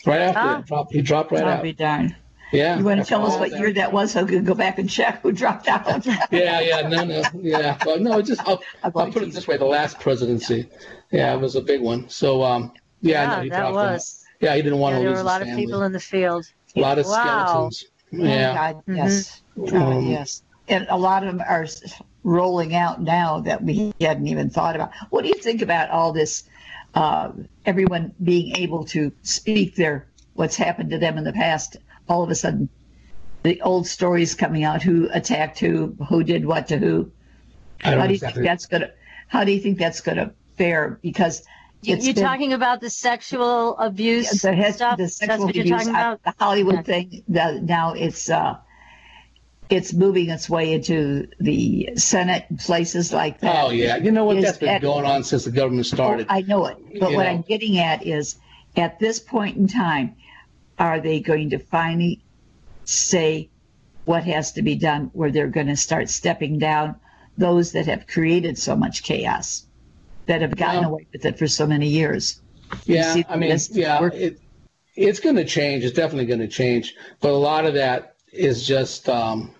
Right 0.06 0.20
after 0.20 0.60
oh. 0.60 0.62
dropped, 0.62 0.92
he 0.92 1.02
dropped 1.02 1.32
right 1.32 1.42
I'll 1.42 1.54
out. 1.54 1.62
Be 1.64 1.72
done. 1.72 2.14
Yeah. 2.52 2.78
You 2.78 2.84
want 2.84 3.00
to 3.00 3.04
tell 3.04 3.26
us 3.26 3.36
what 3.38 3.50
that. 3.50 3.58
year 3.58 3.72
that 3.74 3.92
was 3.92 4.12
so 4.12 4.24
we 4.24 4.30
can 4.30 4.44
go 4.44 4.54
back 4.54 4.78
and 4.78 4.88
check 4.88 5.20
who 5.22 5.32
dropped 5.32 5.66
out? 5.68 6.06
yeah, 6.30 6.60
yeah, 6.60 6.88
no, 6.88 7.04
no, 7.04 7.22
yeah. 7.34 7.76
Well, 7.84 7.98
no, 7.98 8.22
just 8.22 8.40
I'll, 8.46 8.62
I'll 8.84 8.92
put 8.92 9.16
it 9.16 9.32
this 9.32 9.48
way: 9.48 9.56
the 9.56 9.64
last 9.64 9.98
presidency, 9.98 10.68
yeah, 11.10 11.34
it 11.34 11.40
was 11.40 11.56
a 11.56 11.60
big 11.60 11.80
one. 11.80 12.08
So, 12.08 12.44
um, 12.44 12.72
yeah, 13.00 13.42
yeah 13.42 13.42
no, 13.42 13.48
that 13.50 13.72
was. 13.72 14.17
Yeah, 14.40 14.54
he 14.54 14.62
didn't 14.62 14.78
want 14.78 14.94
Yeah, 14.94 14.98
to 14.98 15.04
there 15.04 15.12
were 15.14 15.20
a 15.20 15.24
lot 15.24 15.42
his 15.42 15.50
of 15.52 15.56
people 15.56 15.82
in 15.82 15.92
the 15.92 16.00
field. 16.00 16.46
a 16.76 16.80
lot 16.80 16.98
of 16.98 17.06
Wow. 17.06 17.70
skeletons. 17.70 17.84
Oh, 18.14 18.24
Yeah. 18.24 18.54
God, 18.54 18.82
yes. 18.86 19.42
God, 19.56 19.74
Um, 19.74 20.06
yes. 20.06 20.42
And 20.68 20.86
a 20.90 20.96
lot 20.96 21.24
of 21.24 21.32
them 21.34 21.44
are 21.46 21.66
rolling 22.22 22.74
out 22.74 23.00
now 23.02 23.40
that 23.40 23.62
we 23.62 23.92
hadn't 24.00 24.26
even 24.26 24.50
thought 24.50 24.74
about. 24.76 24.92
What 25.10 25.22
do 25.22 25.28
you 25.28 25.40
think 25.40 25.62
about 25.62 25.90
all 25.90 26.12
this? 26.12 26.44
Uh, 26.94 27.32
everyone 27.66 28.14
being 28.22 28.56
able 28.56 28.84
to 28.86 29.12
speak 29.22 29.76
their 29.76 30.08
what's 30.34 30.56
happened 30.56 30.90
to 30.90 30.98
them 30.98 31.18
in 31.18 31.24
the 31.24 31.32
past. 31.32 31.76
All 32.08 32.22
of 32.22 32.30
a 32.30 32.34
sudden, 32.34 32.70
the 33.42 33.60
old 33.62 33.86
stories 33.86 34.34
coming 34.34 34.64
out: 34.64 34.82
who 34.82 35.08
attacked 35.12 35.58
who, 35.58 35.96
who 36.08 36.22
did 36.22 36.46
what 36.46 36.68
to 36.68 36.78
who. 36.78 37.12
I 37.82 37.90
don't 37.90 38.00
How 38.00 38.06
do 38.06 38.12
you 38.12 38.14
exactly. 38.16 38.42
think 38.42 38.50
that's 38.50 38.66
gonna? 38.66 38.90
How 39.28 39.44
do 39.44 39.52
you 39.52 39.60
think 39.60 39.78
that's 39.78 40.00
gonna 40.00 40.34
fare? 40.56 40.98
Because 41.02 41.42
it's 41.84 42.04
You're 42.04 42.14
been- 42.14 42.24
talking 42.24 42.52
about 42.52 42.80
the 42.80 42.90
sexual 42.90 43.76
abuse 43.78 44.30
the, 44.42 44.52
hes- 44.52 44.76
stuff? 44.76 44.96
the 44.96 45.04
That's 45.04 45.16
sexual 45.16 45.46
what 45.46 45.54
you're 45.54 45.64
abuse, 45.64 45.80
talking 45.86 45.94
uh, 45.96 45.98
about? 46.14 46.22
the 46.24 46.34
Hollywood 46.44 46.74
Yeah. 46.76 46.82
thing. 46.82 47.22
The, 47.28 47.60
now 47.62 47.92
it's 47.94 48.28
uh, 48.30 48.56
it's 49.70 49.92
moving 49.92 50.30
its 50.30 50.48
way 50.48 50.72
into 50.72 51.28
the 51.40 51.90
Senate 51.96 52.46
and 52.48 52.58
places 52.58 53.12
like 53.12 53.40
that. 53.40 53.64
Oh 53.64 53.70
yeah, 53.70 53.96
you 53.98 54.10
know 54.10 54.24
what? 54.24 54.38
Is 54.38 54.44
That's 54.44 54.58
been 54.58 54.68
that- 54.68 54.82
going 54.82 55.04
on 55.04 55.22
since 55.24 55.44
the 55.44 55.50
government 55.50 55.86
started. 55.86 56.26
I 56.28 56.40
know 56.42 56.66
it, 56.66 56.78
but 57.00 57.10
You 57.10 57.16
what 57.16 57.24
know. 57.24 57.30
I'm 57.30 57.42
getting 57.42 57.78
at 57.78 58.06
is, 58.06 58.36
at 58.76 58.98
this 58.98 59.20
point 59.20 59.56
in 59.56 59.68
time, 59.68 60.16
are 60.78 61.00
they 61.00 61.20
going 61.20 61.50
to 61.50 61.58
finally 61.58 62.22
say 62.84 63.50
what 64.06 64.24
has 64.24 64.52
to 64.52 64.62
be 64.62 64.74
done, 64.74 65.10
where 65.12 65.30
they're 65.30 65.48
going 65.48 65.66
to 65.66 65.76
start 65.76 66.08
stepping 66.08 66.58
down 66.58 66.96
those 67.36 67.72
that 67.72 67.84
have 67.86 68.06
created 68.06 68.56
so 68.58 68.74
much 68.74 69.02
chaos, 69.02 69.66
that 70.28 70.40
have 70.42 70.54
gotten 70.56 70.82
Well- 70.82 70.90
away 70.92 71.06
with 71.12 71.24
it 71.24 71.38
for 71.38 71.48
so 71.48 71.66
many 71.66 71.88
years? 71.88 72.40
Yeah, 72.84 73.22
I 73.28 73.36
mean, 73.36 73.56
yeah, 73.72 74.08
it, 74.12 74.40
it's 74.94 75.20
going 75.20 75.36
to 75.36 75.44
change. 75.44 75.84
It's 75.84 75.96
definitely 75.96 76.26
going 76.26 76.40
to 76.40 76.48
change. 76.48 76.94
But 77.20 77.30
a 77.30 77.36
lot 77.50 77.64
of 77.64 77.74
that 77.74 78.16
is 78.30 78.66
just, 78.66 79.08
um, 79.08 79.52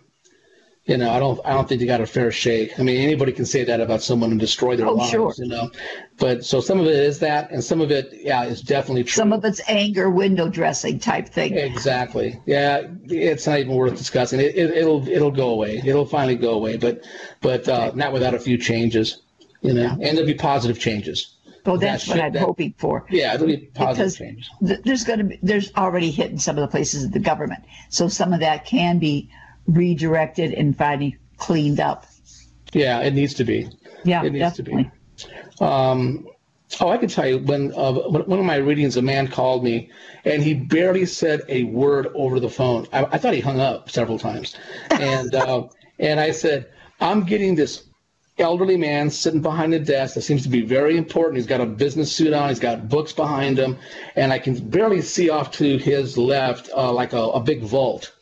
you 0.84 0.98
know, 0.98 1.10
I 1.10 1.18
don't, 1.18 1.40
I 1.44 1.54
don't 1.54 1.66
think 1.66 1.80
they 1.80 1.86
got 1.86 2.02
a 2.02 2.06
fair 2.06 2.30
shake. 2.30 2.78
I 2.78 2.82
mean, 2.82 3.00
anybody 3.00 3.32
can 3.32 3.46
say 3.46 3.64
that 3.64 3.80
about 3.80 4.02
someone 4.02 4.30
and 4.30 4.38
destroy 4.38 4.76
their 4.76 4.88
Oh, 4.88 4.92
lives, 4.92 5.10
sure. 5.10 5.32
you 5.38 5.46
know. 5.46 5.70
But 6.18 6.44
so 6.44 6.60
some 6.60 6.78
of 6.80 6.86
it 6.86 6.96
is 6.96 7.18
that, 7.20 7.50
and 7.50 7.64
some 7.64 7.80
of 7.80 7.90
it, 7.90 8.12
yeah, 8.12 8.44
is 8.44 8.60
definitely 8.60 9.04
true. 9.04 9.12
Some 9.20 9.32
of 9.32 9.42
it's 9.46 9.62
anger, 9.68 10.10
window 10.10 10.48
dressing 10.50 10.98
type 10.98 11.30
thing. 11.30 11.56
Exactly. 11.56 12.38
Yeah, 12.44 12.88
it's 13.04 13.46
not 13.46 13.58
even 13.58 13.74
worth 13.74 13.96
discussing. 13.96 14.38
It, 14.40 14.54
it, 14.54 14.70
it'll 14.76 15.06
it'll 15.08 15.30
go 15.30 15.48
away. 15.48 15.80
It'll 15.84 16.04
finally 16.06 16.36
go 16.36 16.50
away, 16.52 16.76
but 16.76 17.04
but 17.40 17.66
uh, 17.68 17.92
not 17.94 18.12
without 18.12 18.34
a 18.34 18.38
few 18.38 18.58
changes, 18.58 19.22
you 19.62 19.74
know. 19.74 19.88
And 19.90 20.16
there'll 20.16 20.26
be 20.26 20.34
positive 20.34 20.78
changes. 20.78 21.34
So 21.64 21.76
that's 21.76 22.04
that 22.06 22.08
what 22.10 22.16
should- 22.16 22.24
I'm 22.24 22.32
that- 22.32 22.42
hoping 22.42 22.74
for. 22.78 23.04
Yeah, 23.10 23.34
it'll 23.34 23.46
be 23.46 23.56
positive 23.74 23.96
Because 23.98 24.16
changes. 24.16 24.50
th- 24.66 24.80
there's 24.84 25.04
going 25.04 25.18
to 25.18 25.24
be, 25.26 25.38
there's 25.42 25.72
already 25.74 26.10
hit 26.10 26.30
in 26.30 26.38
some 26.38 26.56
of 26.56 26.62
the 26.62 26.68
places 26.68 27.04
of 27.04 27.12
the 27.12 27.18
government. 27.18 27.62
So 27.90 28.08
some 28.08 28.32
of 28.32 28.40
that 28.40 28.64
can 28.64 28.98
be 28.98 29.28
redirected 29.66 30.52
and 30.54 30.76
finally 30.76 31.16
cleaned 31.36 31.78
up. 31.80 32.06
Yeah, 32.72 33.00
it 33.00 33.12
needs 33.14 33.34
to 33.34 33.44
be. 33.44 33.68
Yeah, 34.04 34.22
It 34.24 34.32
needs 34.32 34.54
to 34.56 34.62
definitely. 34.62 34.90
be. 35.58 35.64
Um, 35.64 36.26
oh, 36.80 36.88
I 36.88 36.96
can 36.98 37.08
tell 37.08 37.26
you 37.28 37.38
when 37.38 37.72
uh, 37.74 37.92
one 37.92 38.38
of 38.38 38.44
my 38.44 38.56
readings, 38.56 38.96
a 38.96 39.02
man 39.02 39.28
called 39.28 39.62
me, 39.64 39.90
and 40.24 40.42
he 40.42 40.54
barely 40.54 41.04
said 41.06 41.42
a 41.48 41.64
word 41.64 42.08
over 42.14 42.40
the 42.40 42.48
phone. 42.50 42.86
I, 42.92 43.04
I 43.04 43.18
thought 43.18 43.34
he 43.34 43.40
hung 43.40 43.60
up 43.60 43.90
several 43.90 44.18
times, 44.18 44.56
and 44.90 45.34
uh, 45.34 45.68
and 45.98 46.20
I 46.20 46.30
said, 46.30 46.70
I'm 47.00 47.24
getting 47.24 47.54
this 47.56 47.84
elderly 48.38 48.76
man 48.76 49.10
sitting 49.10 49.42
behind 49.42 49.72
the 49.72 49.78
desk 49.78 50.14
that 50.14 50.22
seems 50.22 50.42
to 50.42 50.48
be 50.48 50.62
very 50.62 50.96
important. 50.96 51.36
He's 51.36 51.46
got 51.46 51.60
a 51.60 51.66
business 51.66 52.14
suit 52.14 52.32
on. 52.32 52.48
He's 52.48 52.60
got 52.60 52.88
books 52.88 53.12
behind 53.12 53.58
him, 53.58 53.78
and 54.16 54.32
I 54.32 54.38
can 54.38 54.56
barely 54.68 55.02
see 55.02 55.30
off 55.30 55.50
to 55.52 55.78
his 55.78 56.16
left 56.16 56.70
uh, 56.76 56.92
like 56.92 57.12
a, 57.12 57.22
a 57.22 57.40
big 57.40 57.62
vault, 57.62 58.12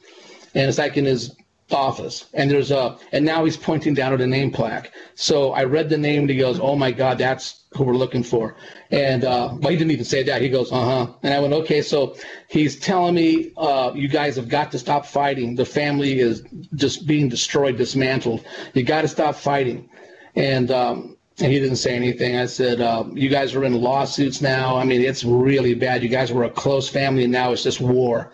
and 0.54 0.68
it's 0.68 0.78
like 0.78 0.96
in 0.96 1.04
his 1.04 1.36
office. 1.70 2.26
And 2.34 2.50
there's 2.50 2.70
a 2.70 2.96
and 3.12 3.24
now 3.24 3.44
he's 3.44 3.56
pointing 3.56 3.94
down 3.94 4.12
at 4.12 4.20
a 4.20 4.26
name 4.26 4.52
plaque. 4.52 4.92
So 5.14 5.52
i 5.52 5.64
read 5.64 5.88
the 5.88 5.98
name 5.98 6.22
and 6.22 6.30
he 6.30 6.36
goes 6.36 6.60
oh 6.60 6.76
my 6.76 6.92
god 6.92 7.18
that's 7.18 7.64
who 7.72 7.84
we're 7.84 7.96
looking 7.96 8.22
for. 8.22 8.56
And 8.90 9.24
uh 9.24 9.56
well 9.58 9.70
he 9.70 9.76
didn't 9.76 9.90
even 9.90 10.04
say 10.04 10.22
that. 10.22 10.42
He 10.42 10.48
goes 10.48 10.70
uh-huh. 10.70 11.12
And 11.24 11.34
i 11.34 11.40
went 11.40 11.54
okay 11.54 11.82
so 11.82 12.16
he's 12.48 12.78
telling 12.78 13.16
me 13.16 13.52
uh 13.56 13.90
you 13.94 14.06
guys 14.06 14.36
have 14.36 14.48
got 14.48 14.70
to 14.72 14.78
stop 14.78 15.06
fighting. 15.06 15.56
The 15.56 15.64
family 15.64 16.20
is 16.20 16.44
just 16.76 17.06
being 17.06 17.28
destroyed 17.28 17.76
dismantled. 17.76 18.44
You 18.74 18.84
got 18.84 19.02
to 19.02 19.08
stop 19.08 19.34
fighting 19.34 19.88
and 20.36 20.70
um 20.70 21.16
and 21.38 21.52
he 21.52 21.58
didn't 21.60 21.76
say 21.76 21.94
anything. 21.94 22.36
I 22.36 22.46
said, 22.46 22.80
uh, 22.80 23.04
"You 23.12 23.28
guys 23.28 23.54
are 23.54 23.64
in 23.64 23.74
lawsuits 23.74 24.40
now. 24.40 24.76
I 24.76 24.84
mean, 24.84 25.02
it's 25.02 25.22
really 25.24 25.74
bad. 25.74 26.02
You 26.02 26.08
guys 26.08 26.32
were 26.32 26.44
a 26.44 26.50
close 26.50 26.88
family, 26.88 27.24
and 27.24 27.32
now 27.32 27.52
it's 27.52 27.62
just 27.62 27.80
war." 27.80 28.32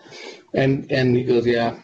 And 0.53 0.89
and 0.91 1.15
he 1.15 1.23
goes, 1.23 1.45
"Yeah." 1.45 1.79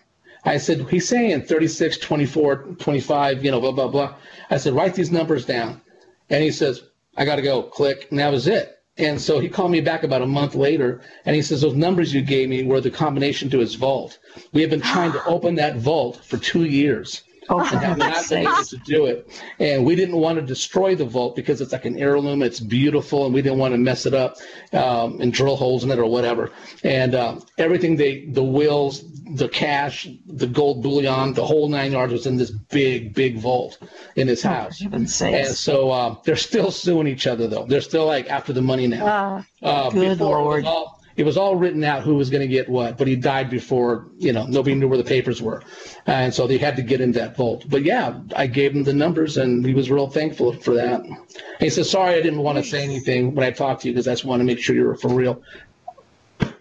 I 0.45 0.57
said, 0.57 0.87
he's 0.89 1.07
saying 1.07 1.43
36, 1.43 1.97
24, 1.97 2.55
25, 2.79 3.43
you 3.43 3.51
know, 3.51 3.59
blah, 3.59 3.73
blah, 3.73 3.87
blah. 3.89 4.15
I 4.49 4.57
said, 4.57 4.73
write 4.73 4.95
these 4.95 5.11
numbers 5.11 5.45
down. 5.45 5.81
And 6.29 6.41
he 6.41 6.51
says, 6.51 6.83
I 7.17 7.25
got 7.25 7.35
to 7.35 7.41
go. 7.41 7.63
Click. 7.63 8.07
And 8.09 8.19
that 8.19 8.31
was 8.31 8.47
it. 8.47 8.77
And 8.97 9.19
so 9.19 9.39
he 9.39 9.49
called 9.49 9.71
me 9.71 9.81
back 9.81 10.03
about 10.03 10.21
a 10.21 10.27
month 10.27 10.55
later 10.55 11.01
and 11.25 11.35
he 11.35 11.41
says, 11.41 11.61
those 11.61 11.75
numbers 11.75 12.13
you 12.13 12.21
gave 12.21 12.49
me 12.49 12.63
were 12.63 12.81
the 12.81 12.91
combination 12.91 13.49
to 13.49 13.59
his 13.59 13.75
vault. 13.75 14.19
We 14.51 14.61
have 14.61 14.69
been 14.69 14.81
trying 14.81 15.13
to 15.13 15.23
open 15.25 15.55
that 15.55 15.77
vault 15.77 16.23
for 16.23 16.37
two 16.37 16.65
years 16.65 17.23
Oh, 17.51 17.63
for 17.63 17.75
and 17.75 17.83
have 17.85 17.97
not 17.97 18.29
been 18.29 18.45
able 18.47 18.63
to 18.63 18.77
do 18.77 19.05
it. 19.07 19.29
And 19.59 19.85
we 19.85 19.95
didn't 19.95 20.17
want 20.17 20.39
to 20.39 20.45
destroy 20.45 20.95
the 20.95 21.05
vault 21.05 21.35
because 21.35 21.61
it's 21.61 21.71
like 21.71 21.85
an 21.85 21.97
heirloom. 21.97 22.43
It's 22.43 22.59
beautiful, 22.59 23.25
and 23.25 23.33
we 23.33 23.41
didn't 23.41 23.57
want 23.57 23.73
to 23.73 23.77
mess 23.77 24.05
it 24.05 24.13
up 24.13 24.37
um, 24.73 25.19
and 25.19 25.33
drill 25.33 25.55
holes 25.55 25.83
in 25.83 25.91
it 25.91 25.97
or 25.99 26.05
whatever. 26.05 26.51
And 26.83 27.15
uh, 27.15 27.39
everything 27.57 27.95
they, 27.95 28.25
the 28.25 28.43
wills, 28.43 29.03
the 29.35 29.49
cash, 29.49 30.07
the 30.27 30.47
gold 30.47 30.83
bullion, 30.83 31.33
the 31.33 31.45
whole 31.45 31.67
nine 31.69 31.91
yards 31.91 32.13
was 32.13 32.25
in 32.27 32.37
this 32.37 32.51
big, 32.51 33.13
big 33.13 33.37
vault 33.37 33.79
in 34.15 34.27
his 34.27 34.43
house. 34.43 34.77
For 34.77 34.83
heaven's 34.85 35.21
And 35.21 35.47
so 35.47 35.89
uh, 35.91 36.15
they're 36.23 36.35
still 36.35 36.71
suing 36.71 37.07
each 37.07 37.25
other, 37.27 37.47
though. 37.47 37.65
They're 37.65 37.81
still 37.81 38.05
like 38.05 38.29
after 38.29 38.53
the 38.53 38.61
money 38.61 38.87
now. 38.87 39.05
Uh, 39.05 39.43
Uh, 39.61 39.89
Good 39.89 40.17
before, 40.17 40.41
Lord. 40.41 40.65
All, 40.65 40.98
it 41.19 41.25
was 41.25 41.35
all 41.35 41.57
written 41.57 41.83
out 41.83 42.01
who 42.01 42.15
was 42.15 42.29
going 42.29 42.39
to 42.39 42.47
get 42.47 42.69
what, 42.69 42.97
but 42.97 43.05
he 43.05 43.17
died 43.17 43.49
before, 43.49 44.07
you 44.17 44.31
know, 44.31 44.45
nobody 44.45 44.73
knew 44.73 44.87
where 44.87 44.97
the 44.97 45.03
papers 45.03 45.41
were. 45.41 45.61
And 46.05 46.33
so 46.33 46.47
they 46.47 46.57
had 46.57 46.77
to 46.77 46.81
get 46.81 47.01
in 47.01 47.11
that 47.11 47.35
vault. 47.35 47.65
But 47.67 47.83
yeah, 47.83 48.21
I 48.37 48.47
gave 48.47 48.73
him 48.73 48.83
the 48.83 48.93
numbers 48.93 49.35
and 49.35 49.65
he 49.65 49.73
was 49.73 49.91
real 49.91 50.09
thankful 50.09 50.53
for 50.53 50.73
that. 50.75 51.01
And 51.01 51.17
he 51.59 51.69
said, 51.69 51.87
sorry, 51.87 52.15
I 52.15 52.21
didn't 52.21 52.39
want 52.39 52.57
to 52.57 52.63
say 52.63 52.85
anything 52.85 53.35
when 53.35 53.45
I 53.45 53.51
talked 53.51 53.81
to 53.81 53.89
you 53.89 53.93
because 53.93 54.07
I 54.07 54.13
just 54.13 54.23
want 54.23 54.39
to 54.39 54.45
make 54.45 54.59
sure 54.59 54.77
you 54.77 54.85
were 54.85 54.95
for 54.95 55.09
real. 55.13 55.43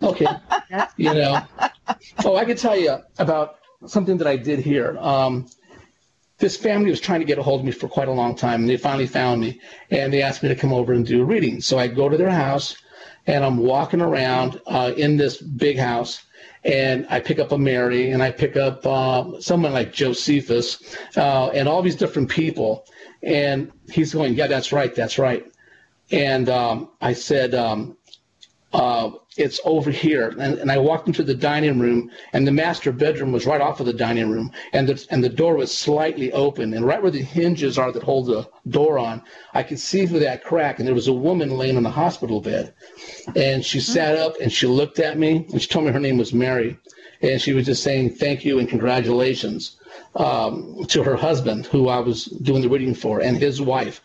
Okay. 0.03 0.27
you 0.97 1.15
know, 1.15 1.41
oh, 2.25 2.35
I 2.35 2.45
could 2.45 2.59
tell 2.59 2.77
you 2.77 2.97
about 3.21 3.61
something 3.87 4.17
that 4.19 4.27
I 4.27 4.35
did 4.35 4.59
here. 4.59 4.99
Um, 4.99 5.47
this 6.39 6.57
family 6.57 6.91
was 6.91 7.01
trying 7.01 7.21
to 7.21 7.27
get 7.27 7.39
a 7.39 7.45
hold 7.45 7.61
of 7.61 7.67
me 7.67 7.71
for 7.71 7.87
quite 7.87 8.09
a 8.09 8.13
long 8.13 8.35
time, 8.35 8.63
and 8.63 8.69
they 8.69 8.77
finally 8.77 9.07
found 9.07 9.41
me, 9.41 9.61
and 9.91 10.13
they 10.13 10.23
asked 10.23 10.43
me 10.43 10.49
to 10.49 10.57
come 10.57 10.73
over 10.73 10.93
and 10.93 11.07
do 11.07 11.23
a 11.23 11.25
reading. 11.25 11.61
So 11.61 11.79
I 11.79 11.87
go 11.89 12.09
to 12.09 12.17
their 12.17 12.31
house, 12.31 12.77
and 13.29 13.45
I'm 13.45 13.59
walking 13.59 14.01
around 14.01 14.61
uh, 14.67 14.93
in 14.97 15.19
this 15.19 15.37
big 15.37 15.79
house, 15.79 16.25
and 16.65 17.07
I 17.11 17.21
pick 17.21 17.39
up 17.39 17.53
a 17.53 17.59
Mary, 17.59 18.11
and 18.11 18.23
I 18.23 18.33
pick 18.33 18.57
up 18.57 18.85
um, 18.87 19.41
someone 19.41 19.73
like 19.73 19.93
Josephus, 19.93 20.97
uh, 21.17 21.51
and 21.51 21.69
all 21.69 21.83
these 21.83 21.95
different 21.95 22.31
people, 22.31 22.87
and 23.23 23.71
he's 23.93 24.15
going, 24.15 24.33
yeah, 24.35 24.47
that's 24.47 24.73
right, 24.73 24.95
that's 24.95 25.19
right, 25.19 25.47
and 26.11 26.49
um, 26.49 26.89
I 27.03 27.13
said, 27.13 27.55
um, 27.55 27.99
uh, 28.73 29.11
it's 29.39 29.61
over 29.65 29.91
here. 29.91 30.29
And, 30.39 30.59
and 30.59 30.71
I 30.71 30.79
walked 30.79 31.07
into 31.07 31.23
the 31.23 31.35
dining 31.35 31.79
room, 31.79 32.11
and 32.33 32.47
the 32.47 32.53
master 32.53 32.93
bedroom 32.93 33.33
was 33.33 33.47
right 33.47 33.61
off 33.61 33.81
of 33.81 33.87
the 33.87 33.93
dining 33.93 34.31
room, 34.31 34.51
and 34.73 34.89
the, 34.89 35.07
and 35.11 35.23
the 35.23 35.29
door 35.29 35.57
was 35.57 35.77
slightly 35.77 36.33
open. 36.33 36.75
And 36.75 36.85
right 36.85 37.01
where 37.01 37.11
the 37.11 37.23
hinges 37.23 37.79
are 37.79 37.93
that 37.93 38.03
hold 38.03 38.27
the 38.27 38.49
door 38.69 38.99
on, 38.99 39.23
I 39.55 39.63
could 39.63 39.79
see 39.79 40.07
through 40.07 40.21
that 40.21 40.45
crack, 40.45 40.79
and 40.79 40.87
there 40.87 40.95
was 40.95 41.09
a 41.09 41.13
woman 41.13 41.57
laying 41.57 41.77
on 41.77 41.85
the 41.85 41.91
hospital 41.91 42.41
bed. 42.41 42.75
And 43.37 43.65
she 43.65 43.79
mm-hmm. 43.79 43.93
sat 43.93 44.17
up 44.17 44.35
and 44.41 44.53
she 44.53 44.67
looked 44.67 44.99
at 44.99 45.19
me, 45.19 45.47
and 45.53 45.63
she 45.63 45.69
told 45.69 45.87
me 45.87 45.93
her 45.93 46.01
name 46.01 46.19
was 46.19 46.33
Mary. 46.33 46.77
And 47.21 47.41
she 47.41 47.53
was 47.53 47.67
just 47.67 47.83
saying 47.83 48.11
thank 48.11 48.45
you 48.45 48.59
and 48.59 48.69
congratulations 48.69 49.78
um, 50.15 50.85
to 50.89 51.03
her 51.03 51.17
husband, 51.17 51.67
who 51.67 51.89
I 51.89 52.01
was 52.01 52.25
doing 52.25 52.63
the 52.63 52.69
reading 52.69 52.95
for, 52.95 53.21
and 53.21 53.37
his 53.37 53.61
wife, 53.61 54.01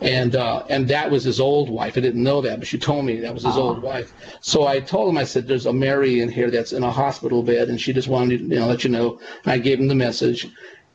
and 0.00 0.36
uh, 0.36 0.64
and 0.68 0.86
that 0.88 1.10
was 1.10 1.24
his 1.24 1.40
old 1.40 1.70
wife. 1.70 1.96
I 1.96 2.00
didn't 2.00 2.22
know 2.22 2.40
that, 2.42 2.58
but 2.58 2.68
she 2.68 2.78
told 2.78 3.04
me 3.04 3.20
that 3.20 3.34
was 3.34 3.44
his 3.44 3.56
old 3.56 3.82
wife. 3.82 4.12
So 4.40 4.66
I 4.66 4.80
told 4.80 5.08
him, 5.08 5.18
I 5.18 5.24
said, 5.24 5.46
"There's 5.46 5.66
a 5.66 5.72
Mary 5.72 6.20
in 6.20 6.30
here 6.30 6.50
that's 6.50 6.72
in 6.72 6.82
a 6.82 6.90
hospital 6.90 7.42
bed, 7.42 7.68
and 7.68 7.80
she 7.80 7.92
just 7.92 8.08
wanted 8.08 8.38
to 8.38 8.44
you 8.44 8.60
know, 8.60 8.66
let 8.66 8.84
you 8.84 8.90
know." 8.90 9.18
And 9.44 9.52
I 9.52 9.58
gave 9.58 9.80
him 9.80 9.88
the 9.88 9.94
message, 9.94 10.46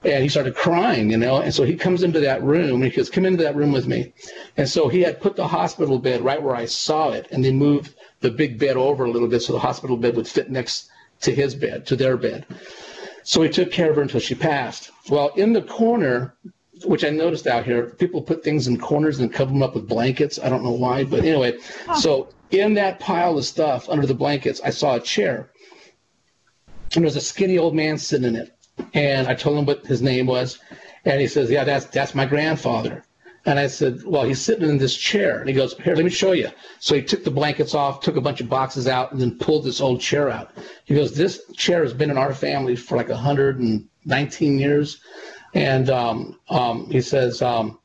and 0.04 0.24
he 0.24 0.30
started 0.30 0.56
crying, 0.56 1.12
you 1.12 1.18
know. 1.18 1.42
And 1.42 1.54
so 1.54 1.64
he 1.64 1.76
comes 1.76 2.04
into 2.04 2.20
that 2.20 2.44
room, 2.44 2.82
and 2.82 2.92
he 2.92 2.96
goes, 2.96 3.10
"Come 3.10 3.26
into 3.26 3.44
that 3.44 3.56
room 3.56 3.72
with 3.72 3.88
me." 3.88 4.14
And 4.58 4.70
so 4.70 4.88
he 4.88 5.02
had 5.02 5.20
put 5.20 5.36
the 5.36 5.48
hospital 5.48 5.98
bed 5.98 6.22
right 6.22 6.42
where 6.42 6.56
I 6.56 6.66
saw 6.66 7.12
it, 7.12 7.28
and 7.32 7.44
they 7.44 7.52
moved 7.52 7.96
the 8.22 8.32
big 8.32 8.60
bed 8.60 8.78
over 8.78 9.06
a 9.06 9.12
little 9.12 9.28
bit 9.28 9.42
so 9.42 9.54
the 9.54 9.60
hospital 9.60 9.98
bed 9.98 10.16
would 10.16 10.28
fit 10.28 10.52
next 10.52 10.90
to 11.22 11.34
his 11.34 11.56
bed, 11.56 11.86
to 11.88 11.96
their 11.96 12.18
bed. 12.18 12.46
So 13.24 13.42
we 13.42 13.50
took 13.50 13.72
care 13.72 13.90
of 13.90 13.96
her 13.96 14.02
until 14.02 14.20
she 14.20 14.36
passed. 14.36 14.92
Well, 15.10 15.30
in 15.36 15.54
the 15.54 15.62
corner, 15.62 16.36
which 16.86 17.04
I 17.04 17.10
noticed 17.10 17.48
out 17.48 17.66
here, 17.66 17.88
people 17.88 18.22
put 18.22 18.44
things 18.44 18.68
in 18.68 18.80
corners 18.80 19.20
and 19.20 19.32
cover 19.32 19.52
them 19.52 19.64
up 19.64 19.76
with 19.76 19.88
blankets. 19.88 20.40
I 20.42 20.50
don't 20.50 20.64
know 20.64 20.72
why, 20.72 21.04
but 21.04 21.20
anyway, 21.20 21.58
so 22.00 22.30
in 22.50 22.74
that 22.76 23.00
pile 23.00 23.38
of 23.38 23.46
stuff 23.46 23.90
under 23.90 24.08
the 24.08 24.14
blankets, 24.14 24.62
I 24.64 24.70
saw 24.72 24.96
a 24.96 25.00
chair. 25.00 25.52
And 26.96 27.04
there's 27.04 27.16
a 27.16 27.22
skinny 27.22 27.58
old 27.58 27.76
man 27.76 27.98
sitting 27.98 28.28
in 28.28 28.36
it. 28.36 28.56
And 28.94 29.28
I 29.28 29.36
told 29.36 29.58
him 29.58 29.66
what 29.66 29.86
his 29.86 30.02
name 30.02 30.26
was. 30.26 30.60
And 31.06 31.22
he 31.22 31.28
says, 31.28 31.50
Yeah, 31.50 31.64
that's 31.64 31.86
that's 31.86 32.14
my 32.14 32.26
grandfather. 32.26 33.04
And 33.46 33.58
I 33.58 33.68
said, 33.68 34.04
Well, 34.04 34.24
he's 34.24 34.42
sitting 34.42 34.70
in 34.70 34.78
this 34.78 34.96
chair. 34.96 35.40
And 35.40 35.50
he 35.50 35.56
goes, 35.56 35.74
Here, 35.78 35.96
let 35.96 36.06
me 36.06 36.12
show 36.12 36.32
you. 36.34 36.50
So 36.80 36.96
he 36.96 37.02
took 37.02 37.24
the 37.24 37.32
blankets 37.32 37.74
off, 37.74 38.02
took 38.02 38.16
a 38.16 38.22
bunch 38.22 38.42
of 38.42 38.50
boxes 38.50 38.88
out, 38.88 39.12
and 39.12 39.20
then 39.20 39.38
pulled 39.38 39.64
this 39.64 39.82
old 39.82 40.00
chair 40.00 40.30
out. 40.30 40.52
He 40.86 40.94
goes, 40.94 41.16
This 41.16 41.42
chair 41.56 41.84
has 41.84 41.94
been 41.94 42.12
in 42.12 42.18
our 42.18 42.34
family 42.34 42.76
for 42.76 42.98
like 42.98 43.10
119 43.10 44.60
years. 44.60 45.02
And 45.54 45.90
um, 45.90 46.40
um, 46.50 46.90
he 46.90 47.02
says, 47.02 47.42
um, 47.42 47.80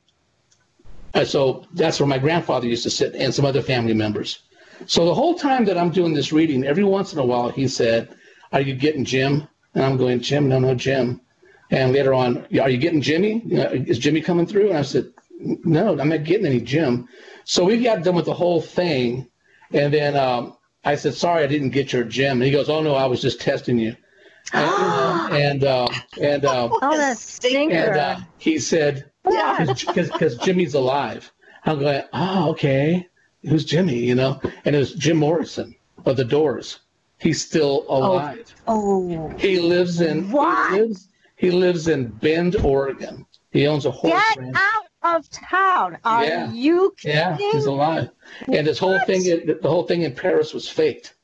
So 1.24 1.64
that's 1.72 2.00
where 2.00 2.06
my 2.06 2.18
grandfather 2.18 2.66
used 2.66 2.84
to 2.84 2.90
sit 2.90 3.14
and 3.14 3.34
some 3.34 3.46
other 3.46 3.62
family 3.62 3.94
members. 3.94 4.40
So 4.84 5.06
the 5.06 5.14
whole 5.14 5.34
time 5.34 5.64
that 5.64 5.78
I'm 5.78 5.90
doing 5.90 6.12
this 6.12 6.32
reading, 6.32 6.64
every 6.64 6.84
once 6.84 7.14
in 7.14 7.18
a 7.18 7.24
while, 7.24 7.48
he 7.48 7.66
said, 7.66 8.14
Are 8.52 8.60
you 8.60 8.74
getting 8.74 9.06
Jim? 9.06 9.48
And 9.74 9.84
I'm 9.84 9.96
going, 9.96 10.20
Jim, 10.20 10.48
no, 10.50 10.58
no, 10.58 10.74
Jim. 10.74 11.22
And 11.70 11.92
later 11.92 12.12
on, 12.14 12.46
are 12.60 12.70
you 12.70 12.78
getting 12.78 13.00
Jimmy? 13.00 13.42
Is 13.46 13.98
Jimmy 13.98 14.20
coming 14.20 14.46
through? 14.46 14.68
And 14.68 14.78
I 14.78 14.82
said, 14.82 15.12
no, 15.38 15.98
I'm 15.98 16.08
not 16.08 16.24
getting 16.24 16.46
any 16.46 16.60
Jim. 16.60 17.08
So 17.44 17.64
we 17.64 17.82
got 17.82 18.02
done 18.02 18.14
with 18.14 18.24
the 18.26 18.34
whole 18.34 18.60
thing. 18.60 19.28
And 19.72 19.92
then 19.92 20.16
um, 20.16 20.56
I 20.84 20.94
said, 20.94 21.14
sorry, 21.14 21.44
I 21.44 21.46
didn't 21.46 21.70
get 21.70 21.92
your 21.92 22.04
Jim. 22.04 22.38
And 22.38 22.44
he 22.44 22.50
goes, 22.50 22.68
oh, 22.68 22.82
no, 22.82 22.94
I 22.94 23.06
was 23.06 23.20
just 23.20 23.40
testing 23.40 23.78
you. 23.78 23.96
And, 24.52 25.34
and, 25.34 25.64
uh, 25.64 25.88
and, 26.20 26.44
uh, 26.44 26.68
oh, 26.82 26.96
that's 26.96 27.20
stinker. 27.20 27.74
And 27.74 27.96
uh, 27.96 28.20
he 28.38 28.60
said, 28.60 29.10
because 29.24 30.36
Jimmy's 30.38 30.74
alive. 30.74 31.32
I'm 31.64 31.80
going, 31.80 32.02
oh, 32.12 32.50
okay. 32.50 33.08
Who's 33.42 33.64
Jimmy? 33.64 33.98
You 33.98 34.14
know? 34.14 34.40
And 34.64 34.76
it 34.76 34.78
was 34.78 34.94
Jim 34.94 35.16
Morrison 35.16 35.74
of 36.04 36.16
the 36.16 36.24
Doors. 36.24 36.78
He's 37.18 37.44
still 37.44 37.84
alive. 37.88 38.54
Oh. 38.68 39.34
He 39.36 39.58
lives 39.58 40.00
in, 40.00 40.30
what? 40.30 40.72
He 40.72 40.80
lives, 40.80 41.08
he 41.34 41.50
lives 41.50 41.88
in 41.88 42.06
Bend, 42.06 42.56
Oregon. 42.56 43.26
He 43.50 43.66
owns 43.66 43.86
a 43.86 43.90
horse 43.90 44.12
Get 44.12 44.38
ranch. 44.38 44.56
out 44.56 44.85
of 45.14 45.28
town. 45.30 45.98
Are 46.04 46.24
Yeah. 46.24 46.52
you 46.52 46.94
kidding? 46.98 47.16
Yeah, 47.16 47.36
he's 47.36 47.66
alive. 47.66 48.10
And 48.52 48.66
this 48.66 48.78
whole 48.78 48.98
thing, 49.06 49.22
the 49.22 49.58
whole 49.62 49.84
thing 49.84 50.02
in 50.02 50.14
Paris 50.14 50.52
was 50.52 50.68
faked, 50.68 51.14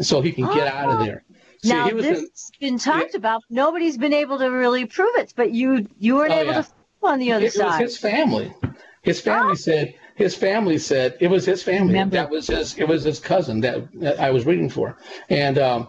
so 0.00 0.20
he 0.20 0.32
can 0.32 0.46
get 0.52 0.66
out 0.66 0.90
of 0.90 1.06
there. 1.06 1.24
See, 1.62 1.70
now 1.70 1.88
was 1.90 2.04
this 2.04 2.20
has 2.20 2.50
been 2.60 2.78
talked 2.78 3.14
about. 3.14 3.42
Nobody's 3.50 3.96
been 3.98 4.12
able 4.12 4.38
to 4.38 4.46
really 4.48 4.86
prove 4.86 5.14
it, 5.16 5.32
but 5.36 5.52
you 5.52 5.86
you 5.98 6.16
weren't 6.16 6.32
Oh, 6.32 6.38
able 6.40 6.52
yeah. 6.52 6.62
to 6.62 6.68
on 7.02 7.18
the 7.18 7.32
other 7.32 7.44
it 7.46 7.54
was 7.54 7.54
side. 7.54 7.80
his 7.80 7.96
family. 7.96 8.52
His 9.02 9.20
family 9.20 9.56
said 9.56 9.94
his 10.16 10.34
family 10.34 10.78
said 10.78 11.16
it 11.20 11.28
was 11.28 11.44
his 11.46 11.62
family. 11.62 11.88
Remember. 11.92 12.16
That 12.16 12.30
was 12.30 12.48
his. 12.48 12.76
It 12.76 12.86
was 12.88 13.04
his 13.04 13.20
cousin 13.20 13.60
that, 13.60 13.88
that 14.00 14.18
I 14.20 14.30
was 14.30 14.46
reading 14.46 14.68
for, 14.68 14.98
and 15.30 15.58
um, 15.58 15.88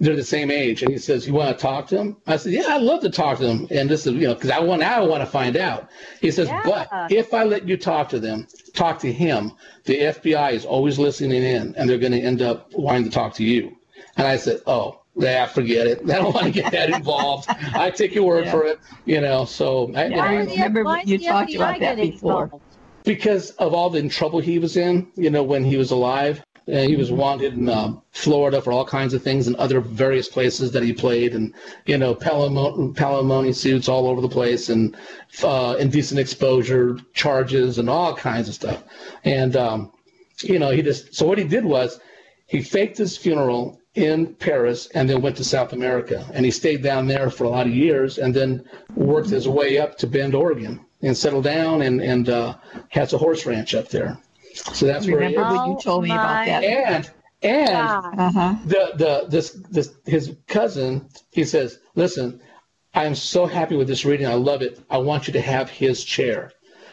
they're 0.00 0.16
the 0.16 0.24
same 0.24 0.50
age. 0.50 0.82
And 0.82 0.90
he 0.90 0.98
says, 0.98 1.26
"You 1.26 1.34
want 1.34 1.56
to 1.56 1.62
talk 1.62 1.86
to 1.88 1.98
him?" 1.98 2.16
I 2.26 2.36
said, 2.36 2.52
"Yeah, 2.52 2.64
I'd 2.68 2.82
love 2.82 3.00
to 3.02 3.10
talk 3.10 3.38
to 3.38 3.46
them." 3.46 3.68
And 3.70 3.88
this 3.88 4.06
is 4.06 4.14
you 4.14 4.26
know 4.26 4.34
because 4.34 4.50
I 4.50 4.58
want 4.60 4.82
I 4.82 5.00
want 5.00 5.22
to 5.22 5.26
find 5.26 5.56
out. 5.56 5.88
He 6.20 6.30
says, 6.30 6.48
Yeah. 6.48 6.62
"But 6.64 6.88
if 7.12 7.32
I 7.34 7.44
let 7.44 7.68
you 7.68 7.76
talk 7.76 8.08
to 8.10 8.18
them, 8.18 8.46
talk 8.74 8.98
to 9.00 9.12
him, 9.12 9.52
the 9.84 9.98
FBI 10.00 10.52
is 10.52 10.64
always 10.64 10.98
listening 10.98 11.42
in, 11.42 11.74
and 11.76 11.88
they're 11.88 11.98
going 11.98 12.12
to 12.12 12.20
end 12.20 12.42
up 12.42 12.72
wanting 12.74 13.04
to 13.04 13.10
talk 13.10 13.34
to 13.34 13.44
you." 13.44 13.76
And 14.16 14.26
I 14.26 14.36
said, 14.36 14.60
"Oh." 14.66 14.96
Yeah, 15.16 15.46
forget 15.46 15.88
it. 15.88 15.98
I 16.08 16.14
don't 16.14 16.32
want 16.32 16.46
to 16.46 16.52
get 16.52 16.70
that 16.70 16.88
involved. 16.88 17.46
I 17.74 17.90
take 17.90 18.14
your 18.14 18.24
word 18.24 18.44
Yeah. 18.44 18.50
for 18.52 18.64
it, 18.64 18.78
you 19.04 19.20
know. 19.20 19.44
So 19.44 19.92
I, 19.94 20.06
Yeah, 20.06 20.22
I 20.22 20.44
know, 20.44 20.44
Why 20.44 20.52
remember 20.52 20.84
why 20.84 21.02
you 21.04 21.18
talked 21.18 21.50
FBI 21.50 21.56
about 21.56 21.80
that 21.80 21.96
before. 21.96 22.44
involved? 22.44 22.64
because 23.02 23.50
of 23.52 23.74
all 23.74 23.90
the 23.90 24.08
trouble 24.08 24.38
he 24.40 24.58
was 24.60 24.76
in, 24.76 25.08
you 25.16 25.30
know, 25.30 25.42
when 25.42 25.64
he 25.64 25.76
was 25.76 25.90
alive. 25.90 26.42
Uh, 26.70 26.82
he 26.82 26.96
was 26.96 27.10
wanted 27.10 27.54
in 27.54 27.68
uh, 27.68 27.92
Florida 28.12 28.60
for 28.62 28.72
all 28.72 28.84
kinds 28.84 29.14
of 29.14 29.22
things 29.22 29.46
and 29.46 29.56
other 29.56 29.80
various 29.80 30.28
places 30.28 30.70
that 30.72 30.82
he 30.82 30.92
played, 30.92 31.34
and 31.34 31.52
you 31.86 31.98
know, 31.98 32.14
palimony, 32.14 33.54
suits 33.54 33.88
all 33.88 34.06
over 34.06 34.20
the 34.20 34.28
place, 34.28 34.68
and 34.68 34.96
uh, 35.42 35.76
indecent 35.80 36.20
exposure 36.20 36.98
charges 37.12 37.78
and 37.78 37.90
all 37.90 38.14
kinds 38.14 38.48
of 38.48 38.54
stuff. 38.54 38.84
And 39.24 39.56
um, 39.56 39.92
you 40.42 40.58
know, 40.58 40.70
he 40.70 40.82
just 40.82 41.14
so 41.14 41.26
what 41.26 41.38
he 41.38 41.44
did 41.44 41.64
was 41.64 42.00
he 42.46 42.62
faked 42.62 42.98
his 42.98 43.16
funeral 43.16 43.80
in 43.94 44.34
Paris 44.34 44.86
and 44.94 45.10
then 45.10 45.20
went 45.20 45.36
to 45.36 45.44
South 45.44 45.72
America, 45.72 46.24
and 46.32 46.44
he 46.44 46.50
stayed 46.50 46.82
down 46.82 47.06
there 47.06 47.30
for 47.30 47.44
a 47.44 47.48
lot 47.48 47.66
of 47.66 47.74
years, 47.74 48.18
and 48.18 48.34
then 48.34 48.64
worked 48.94 49.30
his 49.30 49.48
way 49.48 49.78
up 49.78 49.98
to 49.98 50.06
Bend, 50.06 50.34
Oregon, 50.34 50.80
and 51.02 51.16
settled 51.16 51.44
down 51.44 51.82
and 51.82 52.00
and 52.00 52.28
uh, 52.28 52.54
has 52.90 53.12
a 53.12 53.18
horse 53.18 53.46
ranch 53.46 53.74
up 53.74 53.88
there. 53.88 54.18
So 54.72 54.86
that's 54.86 55.06
where 55.06 55.20
he 55.20 55.26
Remember 55.28 55.54
is. 55.54 55.60
when 55.60 55.70
you 55.70 55.78
told 55.80 56.04
me 56.04 56.10
about 56.10 56.46
that? 56.46 56.64
And 56.64 57.10
and 57.42 57.70
God. 57.72 58.18
Uh 58.18 58.32
huh. 58.32 58.54
the 58.66 58.92
the 58.96 59.26
this 59.28 59.50
this 59.70 59.94
his 60.06 60.36
cousin 60.46 61.08
he 61.30 61.44
says 61.44 61.78
listen 61.94 62.40
i 62.92 63.04
am 63.04 63.14
so 63.14 63.46
happy 63.46 63.76
with 63.76 63.88
this 63.88 64.04
reading 64.04 64.26
i 64.26 64.34
love 64.34 64.60
it 64.62 64.78
i 64.90 64.98
want 64.98 65.26
you 65.26 65.32
to 65.32 65.40
have 65.40 65.70
his 65.70 66.04
chair 66.04 66.52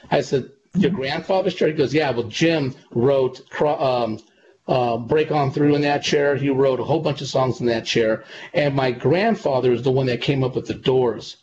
i 0.10 0.22
said 0.22 0.50
your 0.76 0.92
grandfather's 0.92 1.54
chair 1.54 1.68
he 1.68 1.74
goes 1.74 1.94
yeah 1.94 2.12
well 2.12 2.24
jim 2.24 2.74
wrote 2.92 3.42
um, 3.62 4.20
uh, 4.68 4.98
break 4.98 5.32
on 5.32 5.52
through 5.52 5.76
in 5.76 5.82
that 5.82 6.02
chair 6.04 6.36
he 6.38 6.50
wrote 6.50 6.80
a 6.80 6.84
whole 6.84 7.02
bunch 7.02 7.22
of 7.22 7.28
songs 7.28 7.60
in 7.60 7.66
that 7.66 7.86
chair 7.86 8.24
and 8.54 8.74
my 8.76 8.90
grandfather 8.92 9.74
is 9.74 9.82
the 9.82 9.92
one 9.92 10.06
that 10.06 10.22
came 10.22 10.44
up 10.46 10.56
with 10.56 10.68
the 10.68 10.74
doors 10.74 11.38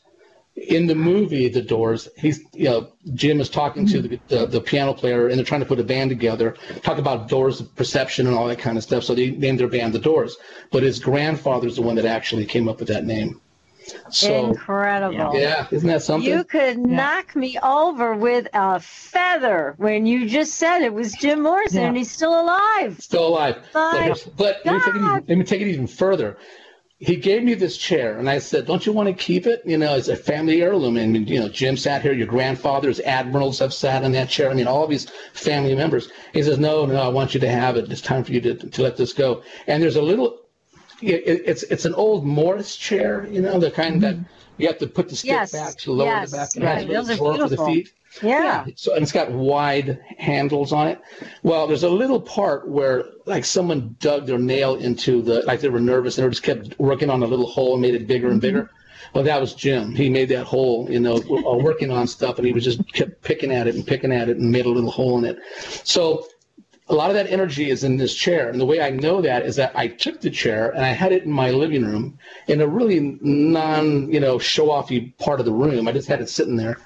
in 0.57 0.87
the 0.87 0.95
movie 0.95 1.49
The 1.49 1.63
Doors, 1.63 2.09
he's 2.17 2.41
you 2.53 2.65
know 2.65 2.93
Jim 3.15 3.41
is 3.41 3.49
talking 3.49 3.87
to 3.89 4.03
the, 4.03 4.09
mm-hmm. 4.09 4.29
the 4.29 4.47
the 4.47 4.61
piano 4.61 4.95
player 4.95 5.29
and 5.29 5.37
they're 5.37 5.45
trying 5.45 5.61
to 5.61 5.67
put 5.67 5.81
a 5.81 5.85
band 5.85 6.11
together, 6.11 6.57
talk 6.83 6.99
about 6.99 7.29
Doors 7.29 7.61
of 7.61 7.75
perception 7.75 8.27
and 8.27 8.37
all 8.37 8.47
that 8.47 8.59
kind 8.59 8.77
of 8.77 8.85
stuff. 8.85 9.05
So 9.05 9.15
they 9.15 9.31
named 9.31 9.59
their 9.59 9.69
band 9.69 9.95
The 9.95 9.99
Doors, 9.99 10.37
but 10.71 10.83
his 10.83 10.99
grandfather's 10.99 11.77
the 11.77 11.83
one 11.83 11.97
that 11.97 12.05
actually 12.07 12.47
came 12.47 12.69
up 12.69 12.79
with 12.79 12.89
that 12.89 13.05
name. 13.05 13.41
So 14.11 14.47
Incredible. 14.47 15.35
yeah, 15.35 15.67
isn't 15.71 15.89
that 15.89 16.03
something? 16.03 16.31
You 16.31 16.45
could 16.45 16.79
knock 16.79 17.37
me 17.37 17.59
over 17.63 18.15
with 18.15 18.49
a 18.55 18.81
feather 18.81 19.75
when 19.77 20.07
you 20.07 20.27
just 20.27 20.55
said 20.55 20.81
it 20.83 20.95
was 20.95 21.13
Jim 21.13 21.43
Morrison 21.43 21.83
Yeah. 21.83 21.89
and 21.89 21.97
he's 21.97 22.11
still 22.11 22.41
alive. 22.41 22.99
Still 23.01 23.29
alive. 23.29 23.57
But, 23.73 24.27
but 24.37 24.61
let, 24.65 24.75
me 24.75 24.81
take 24.81 24.95
it 24.95 24.97
even, 24.97 25.25
let 25.29 25.39
me 25.39 25.45
take 25.45 25.61
it 25.61 25.69
even 25.69 25.87
further. 25.87 26.39
He 26.99 27.17
gave 27.17 27.43
me 27.43 27.55
this 27.55 27.77
chair, 27.77 28.19
and 28.19 28.31
I 28.31 28.39
said, 28.39 28.67
"Don't 28.67 28.87
you 28.87 28.93
want 28.93 29.09
to 29.09 29.15
keep 29.15 29.47
it? 29.47 29.63
You 29.67 29.77
know, 29.79 29.97
it's 29.97 30.09
a 30.09 30.17
family 30.17 30.63
heirloom." 30.63 30.97
And 30.97 31.29
you 31.29 31.41
know, 31.41 31.49
Jim 31.49 31.77
sat 31.77 32.03
here. 32.03 32.13
Your 32.13 32.27
grandfathers, 32.29 33.01
admirals, 33.01 33.59
have 33.59 33.75
sat 33.75 34.05
in 34.05 34.13
that 34.13 34.29
chair. 34.29 34.49
I 34.51 34.55
mean, 34.55 34.69
all 34.69 34.87
these 34.87 35.07
family 35.33 35.75
members. 35.75 36.09
He 36.33 36.43
says, 36.43 36.59
"No, 36.59 36.87
no, 36.87 37.01
I 37.01 37.09
want 37.09 37.35
you 37.35 37.41
to 37.41 37.49
have 37.51 37.77
it. 37.77 37.91
It's 37.91 38.01
time 38.01 38.23
for 38.25 38.33
you 38.33 38.41
to 38.43 38.55
to 38.55 38.83
let 38.83 38.97
this 38.97 39.13
go." 39.13 39.43
And 39.67 39.83
there's 39.83 39.97
a 39.97 40.03
little. 40.03 40.41
It, 41.03 41.23
it- 41.27 41.43
it's 41.47 41.63
it's 41.65 41.85
an 41.85 41.95
old 41.95 42.25
Morris 42.25 42.77
chair, 42.77 43.27
you 43.31 43.43
know, 43.43 43.59
the 43.59 43.71
kind 43.73 44.01
that 44.03 44.15
mm-hmm. 44.15 44.25
You 44.59 44.67
have 44.67 44.79
to 44.79 44.87
put 44.87 45.09
the 45.09 45.17
stick 45.17 45.31
Yes, 45.31 45.53
back 45.53 45.77
to 45.79 45.93
lower 45.93 46.09
yes, 46.09 46.31
the 46.31 46.37
back. 46.37 46.77
right. 46.77 46.91
It 46.91 46.95
has 46.95 47.09
Those 47.19 47.41
are 47.41 47.49
the 47.49 47.65
feet. 47.65 47.93
Yeah. 48.23 48.67
So 48.77 48.95
and 48.95 49.03
it's 49.03 49.13
got 49.13 49.33
wide 49.33 50.01
handles 50.19 50.73
on 50.73 50.87
it. 50.89 51.01
Well, 51.43 51.67
there's 51.67 51.83
a 51.83 51.89
little 51.89 52.21
part 52.21 52.69
where 52.69 53.07
like 53.27 53.45
someone 53.45 53.97
dug 53.99 54.27
their 54.27 54.39
nail 54.39 54.77
into 54.77 55.23
the 55.23 55.43
like 55.43 55.61
they 55.61 55.69
were 55.69 55.81
nervous 55.81 56.17
and 56.17 56.27
they 56.27 56.31
just 56.31 56.43
kept 56.43 56.79
working 56.79 57.11
on 57.11 57.23
a 57.23 57.27
little 57.27 57.47
hole 57.47 57.73
and 57.73 57.83
made 57.83 57.95
it 57.95 58.07
bigger 58.07 58.29
and 58.29 58.41
mm-hmm. 58.41 58.57
bigger. 58.57 58.71
Well, 59.15 59.25
that 59.25 59.41
was 59.41 59.55
Jim. 59.55 59.95
He 59.95 60.09
made 60.09 60.29
that 60.31 60.45
hole, 60.45 60.91
you 60.91 60.99
know, 60.99 61.17
uh, 61.17 61.57
working 61.57 61.93
on 61.93 62.07
stuff, 62.09 62.39
and 62.39 62.47
he 62.47 62.53
was 62.53 62.65
just 62.65 62.81
kept 62.93 63.23
picking 63.23 63.53
at 63.53 63.69
it 63.69 63.77
and 63.77 63.87
picking 63.87 64.13
at 64.13 64.29
it 64.29 64.39
and 64.39 64.51
made 64.51 64.67
a 64.67 64.69
little 64.69 64.91
hole 64.91 65.19
in 65.19 65.25
it. 65.25 65.39
So 65.85 66.27
a 66.89 66.95
lot 66.95 67.09
of 67.09 67.15
that 67.15 67.31
energy 67.31 67.71
is 67.71 67.83
in 67.83 67.97
this 67.97 68.15
chair. 68.15 68.51
And 68.51 68.61
the 68.61 68.67
way 68.67 68.81
I 68.81 68.91
know 68.91 69.23
that 69.23 69.47
is 69.47 69.57
that 69.57 69.73
I 69.75 69.89
took 69.89 70.21
the 70.21 70.31
chair 70.31 70.71
and 70.71 70.85
I 70.85 70.89
had 70.89 71.13
it 71.13 71.25
in 71.25 71.31
my 71.31 71.51
living 71.51 71.85
room 71.85 72.19
in 72.47 72.61
a 72.61 72.67
really 72.67 73.19
non, 73.23 74.13
you 74.13 74.21
know, 74.21 74.39
show 74.39 74.69
offy 74.69 75.17
part 75.19 75.41
of 75.41 75.47
the 75.47 75.53
room. 75.53 75.89
I 75.89 75.93
just 75.93 76.09
had 76.09 76.21
it 76.21 76.29
sitting 76.29 76.57
there. 76.57 76.79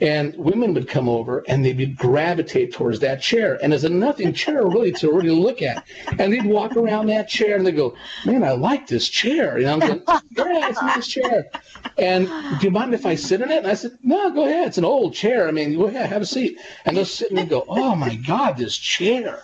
And 0.00 0.34
women 0.36 0.74
would 0.74 0.88
come 0.88 1.08
over 1.08 1.44
and 1.48 1.64
they'd 1.64 1.96
gravitate 1.96 2.72
towards 2.72 3.00
that 3.00 3.20
chair. 3.20 3.58
And 3.62 3.72
there's 3.72 3.84
a 3.84 3.88
nothing 3.88 4.32
chair 4.32 4.66
really 4.66 4.92
to 4.92 5.10
really 5.10 5.30
look 5.30 5.62
at. 5.62 5.84
And 6.18 6.32
they'd 6.32 6.44
walk 6.44 6.76
around 6.76 7.06
that 7.06 7.28
chair 7.28 7.56
and 7.56 7.66
they 7.66 7.72
go, 7.72 7.94
Man, 8.24 8.44
I 8.44 8.52
like 8.52 8.86
this 8.86 9.08
chair. 9.08 9.58
You 9.58 9.66
know, 9.66 9.74
I'm 9.74 9.80
going, 9.80 10.02
Yeah, 10.36 10.68
it's 10.68 10.80
a 10.80 10.86
nice 10.86 11.08
chair. 11.08 11.50
And 11.98 12.28
do 12.60 12.66
you 12.66 12.70
mind 12.70 12.94
if 12.94 13.06
I 13.06 13.14
sit 13.14 13.40
in 13.40 13.50
it? 13.50 13.58
And 13.58 13.66
I 13.66 13.74
said, 13.74 13.98
No, 14.02 14.30
go 14.30 14.44
ahead. 14.46 14.68
It's 14.68 14.78
an 14.78 14.84
old 14.84 15.14
chair. 15.14 15.48
I 15.48 15.50
mean, 15.50 15.76
go 15.76 15.86
ahead, 15.86 16.08
have 16.08 16.22
a 16.22 16.26
seat. 16.26 16.58
And 16.84 16.96
they'll 16.96 17.04
sit 17.04 17.30
and 17.30 17.38
they 17.38 17.46
go, 17.46 17.64
Oh 17.68 17.94
my 17.94 18.14
God, 18.14 18.56
this 18.56 18.76
chair. 18.76 19.42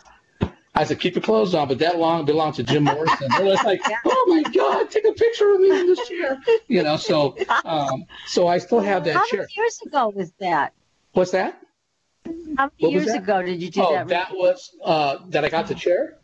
I 0.74 0.84
said, 0.84 1.00
keep 1.00 1.14
your 1.14 1.22
clothes 1.22 1.54
on, 1.54 1.68
but 1.68 1.78
that 1.80 1.98
long 1.98 2.24
belonged 2.24 2.54
to 2.54 2.62
Jim 2.62 2.84
Morrison. 2.84 3.28
They're 3.36 3.46
just 3.46 3.64
like, 3.64 3.82
oh 4.06 4.24
my 4.28 4.42
God, 4.50 4.90
take 4.90 5.04
a 5.04 5.12
picture 5.12 5.50
of 5.52 5.60
me 5.60 5.70
in 5.70 5.86
this 5.86 6.08
chair. 6.08 6.40
You 6.66 6.82
know, 6.82 6.96
so 6.96 7.36
um, 7.64 8.06
so 8.26 8.46
I 8.46 8.58
still 8.58 8.80
have 8.80 9.04
that 9.04 9.16
How 9.16 9.26
chair. 9.26 9.40
many 9.40 9.52
years 9.56 9.80
ago 9.84 10.08
was 10.08 10.32
that? 10.40 10.72
What's 11.12 11.32
that? 11.32 11.60
How 12.24 12.32
many 12.56 12.70
What 12.78 12.92
years 12.92 13.08
ago 13.08 13.42
did 13.42 13.60
you 13.62 13.70
do 13.70 13.80
that? 13.80 13.86
Oh, 13.86 13.94
that? 13.94 14.08
that 14.08 14.30
was 14.32 14.70
uh, 14.82 15.18
that 15.28 15.44
I 15.44 15.50
got 15.50 15.66
the 15.66 15.74
chair. 15.74 16.18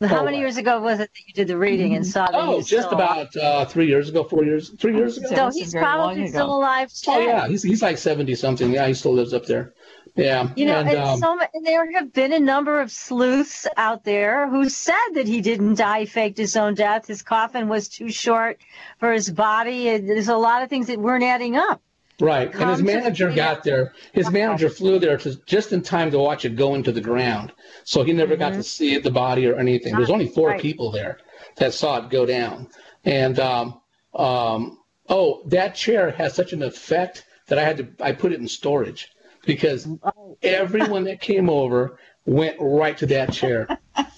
How 0.00 0.20
oh, 0.20 0.24
many 0.24 0.38
years 0.38 0.56
ago 0.56 0.80
was 0.80 1.00
it 1.00 1.10
that 1.12 1.20
you 1.26 1.34
did 1.34 1.48
the 1.48 1.58
reading 1.58 1.96
and 1.96 2.06
saw 2.06 2.30
that 2.30 2.40
he 2.40 2.48
Oh, 2.48 2.56
was 2.58 2.68
just 2.68 2.86
still 2.86 2.96
about 2.96 3.36
uh, 3.36 3.64
three 3.64 3.88
years 3.88 4.08
ago, 4.08 4.22
four 4.22 4.44
years, 4.44 4.68
three 4.70 4.94
years 4.94 5.18
ago. 5.18 5.28
That 5.28 5.52
So 5.52 5.58
he's 5.58 5.74
probably 5.74 6.28
still 6.28 6.54
alive 6.54 6.92
today. 6.92 7.12
Oh 7.16 7.18
yeah, 7.18 7.48
he's 7.48 7.64
he's 7.64 7.82
like 7.82 7.98
seventy 7.98 8.36
something. 8.36 8.72
Yeah, 8.72 8.86
he 8.86 8.94
still 8.94 9.12
lives 9.12 9.34
up 9.34 9.46
there. 9.46 9.74
Yeah. 10.18 10.50
You 10.56 10.66
know, 10.66 10.80
and, 10.80 10.88
and, 10.88 10.98
um, 10.98 11.18
so 11.18 11.38
and 11.54 11.64
there 11.64 11.90
have 11.92 12.12
been 12.12 12.32
a 12.32 12.40
number 12.40 12.80
of 12.80 12.90
sleuths 12.90 13.68
out 13.76 14.02
there 14.02 14.48
who 14.48 14.68
said 14.68 15.12
that 15.14 15.28
he 15.28 15.40
didn't 15.40 15.76
die, 15.76 16.00
he 16.00 16.06
faked 16.06 16.36
his 16.36 16.56
own 16.56 16.74
death. 16.74 17.06
His 17.06 17.22
coffin 17.22 17.68
was 17.68 17.88
too 17.88 18.10
short 18.10 18.60
for 18.98 19.12
his 19.12 19.30
body. 19.30 19.88
And 19.88 20.08
There's 20.08 20.28
a 20.28 20.36
lot 20.36 20.62
of 20.62 20.68
things 20.68 20.88
that 20.88 20.98
weren't 20.98 21.22
adding 21.22 21.56
up. 21.56 21.80
Right. 22.20 22.52
And 22.52 22.70
his 22.70 22.82
manager 22.82 23.30
got 23.30 23.62
there. 23.62 23.92
His 24.12 24.28
manager 24.28 24.68
flew 24.68 24.98
there 24.98 25.18
to, 25.18 25.36
just 25.46 25.72
in 25.72 25.82
time 25.82 26.10
to 26.10 26.18
watch 26.18 26.44
it 26.44 26.56
go 26.56 26.74
into 26.74 26.90
the 26.90 27.00
ground. 27.00 27.52
So 27.84 28.02
he 28.02 28.12
never 28.12 28.34
got 28.34 28.54
to 28.54 28.64
see 28.64 28.94
it, 28.94 29.04
the 29.04 29.12
body 29.12 29.46
or 29.46 29.56
anything. 29.56 29.94
There's 29.94 30.10
only 30.10 30.26
four 30.26 30.48
Mm-hmm. 30.48 30.52
Right. 30.54 30.60
people 30.60 30.90
there 30.90 31.18
that 31.58 31.74
saw 31.74 31.98
it 31.98 32.10
go 32.10 32.26
down. 32.26 32.68
And 33.04 33.38
um, 33.38 33.80
um, 34.14 34.78
oh, 35.08 35.42
that 35.46 35.76
chair 35.76 36.10
has 36.10 36.34
such 36.34 36.52
an 36.52 36.64
effect 36.64 37.24
that 37.46 37.58
I 37.58 37.62
had 37.62 37.76
to 37.76 38.04
I 38.04 38.10
put 38.12 38.32
it 38.32 38.40
in 38.40 38.48
storage 38.48 39.12
because 39.48 39.88
Oh. 40.04 40.36
everyone 40.42 41.04
that 41.04 41.20
came 41.20 41.48
over 41.60 41.98
went 42.26 42.56
right 42.60 42.96
to 42.98 43.06
that 43.06 43.32
chair. 43.32 43.66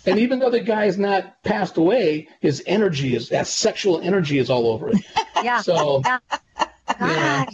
And 0.04 0.18
even 0.18 0.40
though 0.40 0.50
the 0.50 0.60
guy 0.60 0.86
is 0.86 0.98
not 0.98 1.42
passed 1.44 1.76
away, 1.76 2.26
his 2.40 2.62
energy 2.66 3.14
is 3.14 3.28
that 3.28 3.46
sexual 3.46 4.00
energy 4.00 4.38
is 4.38 4.50
all 4.50 4.66
over 4.66 4.90
it. 4.90 4.96
Yeah. 5.44 5.60
So 5.62 5.74
oh, 5.78 6.02
Yeah. 6.04 6.18
God, 6.98 7.48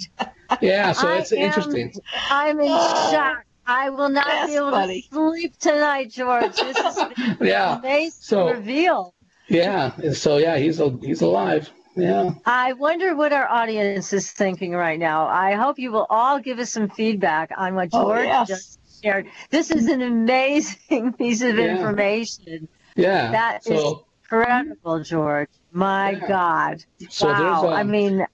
yeah, 0.62 0.92
so 0.92 1.08
I 1.08 1.18
it's 1.18 1.32
am- 1.32 1.38
interesting. 1.38 1.92
I'm 2.30 2.58
in 2.60 2.66
shock. 3.12 3.44
I 3.66 3.90
will 3.90 4.08
not 4.08 4.24
That's 4.26 4.50
be 4.50 4.56
able 4.56 4.70
funny. 4.70 5.02
to 5.02 5.08
sleep 5.14 5.58
tonight, 5.58 6.10
George. 6.10 6.54
This 6.56 6.76
is 6.78 6.98
Yeah. 7.40 7.78
amazing 7.78 8.10
So- 8.18 8.48
reveal. 8.52 9.12
Yeah. 9.48 9.92
and 10.02 10.16
So 10.16 10.38
yeah, 10.38 10.56
he's 10.56 10.80
a, 10.80 10.96
he's 11.02 11.20
alive. 11.20 11.70
Yeah. 11.96 12.34
I 12.44 12.74
wonder 12.74 13.16
what 13.16 13.32
our 13.32 13.48
audience 13.48 14.12
is 14.12 14.30
thinking 14.30 14.72
right 14.72 14.98
now. 14.98 15.26
I 15.26 15.52
hope 15.54 15.78
you 15.78 15.90
will 15.92 16.06
all 16.10 16.38
give 16.38 16.58
us 16.58 16.70
some 16.70 16.88
feedback 16.90 17.50
on 17.56 17.74
what 17.74 17.88
Oh, 17.92 18.04
George 18.04 18.26
yes. 18.26 18.48
just 18.48 18.78
shared. 19.02 19.28
This 19.50 19.70
is 19.70 19.86
an 19.86 20.02
amazing 20.02 21.12
piece 21.18 21.42
of 21.42 21.56
Yeah. 21.56 21.64
information. 21.76 22.68
Yeah. 22.96 23.30
That 23.32 23.66
is 23.66 23.80
so 23.80 24.04
incredible, 24.24 25.02
George. 25.02 25.48
My 25.72 26.10
Yeah. 26.12 26.28
God. 26.28 26.84
So 27.08 27.28
wow. 27.28 27.68
I 27.68 27.80
um, 27.80 27.90
mean, 27.90 28.26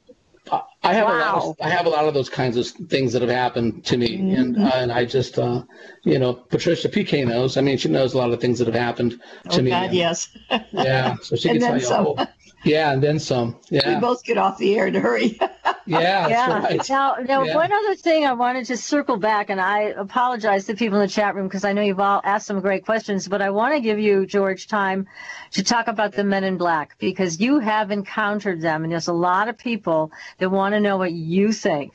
I- 0.51 0.95
have 0.95 1.07
a 1.07 1.11
lot 1.13 1.35
of 1.45 1.57
I 1.63 1.69
have 1.71 1.87
a 1.87 1.89
lot 1.89 2.07
of 2.07 2.15
those 2.15 2.29
kinds 2.29 2.57
of 2.57 2.67
things 2.89 3.13
that 3.13 3.23
have 3.23 3.31
happened 3.31 3.85
to 3.87 3.97
me, 3.97 4.17
and 4.17 4.57
Mm-hmm. 4.57 4.65
uh, 4.65 4.71
and 4.75 4.91
I 4.93 5.05
just 5.05 5.39
uh, 5.39 5.63
you 6.03 6.19
know 6.19 6.35
Patricia 6.35 6.89
PK 6.89 7.25
knows. 7.27 7.57
I 7.57 7.61
mean, 7.61 7.79
she 7.79 7.89
knows 7.89 8.15
a 8.15 8.19
lot 8.19 8.33
of 8.33 8.41
things 8.41 8.59
that 8.59 8.67
have 8.67 8.75
happened 8.75 9.21
to 9.51 9.61
Oh, 9.61 9.63
me. 9.63 9.71
God, 9.71 9.85
and- 9.87 9.95
yes. 9.95 10.29
Yeah. 10.73 11.15
So 11.23 11.37
she 11.37 11.49
And 11.51 11.61
can 11.61 11.69
tell 11.69 11.81
you. 11.81 11.89
a 11.89 12.03
whole- 12.03 12.19
yeah, 12.65 12.93
and 12.93 13.03
then 13.03 13.19
some. 13.19 13.57
Yeah. 13.71 13.95
We 13.95 14.01
both 14.01 14.25
get 14.25 14.39
off 14.39 14.59
the 14.59 14.77
air 14.77 14.91
to 14.91 15.01
hurry. 15.01 15.39
Yeah. 15.85 16.29
yeah. 16.29 16.59
Right. 16.63 16.89
Now, 16.89 17.17
now 17.27 17.43
Yeah. 17.43 17.57
one 17.57 17.73
other 17.73 17.97
thing 17.97 18.25
I 18.25 18.35
wanted 18.35 18.67
to 18.67 18.77
circle 18.77 19.17
back, 19.17 19.51
and 19.51 19.61
I 19.61 19.81
apologize 19.87 20.67
to 20.67 20.75
people 20.77 21.01
in 21.01 21.07
the 21.09 21.13
chat 21.13 21.35
room 21.35 21.49
because 21.49 21.65
I 21.65 21.73
know 21.73 21.83
you've 21.83 21.99
all 21.99 22.21
asked 22.23 22.47
some 22.47 22.61
great 22.61 22.85
questions, 22.87 23.27
but 23.27 23.43
I 23.43 23.51
want 23.51 23.75
to 23.75 23.81
give 23.81 23.99
you, 23.99 24.25
George, 24.25 24.69
time 24.69 25.09
to 25.53 25.65
talk 25.65 25.89
about 25.89 26.13
the 26.13 26.23
men 26.23 26.45
in 26.45 26.57
black 26.57 26.97
because 27.01 27.41
you 27.41 27.59
have 27.59 27.91
encountered 27.91 28.61
them, 28.61 28.85
and 28.85 28.93
there's 28.93 29.09
a 29.09 29.13
lot 29.13 29.49
of 29.49 29.59
people 29.59 30.13
that 30.39 30.51
want 30.51 30.73
to 30.75 30.81
know 30.81 30.99
what 30.99 31.11
you 31.11 31.51
think 31.53 31.95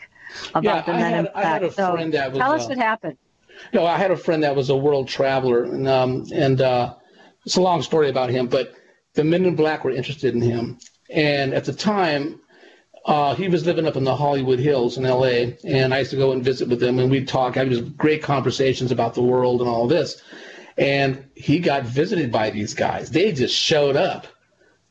about 0.53 0.63
Yeah, 0.65 0.81
the 0.81 0.91
I 0.91 0.97
men 0.97 1.11
had- 1.13 1.19
in 1.19 1.27
I 1.27 1.31
black. 1.31 1.45
had 1.45 1.63
a 1.63 1.71
so 1.71 1.93
friend 1.93 2.13
that 2.13 2.31
was, 2.33 2.39
tell 2.39 2.51
us 2.51 2.65
uh, 2.65 2.67
what 2.67 2.77
happened. 2.77 3.17
No, 3.71 3.85
I 3.85 3.97
had 3.97 4.11
a 4.11 4.17
friend 4.17 4.43
that 4.43 4.53
was 4.57 4.69
a 4.69 4.75
world 4.75 5.07
traveler, 5.07 5.63
and 5.63 5.87
um, 5.87 6.25
and 6.33 6.59
uh, 6.59 6.93
it's 7.45 7.55
a 7.55 7.61
long 7.61 7.81
story 7.83 8.09
about 8.09 8.31
him. 8.31 8.47
But 8.47 8.73
the 9.17 9.23
Men 9.23 9.45
in 9.45 9.55
Black 9.55 9.83
were 9.83 9.91
interested 9.91 10.35
in 10.35 10.41
him, 10.41 10.77
and 11.09 11.53
at 11.53 11.65
the 11.65 11.73
time, 11.73 12.39
uh, 13.05 13.33
he 13.33 13.47
was 13.47 13.65
living 13.65 13.87
up 13.87 13.95
in 13.95 14.03
the 14.03 14.15
Hollywood 14.15 14.59
Hills 14.59 14.97
in 14.97 15.05
L.A. 15.05 15.57
And 15.63 15.93
I 15.93 15.99
used 15.99 16.11
to 16.11 16.17
go 16.17 16.33
and 16.33 16.43
visit 16.43 16.69
with 16.69 16.83
him, 16.83 16.99
and 16.99 17.09
we'd 17.09 17.27
talk. 17.27 17.57
I 17.57 17.65
just 17.65 17.97
great 17.97 18.21
conversations 18.21 18.91
about 18.91 19.15
the 19.15 19.23
world 19.23 19.61
and 19.61 19.69
all 19.69 19.87
this. 19.87 20.21
And 20.77 21.25
he 21.33 21.57
got 21.59 21.83
visited 21.83 22.31
by 22.31 22.51
these 22.51 22.75
guys. 22.75 23.09
They 23.09 23.31
just 23.31 23.55
showed 23.55 23.95
up. 23.95 24.27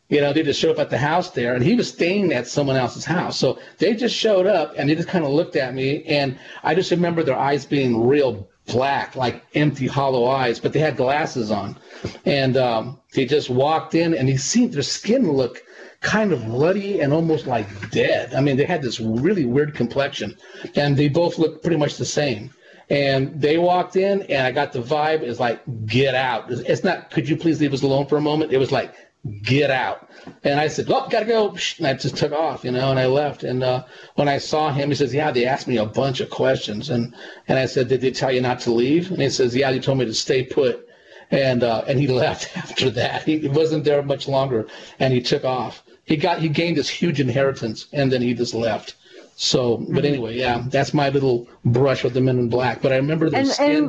You 0.08 0.20
know, 0.20 0.32
they 0.32 0.42
just 0.42 0.60
showed 0.60 0.72
up 0.72 0.80
at 0.80 0.90
the 0.90 0.98
house 0.98 1.30
there, 1.30 1.54
and 1.54 1.62
he 1.62 1.74
was 1.74 1.88
staying 1.88 2.32
at 2.32 2.48
someone 2.48 2.76
else's 2.76 3.04
house. 3.04 3.38
So 3.38 3.60
they 3.78 3.94
just 3.94 4.16
showed 4.16 4.46
up, 4.46 4.74
and 4.76 4.88
they 4.88 4.96
just 4.96 5.08
kind 5.08 5.24
of 5.24 5.30
looked 5.30 5.56
at 5.56 5.74
me, 5.74 6.02
and 6.04 6.38
I 6.64 6.74
just 6.74 6.90
remember 6.90 7.22
their 7.22 7.38
eyes 7.38 7.64
being 7.64 8.08
real 8.08 8.48
black, 8.66 9.16
like 9.16 9.44
empty, 9.54 9.86
hollow 9.86 10.26
eyes, 10.26 10.58
but 10.58 10.72
they 10.72 10.80
had 10.80 10.96
glasses 10.96 11.50
on, 11.50 11.78
and 12.24 12.56
um, 12.56 13.00
they 13.12 13.24
just 13.24 13.48
walked 13.48 13.94
in, 13.94 14.14
and 14.14 14.28
he 14.28 14.36
seemed 14.36 14.72
their 14.72 14.82
skin 14.82 15.30
look 15.32 15.62
kind 16.00 16.32
of 16.32 16.46
ruddy 16.46 17.00
and 17.00 17.12
almost 17.12 17.46
like 17.46 17.90
dead. 17.90 18.34
I 18.34 18.40
mean, 18.40 18.56
they 18.56 18.64
had 18.64 18.82
this 18.82 19.00
really 19.00 19.44
weird 19.44 19.74
complexion, 19.74 20.36
and 20.74 20.96
they 20.96 21.08
both 21.08 21.38
looked 21.38 21.62
pretty 21.62 21.78
much 21.78 21.96
the 21.96 22.04
same. 22.04 22.52
And 22.88 23.40
they 23.40 23.58
walked 23.58 23.96
in, 23.96 24.22
and 24.22 24.46
I 24.46 24.52
got 24.52 24.72
the 24.72 24.80
vibe 24.80 25.22
is 25.22 25.40
like, 25.40 25.60
get 25.86 26.14
out. 26.14 26.50
It's 26.50 26.84
not, 26.84 27.10
could 27.10 27.28
you 27.28 27.36
please 27.36 27.60
leave 27.60 27.74
us 27.74 27.82
alone 27.82 28.06
for 28.06 28.16
a 28.16 28.20
moment? 28.20 28.52
It 28.52 28.58
was 28.58 28.70
like, 28.70 28.94
get 29.42 29.70
out. 29.70 30.08
And 30.44 30.58
I 30.58 30.68
said, 30.68 30.86
oh, 30.90 31.06
gotta 31.08 31.26
go. 31.26 31.56
And 31.78 31.86
I 31.86 31.94
just 31.94 32.16
took 32.16 32.32
off, 32.32 32.64
you 32.64 32.70
know, 32.72 32.90
and 32.90 32.98
I 32.98 33.06
left. 33.06 33.42
And 33.44 33.62
uh, 33.62 33.84
when 34.16 34.28
I 34.28 34.38
saw 34.38 34.70
him, 34.72 34.88
he 34.88 34.94
says, 34.94 35.14
yeah, 35.14 35.30
they 35.30 35.46
asked 35.46 35.68
me 35.68 35.76
a 35.76 35.86
bunch 35.86 36.20
of 36.20 36.30
questions. 36.30 36.90
And, 36.90 37.14
and 37.48 37.58
I 37.58 37.66
said, 37.66 37.88
did 37.88 38.00
they 38.00 38.10
tell 38.10 38.32
you 38.32 38.40
not 38.40 38.60
to 38.60 38.72
leave? 38.72 39.10
And 39.10 39.20
he 39.22 39.30
says, 39.30 39.54
yeah, 39.54 39.70
they 39.70 39.78
told 39.78 39.98
me 39.98 40.04
to 40.04 40.14
stay 40.14 40.42
put. 40.42 40.88
And, 41.30 41.62
uh, 41.62 41.84
and 41.86 41.98
he 41.98 42.06
left 42.24 42.56
after 42.56 42.90
that. 42.90 43.22
He 43.22 43.48
wasn't 43.48 43.84
there 43.84 44.02
much 44.02 44.28
longer 44.28 44.66
and 44.98 45.12
he 45.12 45.20
took 45.20 45.44
off. 45.44 45.82
He 46.04 46.16
got, 46.16 46.40
he 46.40 46.48
gained 46.48 46.76
this 46.76 46.88
huge 46.88 47.20
inheritance 47.20 47.86
and 47.92 48.12
then 48.12 48.22
he 48.22 48.34
just 48.34 48.54
left. 48.54 48.94
So, 49.38 49.84
but 49.90 50.04
anyway, 50.04 50.36
yeah, 50.36 50.64
that's 50.68 50.94
my 50.94 51.10
little 51.10 51.46
brush 51.64 52.02
with 52.02 52.14
the 52.14 52.20
men 52.20 52.38
in 52.38 52.48
black. 52.48 52.80
But 52.80 52.92
I 52.92 52.96
remember 52.96 53.28
their 53.28 53.40
And- 53.40 53.48
skin. 53.48 53.84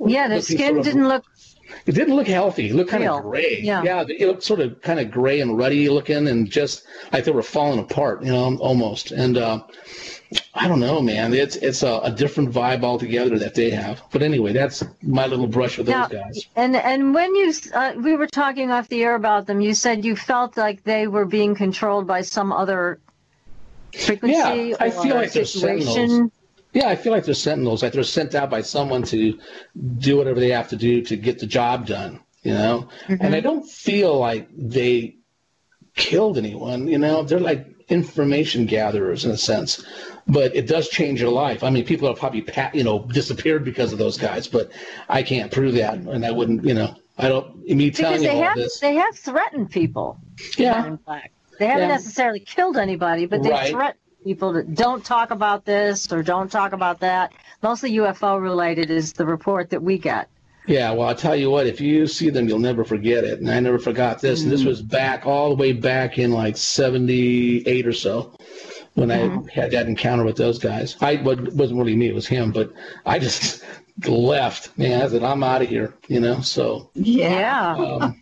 and- 0.00 0.10
Yeah, 0.12 0.28
the 0.28 0.42
skin 0.42 0.58
sort 0.58 0.78
of- 0.78 0.84
didn't 0.84 1.08
look 1.08 1.24
It 1.86 1.92
didn't 1.92 2.14
look 2.14 2.28
healthy. 2.28 2.70
It 2.70 2.74
looked 2.74 2.90
kind 2.90 3.02
Real. 3.02 3.18
of 3.18 3.22
gray. 3.24 3.60
Yeah. 3.60 4.04
it 4.08 4.26
looked 4.26 4.42
sort 4.42 4.60
of 4.60 4.80
kind 4.80 5.00
of 5.00 5.10
gray 5.10 5.40
and 5.40 5.56
ruddy 5.56 5.88
looking, 5.88 6.28
and 6.28 6.50
just 6.50 6.84
like 7.12 7.24
they 7.24 7.32
were 7.32 7.42
falling 7.42 7.78
apart, 7.78 8.22
you 8.22 8.32
know, 8.32 8.56
almost. 8.58 9.10
And 9.10 9.38
uh, 9.38 9.62
I 10.54 10.68
don't 10.68 10.80
know, 10.80 11.00
man. 11.00 11.34
It's 11.34 11.56
it's 11.56 11.82
a, 11.82 12.00
a 12.04 12.10
different 12.10 12.50
vibe 12.50 12.84
altogether 12.84 13.38
that 13.38 13.54
they 13.54 13.70
have. 13.70 14.02
But 14.10 14.22
anyway, 14.22 14.52
that's 14.52 14.82
my 15.02 15.26
little 15.26 15.46
brush 15.46 15.78
with 15.78 15.86
those 15.86 16.08
guys. 16.08 16.46
And 16.56 16.76
and 16.76 17.14
when 17.14 17.34
you 17.34 17.52
uh, 17.74 17.92
we 17.96 18.16
were 18.16 18.26
talking 18.26 18.70
off 18.70 18.88
the 18.88 19.02
air 19.02 19.14
about 19.14 19.46
them, 19.46 19.60
you 19.60 19.74
said 19.74 20.04
you 20.04 20.16
felt 20.16 20.56
like 20.56 20.84
they 20.84 21.06
were 21.06 21.24
being 21.24 21.54
controlled 21.54 22.06
by 22.06 22.22
some 22.22 22.52
other 22.52 23.00
frequency 23.98 24.36
Yeah, 24.36 24.76
I 24.80 24.90
feel 24.90 25.14
like 25.14 25.30
situation. 25.30 26.30
Sentinels. 26.72 26.84
Yeah, 26.84 26.88
I 26.88 27.02
feel 27.02 27.12
like 27.12 27.24
they're 27.24 27.34
sentinels. 27.34 27.82
Like 27.82 27.92
they're 27.92 28.02
sent 28.02 28.34
out 28.34 28.50
by 28.50 28.62
someone 28.62 29.02
to 29.04 29.38
do 29.98 30.16
whatever 30.16 30.40
they 30.40 30.50
have 30.50 30.68
to 30.68 30.76
do 30.76 31.02
to 31.02 31.16
get 31.16 31.38
the 31.38 31.46
job 31.46 31.86
done. 31.86 32.20
You 32.42 32.54
know, 32.54 32.88
and 33.06 33.20
mm-hmm. 33.20 33.34
I 33.34 33.40
don't 33.40 33.64
feel 33.64 34.18
like 34.18 34.48
they 34.56 35.16
killed 35.94 36.38
anyone. 36.38 36.88
You 36.88 36.98
know, 36.98 37.22
they're 37.22 37.38
like 37.38 37.66
information 37.88 38.66
gatherers 38.66 39.24
in 39.24 39.30
a 39.30 39.36
sense, 39.36 39.84
but 40.26 40.54
it 40.56 40.66
does 40.66 40.88
change 40.88 41.20
your 41.20 41.30
life. 41.30 41.62
I 41.62 41.70
mean, 41.70 41.84
people 41.84 42.08
have 42.08 42.18
probably 42.18 42.42
pa- 42.42 42.72
you 42.74 42.82
know 42.82 43.06
disappeared 43.12 43.64
because 43.64 43.92
of 43.92 43.98
those 43.98 44.18
guys, 44.18 44.48
but 44.48 44.72
I 45.08 45.22
can't 45.22 45.52
prove 45.52 45.74
that, 45.74 45.94
and 45.94 46.26
I 46.26 46.32
wouldn't. 46.32 46.64
You 46.64 46.74
know, 46.74 46.96
I 47.16 47.28
don't. 47.28 47.56
Me 47.68 47.90
because 47.90 47.98
telling 47.98 48.22
you 48.22 48.28
they 48.28 48.36
all 48.36 48.42
have 48.42 48.56
this. 48.56 48.80
they 48.80 48.96
have 48.96 49.16
threatened 49.16 49.70
people. 49.70 50.18
Yeah. 50.58 50.84
In 50.86 50.96
black. 50.96 51.32
They 51.58 51.66
haven't 51.66 51.90
Yeah. 51.90 51.94
necessarily 51.94 52.40
killed 52.40 52.76
anybody, 52.76 53.26
but 53.26 53.42
they 53.42 53.50
Right. 53.50 53.70
threaten 53.70 54.00
people 54.24 54.52
that 54.54 54.74
don't 54.74 55.04
talk 55.04 55.30
about 55.30 55.64
this 55.64 56.12
or 56.12 56.22
don't 56.22 56.50
talk 56.50 56.72
about 56.72 57.00
that. 57.00 57.32
Mostly 57.62 57.92
UFO 57.92 58.40
related 58.40 58.90
is 58.90 59.12
the 59.12 59.26
report 59.26 59.70
that 59.70 59.82
we 59.82 59.98
get. 59.98 60.28
Yeah, 60.66 60.92
well, 60.92 61.08
I'll 61.08 61.14
tell 61.14 61.34
you 61.34 61.50
what, 61.50 61.66
if 61.66 61.80
you 61.80 62.06
see 62.06 62.30
them, 62.30 62.48
you'll 62.48 62.60
never 62.60 62.84
forget 62.84 63.24
it. 63.24 63.40
And 63.40 63.50
I 63.50 63.58
never 63.58 63.80
forgot 63.80 64.20
this. 64.20 64.42
And 64.42 64.52
this 64.52 64.64
was 64.64 64.80
back 64.80 65.26
all 65.26 65.50
the 65.50 65.56
way 65.56 65.72
back 65.72 66.18
in 66.18 66.30
like 66.30 66.56
78 66.56 67.86
or 67.86 67.92
so 67.92 68.36
when 68.94 69.10
I 69.10 69.40
had 69.52 69.72
that 69.72 69.86
encounter 69.86 70.22
with 70.24 70.36
those 70.36 70.58
guys. 70.58 70.96
I 71.00 71.16
well, 71.16 71.46
it 71.46 71.54
wasn't 71.54 71.80
really 71.80 71.96
me, 71.96 72.08
it 72.08 72.14
was 72.14 72.28
him, 72.28 72.52
but 72.52 72.72
I 73.04 73.18
just 73.18 73.64
left. 74.06 74.76
Man, 74.78 75.02
I 75.02 75.08
said, 75.08 75.24
I'm 75.24 75.42
out 75.42 75.62
of 75.62 75.68
here, 75.68 75.94
you 76.06 76.20
know? 76.20 76.40
So, 76.42 76.90
Yeah. 76.94 77.76
Yeah, 77.76 77.94
um, 77.96 78.20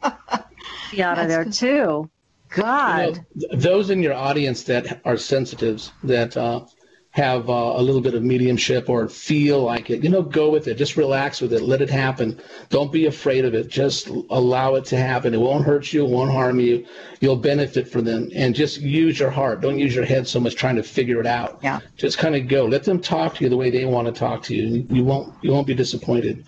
be 0.91 1.03
out 1.03 1.19
of 1.19 1.29
there 1.29 1.45
too. 1.45 2.09
You 2.57 2.63
know, 2.63 2.69
God. 2.69 3.27
those 3.53 3.91
in 3.91 4.03
your 4.03 4.15
audience 4.15 4.63
that 4.65 5.01
are 5.05 5.17
sensitives, 5.17 5.93
that 6.05 6.37
uh, 6.37 6.65
have 7.13 7.51
uh, 7.51 7.53
a 7.53 7.83
little 7.83 8.01
bit 8.01 8.15
of 8.15 8.23
mediumship 8.23 8.89
or 8.89 9.09
feel 9.09 9.63
like 9.65 9.91
it, 9.91 10.05
you 10.05 10.09
know, 10.09 10.23
go 10.23 10.49
with 10.49 10.69
it. 10.69 10.77
Just 10.77 10.97
relax 10.97 11.41
with 11.41 11.53
it. 11.53 11.63
Let 11.63 11.83
it 11.83 11.91
happen. 11.91 12.41
Don't 12.69 12.93
be 12.93 13.07
afraid 13.07 13.45
of 13.45 13.53
it. 13.53 13.69
Just 13.69 14.07
allow 14.31 14.77
it 14.77 14.85
to 14.87 14.97
happen. 14.97 15.35
It 15.35 15.41
won't 15.41 15.65
hurt 15.65 15.93
you. 15.93 16.05
It 16.05 16.11
won't 16.11 16.31
harm 16.31 16.61
you. 16.61 16.87
You'll 17.21 17.35
benefit 17.35 17.89
from 17.89 18.05
them. 18.05 18.31
And 18.33 18.55
just 18.55 18.81
use 18.81 19.19
your 19.19 19.31
heart. 19.31 19.61
Don't 19.61 19.79
use 19.79 19.93
your 19.93 20.05
head 20.05 20.29
so 20.29 20.39
much 20.39 20.55
trying 20.55 20.77
to 20.77 20.85
figure 20.85 21.19
it 21.19 21.27
out. 21.27 21.59
Yeah. 21.65 21.81
Just 21.97 22.19
kind 22.19 22.37
of 22.37 22.47
go. 22.47 22.65
Let 22.65 22.85
them 22.85 23.01
talk 23.01 23.35
to 23.37 23.45
you 23.45 23.51
the 23.51 23.57
way 23.57 23.71
they 23.71 23.85
want 23.85 24.07
to 24.07 24.13
talk 24.13 24.43
to 24.45 24.55
you. 24.55 24.87
You 24.89 25.03
won't. 25.03 25.35
You 25.43 25.51
won't 25.51 25.67
be 25.67 25.75
disappointed. 25.75 26.45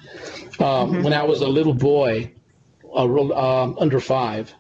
Um, 0.60 1.02
When 1.02 1.12
I 1.12 1.24
was 1.24 1.40
a 1.40 1.48
little 1.48 1.74
boy, 1.74 2.30
uh, 2.96 3.08
real- 3.08 3.32
um, 3.32 3.76
under 3.80 3.98
five, 3.98 4.54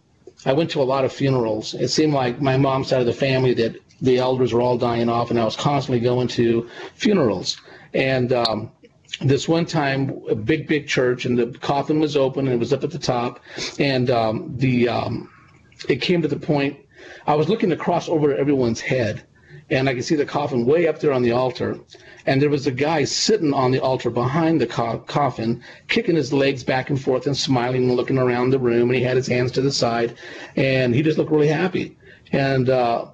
I 0.44 0.52
went 0.52 0.70
to 0.70 0.82
a 0.82 0.84
lot 0.84 1.04
of 1.04 1.12
funerals. 1.12 1.74
It 1.74 1.88
seemed 1.88 2.12
like 2.12 2.40
my 2.40 2.56
mom's 2.56 2.88
side 2.88 3.00
of 3.00 3.06
the 3.06 3.12
family 3.12 3.54
that 3.54 3.76
the 4.00 4.18
elders 4.18 4.52
were 4.52 4.60
all 4.60 4.76
dying 4.76 5.08
off, 5.08 5.30
and 5.30 5.38
I 5.38 5.44
was 5.44 5.56
constantly 5.56 6.00
going 6.00 6.28
to 6.28 6.68
funerals. 6.94 7.60
And 7.94 8.32
um, 8.32 8.72
this 9.20 9.48
one 9.48 9.66
time, 9.66 10.22
a 10.28 10.34
big, 10.34 10.66
big 10.66 10.88
church, 10.88 11.24
and 11.24 11.38
the 11.38 11.46
coffin 11.58 12.00
was 12.00 12.16
open 12.16 12.46
and 12.46 12.54
it 12.54 12.58
was 12.58 12.72
up 12.72 12.82
at 12.82 12.90
the 12.90 12.98
top, 12.98 13.40
and 13.78 14.10
um, 14.10 14.54
the 14.56 14.88
um, 14.88 15.30
it 15.88 15.96
came 15.96 16.22
to 16.22 16.28
the 16.28 16.38
point 16.38 16.76
I 17.26 17.34
was 17.34 17.48
looking 17.48 17.72
across 17.72 18.08
over 18.08 18.34
everyone's 18.34 18.80
head, 18.80 19.22
and 19.72 19.88
I 19.88 19.94
could 19.94 20.04
see 20.04 20.16
the 20.16 20.26
coffin 20.26 20.66
way 20.66 20.86
up 20.86 21.00
there 21.00 21.12
on 21.12 21.22
the 21.22 21.32
altar, 21.32 21.78
and 22.26 22.40
there 22.40 22.50
was 22.50 22.66
a 22.66 22.70
guy 22.70 23.04
sitting 23.04 23.54
on 23.54 23.72
the 23.72 23.82
altar 23.82 24.10
behind 24.10 24.60
the 24.60 24.66
co- 24.66 24.98
coffin, 24.98 25.62
kicking 25.88 26.14
his 26.14 26.32
legs 26.32 26.62
back 26.62 26.90
and 26.90 27.00
forth 27.00 27.26
and 27.26 27.36
smiling 27.36 27.88
and 27.88 27.96
looking 27.96 28.18
around 28.18 28.50
the 28.50 28.58
room, 28.58 28.90
and 28.90 28.96
he 28.96 29.02
had 29.02 29.16
his 29.16 29.26
hands 29.26 29.50
to 29.52 29.62
the 29.62 29.72
side, 29.72 30.14
and 30.56 30.94
he 30.94 31.02
just 31.02 31.18
looked 31.18 31.32
really 31.32 31.48
happy, 31.48 31.96
and. 32.30 32.68
Uh, 32.70 33.06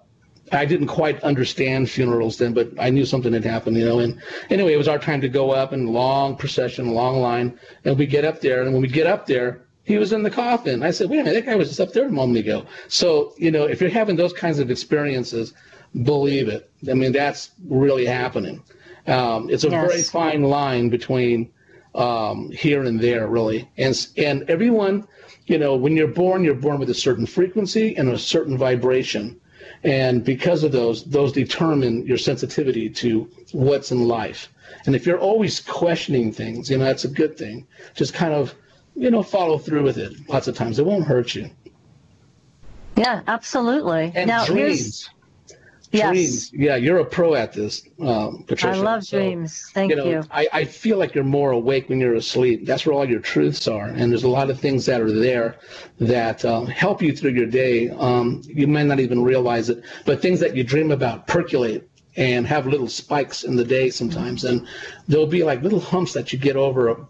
I 0.51 0.65
didn't 0.65 0.87
quite 0.87 1.23
understand 1.23 1.91
funerals 1.91 2.39
then, 2.39 2.55
but 2.55 2.71
I 2.79 2.89
knew 2.89 3.05
something 3.05 3.35
had 3.35 3.45
happened, 3.45 3.77
you 3.77 3.85
know. 3.85 3.99
And 3.99 4.19
anyway, 4.49 4.73
it 4.73 4.79
was 4.79 4.89
our 4.89 4.99
time 4.99 5.21
to 5.21 5.29
go 5.29 5.51
up 5.51 5.73
and 5.73 5.91
long 5.91 6.37
procession, 6.37 6.95
long 6.95 7.21
line, 7.21 7.59
and 7.85 7.99
we 7.99 8.07
get 8.07 8.25
up 8.25 8.41
there. 8.41 8.63
And 8.63 8.73
when 8.73 8.81
we 8.81 8.89
get 8.89 9.07
up 9.07 9.27
there, 9.27 9.61
he 9.85 9.99
was 9.99 10.13
in 10.13 10.23
the 10.23 10.31
coffin. 10.31 10.83
I 10.83 10.91
said, 10.91 11.11
wait 11.11 11.21
a 11.21 11.25
minute, 11.25 11.45
that 11.45 11.51
guy 11.51 11.57
was 11.57 11.69
just 11.69 11.81
up 11.81 11.93
there 11.93 12.07
a 12.07 12.11
moment 12.11 12.39
ago. 12.39 12.65
So, 12.89 13.35
you 13.37 13.51
know, 13.51 13.65
if 13.65 13.81
you're 13.81 13.91
having 13.91 14.17
those 14.17 14.33
kinds 14.33 14.59
of 14.59 14.71
experiences, 14.71 15.55
believe 16.03 16.49
it. 16.49 16.71
I 16.89 16.95
mean, 16.95 17.13
that's 17.13 17.51
really 17.67 18.07
happening. 18.07 18.63
Um, 19.07 19.49
it's 19.51 19.65
a 19.65 19.71
yes. 19.71 19.89
very 19.89 20.03
fine 20.03 20.43
line 20.43 20.89
between 20.89 21.51
um, 21.95 22.51
here 22.51 22.85
and 22.85 23.01
there, 23.01 23.27
really. 23.27 23.69
And 23.79 24.07
and 24.17 24.49
everyone, 24.51 25.09
you 25.47 25.59
know, 25.59 25.77
when 25.77 25.97
you're 25.97 26.09
born, 26.09 26.45
you're 26.45 26.55
born 26.55 26.79
with 26.79 26.91
a 26.91 26.95
certain 26.95 27.27
frequency 27.27 27.97
and 27.97 28.11
a 28.11 28.19
certain 28.19 28.59
vibration 28.59 29.41
and 29.85 30.25
because 30.25 30.65
of 30.65 30.73
those, 30.73 31.05
those 31.05 31.33
determine 31.33 32.05
your 32.07 32.19
sensitivity 32.19 32.89
to 32.91 33.31
what's 33.53 33.93
in 33.93 34.09
life. 34.09 34.49
And 34.87 34.95
if 34.95 35.07
you're 35.07 35.19
always 35.19 35.61
questioning 35.61 36.33
things, 36.33 36.71
you 36.71 36.79
know, 36.79 36.85
that's 36.85 37.05
a 37.05 37.09
good 37.09 37.37
thing. 37.37 37.67
Just 37.95 38.13
kind 38.15 38.33
of, 38.33 38.55
you 38.95 39.11
know, 39.11 39.23
follow 39.23 39.59
through 39.59 39.85
with 39.85 39.99
it. 39.99 40.15
Lots 40.29 40.49
of 40.49 40.57
times 40.57 40.79
it 40.79 40.87
won't 40.87 41.05
hurt 41.05 41.35
you. 41.35 41.51
Yeah, 42.97 43.23
absolutely. 43.29 44.13
And 44.15 44.27
now, 44.27 44.45
dreams. 44.45 45.09
Yes. 45.91 46.13
Dreams. 46.13 46.53
Yeah, 46.53 46.77
you're 46.77 46.99
a 46.99 47.05
pro 47.05 47.35
at 47.35 47.53
this, 47.53 47.83
um, 48.01 48.45
Patricia. 48.47 48.79
I 48.79 48.83
love 48.83 49.05
so, 49.05 49.19
dreams. 49.19 49.71
Thank 49.73 49.91
you. 49.91 49.97
Know, 49.97 50.05
you. 50.05 50.25
I, 50.31 50.49
I 50.53 50.65
feel 50.65 50.99
like 50.99 51.15
you're 51.15 51.25
more 51.25 51.53
awake 51.53 51.89
when 51.89 51.99
you're 51.99 52.15
asleep. 52.15 52.67
That's 52.67 52.85
where 52.85 52.95
all 52.95 53.09
your 53.09 53.21
truths 53.21 53.67
are. 53.67 53.87
And 53.87 54.13
there's 54.13 54.25
a 54.25 54.29
lot 54.29 54.51
of 54.51 54.61
things 54.61 54.85
that 54.87 55.01
are 55.01 55.13
there 55.13 55.57
that 56.01 56.45
uh, 56.45 56.65
help 56.67 57.01
you 57.01 57.17
through 57.17 57.33
your 57.33 57.47
day. 57.47 57.89
Um, 57.89 58.43
you 58.45 58.67
may 58.67 58.85
not 58.85 59.01
even 59.01 59.23
realize 59.23 59.71
it, 59.71 59.83
but 60.05 60.21
things 60.21 60.41
that 60.41 60.55
you 60.55 60.63
dream 60.63 60.91
about 60.91 61.27
percolate 61.27 61.89
and 62.17 62.47
have 62.47 62.67
little 62.67 62.89
spikes 62.89 63.45
in 63.45 63.57
the 63.57 63.65
day 63.65 63.91
sometimes. 63.91 64.45
And 64.45 64.67
there'll 65.07 65.27
be 65.27 65.45
like 65.45 65.63
little 65.63 65.81
humps 65.81 66.13
that 66.15 66.33
you 66.33 66.39
get 66.39 66.57
over 66.57 67.07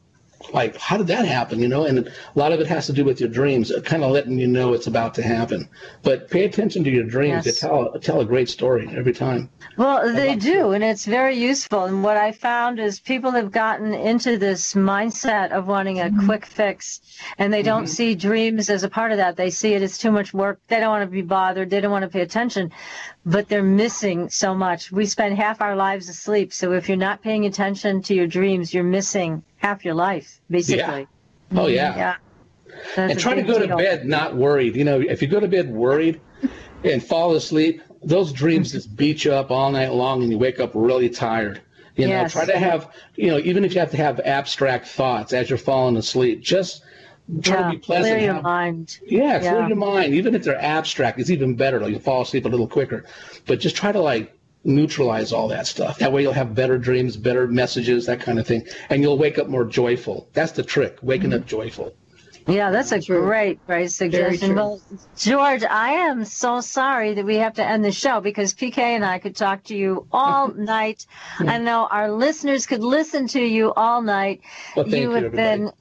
like 0.53 0.77
how 0.77 0.97
did 0.97 1.07
that 1.09 1.27
happen 1.27 1.59
you 1.59 1.69
know? 1.69 1.85
And 1.85 1.99
a 1.99 2.13
lot 2.35 2.53
of 2.53 2.61
it 2.61 2.67
has 2.67 2.87
to 2.87 2.93
do 2.93 3.05
with 3.05 3.21
your 3.21 3.29
dreams 3.29 3.73
kind 3.85 4.05
of 4.05 4.11
letting 4.11 4.39
you 4.39 4.47
know 4.47 4.73
it's 4.73 4.87
about 4.87 5.15
to 5.15 5.23
happen. 5.23 5.69
But 6.03 6.31
pay 6.31 6.45
attention 6.45 6.85
to 6.85 6.91
your 6.91 7.05
dreams. 7.05 7.45
Yes. 7.45 7.61
they 7.61 7.69
tell 7.69 7.93
tell 8.01 8.21
a 8.21 8.25
great 8.25 8.49
story 8.49 8.89
every 8.95 9.13
time. 9.13 9.51
Well 9.77 10.13
they 10.13 10.37
do 10.37 10.73
and 10.73 10.85
it's 10.85 11.05
very 11.05 11.37
useful. 11.37 11.85
And 11.85 12.03
what 12.03 12.17
i 12.17 12.33
found 12.33 12.79
is 12.79 13.01
people 13.01 13.31
have 13.33 13.51
gotten 13.51 13.93
into 13.93 14.39
this 14.39 14.75
mindset 14.75 15.51
of 15.51 15.67
wanting 15.67 16.01
a 16.01 16.05
mm-hmm. 16.05 16.27
quick 16.27 16.47
fix 16.47 17.01
and 17.39 17.53
they 17.53 17.63
don't 17.63 17.85
mm-hmm. 17.85 17.93
see 17.93 18.15
dreams 18.15 18.71
as 18.71 18.85
a 18.85 18.89
part 18.89 19.13
of 19.13 19.19
that. 19.19 19.37
They 19.37 19.51
see 19.51 19.75
it 19.75 19.83
as 19.83 19.99
too 19.99 20.13
much 20.13 20.33
work. 20.33 20.61
They 20.69 20.79
don't 20.81 20.91
want 20.91 21.05
to 21.05 21.11
be 21.11 21.23
bothered. 21.23 21.71
They 21.71 21.81
don't 21.81 21.93
want 21.93 22.05
to 22.05 22.09
pay 22.09 22.23
attention. 22.23 22.73
But 23.27 23.49
they're 23.49 23.63
missing 23.63 24.31
so 24.31 24.55
much. 24.55 24.91
We 24.91 25.05
spend 25.05 25.37
half 25.37 25.61
our 25.61 25.77
lives 25.77 26.09
asleep 26.09 26.53
so 26.53 26.73
if 26.73 26.89
you're 26.89 26.97
not 26.97 27.23
paying 27.23 27.45
attention 27.45 28.03
to 28.03 28.15
your 28.15 28.27
dreams 28.27 28.73
you're 28.73 28.85
missing 28.85 29.43
half 29.59 29.85
your 29.85 29.95
life, 29.95 30.41
basically. 30.51 31.07
Yeah. 31.51 31.61
Oh 31.61 31.67
yeah. 31.67 31.97
Yeah. 31.97 32.17
That's 32.97 33.13
and 33.13 33.21
try 33.21 33.35
to 33.35 33.43
go 33.43 33.59
deal. 33.59 33.69
to 33.69 33.77
bed 33.77 34.07
not 34.07 34.37
worried. 34.37 34.77
You 34.77 34.85
know, 34.85 35.01
if 35.01 35.21
you 35.23 35.29
go 35.29 35.41
to 35.41 35.49
bed 35.49 35.71
worried 35.71 36.21
and 36.85 37.03
fall 37.03 37.35
asleep, 37.35 37.83
those 38.03 38.33
dreams 38.33 38.73
just 38.73 38.95
beat 38.97 39.25
you 39.25 39.33
up 39.33 39.51
all 39.51 39.71
night 39.71 39.93
long, 39.93 40.23
and 40.23 40.31
you 40.31 40.39
wake 40.39 40.61
up 40.61 40.73
really 40.75 41.11
tired. 41.11 41.61
You 41.97 42.07
know, 42.07 42.13
yes. 42.13 42.33
try 42.33 42.45
to 42.45 42.57
have, 42.57 42.93
you 43.17 43.29
know, 43.29 43.39
even 43.39 43.65
if 43.65 43.75
you 43.75 43.81
have 43.81 43.91
to 43.91 43.97
have 43.97 44.21
abstract 44.21 44.87
thoughts 44.87 45.33
as 45.33 45.51
you're 45.51 45.59
falling 45.59 45.97
asleep, 45.97 46.41
just 46.41 46.85
try 47.43 47.59
yeah, 47.59 47.65
to 47.65 47.71
be 47.73 47.79
pleasant. 47.79 48.15
Clear 48.15 48.25
your 48.25 48.35
have, 48.35 48.43
mind. 48.45 49.01
Yeah, 49.05 49.41
clear 49.41 49.61
yeah. 49.61 49.67
your 49.67 49.77
mind. 49.77 50.15
Even 50.15 50.37
if 50.37 50.45
they're 50.45 50.63
abstract, 50.63 51.19
it's 51.19 51.31
even 51.31 51.57
better. 51.57 51.81
Like 51.81 51.93
you 51.93 51.99
fall 51.99 52.23
asleep 52.23 52.45
a 52.45 52.49
little 52.49 52.69
quicker. 52.69 53.05
But 53.47 53.59
just 53.59 53.75
try 53.75 53.91
to 53.91 54.01
like 54.01 54.38
neutralize 54.65 55.33
all 55.33 55.49
that 55.49 55.67
stuff. 55.67 55.99
That 55.99 56.13
way 56.13 56.23
you'll 56.23 56.33
have 56.33 56.55
better 56.55 56.79
dreams, 56.79 57.17
better 57.17 57.47
messages, 57.47 58.07
that 58.07 58.21
kind 58.21 58.39
of 58.39 58.47
thing. 58.47 58.67
And 58.91 59.03
you'll 59.03 59.19
wake 59.19 59.39
up 59.39 59.49
more 59.49 59.65
joyful. 59.65 60.29
That's 60.33 60.53
the 60.53 60.63
trick, 60.63 60.99
waking 61.03 61.31
mm-hmm. 61.31 61.43
up 61.43 61.47
joyful. 61.47 61.95
Yeah, 62.49 62.71
that's 62.71 62.93
a 62.93 63.01
true. 63.01 63.21
great, 63.21 63.65
great 63.67 63.91
suggestion. 63.91 64.55
Well, 64.55 64.81
George, 65.19 65.63
I 65.65 65.91
am 65.91 66.25
so 66.25 66.63
sorry 66.63 67.13
that 67.15 67.25
we 67.25 67.37
have 67.37 67.55
to 67.55 67.65
end 67.65 67.85
the 67.85 67.93
show 67.93 68.21
because 68.23 68.55
PK 68.55 68.79
and 68.79 69.05
I 69.05 69.19
could 69.19 69.37
talk 69.37 69.65
to 69.65 69.77
you 69.77 70.07
all 70.11 70.49
night. 70.55 71.07
Yeah. 71.43 71.53
I 71.53 71.59
know 71.59 71.87
our 71.91 72.11
listeners 72.11 72.65
could 72.65 72.83
listen 72.83 73.29
to 73.29 73.43
you 73.43 73.75
all 73.75 74.01
night. 74.01 74.41
Well, 74.75 74.89
you, 74.89 74.97
you 74.97 75.11
have 75.11 75.25
everybody. 75.25 75.59
been 75.59 75.73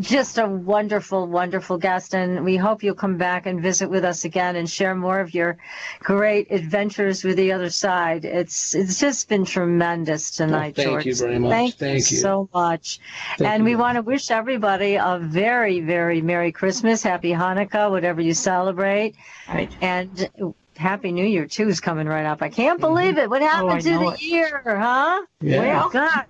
just 0.00 0.38
a 0.38 0.46
wonderful, 0.46 1.26
wonderful 1.26 1.78
guest, 1.78 2.14
and 2.14 2.44
we 2.44 2.56
hope 2.56 2.82
you'll 2.82 2.94
come 2.94 3.16
back 3.16 3.46
and 3.46 3.60
visit 3.60 3.88
with 3.88 4.04
us 4.04 4.24
again 4.24 4.56
and 4.56 4.68
share 4.68 4.94
more 4.94 5.20
of 5.20 5.34
your 5.34 5.56
great 6.00 6.50
adventures 6.50 7.24
with 7.24 7.36
the 7.36 7.52
other 7.52 7.70
side. 7.70 8.24
It's 8.24 8.74
it's 8.74 8.98
just 8.98 9.28
been 9.28 9.44
tremendous 9.44 10.30
tonight, 10.30 10.76
thank 10.76 10.88
George. 10.88 11.04
Thank 11.04 11.06
you 11.06 11.14
very 11.14 11.38
much. 11.38 11.50
Thank, 11.50 11.74
thank 11.74 12.10
you 12.10 12.16
so 12.18 12.48
much. 12.52 13.00
Thank 13.38 13.50
and 13.50 13.60
you. 13.60 13.64
we 13.64 13.76
want 13.76 13.96
to 13.96 14.02
wish 14.02 14.30
everybody 14.30 14.96
a 14.96 15.18
very, 15.20 15.80
very 15.80 16.20
Merry 16.20 16.52
Christmas, 16.52 17.02
Happy 17.02 17.30
Hanukkah, 17.30 17.90
whatever 17.90 18.20
you 18.20 18.34
celebrate, 18.34 19.16
right. 19.48 19.70
and. 19.80 20.28
Happy 20.76 21.10
New 21.10 21.24
Year 21.24 21.46
too 21.46 21.68
is 21.68 21.80
coming 21.80 22.06
right 22.06 22.26
up. 22.26 22.42
I 22.42 22.50
can't 22.50 22.78
believe 22.78 23.14
mm-hmm. 23.14 23.20
it. 23.20 23.30
What 23.30 23.40
happened 23.40 23.70
oh, 23.72 23.78
to 23.78 23.98
the 23.98 24.08
it. 24.08 24.20
year, 24.20 24.62
huh? 24.62 25.22
Yeah. 25.40 25.60
Well, 25.60 25.88
God, 25.88 26.26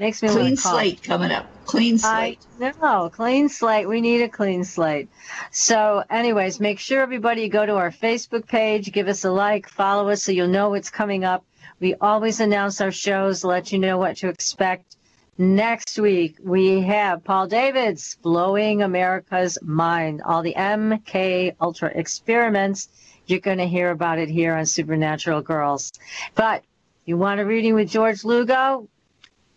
makes 0.00 0.22
me 0.22 0.30
clean 0.30 0.56
slate 0.56 1.02
coming 1.02 1.30
up. 1.30 1.46
Clean 1.66 1.98
slate. 1.98 2.38
I 2.60 2.72
know, 2.80 3.10
clean 3.10 3.48
slate. 3.48 3.86
We 3.86 4.00
need 4.00 4.22
a 4.22 4.28
clean 4.28 4.64
slate. 4.64 5.08
So, 5.52 6.02
anyways, 6.08 6.58
make 6.58 6.78
sure 6.78 7.02
everybody 7.02 7.48
go 7.48 7.66
to 7.66 7.76
our 7.76 7.90
Facebook 7.90 8.48
page, 8.48 8.90
give 8.92 9.08
us 9.08 9.24
a 9.24 9.30
like, 9.30 9.68
follow 9.68 10.08
us 10.08 10.22
so 10.22 10.32
you'll 10.32 10.48
know 10.48 10.70
what's 10.70 10.90
coming 10.90 11.24
up. 11.24 11.44
We 11.80 11.94
always 12.00 12.40
announce 12.40 12.80
our 12.80 12.90
shows, 12.90 13.44
let 13.44 13.72
you 13.72 13.78
know 13.78 13.98
what 13.98 14.16
to 14.18 14.28
expect. 14.28 14.96
Next 15.36 15.98
week, 15.98 16.36
we 16.42 16.80
have 16.80 17.22
Paul 17.22 17.46
Davids 17.46 18.16
blowing 18.22 18.82
America's 18.82 19.58
mind, 19.62 20.22
all 20.24 20.42
the 20.42 20.54
MK 20.54 21.54
Ultra 21.60 21.90
experiments. 21.94 22.88
You're 23.26 23.40
going 23.40 23.58
to 23.58 23.68
hear 23.68 23.90
about 23.90 24.18
it 24.18 24.28
here 24.28 24.54
on 24.54 24.66
Supernatural 24.66 25.42
Girls. 25.42 25.92
But 26.34 26.64
you 27.04 27.16
want 27.16 27.40
a 27.40 27.44
reading 27.44 27.74
with 27.74 27.90
George 27.90 28.24
Lugo? 28.24 28.88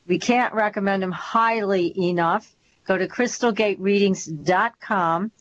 We 0.08 0.20
can't 0.20 0.54
recommend 0.54 1.04
them 1.04 1.12
highly 1.12 1.94
enough. 2.10 2.56
Go 2.86 2.98
to 2.98 3.08
crystalgatereadings.com 3.08 5.32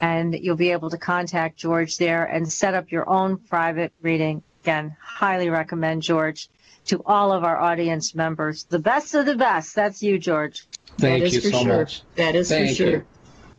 and 0.00 0.34
you'll 0.34 0.56
be 0.56 0.72
able 0.72 0.90
to 0.90 0.98
contact 0.98 1.56
George 1.56 1.96
there 1.96 2.24
and 2.24 2.52
set 2.52 2.74
up 2.74 2.92
your 2.92 3.08
own 3.08 3.38
private 3.38 3.92
reading. 4.02 4.42
Again, 4.62 4.94
highly 5.00 5.48
recommend 5.48 6.02
George 6.02 6.50
to 6.86 7.02
all 7.04 7.32
of 7.32 7.44
our 7.44 7.58
audience 7.58 8.14
members. 8.14 8.64
The 8.64 8.78
best 8.78 9.14
of 9.14 9.26
the 9.26 9.36
best. 9.36 9.74
That's 9.74 10.02
you, 10.02 10.18
George. 10.18 10.66
Thank 10.98 11.32
you 11.32 11.40
so 11.40 11.62
sure. 11.62 11.78
much. 11.78 12.02
That 12.16 12.34
is 12.34 12.48
thank 12.48 12.70
for 12.70 12.74
sure. 12.74 12.90
You. 12.90 13.04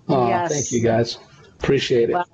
Oh, 0.09 0.27
yes. 0.27 0.51
Thank 0.51 0.71
you, 0.71 0.81
guys. 0.81 1.17
Appreciate 1.59 2.09
it. 2.09 2.13
Well, 2.13 2.25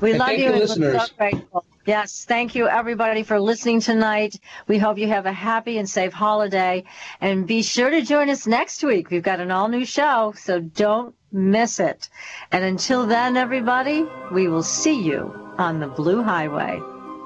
we 0.00 0.10
and 0.10 0.18
love 0.18 0.32
you, 0.32 0.50
and 0.50 0.58
listeners. 0.58 1.00
So 1.00 1.14
grateful. 1.16 1.64
Yes, 1.86 2.24
thank 2.24 2.54
you 2.54 2.66
everybody 2.66 3.22
for 3.22 3.38
listening 3.38 3.80
tonight. 3.80 4.40
We 4.66 4.78
hope 4.78 4.96
you 4.96 5.08
have 5.08 5.26
a 5.26 5.32
happy 5.32 5.76
and 5.76 5.88
safe 5.88 6.14
holiday. 6.14 6.84
And 7.20 7.46
be 7.46 7.62
sure 7.62 7.90
to 7.90 8.00
join 8.00 8.30
us 8.30 8.46
next 8.46 8.82
week. 8.82 9.10
We've 9.10 9.22
got 9.22 9.40
an 9.40 9.50
all 9.50 9.68
new 9.68 9.84
show, 9.84 10.32
so 10.34 10.60
don't 10.60 11.14
miss 11.30 11.80
it. 11.80 12.08
And 12.52 12.64
until 12.64 13.06
then, 13.06 13.36
everybody, 13.36 14.06
we 14.32 14.48
will 14.48 14.62
see 14.62 15.02
you 15.02 15.54
on 15.58 15.80
the 15.80 15.88
Blue 15.88 16.22
Highway. 16.22 16.80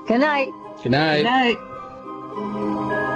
Good 0.09 0.20
night. 0.20 0.48
Good 0.82 0.90
night. 0.90 1.18
Good 1.18 1.24
night. 1.24 3.14